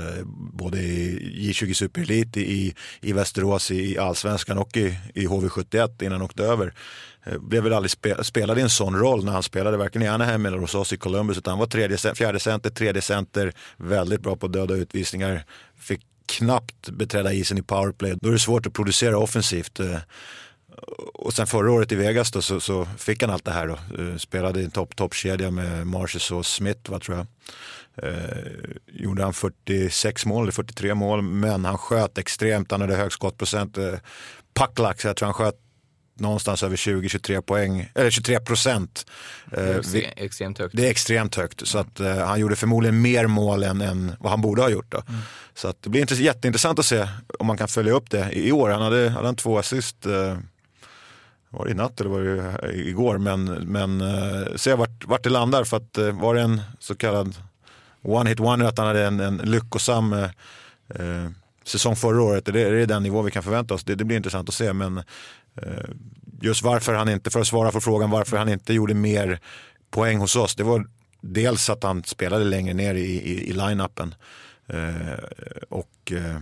både 0.52 0.78
i 0.78 1.52
J20 1.52 1.72
Super 1.72 2.00
Elite, 2.00 2.40
i, 2.40 2.74
i 3.00 3.12
Västerås, 3.12 3.70
i 3.70 3.98
Allsvenskan 3.98 4.58
och 4.58 4.76
i, 4.76 4.98
i 5.14 5.26
HV71 5.26 6.02
innan 6.02 6.12
han 6.12 6.22
åkte 6.22 6.42
över. 6.42 6.74
Eh, 7.26 7.38
Blev 7.38 7.62
väl 7.62 7.72
aldrig 7.72 7.90
spe, 7.90 8.24
spelade 8.24 8.60
i 8.60 8.62
en 8.62 8.70
sån 8.70 8.98
roll 8.98 9.24
när 9.24 9.32
han 9.32 9.42
spelade 9.42 9.76
varken 9.76 10.02
i 10.02 10.08
Anaheim 10.08 10.46
eller 10.46 10.58
hos 10.58 10.74
oss 10.74 10.92
i 10.92 10.96
Columbus 10.96 11.38
utan 11.38 11.50
han 11.50 11.58
var 11.58 11.66
tredje, 11.66 12.14
fjärde 12.14 12.40
center, 12.40 12.70
tredje 12.70 13.02
center, 13.02 13.52
väldigt 13.76 14.20
bra 14.20 14.36
på 14.36 14.48
döda 14.48 14.74
utvisningar. 14.74 15.44
Fick 15.78 16.00
knappt 16.26 16.90
beträda 16.90 17.32
isen 17.32 17.58
i 17.58 17.62
powerplay. 17.62 18.14
Då 18.20 18.28
är 18.28 18.32
det 18.32 18.38
svårt 18.38 18.66
att 18.66 18.72
producera 18.72 19.18
offensivt. 19.18 19.80
Eh, 19.80 19.98
och 21.14 21.32
sen 21.32 21.46
förra 21.46 21.72
året 21.72 21.92
i 21.92 21.94
Vegas 21.94 22.30
då, 22.30 22.42
så, 22.42 22.60
så 22.60 22.88
fick 22.98 23.22
han 23.22 23.30
allt 23.30 23.44
det 23.44 23.50
här. 23.50 23.66
Då. 23.66 24.02
Eh, 24.02 24.16
spelade 24.16 24.60
i 24.60 24.64
en 24.64 24.70
topp 24.70 24.96
toppkedja 24.96 25.50
med 25.50 25.86
Marshes 25.86 26.30
och 26.30 26.46
Smith, 26.46 26.90
vad 26.90 27.02
tror 27.02 27.16
jag. 27.16 27.26
Eh, 28.02 28.42
gjorde 28.86 29.22
han 29.22 29.34
46 29.34 30.26
mål 30.26 30.42
eller 30.42 30.52
43 30.52 30.94
mål, 30.94 31.22
men 31.22 31.64
han 31.64 31.78
sköt 31.78 32.18
extremt. 32.18 32.70
Han 32.70 32.80
hade 32.80 32.96
hög 32.96 33.12
skottprocent. 33.12 33.78
Eh, 33.78 33.94
så 34.96 35.06
jag 35.06 35.16
tror 35.16 35.24
han 35.26 35.34
sköt 35.34 35.65
någonstans 36.20 36.62
över 36.62 36.76
20-23 36.76 37.40
poäng, 37.40 37.90
eller 37.94 38.10
23 38.10 38.40
procent. 38.40 39.06
Det 39.50 40.04
är 40.04 40.12
extremt 40.16 40.58
högt. 40.58 40.76
Det 40.76 40.86
är 40.86 40.90
extremt 40.90 41.34
högt, 41.34 41.68
så 41.68 41.78
att 41.78 42.00
uh, 42.00 42.16
han 42.16 42.40
gjorde 42.40 42.56
förmodligen 42.56 43.02
mer 43.02 43.26
mål 43.26 43.62
än, 43.62 43.80
än 43.80 44.12
vad 44.20 44.30
han 44.30 44.40
borde 44.40 44.62
ha 44.62 44.70
gjort. 44.70 44.92
Då. 44.92 45.02
Mm. 45.08 45.20
Så 45.54 45.68
att 45.68 45.82
det 45.82 45.90
blir 45.90 46.12
jätteintressant 46.12 46.78
att 46.78 46.86
se 46.86 47.08
om 47.38 47.46
man 47.46 47.56
kan 47.56 47.68
följa 47.68 47.92
upp 47.92 48.10
det 48.10 48.32
i, 48.32 48.52
år. 48.52 48.70
Han 48.70 48.82
hade, 48.82 49.08
hade 49.08 49.26
han 49.26 49.36
två 49.36 49.58
assist, 49.58 50.06
uh, 50.06 50.38
var 51.50 51.64
det 51.64 51.70
i 51.70 51.74
natt 51.74 52.00
eller 52.00 52.10
var 52.10 52.20
det 52.20 52.72
igår, 52.74 53.18
men, 53.18 53.44
men 53.44 54.02
se 54.58 54.74
vart, 54.74 55.04
vart 55.04 55.24
det 55.24 55.30
landar. 55.30 55.64
För 55.64 55.76
att 55.76 55.98
var 56.12 56.34
det 56.34 56.40
en 56.40 56.62
så 56.78 56.94
kallad 56.94 57.34
one 58.02 58.30
hit 58.30 58.40
wonder 58.40 58.66
att 58.66 58.78
han 58.78 58.86
hade 58.86 59.06
en, 59.06 59.20
en 59.20 59.36
lyckosam 59.36 60.12
uh, 60.12 61.30
säsong 61.64 61.96
förra 61.96 62.22
året, 62.22 62.48
är 62.48 62.52
det, 62.52 62.62
är 62.62 62.70
det 62.72 62.86
den 62.86 63.02
nivå 63.02 63.22
vi 63.22 63.30
kan 63.30 63.42
förvänta 63.42 63.74
oss? 63.74 63.84
Det, 63.84 63.94
det 63.94 64.04
blir 64.04 64.16
intressant 64.16 64.48
att 64.48 64.54
se, 64.54 64.72
men 64.72 64.96
Eh, 64.96 65.02
Eh, 65.62 65.90
just 66.40 66.62
varför 66.62 66.94
han 66.94 67.08
inte, 67.08 67.30
för 67.30 67.40
att 67.40 67.46
svara 67.46 67.72
på 67.72 67.80
frågan 67.80 68.10
varför 68.10 68.36
han 68.36 68.48
inte 68.48 68.72
gjorde 68.72 68.94
mer 68.94 69.40
poäng 69.90 70.18
hos 70.18 70.36
oss, 70.36 70.54
det 70.54 70.62
var 70.62 70.86
dels 71.20 71.70
att 71.70 71.82
han 71.82 72.04
spelade 72.04 72.44
längre 72.44 72.74
ner 72.74 72.94
i, 72.94 73.04
i, 73.04 73.48
i 73.48 73.52
line-upen. 73.52 74.14
Eh, 74.66 75.18
och 75.68 76.12
eh, 76.12 76.36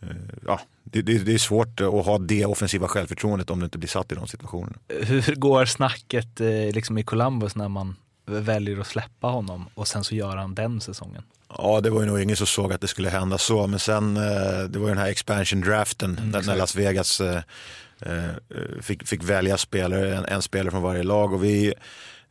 eh 0.00 0.16
ja, 0.46 0.60
det, 0.84 1.02
det, 1.02 1.18
det, 1.18 1.34
är 1.34 1.38
svårt 1.38 1.80
att 1.80 2.06
ha 2.06 2.18
det 2.18 2.44
offensiva 2.44 2.88
självförtroendet 2.88 3.50
om 3.50 3.58
du 3.58 3.64
inte 3.64 3.78
blir 3.78 3.88
satt 3.88 4.12
i 4.12 4.14
de 4.14 4.26
situationerna. 4.26 4.76
Hur 4.88 5.34
går 5.34 5.64
snacket 5.64 6.40
eh, 6.40 6.48
liksom 6.48 6.98
i 6.98 7.02
Columbus 7.02 7.56
när 7.56 7.68
man 7.68 7.96
väljer 8.28 8.80
att 8.80 8.86
släppa 8.86 9.26
honom 9.26 9.66
och 9.74 9.88
sen 9.88 10.04
så 10.04 10.14
gör 10.14 10.36
han 10.36 10.54
den 10.54 10.80
säsongen? 10.80 11.22
Ja, 11.58 11.80
det 11.80 11.90
var 11.90 12.00
ju 12.00 12.06
nog 12.06 12.20
ingen 12.20 12.36
som 12.36 12.46
såg 12.46 12.72
att 12.72 12.80
det 12.80 12.88
skulle 12.88 13.08
hända 13.08 13.38
så, 13.38 13.66
men 13.66 13.78
sen 13.78 14.14
det 14.14 14.78
var 14.78 14.88
ju 14.88 14.88
den 14.88 14.98
här 14.98 15.10
expansion 15.10 15.60
draften 15.60 16.18
mm, 16.18 16.46
när 16.46 16.56
Las 16.56 16.76
Vegas 16.76 17.20
Eh, 18.00 18.80
fick, 18.80 19.08
fick 19.08 19.24
välja 19.24 19.58
spelare, 19.58 20.16
en, 20.16 20.24
en, 20.24 20.42
spelare 20.42 20.70
från 20.70 20.82
varje 20.82 21.02
lag 21.02 21.32
och 21.32 21.44
vi, 21.44 21.74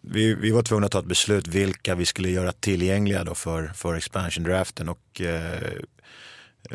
vi, 0.02 0.34
vi 0.34 0.52
var 0.52 0.62
tvungna 0.62 0.86
att 0.86 0.91
ta 0.91 1.00
ett 1.00 1.06
beslut 1.06 1.48
vilka 1.48 1.95
vi 1.95 2.06
skulle 2.06 2.30
göra 2.30 2.52
tillgängliga 2.52 3.24
då 3.24 3.36
för, 3.36 3.72
för 3.76 3.95
expansion 3.95 4.43
draften 4.43 4.89
och 4.89 5.22
eh, 5.22 5.72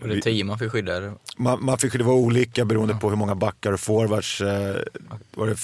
och 0.02 0.08
det 0.08 0.16
är 0.16 0.20
tio 0.20 0.44
man 0.44 0.58
fick 0.58 0.72
skydda? 0.72 1.14
Man, 1.36 1.64
man 1.64 1.78
fick 1.78 1.92
det 1.92 2.04
var 2.04 2.14
olika 2.14 2.64
beroende 2.64 2.94
ja. 2.94 2.98
på 2.98 3.10
hur 3.10 3.16
många 3.16 3.34
backar 3.34 3.72
och 3.72 3.80
forwards. 3.80 4.40
Eh, 4.40 4.76
var 5.34 5.46
det 5.46 5.56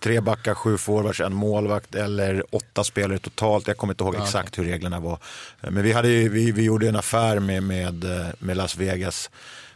tre 0.00 0.20
backar, 0.20 0.54
sju 0.54 0.78
forwards, 0.78 1.20
en 1.20 1.34
målvakt 1.34 1.94
eller 1.94 2.54
åtta 2.54 2.84
spelare 2.84 3.18
totalt. 3.18 3.66
Jag 3.68 3.76
kommer 3.76 3.92
inte 3.92 4.04
ihåg 4.04 4.14
exakt 4.14 4.58
hur 4.58 4.64
reglerna 4.64 5.00
var. 5.00 5.18
Men 5.60 5.82
vi, 5.82 5.92
hade, 5.92 6.08
ju- 6.08 6.28
vi, 6.28 6.52
vi 6.52 6.62
gjorde 6.62 6.88
en 6.88 6.96
affär 6.96 7.38
med, 7.40 7.62
med, 7.62 8.04
eh, 8.04 8.26
med 8.38 8.56
Las 8.56 8.76
Vegas 8.76 9.30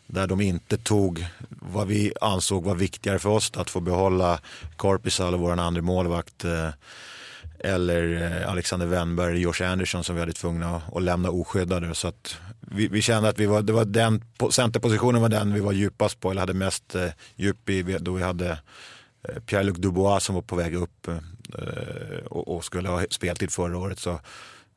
där 0.07 0.27
de 0.27 0.41
inte 0.41 0.77
tog 0.79 1.27
vad 1.49 1.87
vi 1.87 2.12
ansåg 2.20 2.64
var 2.64 2.75
viktigare 2.75 3.18
för 3.18 3.29
oss, 3.29 3.53
att 3.57 3.70
få 3.70 3.81
behålla 3.81 4.41
Korpisalo, 4.77 5.37
vår 5.39 5.61
andra 5.61 5.83
målvakt, 5.83 6.45
eh, 6.45 6.68
eller 7.59 8.33
eh, 8.43 8.51
Alexander 8.51 8.87
Wennberg, 8.87 9.39
Josh 9.41 9.62
Anderson 9.62 10.05
som 10.05 10.14
vi 10.14 10.20
hade 10.20 10.33
tvungna 10.33 10.83
att, 10.95 11.03
lämna 11.03 11.31
oskyddade. 11.31 11.95
Så 11.95 12.09
att 12.09 12.37
vi, 12.61 12.89
vi 12.89 13.03
kände 13.03 13.29
att 13.29 13.39
vi 13.39 13.47
var, 13.47 13.62
det 13.62 13.72
var 13.72 13.85
den, 13.85 14.22
po- 14.39 14.51
centerpositionen 14.51 15.22
var 15.22 15.29
den 15.29 15.55
vi 15.55 15.61
var 15.61 15.72
djupast 15.72 16.20
på, 16.20 16.31
eller 16.31 16.41
hade 16.41 16.55
mest 16.55 16.97
djup 17.37 17.68
i, 17.70 17.83
då 18.01 18.12
vi 18.12 18.22
hade 18.22 18.59
Pierre-Luc 19.47 19.77
Dubois 19.79 20.25
som 20.25 20.35
var 20.35 20.43
på 20.43 20.57
väg 20.57 20.75
upp 20.75 21.09
eh, 21.09 21.16
och, 22.27 22.64
skulle 22.64 22.89
ha 22.89 23.03
speltid 23.11 23.51
förra 23.53 23.79
året. 23.79 23.99
Så 23.99 24.20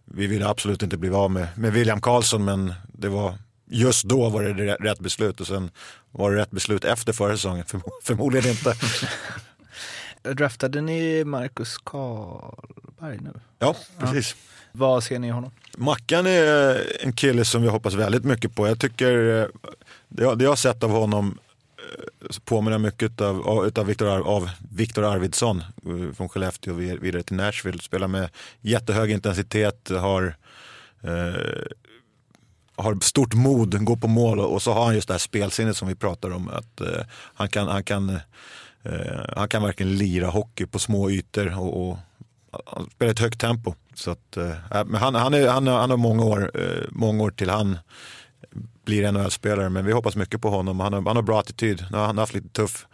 vi 0.05 0.27
ville 0.27 0.47
absolut 0.47 0.83
inte 0.83 0.97
bli 0.97 1.09
av 1.09 1.31
med, 1.31 1.47
med 1.55 1.73
William 1.73 2.01
Karlsson 2.01 2.45
men 2.45 2.73
det 2.93 3.09
var 3.09 3.37
just 3.69 4.03
då 4.03 4.29
var 4.29 4.43
det 4.43 4.53
rä- 4.53 4.77
rätt 4.83 4.99
beslut 4.99 5.41
och 5.41 5.47
sen 5.47 5.71
var 6.11 6.31
det 6.31 6.37
rätt 6.41 6.51
beslut 6.51 6.85
efter 6.85 7.13
förra 7.13 7.35
säsongen. 7.35 7.65
Förmo- 7.67 7.91
förmodligen 8.03 8.49
inte. 8.51 8.73
Draftade 10.33 10.81
ni 10.81 11.23
Marcus 11.23 11.77
Karlberg 11.77 13.17
nu? 13.21 13.33
Ja, 13.59 13.75
precis. 13.99 14.35
Vad 14.71 15.03
ser 15.03 15.19
ni 15.19 15.27
i 15.27 15.31
honom? 15.31 15.51
Mackan 15.77 16.27
är 16.27 16.81
en 17.03 17.13
kille 17.13 17.45
som 17.45 17.61
vi 17.61 17.67
hoppas 17.67 17.93
väldigt 17.93 18.23
mycket 18.23 18.55
på. 18.55 18.67
Jag 18.67 18.79
tycker, 18.79 19.41
eh, 19.41 19.47
det 20.07 20.23
jag, 20.23 20.37
det 20.37 20.43
jag 20.43 20.51
har 20.51 20.55
sett 20.55 20.83
av 20.83 20.89
honom 20.91 21.39
eh, 21.41 21.46
påminner 22.45 22.77
mycket 22.77 23.21
av, 23.21 23.47
av, 23.47 23.63
Victor, 23.63 23.83
Viktor, 23.83 24.07
av 24.27 24.49
Victor 24.71 25.03
Arvidsson 25.05 25.59
eh, 25.85 26.13
från 26.13 26.29
Skellefteå 26.29 26.73
vidare 26.73 27.23
till 27.23 27.35
Nashville. 27.35 27.79
Spelar 27.79 28.07
med 28.07 28.29
jättehög 28.61 29.11
intensitet, 29.11 29.89
har, 29.89 30.35
eh, 31.01 31.41
har 32.75 32.99
stort 33.03 33.33
mod, 33.33 33.85
går 33.85 33.95
på 33.97 34.07
mål 34.07 34.39
och, 34.39 34.61
så 34.61 34.73
har 34.73 34.85
han 34.85 34.95
just 34.95 35.07
det 35.07 35.13
här 35.13 35.19
spelsinnet 35.19 35.77
som 35.77 35.87
vi 35.87 35.95
pratar 35.95 36.31
om. 36.31 36.49
Att 36.49 36.81
eh, 36.81 37.01
han, 37.11 37.49
kan, 37.49 37.67
han, 37.67 37.83
kan, 37.83 38.09
eh, 38.83 39.21
han 39.35 39.47
kan 39.49 39.63
verkligen 39.63 39.97
lira 39.97 40.27
hockey 40.27 40.65
på 40.65 40.79
små 40.79 41.09
ytor 41.11 41.59
och, 41.59 41.89
och 41.89 41.97
han 42.65 42.89
spelar 42.95 43.11
ett 43.11 43.19
högt 43.19 43.39
tempo. 43.41 43.73
Så 43.95 44.11
att, 44.11 44.37
eh, 44.37 44.49
äh, 44.51 44.85
men 44.85 44.95
han, 45.01 45.15
han, 45.15 45.33
är, 45.33 45.47
han, 45.47 45.67
har- 45.67 45.79
han 45.79 45.89
har 45.89 45.97
många 45.97 46.23
år, 46.23 46.51
eh, 46.53 46.83
många 46.89 47.23
år 47.23 47.31
till 47.31 47.49
han 47.49 47.77
blir 48.85 49.11
NHL-spelare, 49.11 49.69
men 49.69 49.85
vi 49.85 49.91
hoppas 49.91 50.15
mycket 50.15 50.41
på 50.41 50.49
honom. 50.49 50.79
Han 50.79 50.93
har, 50.93 51.01
han 51.01 51.15
har 51.15 51.23
bra 51.23 51.39
attityd. 51.39 51.81
Han 51.81 51.93
har, 51.99 52.13
haft 52.13 52.33
lite 52.33 52.49
tuff, 52.49 52.85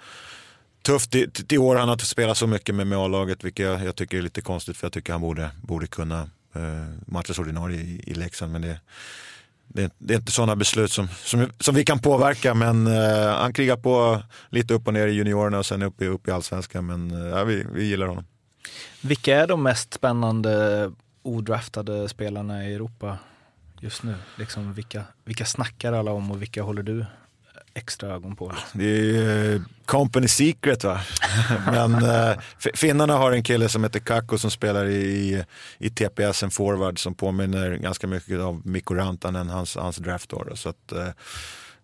tufft 0.81 1.15
i, 1.15 1.27
i 1.49 1.57
år. 1.57 1.75
Han 1.75 1.87
har 1.87 1.93
inte 1.93 2.05
spelat 2.05 2.37
så 2.37 2.47
mycket 2.47 2.75
med, 2.75 2.87
med 2.87 2.97
A-laget, 2.97 3.43
vilket 3.43 3.65
jag, 3.65 3.85
jag 3.85 3.95
tycker 3.95 4.17
är 4.17 4.21
lite 4.21 4.41
konstigt, 4.41 4.77
för 4.77 4.85
jag 4.87 4.93
tycker 4.93 5.11
han 5.11 5.21
borde, 5.21 5.49
borde 5.61 5.87
kunna 5.87 6.21
eh, 6.55 6.61
matchas 7.07 7.39
ordinarie 7.39 7.79
i, 7.79 8.03
i 8.07 8.13
Leksand. 8.13 8.51
Men 8.51 8.61
det, 8.61 8.79
det, 9.67 9.83
är- 9.83 9.91
det 9.97 10.13
är 10.13 10.17
inte 10.17 10.31
sådana 10.31 10.55
beslut 10.55 10.91
som, 10.91 11.07
som, 11.07 11.47
som 11.59 11.75
vi 11.75 11.83
kan 11.83 11.99
påverka, 11.99 12.53
men 12.53 12.87
eh, 12.87 13.27
han 13.37 13.53
krigar 13.53 13.77
på 13.77 14.21
lite 14.49 14.73
upp 14.73 14.87
och 14.87 14.93
ner 14.93 15.07
i 15.07 15.11
juniorerna 15.13 15.57
och 15.59 15.65
sen 15.65 15.81
upp 15.83 16.01
i, 16.01 16.07
upp 16.07 16.27
i 16.27 16.31
allsvenskan. 16.31 16.85
Men 16.85 17.31
eh, 17.33 17.43
vi, 17.43 17.65
vi 17.73 17.83
gillar 17.83 18.07
honom. 18.07 18.25
Vilka 19.01 19.35
är 19.41 19.47
de 19.47 19.63
mest 19.63 19.93
spännande 19.93 20.91
odraftade 21.21 22.09
spelarna 22.09 22.65
i 22.69 22.73
Europa 22.73 23.17
just 23.83 24.03
nu? 24.03 24.15
Liksom 24.35 24.73
vilka, 24.73 25.03
vilka 25.25 25.45
snackar 25.45 25.93
alla 25.93 26.11
om 26.11 26.31
och 26.31 26.41
vilka 26.41 26.63
håller 26.63 26.83
du 26.83 27.05
extra 27.73 28.09
ögon 28.09 28.35
på? 28.35 28.51
Liksom? 28.55 28.79
Det 28.79 28.85
är 28.85 29.55
eh, 29.55 29.61
company 29.85 30.27
secret 30.27 30.83
va. 30.83 31.01
Men 31.71 31.93
eh, 31.93 32.39
finnarna 32.73 33.17
har 33.17 33.31
en 33.31 33.43
kille 33.43 33.69
som 33.69 33.83
heter 33.83 33.99
Kakko 33.99 34.37
som 34.37 34.51
spelar 34.51 34.85
i, 34.85 35.43
i 35.77 35.89
TPS, 35.89 36.43
en 36.43 36.51
forward 36.51 36.99
som 36.99 37.15
påminner 37.15 37.75
ganska 37.75 38.07
mycket 38.07 38.39
av 38.39 38.61
Mikko 38.67 38.93
Rantanen, 38.93 39.49
hans, 39.49 39.75
hans 39.75 39.97
draftår. 39.97 40.51
Så 40.55 40.69
att, 40.69 40.91
eh, 40.91 41.07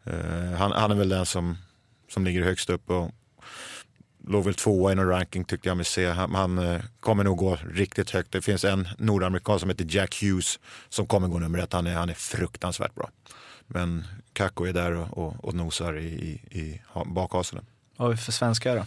eh, 0.04 0.58
han, 0.58 0.72
han 0.72 0.92
är 0.92 0.96
väl 0.96 1.10
den 1.10 1.26
som, 1.26 1.58
som 2.10 2.26
ligger 2.26 2.44
högst 2.44 2.70
upp 2.70 2.90
och 2.90 3.12
låg 4.28 4.46
väl 4.46 4.54
tvåa 4.54 4.92
i 4.92 4.96
någon 4.96 5.08
ranking 5.08 5.44
tyckte 5.44 5.70
jag 5.70 5.78
mig 5.78 5.86
se. 5.86 6.10
Han, 6.10 6.36
han 6.36 6.58
eh, 6.58 6.82
kommer 7.00 7.24
nog 7.24 7.38
gå 7.38 7.58
riktigt 7.74 8.10
högt. 8.12 8.32
Det 8.32 8.42
finns 8.42 8.64
en 8.64 8.88
nordamerikan 8.98 9.60
som 9.60 9.70
heter 9.70 9.86
Jack 9.90 10.22
Hughes 10.22 10.60
som 10.90 11.08
kommer 11.08 11.28
gå 11.28 11.40
nummer 11.40 11.60
ett. 11.60 11.74
Han 11.74 11.88
är, 11.88 11.94
han 11.94 12.10
är 12.10 12.14
fruktansvärt 12.14 12.96
bra. 12.96 13.10
Men 13.68 14.08
Kakko 14.34 14.66
är 14.66 14.74
där 14.74 14.92
och, 14.92 15.18
och, 15.18 15.46
och 15.46 15.54
nosar 15.54 15.98
i, 15.98 16.06
i, 16.06 16.60
i 16.60 16.82
ha- 16.88 17.06
bakhasorna. 17.06 17.62
Vad 17.98 18.08
har 18.08 18.12
vi 18.12 18.18
för 18.18 18.32
svenskar 18.32 18.76
då? 18.76 18.86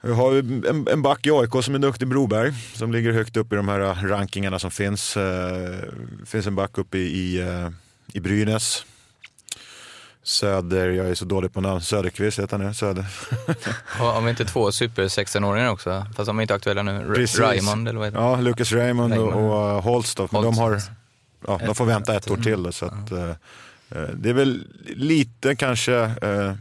Vi 0.00 0.12
har 0.12 0.34
en, 0.38 0.88
en 0.90 1.02
back 1.02 1.26
i 1.26 1.30
AIK 1.30 1.64
som 1.64 1.74
är 1.74 1.78
duktig, 1.78 2.08
Broberg, 2.08 2.52
som 2.74 2.92
ligger 2.92 3.12
högt 3.12 3.36
upp 3.36 3.52
i 3.52 3.56
de 3.56 3.68
här 3.68 3.78
rankingarna 4.08 4.58
som 4.58 4.70
finns. 4.70 5.16
Eh, 5.16 5.78
finns 6.26 6.46
en 6.46 6.54
back 6.54 6.78
uppe 6.78 6.98
i, 6.98 7.02
i, 7.02 7.40
eh, 7.40 7.70
i 8.12 8.20
Brynäs. 8.20 8.84
Söder, 10.28 10.90
jag 10.90 11.08
är 11.08 11.14
så 11.14 11.24
dålig 11.24 11.52
på 11.52 11.60
namn, 11.60 11.80
Söderqvist 11.80 12.38
heter 12.38 12.58
han 12.58 12.66
det? 12.66 12.74
Söder. 12.74 13.06
Har 13.84 14.20
vi 14.20 14.30
inte 14.30 14.44
två 14.44 14.72
super 14.72 15.02
16-åringar 15.02 15.70
också? 15.70 16.06
Fast 16.16 16.26
de 16.26 16.38
är 16.38 16.42
inte 16.42 16.54
aktuella 16.54 16.82
nu. 16.82 17.14
Precis. 17.14 17.38
Raymond 17.38 17.88
eller 17.88 17.98
vad 17.98 18.08
heter 18.08 18.18
Ja, 18.18 18.40
Lucas 18.40 18.72
Raymond 18.72 19.12
och, 19.12 19.18
Raymond. 19.18 19.52
och 19.52 19.76
uh, 19.76 19.82
Holstoff, 19.82 20.32
men 20.32 20.42
de, 20.42 20.58
har, 20.58 20.80
ja, 21.46 21.60
de 21.66 21.74
får 21.74 21.84
vänta 21.84 22.16
ett 22.16 22.30
år 22.30 22.36
till. 22.36 22.62
då, 22.62 22.72
Så 22.72 22.86
att, 22.86 23.10
eh, 23.10 23.30
eh, 23.90 24.08
det 24.14 24.30
är 24.30 24.34
väl 24.34 24.66
lite 24.86 25.56
kanske 25.56 25.94
eh, 25.96 26.54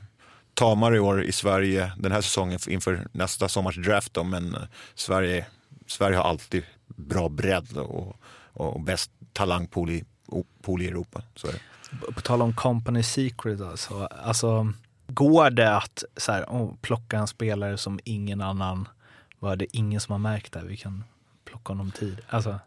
tamare 0.54 0.96
i 0.96 1.00
år 1.00 1.24
i 1.24 1.32
Sverige 1.32 1.92
den 1.98 2.12
här 2.12 2.22
säsongen 2.22 2.60
inför 2.68 3.08
nästa 3.12 3.50
sommars 3.50 3.76
draft. 3.76 4.14
Då, 4.14 4.24
men 4.24 4.56
eh, 4.56 4.62
Sverige, 4.96 5.46
Sverige 5.88 6.18
har 6.18 6.24
alltid 6.24 6.64
bra 6.88 7.30
bredd 7.30 7.78
och, 7.78 8.16
och 8.54 8.82
bäst 8.82 9.12
talangpool 9.34 9.90
i, 9.90 10.04
pool 10.62 10.82
i 10.82 10.88
Europa. 10.88 11.22
Så 11.36 11.48
är 11.48 11.52
det. 11.52 11.60
På 12.16 12.22
tal 12.22 12.42
om 12.42 12.54
company 12.54 13.04
secret 13.04 13.62
alltså, 13.62 14.06
alltså 14.06 14.74
går 15.08 15.50
det 15.50 15.76
att 15.76 16.04
så 16.18 16.32
här, 16.32 16.44
oh, 16.44 16.74
plocka 16.82 17.18
en 17.18 17.28
spelare 17.28 17.78
som 17.78 18.00
ingen 18.04 18.42
annan, 18.42 18.88
var 19.40 19.56
det 19.56 19.78
ingen 19.78 20.02
som 20.02 20.12
har 20.12 20.20
märkt 20.20 20.54
det, 20.54 20.62
vi 20.68 20.78
kan 20.78 21.04
plocka 21.46 21.74
honom 21.74 21.92
tid. 21.92 22.22
Alltså, 22.30 22.60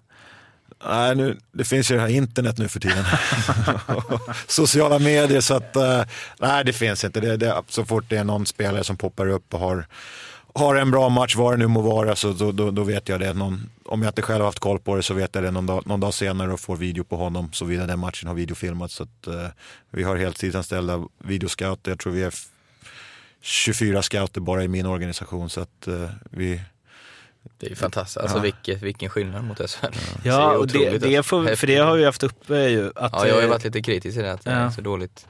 Nej, 0.85 1.17
nu, 1.17 1.39
det 1.53 1.65
finns 1.65 1.91
ju 1.91 1.95
det 1.95 2.01
här 2.01 2.09
internet 2.09 2.59
nu 2.59 2.69
för 2.69 2.81
tiden. 2.81 3.05
Sociala 4.47 4.99
medier, 4.99 5.41
så 5.41 5.55
att 5.55 5.77
eh, 5.77 6.03
nej 6.39 6.65
det 6.65 6.73
finns 6.73 7.05
inte. 7.05 7.21
Det, 7.21 7.37
det, 7.37 7.63
så 7.69 7.85
fort 7.85 8.05
det 8.09 8.17
är 8.17 8.25
någon 8.25 8.47
spelare 8.47 8.85
som 8.85 8.97
poppar 8.97 9.27
upp 9.27 9.55
och 9.55 9.61
har, 9.61 9.87
har 10.55 10.77
en 10.77 10.91
bra 10.91 11.09
match, 11.09 11.37
vad 11.37 11.53
det 11.53 11.57
nu 11.57 11.67
må 11.67 11.81
vara, 11.81 12.17
så 12.17 12.33
då, 12.33 12.53
då, 12.53 12.71
då 12.71 12.83
vet 12.85 13.09
jag 13.09 13.21
det. 13.21 13.33
Någon, 13.35 13.71
om 13.85 14.03
jag 14.03 14.11
inte 14.11 14.23
själv 14.23 14.39
har 14.41 14.47
haft 14.47 14.59
koll 14.59 14.79
på 14.79 14.97
det 14.97 15.03
så 15.03 15.15
vet 15.15 15.35
jag 15.35 15.45
det 15.45 15.51
någon 15.51 15.67
dag, 15.67 15.87
någon 15.87 16.01
dag 16.01 16.15
senare 16.15 16.53
och 16.53 16.61
får 16.61 16.77
video 16.77 17.05
på 17.05 17.17
honom, 17.17 17.53
såvida 17.53 17.87
den 17.87 17.99
matchen 17.99 18.29
har 18.29 18.35
videofilmats. 18.35 18.95
Så 18.95 19.03
att, 19.03 19.27
eh, 19.27 19.47
vi 19.91 20.03
har 20.03 20.17
heltidsanställda 20.17 21.05
videoscouter, 21.19 21.91
jag 21.91 21.99
tror 21.99 22.13
vi 22.13 22.23
är 22.23 22.29
f- 22.29 22.47
24 23.41 24.03
scouter 24.03 24.41
bara 24.41 24.65
i 24.65 24.69
min 24.69 24.87
organisation. 24.87 25.51
Så 25.51 25.61
att 25.61 25.87
eh, 25.89 26.09
vi, 26.31 26.61
Det 27.59 27.67
är 27.67 27.71
ju 27.71 27.77
fantastiskt. 27.77 28.17
Alltså 28.17 28.37
Ja. 28.37 28.43
vilket, 28.43 28.83
vilken 28.83 29.11
skillnad 29.11 29.45
mot 29.45 29.59
SHL. 29.71 29.87
ja, 30.25 30.53
är 30.53 30.57
och 30.59 30.67
det, 30.67 30.99
det 30.99 31.23
får, 31.23 31.55
för 31.57 31.67
det 31.67 31.77
har 31.77 31.97
vi 31.97 32.05
haft 32.05 32.23
uppe 32.23 32.55
ju. 32.69 32.87
Att, 32.97 33.13
Ja, 33.13 33.27
jag 33.27 33.35
har 33.35 33.41
ju 33.41 33.47
eh, 33.47 33.51
varit 33.51 33.65
lite 33.65 33.83
kritisk 33.83 34.19
i 34.19 34.23
det, 34.23 34.33
att 34.33 34.45
det 34.45 34.51
är 34.51 34.63
Ja. 34.63 34.73
så 34.73 34.81
dåligt. 34.81 35.27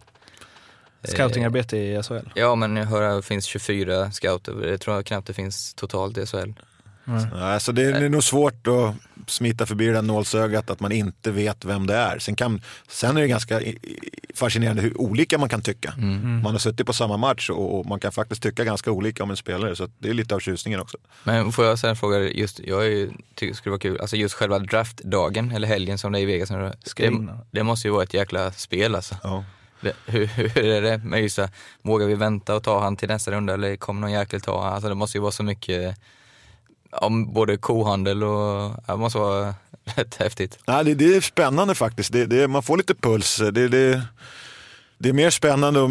Eh, 1.03 1.11
Scoutingarbete 1.11 1.77
i 1.77 2.03
SHL. 2.03 2.31
Ja, 2.35 2.55
men 2.55 2.77
jag 2.77 2.87
hör 2.87 3.03
att 3.03 3.17
det 3.17 3.27
finns 3.27 3.45
24 3.45 4.11
scouter. 4.11 4.67
Jag 4.67 4.81
tror 4.81 5.03
knappt 5.03 5.27
det 5.27 5.33
finns 5.33 5.75
totalt 5.75 6.19
i 6.19 6.27
SHL. 6.27 6.53
Nej, 7.35 7.61
så 7.61 7.73
det 7.73 7.83
är, 7.83 7.93
det 7.93 8.07
är 8.07 8.09
nog 8.09 8.25
svårt 8.25 8.67
att 8.67 8.95
smita 9.27 9.67
förbi 9.67 9.87
det 9.87 9.93
där 9.93 10.03
nålsögat 10.03 10.71
att 10.71 10.81
man 10.81 10.93
inte 10.93 11.31
vet 11.31 11.65
vem 11.65 11.87
det 11.87 11.95
är. 11.95 12.19
Sen, 12.19 12.37
kan, 12.37 12.63
sen 12.89 13.17
är 13.17 13.21
det 13.21 13.29
ganska 13.29 13.61
fascinerande 14.35 14.83
hur 14.83 15.01
olika 15.01 15.39
man 15.39 15.49
kan 15.49 15.63
tycka. 15.63 15.95
Mm. 15.97 16.43
Man 16.43 16.53
har 16.53 16.59
suttit 16.59 16.87
på 16.87 16.93
samma 16.93 17.17
match 17.17 17.51
och, 17.51 17.79
och 17.79 17.87
man 17.87 18.01
kan 18.01 18.13
faktiskt 18.13 18.43
tycka 18.43 18.65
ganska 18.65 18.91
olika 18.91 19.23
om 19.23 19.31
en 19.31 19.37
spelare. 19.37 19.77
Så 19.77 19.89
det 19.99 20.09
är 20.09 20.15
lite 20.15 20.35
av 20.35 20.41
tjusningen 20.41 20.81
också. 20.81 20.99
Men 21.25 21.53
får 21.53 21.65
jag 21.65 21.79
sen 21.79 21.97
fråga, 21.97 22.19
just, 22.19 22.59
jag 22.59 22.87
är 22.87 22.91
ju, 22.91 23.11
tycker 23.35 23.53
det 23.53 23.55
skulle 23.55 23.71
vara 23.71 23.81
kul, 23.81 24.01
alltså 24.01 24.17
just 24.17 24.35
själva 24.35 24.59
draftdagen 24.59 25.53
eller 25.53 25.69
helgen 25.69 25.99
som 25.99 26.13
det 26.13 26.19
är 26.19 26.23
i 26.23 26.27
Vegas 26.27 26.49
Det, 26.97 27.29
det 27.51 27.63
måste 27.63 27.89
ju 27.89 27.93
vara 27.93 28.03
ett 28.03 28.15
jäkla 28.15 28.53
spel 28.53 28.95
alltså. 28.95 29.17
Ja. 29.23 29.45
Hur, 30.07 30.27
hur 30.27 30.59
är 30.59 30.83
det 30.83 30.99
med 30.99 31.23
just 31.23 31.37
det, 31.37 31.43
här, 31.43 31.51
vågar 31.83 32.07
vi 32.07 32.15
vänta 32.15 32.57
och 32.57 32.63
ta 32.63 32.81
han 32.81 32.97
till 32.97 33.09
nästa 33.09 33.31
runda 33.31 33.55
eller 33.55 33.77
kommer 33.77 34.01
någon 34.01 34.13
jäkel 34.13 34.41
ta 34.41 34.63
han? 34.63 34.73
Alltså 34.73 34.89
det 34.89 34.95
måste 34.95 35.19
ju 35.19 35.23
vara 35.23 35.33
så 35.33 35.43
mycket 35.43 35.97
om 36.91 37.33
både 37.33 37.57
kohandel 37.57 38.25
och, 38.25 38.73
det 38.87 38.97
måste 38.97 39.19
vara 39.19 39.55
rätt 39.85 40.15
häftigt. 40.15 40.59
Nej, 40.67 40.85
det, 40.85 40.95
det 40.95 41.17
är 41.17 41.21
spännande 41.21 41.75
faktiskt. 41.75 42.13
Det, 42.13 42.27
det, 42.27 42.49
man 42.49 42.63
får 42.63 42.77
lite 42.77 42.95
puls. 42.95 43.37
Det, 43.37 43.69
det, 43.69 44.03
det 44.99 45.09
är 45.09 45.13
mer 45.13 45.31
spännande 45.31 45.81
och 45.81 45.91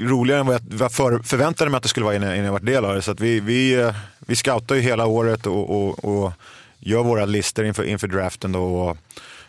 roligare 0.00 0.40
än 0.40 0.46
vad 0.46 0.60
jag, 0.80 0.92
för, 0.92 1.18
förväntade 1.18 1.70
mig 1.70 1.76
att 1.76 1.82
det 1.82 1.88
skulle 1.88 2.04
vara 2.04 2.16
innan, 2.16 2.34
innan 2.34 2.44
jag 2.44 2.52
var 2.52 2.60
del 2.60 2.84
av 2.84 2.94
det. 2.94 3.02
Så 3.02 3.10
att 3.10 3.20
vi, 3.20 3.40
vi, 3.40 3.74
eh, 3.74 3.94
vi 4.18 4.36
scoutar 4.36 4.74
ju 4.74 4.80
hela 4.80 5.06
året 5.06 5.46
och, 5.46 5.70
och, 5.70 6.04
och 6.04 6.32
gör 6.78 7.02
våra 7.02 7.24
listor 7.24 7.64
inför, 7.64 7.84
inför 7.84 8.08
draften. 8.08 8.52
Då, 8.52 8.64
och, 8.64 8.96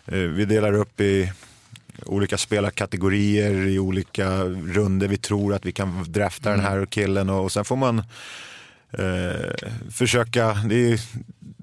eh, 0.06 0.20
vi 0.20 0.46
delar 0.46 0.74
upp 0.74 1.02
i 1.02 1.32
olika 2.06 2.38
spelarkategorier 2.38 3.68
i 3.68 3.80
olika 3.80 4.44
runder. 4.44 5.08
Vi 5.08 5.18
tror 5.18 5.54
att 5.54 5.66
vi 5.66 5.72
kan 5.72 6.06
drafta 6.08 6.50
den 6.50 6.60
här 6.60 6.86
killen 6.86 7.30
och, 7.30 7.44
och 7.44 7.52
sen 7.52 7.66
får 7.66 7.76
man 7.76 8.04
eh, 9.00 9.70
försöka, 9.92 10.54
det 10.54 10.92
är, 10.92 11.00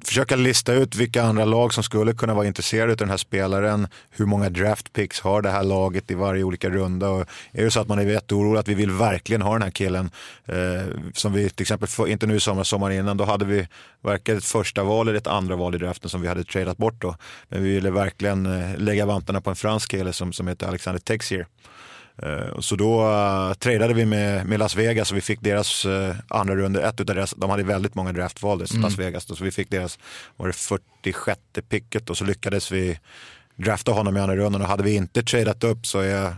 försöka 0.05 0.37
lista 0.37 0.73
ut 0.73 0.97
vilka 0.97 1.23
andra 1.23 1.45
lag 1.45 1.75
som 1.75 1.85
skulle 1.85 2.13
kunna 2.13 2.35
vara 2.35 2.47
intresserade 2.47 2.93
av 2.93 2.97
den 2.97 3.11
här 3.11 3.17
spelaren. 3.17 3.89
Hur 4.11 4.27
många 4.27 4.51
draft 4.51 4.93
picks 4.93 5.21
har 5.21 5.43
det 5.43 5.51
här 5.51 5.63
laget 5.63 6.11
i 6.11 6.15
varje 6.15 6.45
olika 6.45 6.71
runda? 6.71 7.09
Och 7.09 7.27
är 7.53 7.65
det 7.65 7.71
så 7.71 7.81
att 7.81 7.89
man 7.89 7.99
är 7.99 8.03
jätteorolig 8.03 8.61
att 8.61 8.69
vi 8.69 8.75
vill 8.75 8.91
verkligen 8.91 9.43
ha 9.43 9.53
den 9.53 9.63
här 9.63 9.71
killen, 9.71 10.11
eh, 10.47 10.97
som 11.15 11.33
vi 11.33 11.51
till 11.51 11.63
exempel, 11.63 11.89
för, 11.89 12.07
inte 12.07 12.27
nu 12.27 12.37
i 12.37 12.41
sommar, 12.41 12.65
sommaren 12.65 12.99
innan, 12.99 13.17
då 13.17 13.25
hade 13.25 13.45
vi 13.45 13.69
varken 14.01 14.39
ett 14.39 14.45
första 14.45 14.85
val 14.85 15.09
eller 15.09 15.19
ett 15.19 15.27
andra 15.27 15.57
val 15.57 15.75
i 15.75 15.79
draften 15.79 16.11
som 16.11 16.23
vi 16.23 16.29
hade 16.29 16.45
tradat 16.45 16.77
bort 16.77 17.01
då. 17.01 17.17
Men 17.49 17.63
vi 17.63 17.75
ville 17.75 17.91
verkligen 17.91 18.47
eh, 18.47 18.79
lägga 18.79 19.07
vantarna 19.07 19.41
på 19.41 19.51
en 19.51 19.57
fransk 19.57 19.91
kille 19.91 20.13
som, 20.13 20.33
som 20.33 20.49
heter 20.49 20.69
Alexander 20.69 21.01
Texier. 21.01 21.47
Uh, 22.23 22.61
så 22.61 22.77
då 22.77 23.03
uh, 23.03 23.55
tradade 23.55 23.95
vi 23.95 24.05
med, 24.05 24.47
med 24.47 24.59
Las 24.59 24.77
Vegas 24.77 25.11
och 25.11 25.17
vi 25.17 25.21
fick 25.21 25.41
deras 25.41 25.87
uh, 25.87 26.15
andra 26.29 26.57
runda, 26.57 26.89
ett 26.89 27.01
utav 27.01 27.17
deras, 27.17 27.35
de 27.37 27.51
hade 27.51 27.63
väldigt 27.63 27.95
många 27.95 28.13
draftval, 28.13 28.65
mm. 28.71 28.83
Las 28.83 28.99
Vegas, 28.99 29.27
då, 29.27 29.35
så 29.35 29.45
vi 29.45 29.51
fick 29.51 29.71
deras, 29.71 29.99
var 30.37 30.47
det 30.47 30.53
46 30.53 31.41
picket 31.69 32.11
och 32.11 32.17
så 32.17 32.25
lyckades 32.25 32.73
vi 32.73 32.99
drafta 33.57 33.93
honom 33.93 34.17
i 34.17 34.21
andra 34.21 34.37
rundan 34.37 34.63
och 34.63 34.69
hade 34.69 34.83
vi 34.83 34.95
inte 34.95 35.23
tradat 35.23 35.65
upp 35.65 35.87
så 35.87 35.99
är 35.99 36.09
jag 36.09 36.35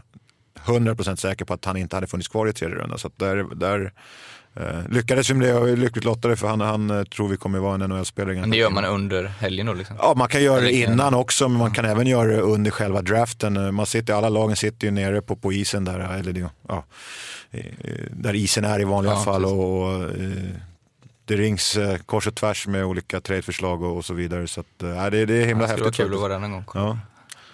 100% 0.64 1.16
säker 1.16 1.44
på 1.44 1.54
att 1.54 1.64
han 1.64 1.76
inte 1.76 1.96
hade 1.96 2.06
funnits 2.06 2.28
kvar 2.28 2.46
i 2.46 2.52
tredje 2.52 2.76
rundan. 2.76 2.98
Så 2.98 3.10
där, 3.16 3.54
där 3.54 3.92
Uh, 4.60 4.88
lyckades 4.88 5.30
vi 5.30 5.34
med 5.34 5.48
det 5.48 5.54
och 5.54 5.68
är 5.68 5.76
lyckligt 5.76 6.04
lottade 6.04 6.36
för 6.36 6.48
han, 6.48 6.60
han 6.60 6.90
uh, 6.90 7.04
tror 7.04 7.28
vi 7.28 7.36
kommer 7.36 7.58
vara 7.58 7.74
en 7.74 7.90
NHL-spelare. 7.90 8.40
Men 8.40 8.50
det 8.50 8.56
gör 8.56 8.70
man 8.70 8.84
under 8.84 9.24
helgen 9.24 9.66
då? 9.66 9.72
Liksom. 9.72 9.96
Ja, 9.98 10.14
man 10.16 10.28
kan 10.28 10.42
göra 10.42 10.60
det 10.60 10.72
innan 10.72 11.14
också, 11.14 11.48
men 11.48 11.58
man 11.58 11.70
kan 11.70 11.84
även 11.84 12.06
göra 12.06 12.28
det 12.28 12.40
under 12.40 12.70
själva 12.70 13.02
draften. 13.02 13.56
Uh, 13.56 13.70
man 13.70 13.86
sitter, 13.86 14.14
alla 14.14 14.28
lagen 14.28 14.56
sitter 14.56 14.86
ju 14.86 14.90
nere 14.90 15.22
på, 15.22 15.36
på 15.36 15.52
isen 15.52 15.84
där, 15.84 16.18
eller 16.18 16.50
ja, 16.68 16.84
där 18.10 18.34
isen 18.34 18.64
är 18.64 18.80
i 18.80 18.84
vanliga 18.84 19.12
ja, 19.12 19.24
fall. 19.24 19.44
Och, 19.44 19.82
och 19.82 20.08
det 21.24 21.36
rings 21.36 21.78
kors 22.06 22.26
och 22.26 22.34
tvärs 22.34 22.66
med 22.66 22.84
olika 22.84 23.20
tradeförslag 23.20 23.82
och, 23.82 23.96
och 23.96 24.04
så 24.04 24.14
vidare. 24.14 24.48
Så 24.48 24.60
att, 24.60 24.78
det, 25.12 25.26
det 25.26 25.34
är 25.34 25.46
himla 25.46 25.64
ja, 25.64 25.68
häftigt. 25.68 25.96
Det 25.96 26.02
var 26.02 26.08
kul 26.08 26.14
att 26.14 26.20
vara 26.20 26.32
där 26.32 26.38
någon 26.38 26.52
gång. 26.52 26.64
Ja. 26.74 26.98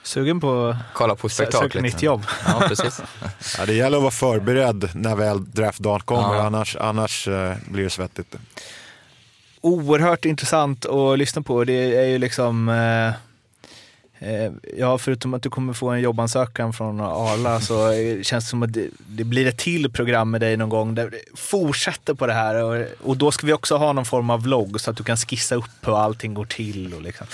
Sugen 0.03 0.41
på 0.41 0.77
kolla 0.93 1.15
på 1.15 1.29
spektaklet. 1.29 1.73
Söka 1.73 1.83
nytt 1.83 2.03
jobb. 2.03 2.27
Ja, 2.47 2.63
precis. 2.69 3.03
ja, 3.59 3.67
det 3.67 3.75
gäller 3.75 3.97
att 3.97 4.03
vara 4.03 4.11
förberedd 4.11 4.91
när 4.95 5.17
väl 5.17 5.51
draftdagen 5.51 6.01
kommer, 6.01 6.35
ja. 6.35 6.43
annars, 6.43 6.77
annars 6.77 7.29
uh, 7.29 7.53
blir 7.71 7.85
det 7.85 7.91
svettigt. 7.91 8.35
Oerhört 9.61 10.25
intressant 10.25 10.87
att 10.87 11.19
lyssna 11.19 11.43
på. 11.43 11.65
Det 11.65 11.97
är 11.97 12.07
ju 12.07 12.19
liksom 12.19 12.69
Eh, 12.69 13.30
ja, 14.77 14.99
förutom 14.99 15.35
att 15.35 15.43
du 15.43 15.51
kommer 15.51 15.73
få 15.73 15.89
en 15.89 16.01
jobbansökan 16.01 16.73
från 16.73 17.01
Arla 17.01 17.61
så 17.61 17.93
känns 18.23 18.45
det 18.45 18.51
som 18.51 18.63
att 18.63 18.73
det, 18.73 18.89
det, 19.07 19.25
blir 19.25 19.47
ett 19.47 19.59
till 19.59 19.91
program 19.93 20.31
med 20.31 20.41
dig 20.41 20.57
någon 20.57 20.69
gång 20.69 20.95
där 20.95 21.15
fortsätter 21.35 22.15
på 22.15 22.27
det 22.27 22.33
här. 22.33 22.63
Och, 22.63 22.87
och, 23.03 23.17
då 23.17 23.31
ska 23.31 23.47
vi 23.47 23.53
också 23.53 23.77
ha 23.77 23.93
någon 23.93 24.05
form 24.05 24.31
av 24.31 24.43
vlogg 24.43 24.81
så 24.81 24.91
att 24.91 24.97
du 24.97 25.05
kan 25.05 25.17
skissa 25.17 25.55
upp 25.55 25.71
hur 25.87 25.99
allting 25.99 26.35
går 26.35 26.45
till. 26.45 26.95
Och 26.95 27.03
liksom. 27.03 27.27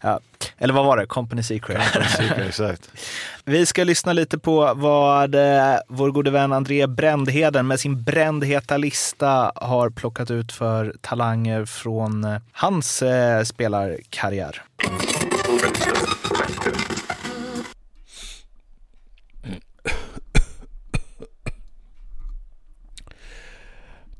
ja. 0.00 0.20
Eller 0.58 0.74
vad 0.74 0.84
var 0.86 0.96
det? 0.96 1.06
Company 1.06 1.42
Secret. 1.42 1.92
Company 1.92 2.08
Secret 2.08 2.48
exakt. 2.48 2.90
Vi 3.44 3.66
ska 3.66 3.84
lyssna 3.84 4.12
lite 4.12 4.38
på 4.38 4.74
vad 4.74 5.34
eh, 5.34 5.76
vår 5.88 6.10
gode 6.10 6.30
vän 6.30 6.52
André 6.52 6.86
Brändheden 6.86 7.66
med 7.66 7.80
sin 7.80 8.02
brändheta 8.02 8.76
lista 8.76 9.52
har 9.54 9.90
plockat 9.90 10.30
ut 10.30 10.52
för 10.52 10.94
talanger 11.00 11.64
från 11.64 12.24
eh, 12.24 12.40
hans 12.52 13.02
eh, 13.02 13.42
spelarkarriär. 13.44 14.62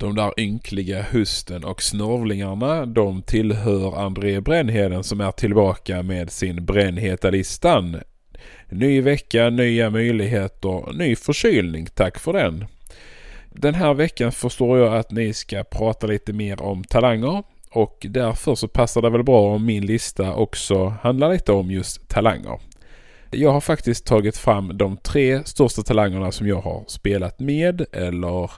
De 0.02 0.14
där 0.14 0.32
ynkliga 0.36 1.02
husten 1.02 1.64
och 1.64 1.82
snorvlingarna, 1.82 2.86
de 2.86 3.22
tillhör 3.22 3.98
André 4.06 4.40
Brännheden 4.40 5.04
som 5.04 5.20
är 5.20 5.32
tillbaka 5.32 6.02
med 6.02 6.30
sin 6.30 6.64
brännheta 6.64 7.30
listan. 7.30 8.00
Ny 8.68 9.00
vecka, 9.00 9.50
nya 9.50 9.90
möjligheter, 9.90 10.92
ny 10.92 11.16
förkylning, 11.16 11.86
tack 11.94 12.18
för 12.18 12.32
den. 12.32 12.64
Den 13.50 13.74
här 13.74 13.94
veckan 13.94 14.32
förstår 14.32 14.78
jag 14.78 14.96
att 14.96 15.10
ni 15.10 15.32
ska 15.32 15.64
prata 15.64 16.06
lite 16.06 16.32
mer 16.32 16.62
om 16.62 16.84
talanger 16.84 17.42
och 17.70 18.06
därför 18.10 18.54
så 18.54 18.68
passar 18.68 19.02
det 19.02 19.10
väl 19.10 19.24
bra 19.24 19.54
om 19.54 19.66
min 19.66 19.86
lista 19.86 20.34
också 20.34 20.94
handlar 21.02 21.32
lite 21.32 21.52
om 21.52 21.70
just 21.70 22.08
talanger. 22.08 22.60
Jag 23.30 23.52
har 23.52 23.60
faktiskt 23.60 24.06
tagit 24.06 24.36
fram 24.36 24.78
de 24.78 24.96
tre 24.96 25.44
största 25.44 25.82
talangerna 25.82 26.32
som 26.32 26.46
jag 26.48 26.60
har 26.60 26.84
spelat 26.86 27.40
med 27.40 27.84
eller 27.92 28.50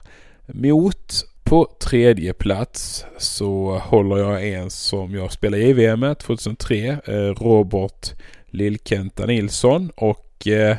mot. 0.47 1.25
På 1.45 1.67
tredje 1.79 2.33
plats 2.33 3.05
så 3.17 3.77
håller 3.77 4.17
jag 4.17 4.47
en 4.47 4.69
som 4.69 5.15
jag 5.15 5.31
spelade 5.31 5.63
i 5.63 5.73
VM 5.73 6.15
2003, 6.15 6.97
eh, 7.05 7.13
Robert 7.15 8.13
Lillkenta 8.45 9.25
Nilsson 9.25 9.91
och 9.95 10.47
eh, 10.47 10.77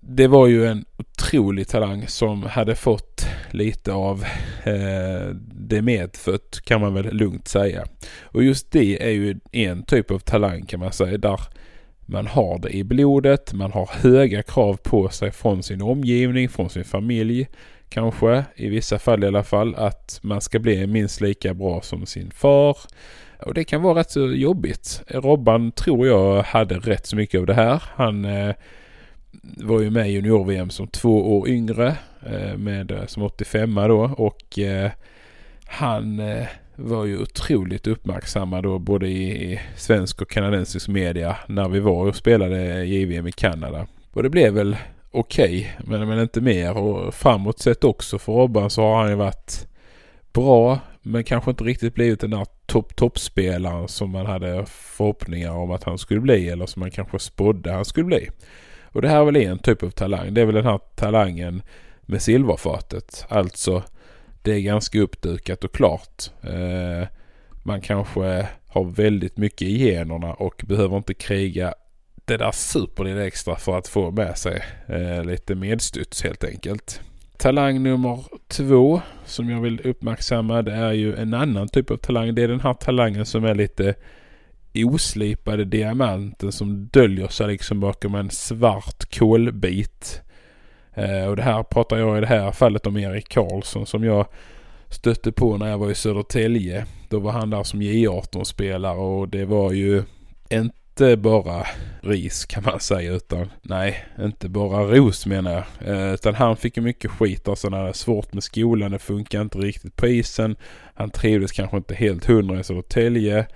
det 0.00 0.26
var 0.26 0.46
ju 0.46 0.66
en 0.66 0.84
otrolig 0.96 1.68
talang 1.68 2.08
som 2.08 2.42
hade 2.42 2.74
fått 2.74 3.26
lite 3.50 3.92
av 3.92 4.24
eh, 4.64 5.34
det 5.52 5.82
medfött 5.82 6.60
kan 6.64 6.80
man 6.80 6.94
väl 6.94 7.14
lugnt 7.14 7.48
säga. 7.48 7.84
Och 8.22 8.42
just 8.42 8.70
det 8.70 9.02
är 9.02 9.10
ju 9.10 9.40
en 9.52 9.82
typ 9.82 10.10
av 10.10 10.18
talang 10.18 10.66
kan 10.66 10.80
man 10.80 10.92
säga 10.92 11.18
där 11.18 11.40
man 12.06 12.26
har 12.26 12.58
det 12.58 12.70
i 12.70 12.84
blodet, 12.84 13.52
man 13.52 13.72
har 13.72 13.90
höga 13.92 14.42
krav 14.42 14.76
på 14.76 15.08
sig 15.08 15.32
från 15.32 15.62
sin 15.62 15.82
omgivning, 15.82 16.48
från 16.48 16.70
sin 16.70 16.84
familj 16.84 17.48
kanske, 17.88 18.44
i 18.56 18.68
vissa 18.68 18.98
fall 18.98 19.24
i 19.24 19.26
alla 19.26 19.42
fall, 19.42 19.74
att 19.74 20.20
man 20.22 20.40
ska 20.40 20.58
bli 20.58 20.86
minst 20.86 21.20
lika 21.20 21.54
bra 21.54 21.80
som 21.82 22.06
sin 22.06 22.30
far. 22.30 22.76
Och 23.38 23.54
det 23.54 23.64
kan 23.64 23.82
vara 23.82 23.98
rätt 24.00 24.10
så 24.10 24.32
jobbigt. 24.32 25.02
Robban 25.08 25.72
tror 25.72 26.06
jag 26.06 26.42
hade 26.42 26.78
rätt 26.78 27.06
så 27.06 27.16
mycket 27.16 27.40
av 27.40 27.46
det 27.46 27.54
här. 27.54 27.82
Han 27.94 28.24
eh, 28.24 28.54
var 29.56 29.80
ju 29.80 29.90
med 29.90 30.08
i 30.08 30.12
junior-VM 30.12 30.70
som 30.70 30.86
två 30.86 31.38
år 31.38 31.48
yngre, 31.48 31.96
eh, 32.26 32.56
med, 32.56 32.90
eh, 32.90 33.06
som 33.06 33.22
85 33.22 33.74
då 33.74 34.14
och 34.16 34.58
eh, 34.58 34.90
han 35.66 36.20
eh, 36.20 36.46
var 36.76 37.04
ju 37.04 37.18
otroligt 37.18 37.86
uppmärksammad 37.86 38.62
då 38.62 38.78
både 38.78 39.08
i 39.08 39.60
svensk 39.76 40.22
och 40.22 40.30
kanadensisk 40.30 40.88
media 40.88 41.36
när 41.46 41.68
vi 41.68 41.80
var 41.80 42.06
och 42.06 42.16
spelade 42.16 42.84
JVM 42.84 43.26
i 43.26 43.32
Kanada. 43.32 43.86
Och 44.12 44.22
det 44.22 44.30
blev 44.30 44.54
väl 44.54 44.76
okej, 45.18 45.74
okay, 45.80 45.98
men, 45.98 46.08
men 46.08 46.20
inte 46.20 46.40
mer. 46.40 46.76
Och 46.76 47.14
framåt 47.14 47.58
sett 47.58 47.84
också 47.84 48.18
för 48.18 48.32
Robban 48.32 48.70
så 48.70 48.82
har 48.82 49.00
han 49.00 49.10
ju 49.10 49.14
varit 49.14 49.68
bra, 50.32 50.78
men 51.02 51.24
kanske 51.24 51.50
inte 51.50 51.64
riktigt 51.64 51.94
blivit 51.94 52.20
den 52.20 52.30
där 52.30 52.46
topp-toppspelaren 52.66 53.88
som 53.88 54.10
man 54.10 54.26
hade 54.26 54.66
förhoppningar 54.66 55.52
om 55.52 55.70
att 55.70 55.84
han 55.84 55.98
skulle 55.98 56.20
bli 56.20 56.48
eller 56.48 56.66
som 56.66 56.80
man 56.80 56.90
kanske 56.90 57.18
spådde 57.18 57.72
han 57.72 57.84
skulle 57.84 58.06
bli. 58.06 58.28
Och 58.92 59.02
det 59.02 59.08
här 59.08 59.20
är 59.20 59.24
väl 59.24 59.36
en 59.36 59.58
typ 59.58 59.82
av 59.82 59.90
talang. 59.90 60.34
Det 60.34 60.40
är 60.40 60.46
väl 60.46 60.54
den 60.54 60.66
här 60.66 60.80
talangen 60.94 61.62
med 62.00 62.22
silverfatet. 62.22 63.26
Alltså 63.28 63.82
det 64.42 64.52
är 64.52 64.60
ganska 64.60 65.00
uppdukat 65.00 65.64
och 65.64 65.72
klart. 65.72 66.30
Eh, 66.42 67.08
man 67.62 67.80
kanske 67.80 68.48
har 68.66 68.84
väldigt 68.84 69.36
mycket 69.36 69.62
i 69.62 69.84
generna 69.84 70.34
och 70.34 70.62
behöver 70.66 70.96
inte 70.96 71.14
kriga 71.14 71.74
det 72.28 72.36
där 72.36 72.52
super 72.52 73.04
lite 73.04 73.24
extra 73.24 73.56
för 73.56 73.78
att 73.78 73.88
få 73.88 74.10
med 74.10 74.38
sig 74.38 74.62
eh, 74.86 75.24
lite 75.24 75.54
medstuds 75.54 76.22
helt 76.22 76.44
enkelt. 76.44 77.00
Talang 77.36 77.82
nummer 77.82 78.24
två 78.48 79.00
som 79.24 79.50
jag 79.50 79.60
vill 79.60 79.80
uppmärksamma 79.84 80.62
det 80.62 80.72
är 80.72 80.92
ju 80.92 81.16
en 81.16 81.34
annan 81.34 81.68
typ 81.68 81.90
av 81.90 81.96
talang. 81.96 82.34
Det 82.34 82.42
är 82.42 82.48
den 82.48 82.60
här 82.60 82.74
talangen 82.74 83.26
som 83.26 83.44
är 83.44 83.54
lite 83.54 83.94
oslipade 84.74 85.64
diamanten 85.64 86.52
som 86.52 86.86
döljer 86.86 87.28
sig 87.28 87.46
liksom 87.46 87.80
bakom 87.80 88.14
en 88.14 88.30
svart 88.30 89.18
kolbit. 89.18 90.22
Eh, 90.94 91.24
och 91.24 91.36
det 91.36 91.42
här 91.42 91.62
pratar 91.62 91.96
jag 91.96 92.18
i 92.18 92.20
det 92.20 92.26
här 92.26 92.52
fallet 92.52 92.86
om 92.86 92.96
Erik 92.96 93.28
Karlsson 93.28 93.86
som 93.86 94.04
jag 94.04 94.26
stötte 94.88 95.32
på 95.32 95.56
när 95.56 95.68
jag 95.68 95.78
var 95.78 95.90
i 95.90 95.94
Södertälje. 95.94 96.86
Då 97.08 97.18
var 97.18 97.32
han 97.32 97.50
där 97.50 97.62
som 97.62 97.82
J18-spelare 97.82 98.98
och 98.98 99.28
det 99.28 99.44
var 99.44 99.72
ju 99.72 100.02
inte 100.50 100.78
inte 101.00 101.16
bara 101.16 101.66
ris 102.00 102.44
kan 102.44 102.62
man 102.62 102.80
säga 102.80 103.12
utan 103.12 103.50
nej, 103.62 104.04
inte 104.20 104.48
bara 104.48 104.96
ros 104.96 105.26
menar 105.26 105.52
jag. 105.52 105.88
Eh, 105.88 106.14
utan 106.14 106.34
han 106.34 106.56
fick 106.56 106.76
ju 106.76 106.82
mycket 106.82 107.10
skit 107.10 107.48
av 107.48 107.54
sådana 107.54 107.84
här 107.84 107.92
svårt 107.92 108.32
med 108.32 108.42
skolan, 108.42 108.90
det 108.90 108.98
funkar 108.98 109.40
inte 109.40 109.58
riktigt 109.58 109.96
på 109.96 110.06
isen. 110.06 110.56
Han 110.94 111.10
trivdes 111.10 111.52
kanske 111.52 111.76
inte 111.76 111.94
helt 111.94 112.24
hundra 112.24 112.60
i 112.60 112.64
Södertälje. 112.64 113.46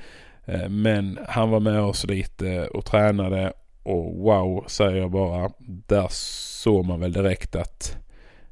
Eh, 0.44 0.68
men 0.68 1.18
han 1.28 1.50
var 1.50 1.60
med 1.60 1.80
oss 1.80 2.06
lite 2.06 2.66
och 2.66 2.84
tränade 2.84 3.52
och 3.82 4.16
wow 4.16 4.64
säger 4.66 4.96
jag 4.96 5.10
bara. 5.10 5.50
Där 5.86 6.06
såg 6.10 6.84
man 6.84 7.00
väl 7.00 7.12
direkt 7.12 7.56
att 7.56 7.96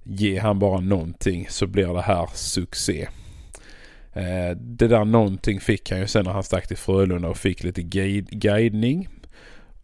ge 0.03 0.39
han 0.39 0.59
bara 0.59 0.81
någonting 0.81 1.47
så 1.49 1.67
blir 1.67 1.95
det 1.95 2.03
här 2.03 2.29
succé. 2.35 3.09
Eh, 4.13 4.57
det 4.57 4.89
där 4.89 5.05
någonting 5.05 5.61
fick 5.61 5.91
han 5.91 6.01
ju 6.01 6.07
sen 6.07 6.25
när 6.25 6.33
han 6.33 6.43
stack 6.43 6.69
till 6.69 6.77
Frölunda 6.77 7.29
och 7.29 7.37
fick 7.37 7.63
lite 7.65 7.83
guidning. 8.31 9.09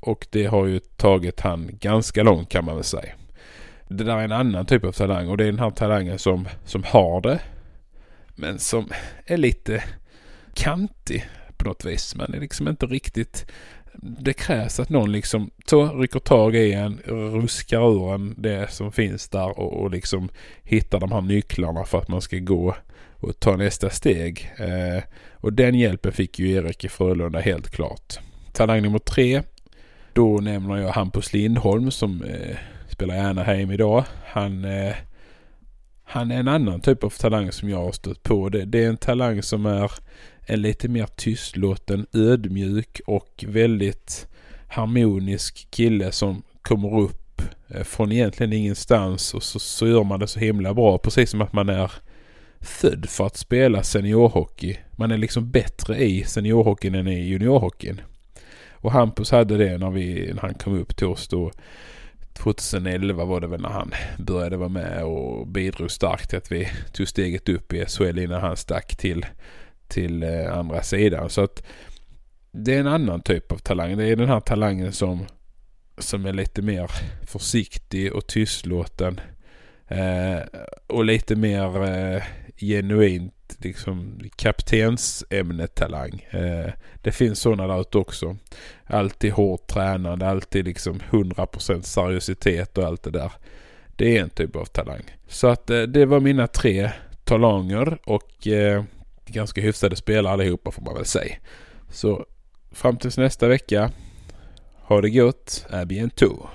Och 0.01 0.27
det 0.31 0.44
har 0.47 0.66
ju 0.66 0.78
tagit 0.78 1.40
han 1.40 1.70
ganska 1.73 2.23
långt 2.23 2.48
kan 2.48 2.65
man 2.65 2.74
väl 2.74 2.85
säga. 2.85 3.12
Det 3.89 4.05
där 4.05 4.16
är 4.16 4.24
en 4.24 4.32
annan 4.32 4.66
typ 4.66 4.85
av 4.85 4.93
talang 4.93 5.28
och 5.28 5.36
det 5.36 5.44
är 5.44 5.53
den 5.53 5.59
här 5.59 5.70
talangen 5.70 6.19
som, 6.19 6.48
som 6.65 6.82
har 6.85 7.20
det. 7.20 7.40
men 8.35 8.59
som 8.59 8.89
är 9.27 9.36
lite 9.36 9.85
kantig 10.55 11.28
på 11.57 11.69
något 11.69 11.85
vis. 11.85 12.15
Man 12.16 12.35
är 12.35 12.40
liksom 12.40 12.69
inte 12.69 12.86
riktigt... 12.86 13.47
Det 13.98 14.32
krävs 14.32 14.81
att 14.81 14.89
någon 14.89 15.12
liksom 15.12 15.51
så 15.66 15.93
rycker 15.93 16.19
tag 16.19 16.57
i 16.57 16.73
en, 16.73 16.98
ruskar 17.07 17.93
ur 17.93 18.15
en 18.15 18.35
det 18.39 18.70
som 18.70 18.93
finns 18.93 19.28
där 19.28 19.59
och, 19.59 19.82
och 19.82 19.90
liksom 19.90 20.28
hittar 20.62 21.01
de 21.01 21.12
här 21.12 21.20
nycklarna 21.20 21.85
för 21.85 21.98
att 21.98 22.09
man 22.09 22.20
ska 22.20 22.39
gå 22.39 22.77
och 23.20 23.40
ta 23.40 23.56
nästa 23.56 23.90
steg. 23.90 24.52
Eh, 24.59 25.02
och 25.32 25.52
den 25.52 25.74
hjälpen 25.74 26.12
fick 26.12 26.38
ju 26.38 26.51
Erik 26.51 26.84
i 26.84 26.88
Frölunda 26.88 27.40
helt 27.40 27.70
klart. 27.70 28.18
Talang 28.52 28.82
nummer 28.82 28.98
tre. 28.98 29.43
Då 30.12 30.38
nämner 30.38 30.76
jag 30.76 30.88
Hampus 30.88 31.32
Lindholm 31.32 31.90
som 31.90 32.22
eh, 32.22 32.56
spelar 32.88 33.14
i 33.14 33.18
Anaheim 33.18 33.70
idag. 33.70 34.05
Han, 34.24 34.64
eh, 34.64 34.94
han 36.05 36.30
är 36.30 36.40
en 36.40 36.48
annan 36.48 36.80
typ 36.80 37.05
av 37.05 37.10
talang 37.10 37.52
som 37.52 37.70
jag 37.70 37.82
har 37.82 37.93
stött 37.93 38.22
på. 38.22 38.48
Det, 38.48 38.64
det 38.64 38.84
är 38.84 38.88
en 38.88 38.97
talang 38.97 39.43
som 39.43 39.66
är 39.66 39.93
en 40.47 40.62
lite 40.62 40.88
mer 40.88 41.06
tystlåten, 41.06 42.06
ödmjuk 42.12 43.01
och 43.06 43.44
väldigt 43.48 44.28
harmonisk 44.68 45.68
kille 45.70 46.12
som 46.12 46.43
kommer 46.62 47.01
upp 47.01 47.43
eh, 47.68 47.82
från 47.82 48.12
egentligen 48.12 48.52
ingenstans 48.52 49.34
och 49.34 49.43
så, 49.43 49.59
så 49.59 49.88
gör 49.88 50.05
man 50.05 50.20
det 50.20 50.26
så 50.26 50.40
himla 50.40 50.74
bra. 50.74 50.98
Precis 50.98 51.30
som 51.30 51.40
att 51.40 51.52
man 51.52 51.68
är 51.68 51.93
född 52.66 53.06
för 53.09 53.26
att 53.26 53.36
spela 53.36 53.82
seniorhockey. 53.82 54.76
Man 54.93 55.10
är 55.10 55.18
liksom 55.18 55.51
bättre 55.51 56.05
i 56.05 56.24
seniorhockeyn 56.24 56.94
än 56.94 57.09
i 57.09 57.20
juniorhockeyn. 57.20 58.01
Och 58.70 58.93
Hampus 58.93 59.30
hade 59.30 59.56
det 59.56 59.78
när, 59.78 59.90
vi, 59.90 60.32
när 60.34 60.43
han 60.43 60.55
kom 60.55 60.80
upp 60.80 60.97
till 60.97 61.06
oss 61.06 61.28
då. 61.28 61.51
2011 62.32 63.24
var 63.24 63.40
det 63.40 63.47
väl 63.47 63.60
när 63.60 63.68
han 63.68 63.93
började 64.18 64.56
vara 64.56 64.68
med 64.68 65.05
och 65.05 65.47
bidrog 65.47 65.90
starkt 65.90 66.30
till 66.30 66.38
att 66.38 66.52
vi 66.52 66.68
tog 66.93 67.09
steget 67.09 67.48
upp 67.48 67.72
i 67.72 67.86
SHL 67.86 68.18
innan 68.18 68.40
han 68.40 68.56
stack 68.56 68.97
till, 68.97 69.26
till 69.88 70.22
eh, 70.22 70.59
andra 70.59 70.82
sidan. 70.82 71.30
Så 71.30 71.40
att 71.40 71.62
det 72.52 72.74
är 72.74 72.80
en 72.80 72.86
annan 72.86 73.22
typ 73.22 73.52
av 73.52 73.59
talang. 73.59 73.97
Det 73.97 74.05
är 74.05 74.16
den 74.16 74.28
här 74.28 74.40
talangen 74.40 74.93
som, 74.93 75.26
som 75.98 76.26
är 76.26 76.32
lite 76.32 76.62
mer 76.62 76.90
försiktig 77.26 78.12
och 78.12 78.26
tystlåten. 78.26 79.20
Eh, 79.88 80.38
och 80.86 81.05
lite 81.05 81.36
mer 81.36 81.84
eh, 81.84 82.22
genuint 82.59 83.57
liksom 83.59 84.20
kaptensämnetalang. 84.37 86.27
Eh, 86.31 86.73
det 87.03 87.12
finns 87.12 87.41
sådana 87.41 87.66
där 87.66 87.81
ute 87.81 87.99
också. 87.99 88.37
Alltid 88.87 89.33
hårt 89.33 89.66
tränande, 89.66 90.28
alltid 90.28 90.65
liksom 90.65 91.01
100% 91.11 91.83
seriositet 91.83 92.78
och 92.78 92.85
allt 92.85 93.03
det 93.03 93.11
där. 93.11 93.33
Det 93.97 94.19
är 94.19 94.23
en 94.23 94.31
typ 94.31 94.57
av 94.57 94.65
talang. 94.65 95.03
Så 95.28 95.47
att 95.47 95.70
eh, 95.70 95.83
det 95.83 96.07
var 96.07 96.20
mina 96.20 96.47
tre 96.47 96.91
talanger 97.24 97.99
och 98.05 98.47
eh, 98.47 98.85
ganska 99.27 99.61
hyfsade 99.61 99.97
spelare 99.97 100.33
allihopa 100.33 100.70
får 100.70 100.83
man 100.83 100.95
väl 100.95 101.05
säga. 101.05 101.37
Så 101.91 102.27
fram 102.73 102.97
tills 102.97 103.19
nästa 103.19 103.49
vecka. 103.49 103.91
Ha 104.74 105.01
det 105.01 105.11
gott. 105.11 105.66
A 105.70 105.85
bientôt. 105.85 106.47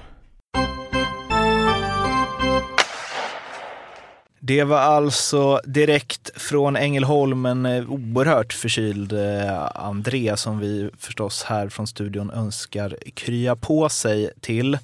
Det 4.43 4.63
var 4.63 4.77
alltså 4.77 5.61
direkt 5.65 6.41
från 6.41 6.76
Ängelholm 6.76 7.45
en 7.45 7.65
eh, 7.65 7.91
oerhört 7.91 8.53
förkyld 8.53 9.13
eh, 9.13 9.68
André 9.76 10.38
som 10.38 10.59
vi 10.59 10.89
förstås 10.97 11.43
här 11.43 11.69
från 11.69 11.88
studion 11.88 12.31
önskar 12.31 12.97
krya 13.13 13.55
på 13.55 13.89
sig 13.89 14.31
till. 14.39 14.77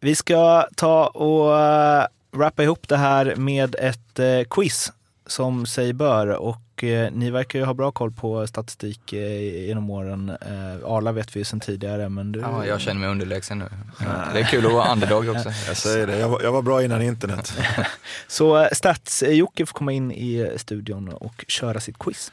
Vi 0.00 0.14
ska 0.14 0.66
ta 0.76 1.06
och 1.06 1.60
eh, 1.60 2.06
wrappa 2.32 2.62
ihop 2.62 2.88
det 2.88 2.96
här 2.96 3.36
med 3.36 3.76
ett 3.78 4.20
quiz 4.50 4.92
som 5.26 5.66
sig 5.66 5.92
bör 5.92 6.26
och 6.26 6.56
eh, 6.82 7.12
ni 7.12 7.30
verkar 7.30 7.58
ju 7.58 7.64
ha 7.64 7.74
bra 7.74 7.92
koll 7.92 8.12
på 8.12 8.46
statistik 8.46 9.12
eh, 9.12 9.66
genom 9.66 9.90
åren. 9.90 10.28
Eh, 10.28 10.90
Arla 10.90 11.12
vet 11.12 11.36
vi 11.36 11.40
ju 11.40 11.44
sedan 11.44 11.60
tidigare 11.60 12.08
men 12.08 12.32
du... 12.32 12.40
Ja, 12.40 12.66
jag 12.66 12.80
känner 12.80 13.00
mig 13.00 13.08
underlägsen 13.08 13.58
nu. 13.58 13.68
Det 14.32 14.40
är 14.40 14.44
kul 14.44 14.66
att 14.66 14.72
vara 14.72 14.92
underdog 14.92 15.28
också. 15.28 15.48
Jag 15.66 15.76
säger 15.76 16.06
det, 16.06 16.18
jag 16.18 16.28
var, 16.28 16.42
jag 16.42 16.52
var 16.52 16.62
bra 16.62 16.84
innan 16.84 17.02
internet. 17.02 17.58
Så 18.26 18.58
eh, 18.58 18.68
Stats-Jocke 18.72 19.66
får 19.66 19.74
komma 19.74 19.92
in 19.92 20.12
i 20.12 20.52
studion 20.56 21.08
och 21.08 21.44
köra 21.48 21.80
sitt 21.80 21.98
quiz. 21.98 22.32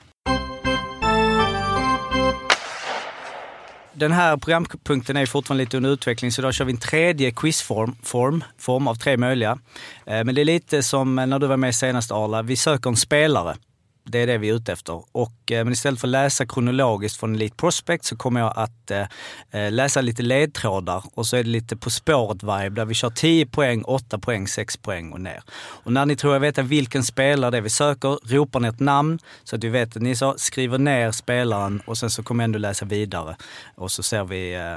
Den 3.94 4.12
här 4.12 4.38
programpunkten 4.38 5.18
är 5.18 5.26
fortfarande 5.26 5.64
lite 5.64 5.78
under 5.78 5.90
utveckling 5.90 6.32
så 6.32 6.42
då 6.42 6.52
kör 6.52 6.66
vi 6.66 6.72
en 6.72 6.78
tredje 6.78 7.32
quizform 7.32 7.96
form, 8.04 8.44
form 8.58 8.88
av 8.88 8.96
tre 8.96 9.18
möjliga. 9.18 9.60
Eh, 10.06 10.24
men 10.24 10.36
det 10.36 10.42
är 10.42 10.46
lite 10.46 10.84
som 10.84 11.16
när 11.16 11.40
du 11.40 11.48
var 11.48 11.58
med 11.58 11.76
senast 11.76 12.12
Arla, 12.12 12.42
vi 12.42 12.56
söker 12.56 12.90
en 12.90 12.96
spelare. 12.96 13.56
Det 14.04 14.20
är 14.20 14.28
det 14.28 14.38
vi 14.38 14.50
är 14.50 14.54
ute 14.54 14.72
efter. 14.72 15.04
Och, 15.12 15.52
eh, 15.52 15.64
men 15.64 15.74
istället 15.74 16.00
för 16.00 16.08
att 16.08 16.12
läsa 16.12 16.46
kronologiskt 16.46 17.20
från 17.20 17.36
Elite 17.36 17.56
Prospect 17.56 18.06
så 18.06 18.16
kommer 18.16 18.40
jag 18.40 18.54
att 18.56 18.92
eh, 18.92 19.08
eh 19.52 19.72
läsa 19.72 20.02
lite 20.02 20.24
ledtrådar 20.24 21.04
och 21.14 21.28
så 21.28 21.38
är 21.38 21.44
det 21.44 21.50
lite 21.50 21.78
På 21.78 21.90
spåret-vibe 21.90 22.70
där 22.70 22.86
vi 22.86 22.94
kör 22.94 23.10
10 23.10 23.46
poäng, 23.46 23.84
8 23.84 24.20
poäng, 24.20 24.48
6 24.48 24.78
poäng 24.78 25.12
och 25.12 25.22
ner. 25.22 25.44
Och 25.84 25.94
när 25.94 26.06
ni 26.06 26.16
tror 26.16 26.34
jag 26.34 26.40
vet 26.40 26.58
vilken 26.58 27.04
spelare 27.04 27.52
det 27.52 27.58
är 27.58 27.62
vi 27.62 27.70
söker, 27.70 28.20
ropar 28.24 28.60
ni 28.60 28.68
ett 28.68 28.80
namn 28.80 29.20
så 29.44 29.56
att 29.56 29.64
vi 29.64 29.70
vet 29.70 29.96
att 29.96 30.02
ni 30.02 30.16
så, 30.16 30.34
skriver 30.38 30.78
ner 30.78 31.12
spelaren 31.12 31.82
och 31.86 31.98
sen 31.98 32.10
så 32.10 32.24
kommer 32.24 32.44
jag 32.44 32.46
ändå 32.48 32.60
läsa 32.60 32.86
vidare. 32.86 33.36
Och 33.76 33.92
så 33.92 34.04
ser 34.04 34.24
vi 34.24 34.54
eh, 34.54 34.74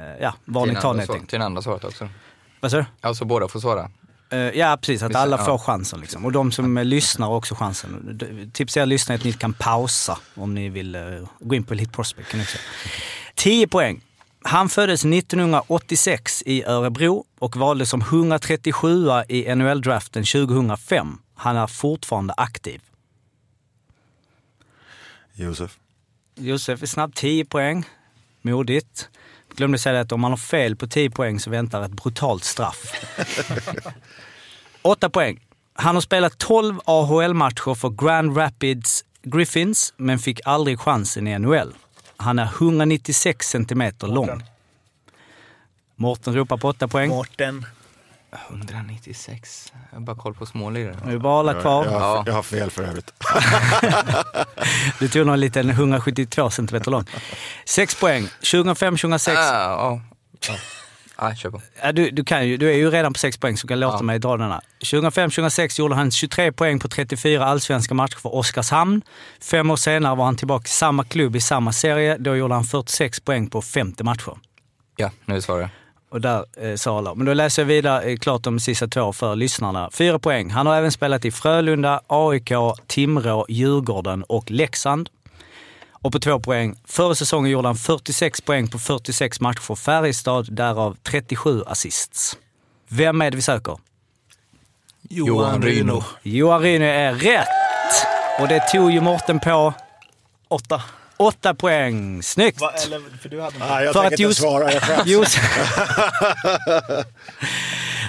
eh 0.00 0.16
ja, 0.20 0.34
var 0.44 0.66
ni 0.66 0.74
tar 0.74 0.94
någonting. 0.94 1.26
Till 1.26 1.38
den 1.38 1.46
andra 1.46 1.62
svaret 1.62 1.84
också. 1.84 2.08
Vad 2.60 2.70
sa 2.70 2.76
du? 2.76 2.84
Alltså 3.00 3.24
båda 3.24 3.48
får 3.48 3.60
svara. 3.60 3.90
Eh, 4.32 4.38
ja, 4.38 4.78
precis. 4.80 5.02
Att 5.02 5.14
alla 5.14 5.38
får 5.38 5.58
chansen. 5.58 6.00
Liksom. 6.00 6.24
Och 6.24 6.32
de 6.32 6.52
som 6.52 6.78
lyssnar 6.78 7.26
har 7.26 7.36
också 7.36 7.54
chansen. 7.54 8.20
Tips 8.52 8.76
er 8.76 8.86
lyssnare 8.86 9.18
att 9.18 9.24
ni 9.24 9.32
kan 9.32 9.52
pausa 9.52 10.18
om 10.34 10.54
ni 10.54 10.68
vill 10.68 10.96
uh, 10.96 11.28
gå 11.40 11.54
in 11.54 11.64
på 11.64 11.74
Elite 11.74 11.92
Prospect. 11.92 12.34
Också. 12.34 12.58
10 13.34 13.68
poäng. 13.68 14.00
Han 14.44 14.68
föddes 14.68 15.04
1986 15.04 16.42
i 16.46 16.64
Örebro 16.64 17.24
och 17.38 17.56
valdes 17.56 17.90
som 17.90 18.00
137 18.00 19.08
i 19.28 19.54
NHL-draften 19.54 20.24
2005. 20.24 21.18
Han 21.34 21.56
är 21.56 21.66
fortfarande 21.66 22.34
aktiv. 22.36 22.80
Josef. 25.34 25.78
Josef 26.34 26.82
är 26.82 26.86
snabb. 26.86 27.14
10 27.14 27.44
poäng. 27.44 27.84
Modigt. 28.42 29.08
Glömde 29.56 29.78
säga 29.78 30.00
att 30.00 30.12
om 30.12 30.20
man 30.20 30.32
har 30.32 30.36
fel 30.36 30.76
på 30.76 30.86
10 30.86 31.10
poäng 31.10 31.40
så 31.40 31.50
väntar 31.50 31.82
ett 31.82 31.92
brutalt 31.92 32.44
straff. 32.44 32.92
8 34.82 35.10
poäng. 35.10 35.40
Han 35.74 35.94
har 35.94 36.00
spelat 36.02 36.38
12 36.38 36.80
AHL-matcher 36.84 37.74
för 37.74 37.88
Grand 37.88 38.36
Rapids 38.36 39.04
Griffins, 39.22 39.94
men 39.96 40.18
fick 40.18 40.40
aldrig 40.44 40.80
chansen 40.80 41.28
i 41.28 41.38
NHL. 41.38 41.74
Han 42.16 42.38
är 42.38 42.44
196 42.44 43.48
centimeter 43.48 44.06
lång. 44.06 44.42
Mårten 45.96 46.34
ropar 46.34 46.56
på 46.56 46.68
8 46.68 46.88
poäng. 46.88 47.08
Mårten. 47.08 47.66
196. 48.32 49.72
Jag 49.90 49.98
har 49.98 50.04
bara 50.04 50.16
koll 50.16 50.34
på 50.34 50.46
smålirare. 50.46 51.12
Är 51.12 51.18
bara 51.18 51.60
kvar. 51.60 51.84
Jag, 51.84 51.94
jag, 51.94 52.00
har, 52.00 52.24
jag 52.26 52.34
har 52.34 52.42
fel 52.42 52.70
för 52.70 52.82
övrigt. 52.82 53.12
du 54.98 55.08
tog 55.08 55.26
någon 55.26 55.40
liten 55.40 55.70
172 55.70 56.50
centimeter 56.50 56.90
lång. 56.90 57.04
6 57.64 58.00
poäng. 58.00 58.28
2005-2006. 58.42 59.30
Uh, 59.30 59.36
ja. 59.36 60.00
Ja, 61.18 61.34
kör 61.34 61.50
på. 61.50 61.60
Du, 61.92 62.10
du, 62.10 62.24
kan 62.24 62.48
ju, 62.48 62.56
du 62.56 62.70
är 62.70 62.76
ju 62.76 62.90
redan 62.90 63.12
på 63.12 63.18
6 63.18 63.36
poäng 63.36 63.56
så 63.56 63.66
du 63.66 63.68
kan 63.68 63.80
låta 63.80 63.96
ja. 63.96 64.02
mig 64.02 64.18
dra 64.18 64.36
denna. 64.36 64.60
2005-2006 64.80 65.80
gjorde 65.80 65.94
han 65.94 66.10
23 66.10 66.52
poäng 66.52 66.78
på 66.78 66.88
34 66.88 67.44
allsvenska 67.46 67.94
matcher 67.94 68.16
för 68.16 68.34
Oskarshamn. 68.34 69.02
Fem 69.40 69.70
år 69.70 69.76
senare 69.76 70.16
var 70.16 70.24
han 70.24 70.36
tillbaka 70.36 70.64
i 70.64 70.68
samma 70.68 71.04
klubb 71.04 71.36
i 71.36 71.40
samma 71.40 71.72
serie. 71.72 72.16
Då 72.18 72.36
gjorde 72.36 72.54
han 72.54 72.64
46 72.64 73.20
poäng 73.20 73.50
på 73.50 73.62
50 73.62 74.04
matcher. 74.04 74.38
Ja, 74.96 75.10
nu 75.24 75.40
svarar 75.40 75.60
jag. 75.60 75.70
Och 76.12 76.20
där 76.20 76.44
eh, 76.56 76.76
Sala. 76.76 77.14
Men 77.14 77.26
då 77.26 77.34
läser 77.34 77.62
jag 77.62 77.66
vidare 77.66 78.02
eh, 78.02 78.16
klart 78.16 78.42
de 78.42 78.60
sista 78.60 78.88
två 78.88 79.12
för 79.12 79.36
lyssnarna. 79.36 79.90
Fyra 79.92 80.18
poäng. 80.18 80.50
Han 80.50 80.66
har 80.66 80.76
även 80.76 80.92
spelat 80.92 81.24
i 81.24 81.30
Frölunda, 81.30 82.00
AIK, 82.06 82.52
Timrå, 82.86 83.46
Djurgården 83.48 84.22
och 84.22 84.50
Leksand. 84.50 85.08
Och 85.92 86.12
på 86.12 86.18
två 86.18 86.40
poäng. 86.40 86.76
Förra 86.84 87.14
säsongen 87.14 87.50
gjorde 87.50 87.68
han 87.68 87.76
46 87.76 88.40
poäng 88.40 88.68
på 88.68 88.78
46 88.78 89.40
matcher 89.40 89.60
för 89.60 89.74
Färjestad, 89.74 90.52
därav 90.52 90.96
37 91.02 91.62
assists. 91.66 92.38
Vem 92.88 93.22
är 93.22 93.30
det 93.30 93.36
vi 93.36 93.42
söker? 93.42 93.76
Johan 95.02 95.62
Ryno. 95.62 96.04
Johan 96.22 96.62
Ryno 96.62 96.84
är 96.84 97.14
rätt! 97.14 97.48
Och 98.40 98.48
det 98.48 98.60
tog 98.60 98.92
ju 98.92 99.00
Mårten 99.00 99.40
på... 99.40 99.74
Åtta. 100.48 100.82
Åtta 101.22 101.54
poäng. 101.54 102.22
Snyggt! 102.22 102.60
Va, 102.60 102.72
eller, 102.86 103.00
för 103.20 103.28
du 103.28 103.40
hade 103.40 103.56
ah, 103.60 103.82
jag 103.82 103.92
för 103.92 104.02
tänker 104.02 104.24
inte 104.24 104.34
svara, 104.34 104.72
jag. 104.72 105.06
Josef, 105.06 105.42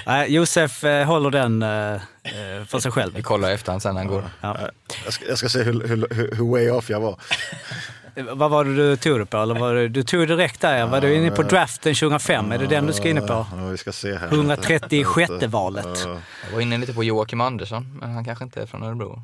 Nej, 0.06 0.32
Josef 0.32 0.84
eh, 0.84 1.06
håller 1.06 1.30
den 1.30 1.62
eh, 1.62 1.92
eh, 1.94 2.64
för 2.66 2.78
sig 2.78 2.92
själv. 2.92 3.14
Vi 3.14 3.22
kollar 3.22 3.50
efter 3.50 3.72
han 3.72 3.80
sen 3.80 3.94
när 3.94 4.00
han 4.00 4.10
går. 4.10 4.24
Ja. 4.40 4.56
Jag, 5.04 5.12
ska, 5.12 5.26
jag 5.26 5.38
ska 5.38 5.48
se 5.48 5.62
hur, 5.62 5.88
hur, 5.88 6.34
hur 6.34 6.50
way 6.50 6.70
off 6.70 6.90
jag 6.90 7.00
var. 7.00 7.16
Vad 8.32 8.50
var 8.50 8.64
det 8.64 8.76
du 8.76 8.96
tog 8.96 9.18
det 9.18 9.26
på? 9.26 9.36
Eller 9.36 9.54
var 9.54 9.74
det, 9.74 9.88
du 9.88 10.02
tog 10.02 10.28
direkt 10.28 10.60
där, 10.60 10.86
var 10.86 11.00
du 11.00 11.14
inne 11.14 11.30
på 11.30 11.42
draften 11.42 11.94
2005? 11.94 12.52
Är 12.52 12.58
det 12.58 12.66
den 12.66 12.86
du 12.86 12.92
ska 12.92 13.08
in 13.08 13.20
på? 13.20 13.46
Ja, 13.56 13.66
vi 13.70 13.78
ska 13.78 13.92
se 13.92 14.14
här. 14.14 14.28
136 14.28 15.32
valet. 15.46 16.06
Jag 16.44 16.52
var 16.52 16.60
inne 16.60 16.78
lite 16.78 16.94
på 16.94 17.04
Joakim 17.04 17.40
Andersson, 17.40 17.98
men 18.00 18.10
han 18.10 18.24
kanske 18.24 18.44
inte 18.44 18.62
är 18.62 18.66
från 18.66 18.82
Örebro. 18.82 19.22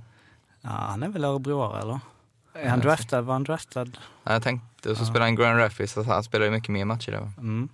Ja, 0.60 0.70
han 0.70 1.02
är 1.02 1.08
väl 1.08 1.24
örebroare 1.24 1.80
eller? 1.82 2.00
Är 2.54 2.68
han 2.68 2.80
draftad? 2.80 3.22
Var 3.22 3.32
han 3.32 3.44
draftad? 3.44 3.86
Ja, 4.24 4.32
jag 4.32 4.42
tänkte, 4.42 4.90
och 4.90 4.96
så 4.96 5.04
spelar 5.04 5.26
han 5.26 5.36
Grand 5.36 5.58
Rapids, 5.58 5.92
så 5.92 6.02
han 6.02 6.22
spelar 6.22 6.44
ju 6.44 6.50
mycket 6.50 6.68
mer 6.68 6.84
matcher 6.84 7.10
där? 7.10 7.30
Mm. 7.38 7.68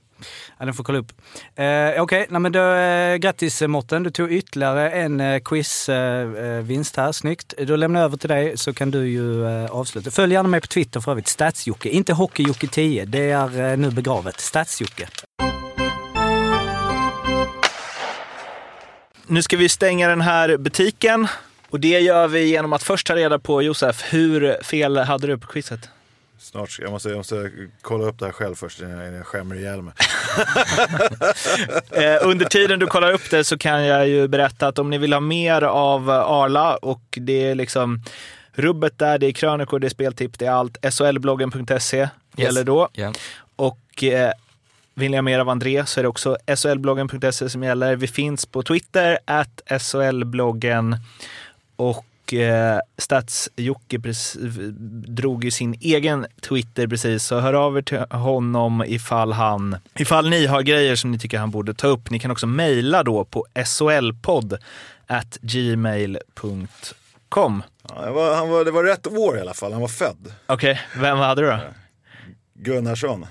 Ja, 0.59 0.65
den 0.65 0.75
får 0.75 0.85
kolla 0.85 0.99
upp. 0.99 1.13
Eh, 1.55 1.65
Okej, 1.65 2.01
okay. 2.01 2.27
Nej, 2.31 2.41
men 2.41 2.53
då, 2.53 2.73
eh, 2.73 3.17
grattis 3.17 3.63
Mårten. 3.63 4.03
Du 4.03 4.11
tog 4.11 4.33
ytterligare 4.33 4.91
en 4.91 5.21
eh, 5.21 5.41
quizvinst 5.41 6.99
eh, 6.99 7.05
här. 7.05 7.13
Snyggt. 7.13 7.55
Då 7.59 7.77
lämnar 7.77 8.01
jag 8.01 8.05
över 8.05 8.17
till 8.17 8.29
dig 8.29 8.59
så 8.59 8.75
kan 8.75 8.91
du 8.91 9.09
ju 9.09 9.47
eh, 9.47 9.71
avsluta. 9.71 10.11
Följ 10.11 10.33
gärna 10.33 10.49
mig 10.49 10.61
på 10.61 10.67
Twitter 10.67 11.01
för 11.01 11.11
övrigt. 11.11 11.29
Statsjocke. 11.29 11.89
Inte 11.89 12.13
Hockeyjocke10. 12.13 13.07
Det 13.07 13.31
är 13.31 13.71
eh, 13.71 13.77
nu 13.77 13.91
begravet. 13.91 14.41
Statsjocke. 14.41 15.09
Nu 19.27 19.43
ska 19.43 19.57
vi 19.57 19.69
stänga 19.69 20.09
den 20.09 20.21
här 20.21 20.57
butiken. 20.57 21.29
Och 21.77 21.81
det 21.81 22.01
gör 22.01 22.29
vi 22.29 22.45
genom 22.45 22.73
att 22.73 22.83
först 22.83 23.07
ta 23.07 23.15
reda 23.15 23.39
på, 23.39 23.63
Josef, 23.63 24.05
hur 24.13 24.63
fel 24.63 24.99
hade 24.99 25.27
du 25.27 25.39
på 25.39 25.47
quizet? 25.47 25.89
Snart, 26.39 26.79
jag 26.81 26.91
måste, 26.91 27.09
jag 27.09 27.17
måste 27.17 27.51
kolla 27.81 28.05
upp 28.05 28.19
det 28.19 28.25
här 28.25 28.33
själv 28.33 28.55
först 28.55 28.81
innan 28.81 28.99
jag, 28.99 29.15
jag 29.15 29.27
skämmer 29.27 29.57
ihjäl 29.57 29.83
mig. 29.83 29.95
eh, 32.05 32.29
under 32.29 32.45
tiden 32.47 32.79
du 32.79 32.87
kollar 32.87 33.13
upp 33.13 33.31
det 33.31 33.45
så 33.45 33.59
kan 33.59 33.85
jag 33.85 34.09
ju 34.09 34.29
berätta 34.29 34.67
att 34.67 34.79
om 34.79 34.91
ni 34.91 34.99
vill 34.99 35.13
ha 35.13 35.21
mer 35.21 35.63
av 35.63 36.11
Arla 36.11 36.77
och 36.77 37.03
det 37.11 37.51
är 37.51 37.55
liksom 37.55 38.03
rubbet 38.53 38.99
där, 38.99 39.19
det 39.19 39.27
är 39.27 39.33
krönikor, 39.33 39.79
det 39.79 39.87
är 39.87 39.89
speltips, 39.89 40.39
det 40.39 40.47
är 40.47 40.51
allt. 40.51 40.95
SHLbloggen.se 40.95 41.99
yes. 41.99 42.11
gäller 42.37 42.65
då. 42.65 42.89
Yeah. 42.95 43.13
Och 43.57 44.05
eh, 44.05 44.33
vill 44.95 45.11
ni 45.11 45.17
ha 45.17 45.23
mer 45.23 45.39
av 45.39 45.49
André 45.49 45.87
så 45.87 46.01
är 46.01 46.03
det 46.03 46.09
också 46.09 46.37
SHLbloggen.se 46.57 47.49
som 47.49 47.63
gäller. 47.63 47.97
Vi 47.97 48.07
finns 48.07 48.47
på 48.47 48.63
Twitter, 48.63 49.19
at 49.25 49.61
SHLbloggen. 49.81 50.97
Och 51.77 52.35
eh, 52.35 52.81
Stats-Jocke 52.97 53.99
drog 55.09 55.45
ju 55.45 55.51
sin 55.51 55.75
egen 55.81 56.27
Twitter 56.41 56.87
precis, 56.87 57.25
så 57.25 57.41
hör 57.41 57.55
av 57.55 57.79
er 57.79 57.83
till 57.83 57.99
honom 57.99 58.85
ifall, 58.87 59.33
han, 59.33 59.77
ifall 59.95 60.31
ni 60.31 60.47
har 60.47 60.63
grejer 60.63 60.97
som 60.97 61.11
ni 61.11 61.19
tycker 61.19 61.39
han 61.39 61.51
borde 61.51 61.75
ta 61.75 61.87
upp. 61.87 62.11
Ni 62.11 62.19
kan 62.19 62.31
också 62.31 62.47
mejla 62.47 63.03
då 63.03 63.25
på 63.25 63.47
solpodd 63.65 64.59
at 65.07 65.39
gmail.com. 65.41 66.69
Ja, 67.89 68.13
var, 68.13 68.37
han 68.37 68.49
var, 68.49 68.65
det 68.65 68.71
var 68.71 68.85
rätt 68.85 69.07
år 69.07 69.39
i 69.39 69.41
alla 69.41 69.55
fall, 69.55 69.73
han 69.73 69.81
var 69.81 69.89
född. 69.89 70.33
Okej, 70.47 70.73
okay. 70.73 71.03
vem 71.03 71.19
hade 71.19 71.43
du 71.43 71.47
då? 71.49 71.59
Gunnarsson. 72.55 73.27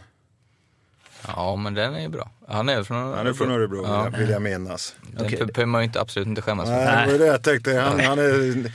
Ja, 1.27 1.55
men 1.55 1.73
den 1.73 1.95
är 1.95 2.01
ju 2.01 2.09
bra. 2.09 2.29
Han 2.47 2.69
är 2.69 2.83
från 2.83 3.13
Han 3.13 3.27
är 3.27 3.33
från 3.33 3.51
Örebro, 3.51 3.85
ja. 3.85 4.09
vill 4.17 4.29
jag 4.29 4.41
minnas. 4.41 4.95
Den 5.01 5.25
okay. 5.25 5.37
behöver 5.37 5.65
man 5.65 5.81
ju 5.81 5.85
inte, 5.85 6.01
absolut 6.01 6.27
inte 6.27 6.41
skämmas 6.41 6.69
för. 6.69 6.75
Nej, 6.75 7.05
det 7.05 7.11
var 7.11 7.19
det 7.19 7.25
jag 7.25 7.43
tänkte. 7.43 7.79
Han, 7.79 7.99
han 7.99 8.19
är 8.19 8.71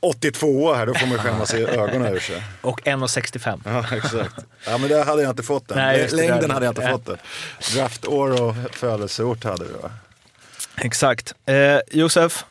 82 0.00 0.74
här, 0.74 0.86
då 0.86 0.94
får 0.94 1.06
man 1.06 1.18
skämmas 1.18 1.54
i 1.54 1.64
ögonen 1.64 2.14
ur 2.14 2.20
sig. 2.20 2.42
Och 2.60 2.80
1,65. 2.80 3.60
Ja, 3.64 3.96
exakt. 3.96 4.34
Ja, 4.66 4.78
men 4.78 4.88
det 4.88 5.04
hade 5.04 5.22
jag 5.22 5.30
inte 5.30 5.42
fått 5.42 5.68
den. 5.68 5.78
Nej, 5.78 6.08
Längden 6.08 6.50
hade 6.50 6.66
jag 6.66 6.70
inte 6.70 6.88
fått 6.88 7.06
den. 7.06 7.16
Draftår 7.74 8.42
och 8.42 8.54
födelseort 8.72 9.44
hade 9.44 9.64
du 9.64 9.72
va? 9.72 9.90
Exakt. 10.76 11.34
Eh, 11.46 11.78
Josef, 11.90 12.44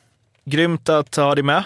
grymt 0.46 0.90
att 0.90 1.16
ha 1.16 1.36
dig 1.36 1.44
med. 1.44 1.64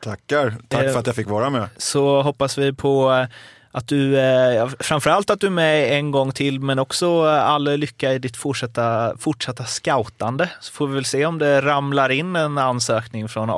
Tackar. 0.00 0.56
Tack 0.68 0.84
eh, 0.84 0.92
för 0.92 0.98
att 0.98 1.06
jag 1.06 1.16
fick 1.16 1.28
vara 1.28 1.50
med. 1.50 1.68
Så 1.76 2.22
hoppas 2.22 2.58
vi 2.58 2.72
på 2.72 3.12
eh, 3.12 3.26
att 3.74 3.88
du, 3.88 4.18
eh, 4.18 4.68
framförallt 4.80 5.30
att 5.30 5.40
du 5.40 5.46
är 5.46 5.50
med 5.50 5.92
en 5.92 6.10
gång 6.10 6.32
till, 6.32 6.60
men 6.60 6.78
också 6.78 7.24
all 7.24 7.76
lycka 7.76 8.12
i 8.12 8.18
ditt 8.18 8.36
fortsatta, 8.36 9.16
fortsatta 9.18 9.64
scoutande. 9.64 10.50
Så 10.60 10.72
får 10.72 10.86
vi 10.86 10.94
väl 10.94 11.04
se 11.04 11.26
om 11.26 11.38
det 11.38 11.60
ramlar 11.60 12.10
in 12.10 12.36
en 12.36 12.58
ansökning 12.58 13.28
från 13.28 13.48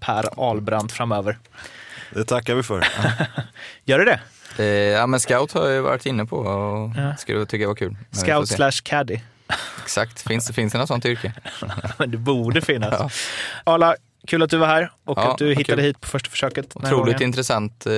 Per 0.00 0.48
Albrandt 0.50 0.92
framöver. 0.92 1.38
Det 2.10 2.24
tackar 2.24 2.54
vi 2.54 2.62
för. 2.62 2.86
Gör 3.84 3.98
det 3.98 4.04
det? 4.04 4.20
Eh, 4.58 4.66
ja, 4.66 5.06
men 5.06 5.20
scout 5.20 5.52
har 5.52 5.68
jag 5.68 5.82
varit 5.82 6.06
inne 6.06 6.24
på 6.24 6.36
och 6.36 6.92
ja. 6.96 7.16
skulle 7.16 7.46
tycka 7.46 7.68
var 7.68 7.74
kul. 7.74 7.96
Scout 8.10 8.48
slash 8.48 8.82
caddy. 8.82 9.20
Exakt, 9.82 10.22
finns, 10.28 10.52
finns 10.52 10.72
det 10.72 10.78
något 10.78 10.88
sånt 10.88 11.06
yrke? 11.06 11.32
det 12.06 12.16
borde 12.16 12.60
finnas. 12.60 12.94
Ja. 13.00 13.10
Arla, 13.74 13.96
Kul 14.26 14.42
att 14.42 14.50
du 14.50 14.56
var 14.56 14.66
här 14.66 14.90
och 15.04 15.18
ja, 15.18 15.32
att 15.32 15.38
du 15.38 15.48
hittade 15.48 15.64
kul. 15.64 15.84
hit 15.84 16.00
på 16.00 16.08
första 16.08 16.30
försöket. 16.30 16.76
Otroligt 16.76 17.20
intressant 17.20 17.86
eh, 17.86 17.92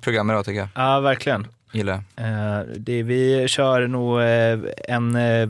program 0.00 0.30
idag 0.30 0.44
tycker 0.44 0.58
jag. 0.60 0.68
Ja, 0.74 1.00
verkligen. 1.00 1.46
Gillar 1.72 1.94
eh, 2.16 2.60
det, 2.76 3.02
Vi 3.02 3.48
kör 3.48 3.86
nog 3.86 4.20
eh, 4.20 4.58
en 4.94 5.16
eh, 5.16 5.48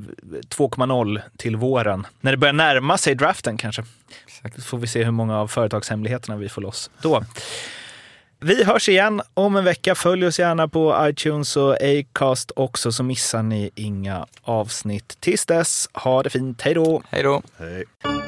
2.0 0.49 1.21
till 1.37 1.57
våren. 1.57 2.07
När 2.21 2.31
det 2.31 2.37
börjar 2.37 2.53
närma 2.53 2.99
sig 2.99 3.15
draften 3.15 3.57
kanske. 3.57 3.85
Exakt. 4.27 4.55
Så 4.55 4.63
får 4.63 4.79
vi 4.79 4.87
se 4.87 5.05
hur 5.05 5.11
många 5.11 5.39
av 5.39 5.49
företagshemligheterna 5.49 6.37
vi 6.37 6.49
får 6.49 6.63
loss 6.63 6.91
då. 7.03 7.25
Vi 8.41 8.65
hörs 8.65 8.89
igen 8.89 9.23
om 9.35 9.57
en 9.57 9.65
vecka. 9.65 9.95
Följ 9.95 10.27
oss 10.27 10.39
gärna 10.39 10.69
på 10.69 11.09
iTunes 11.11 11.57
och 11.57 11.77
Acast 11.83 12.53
också 12.57 12.93
så 12.93 13.03
missar 13.03 13.43
ni 13.43 13.71
inga 13.75 14.27
avsnitt. 14.43 15.17
Tills 15.21 15.47
dess, 15.47 15.89
ha 15.93 16.23
det 16.23 16.31
fint. 16.31 16.63
Hej 16.63 16.75
då! 16.75 17.03
Hej 17.11 17.23
då! 17.23 17.43
Hej. 17.59 18.28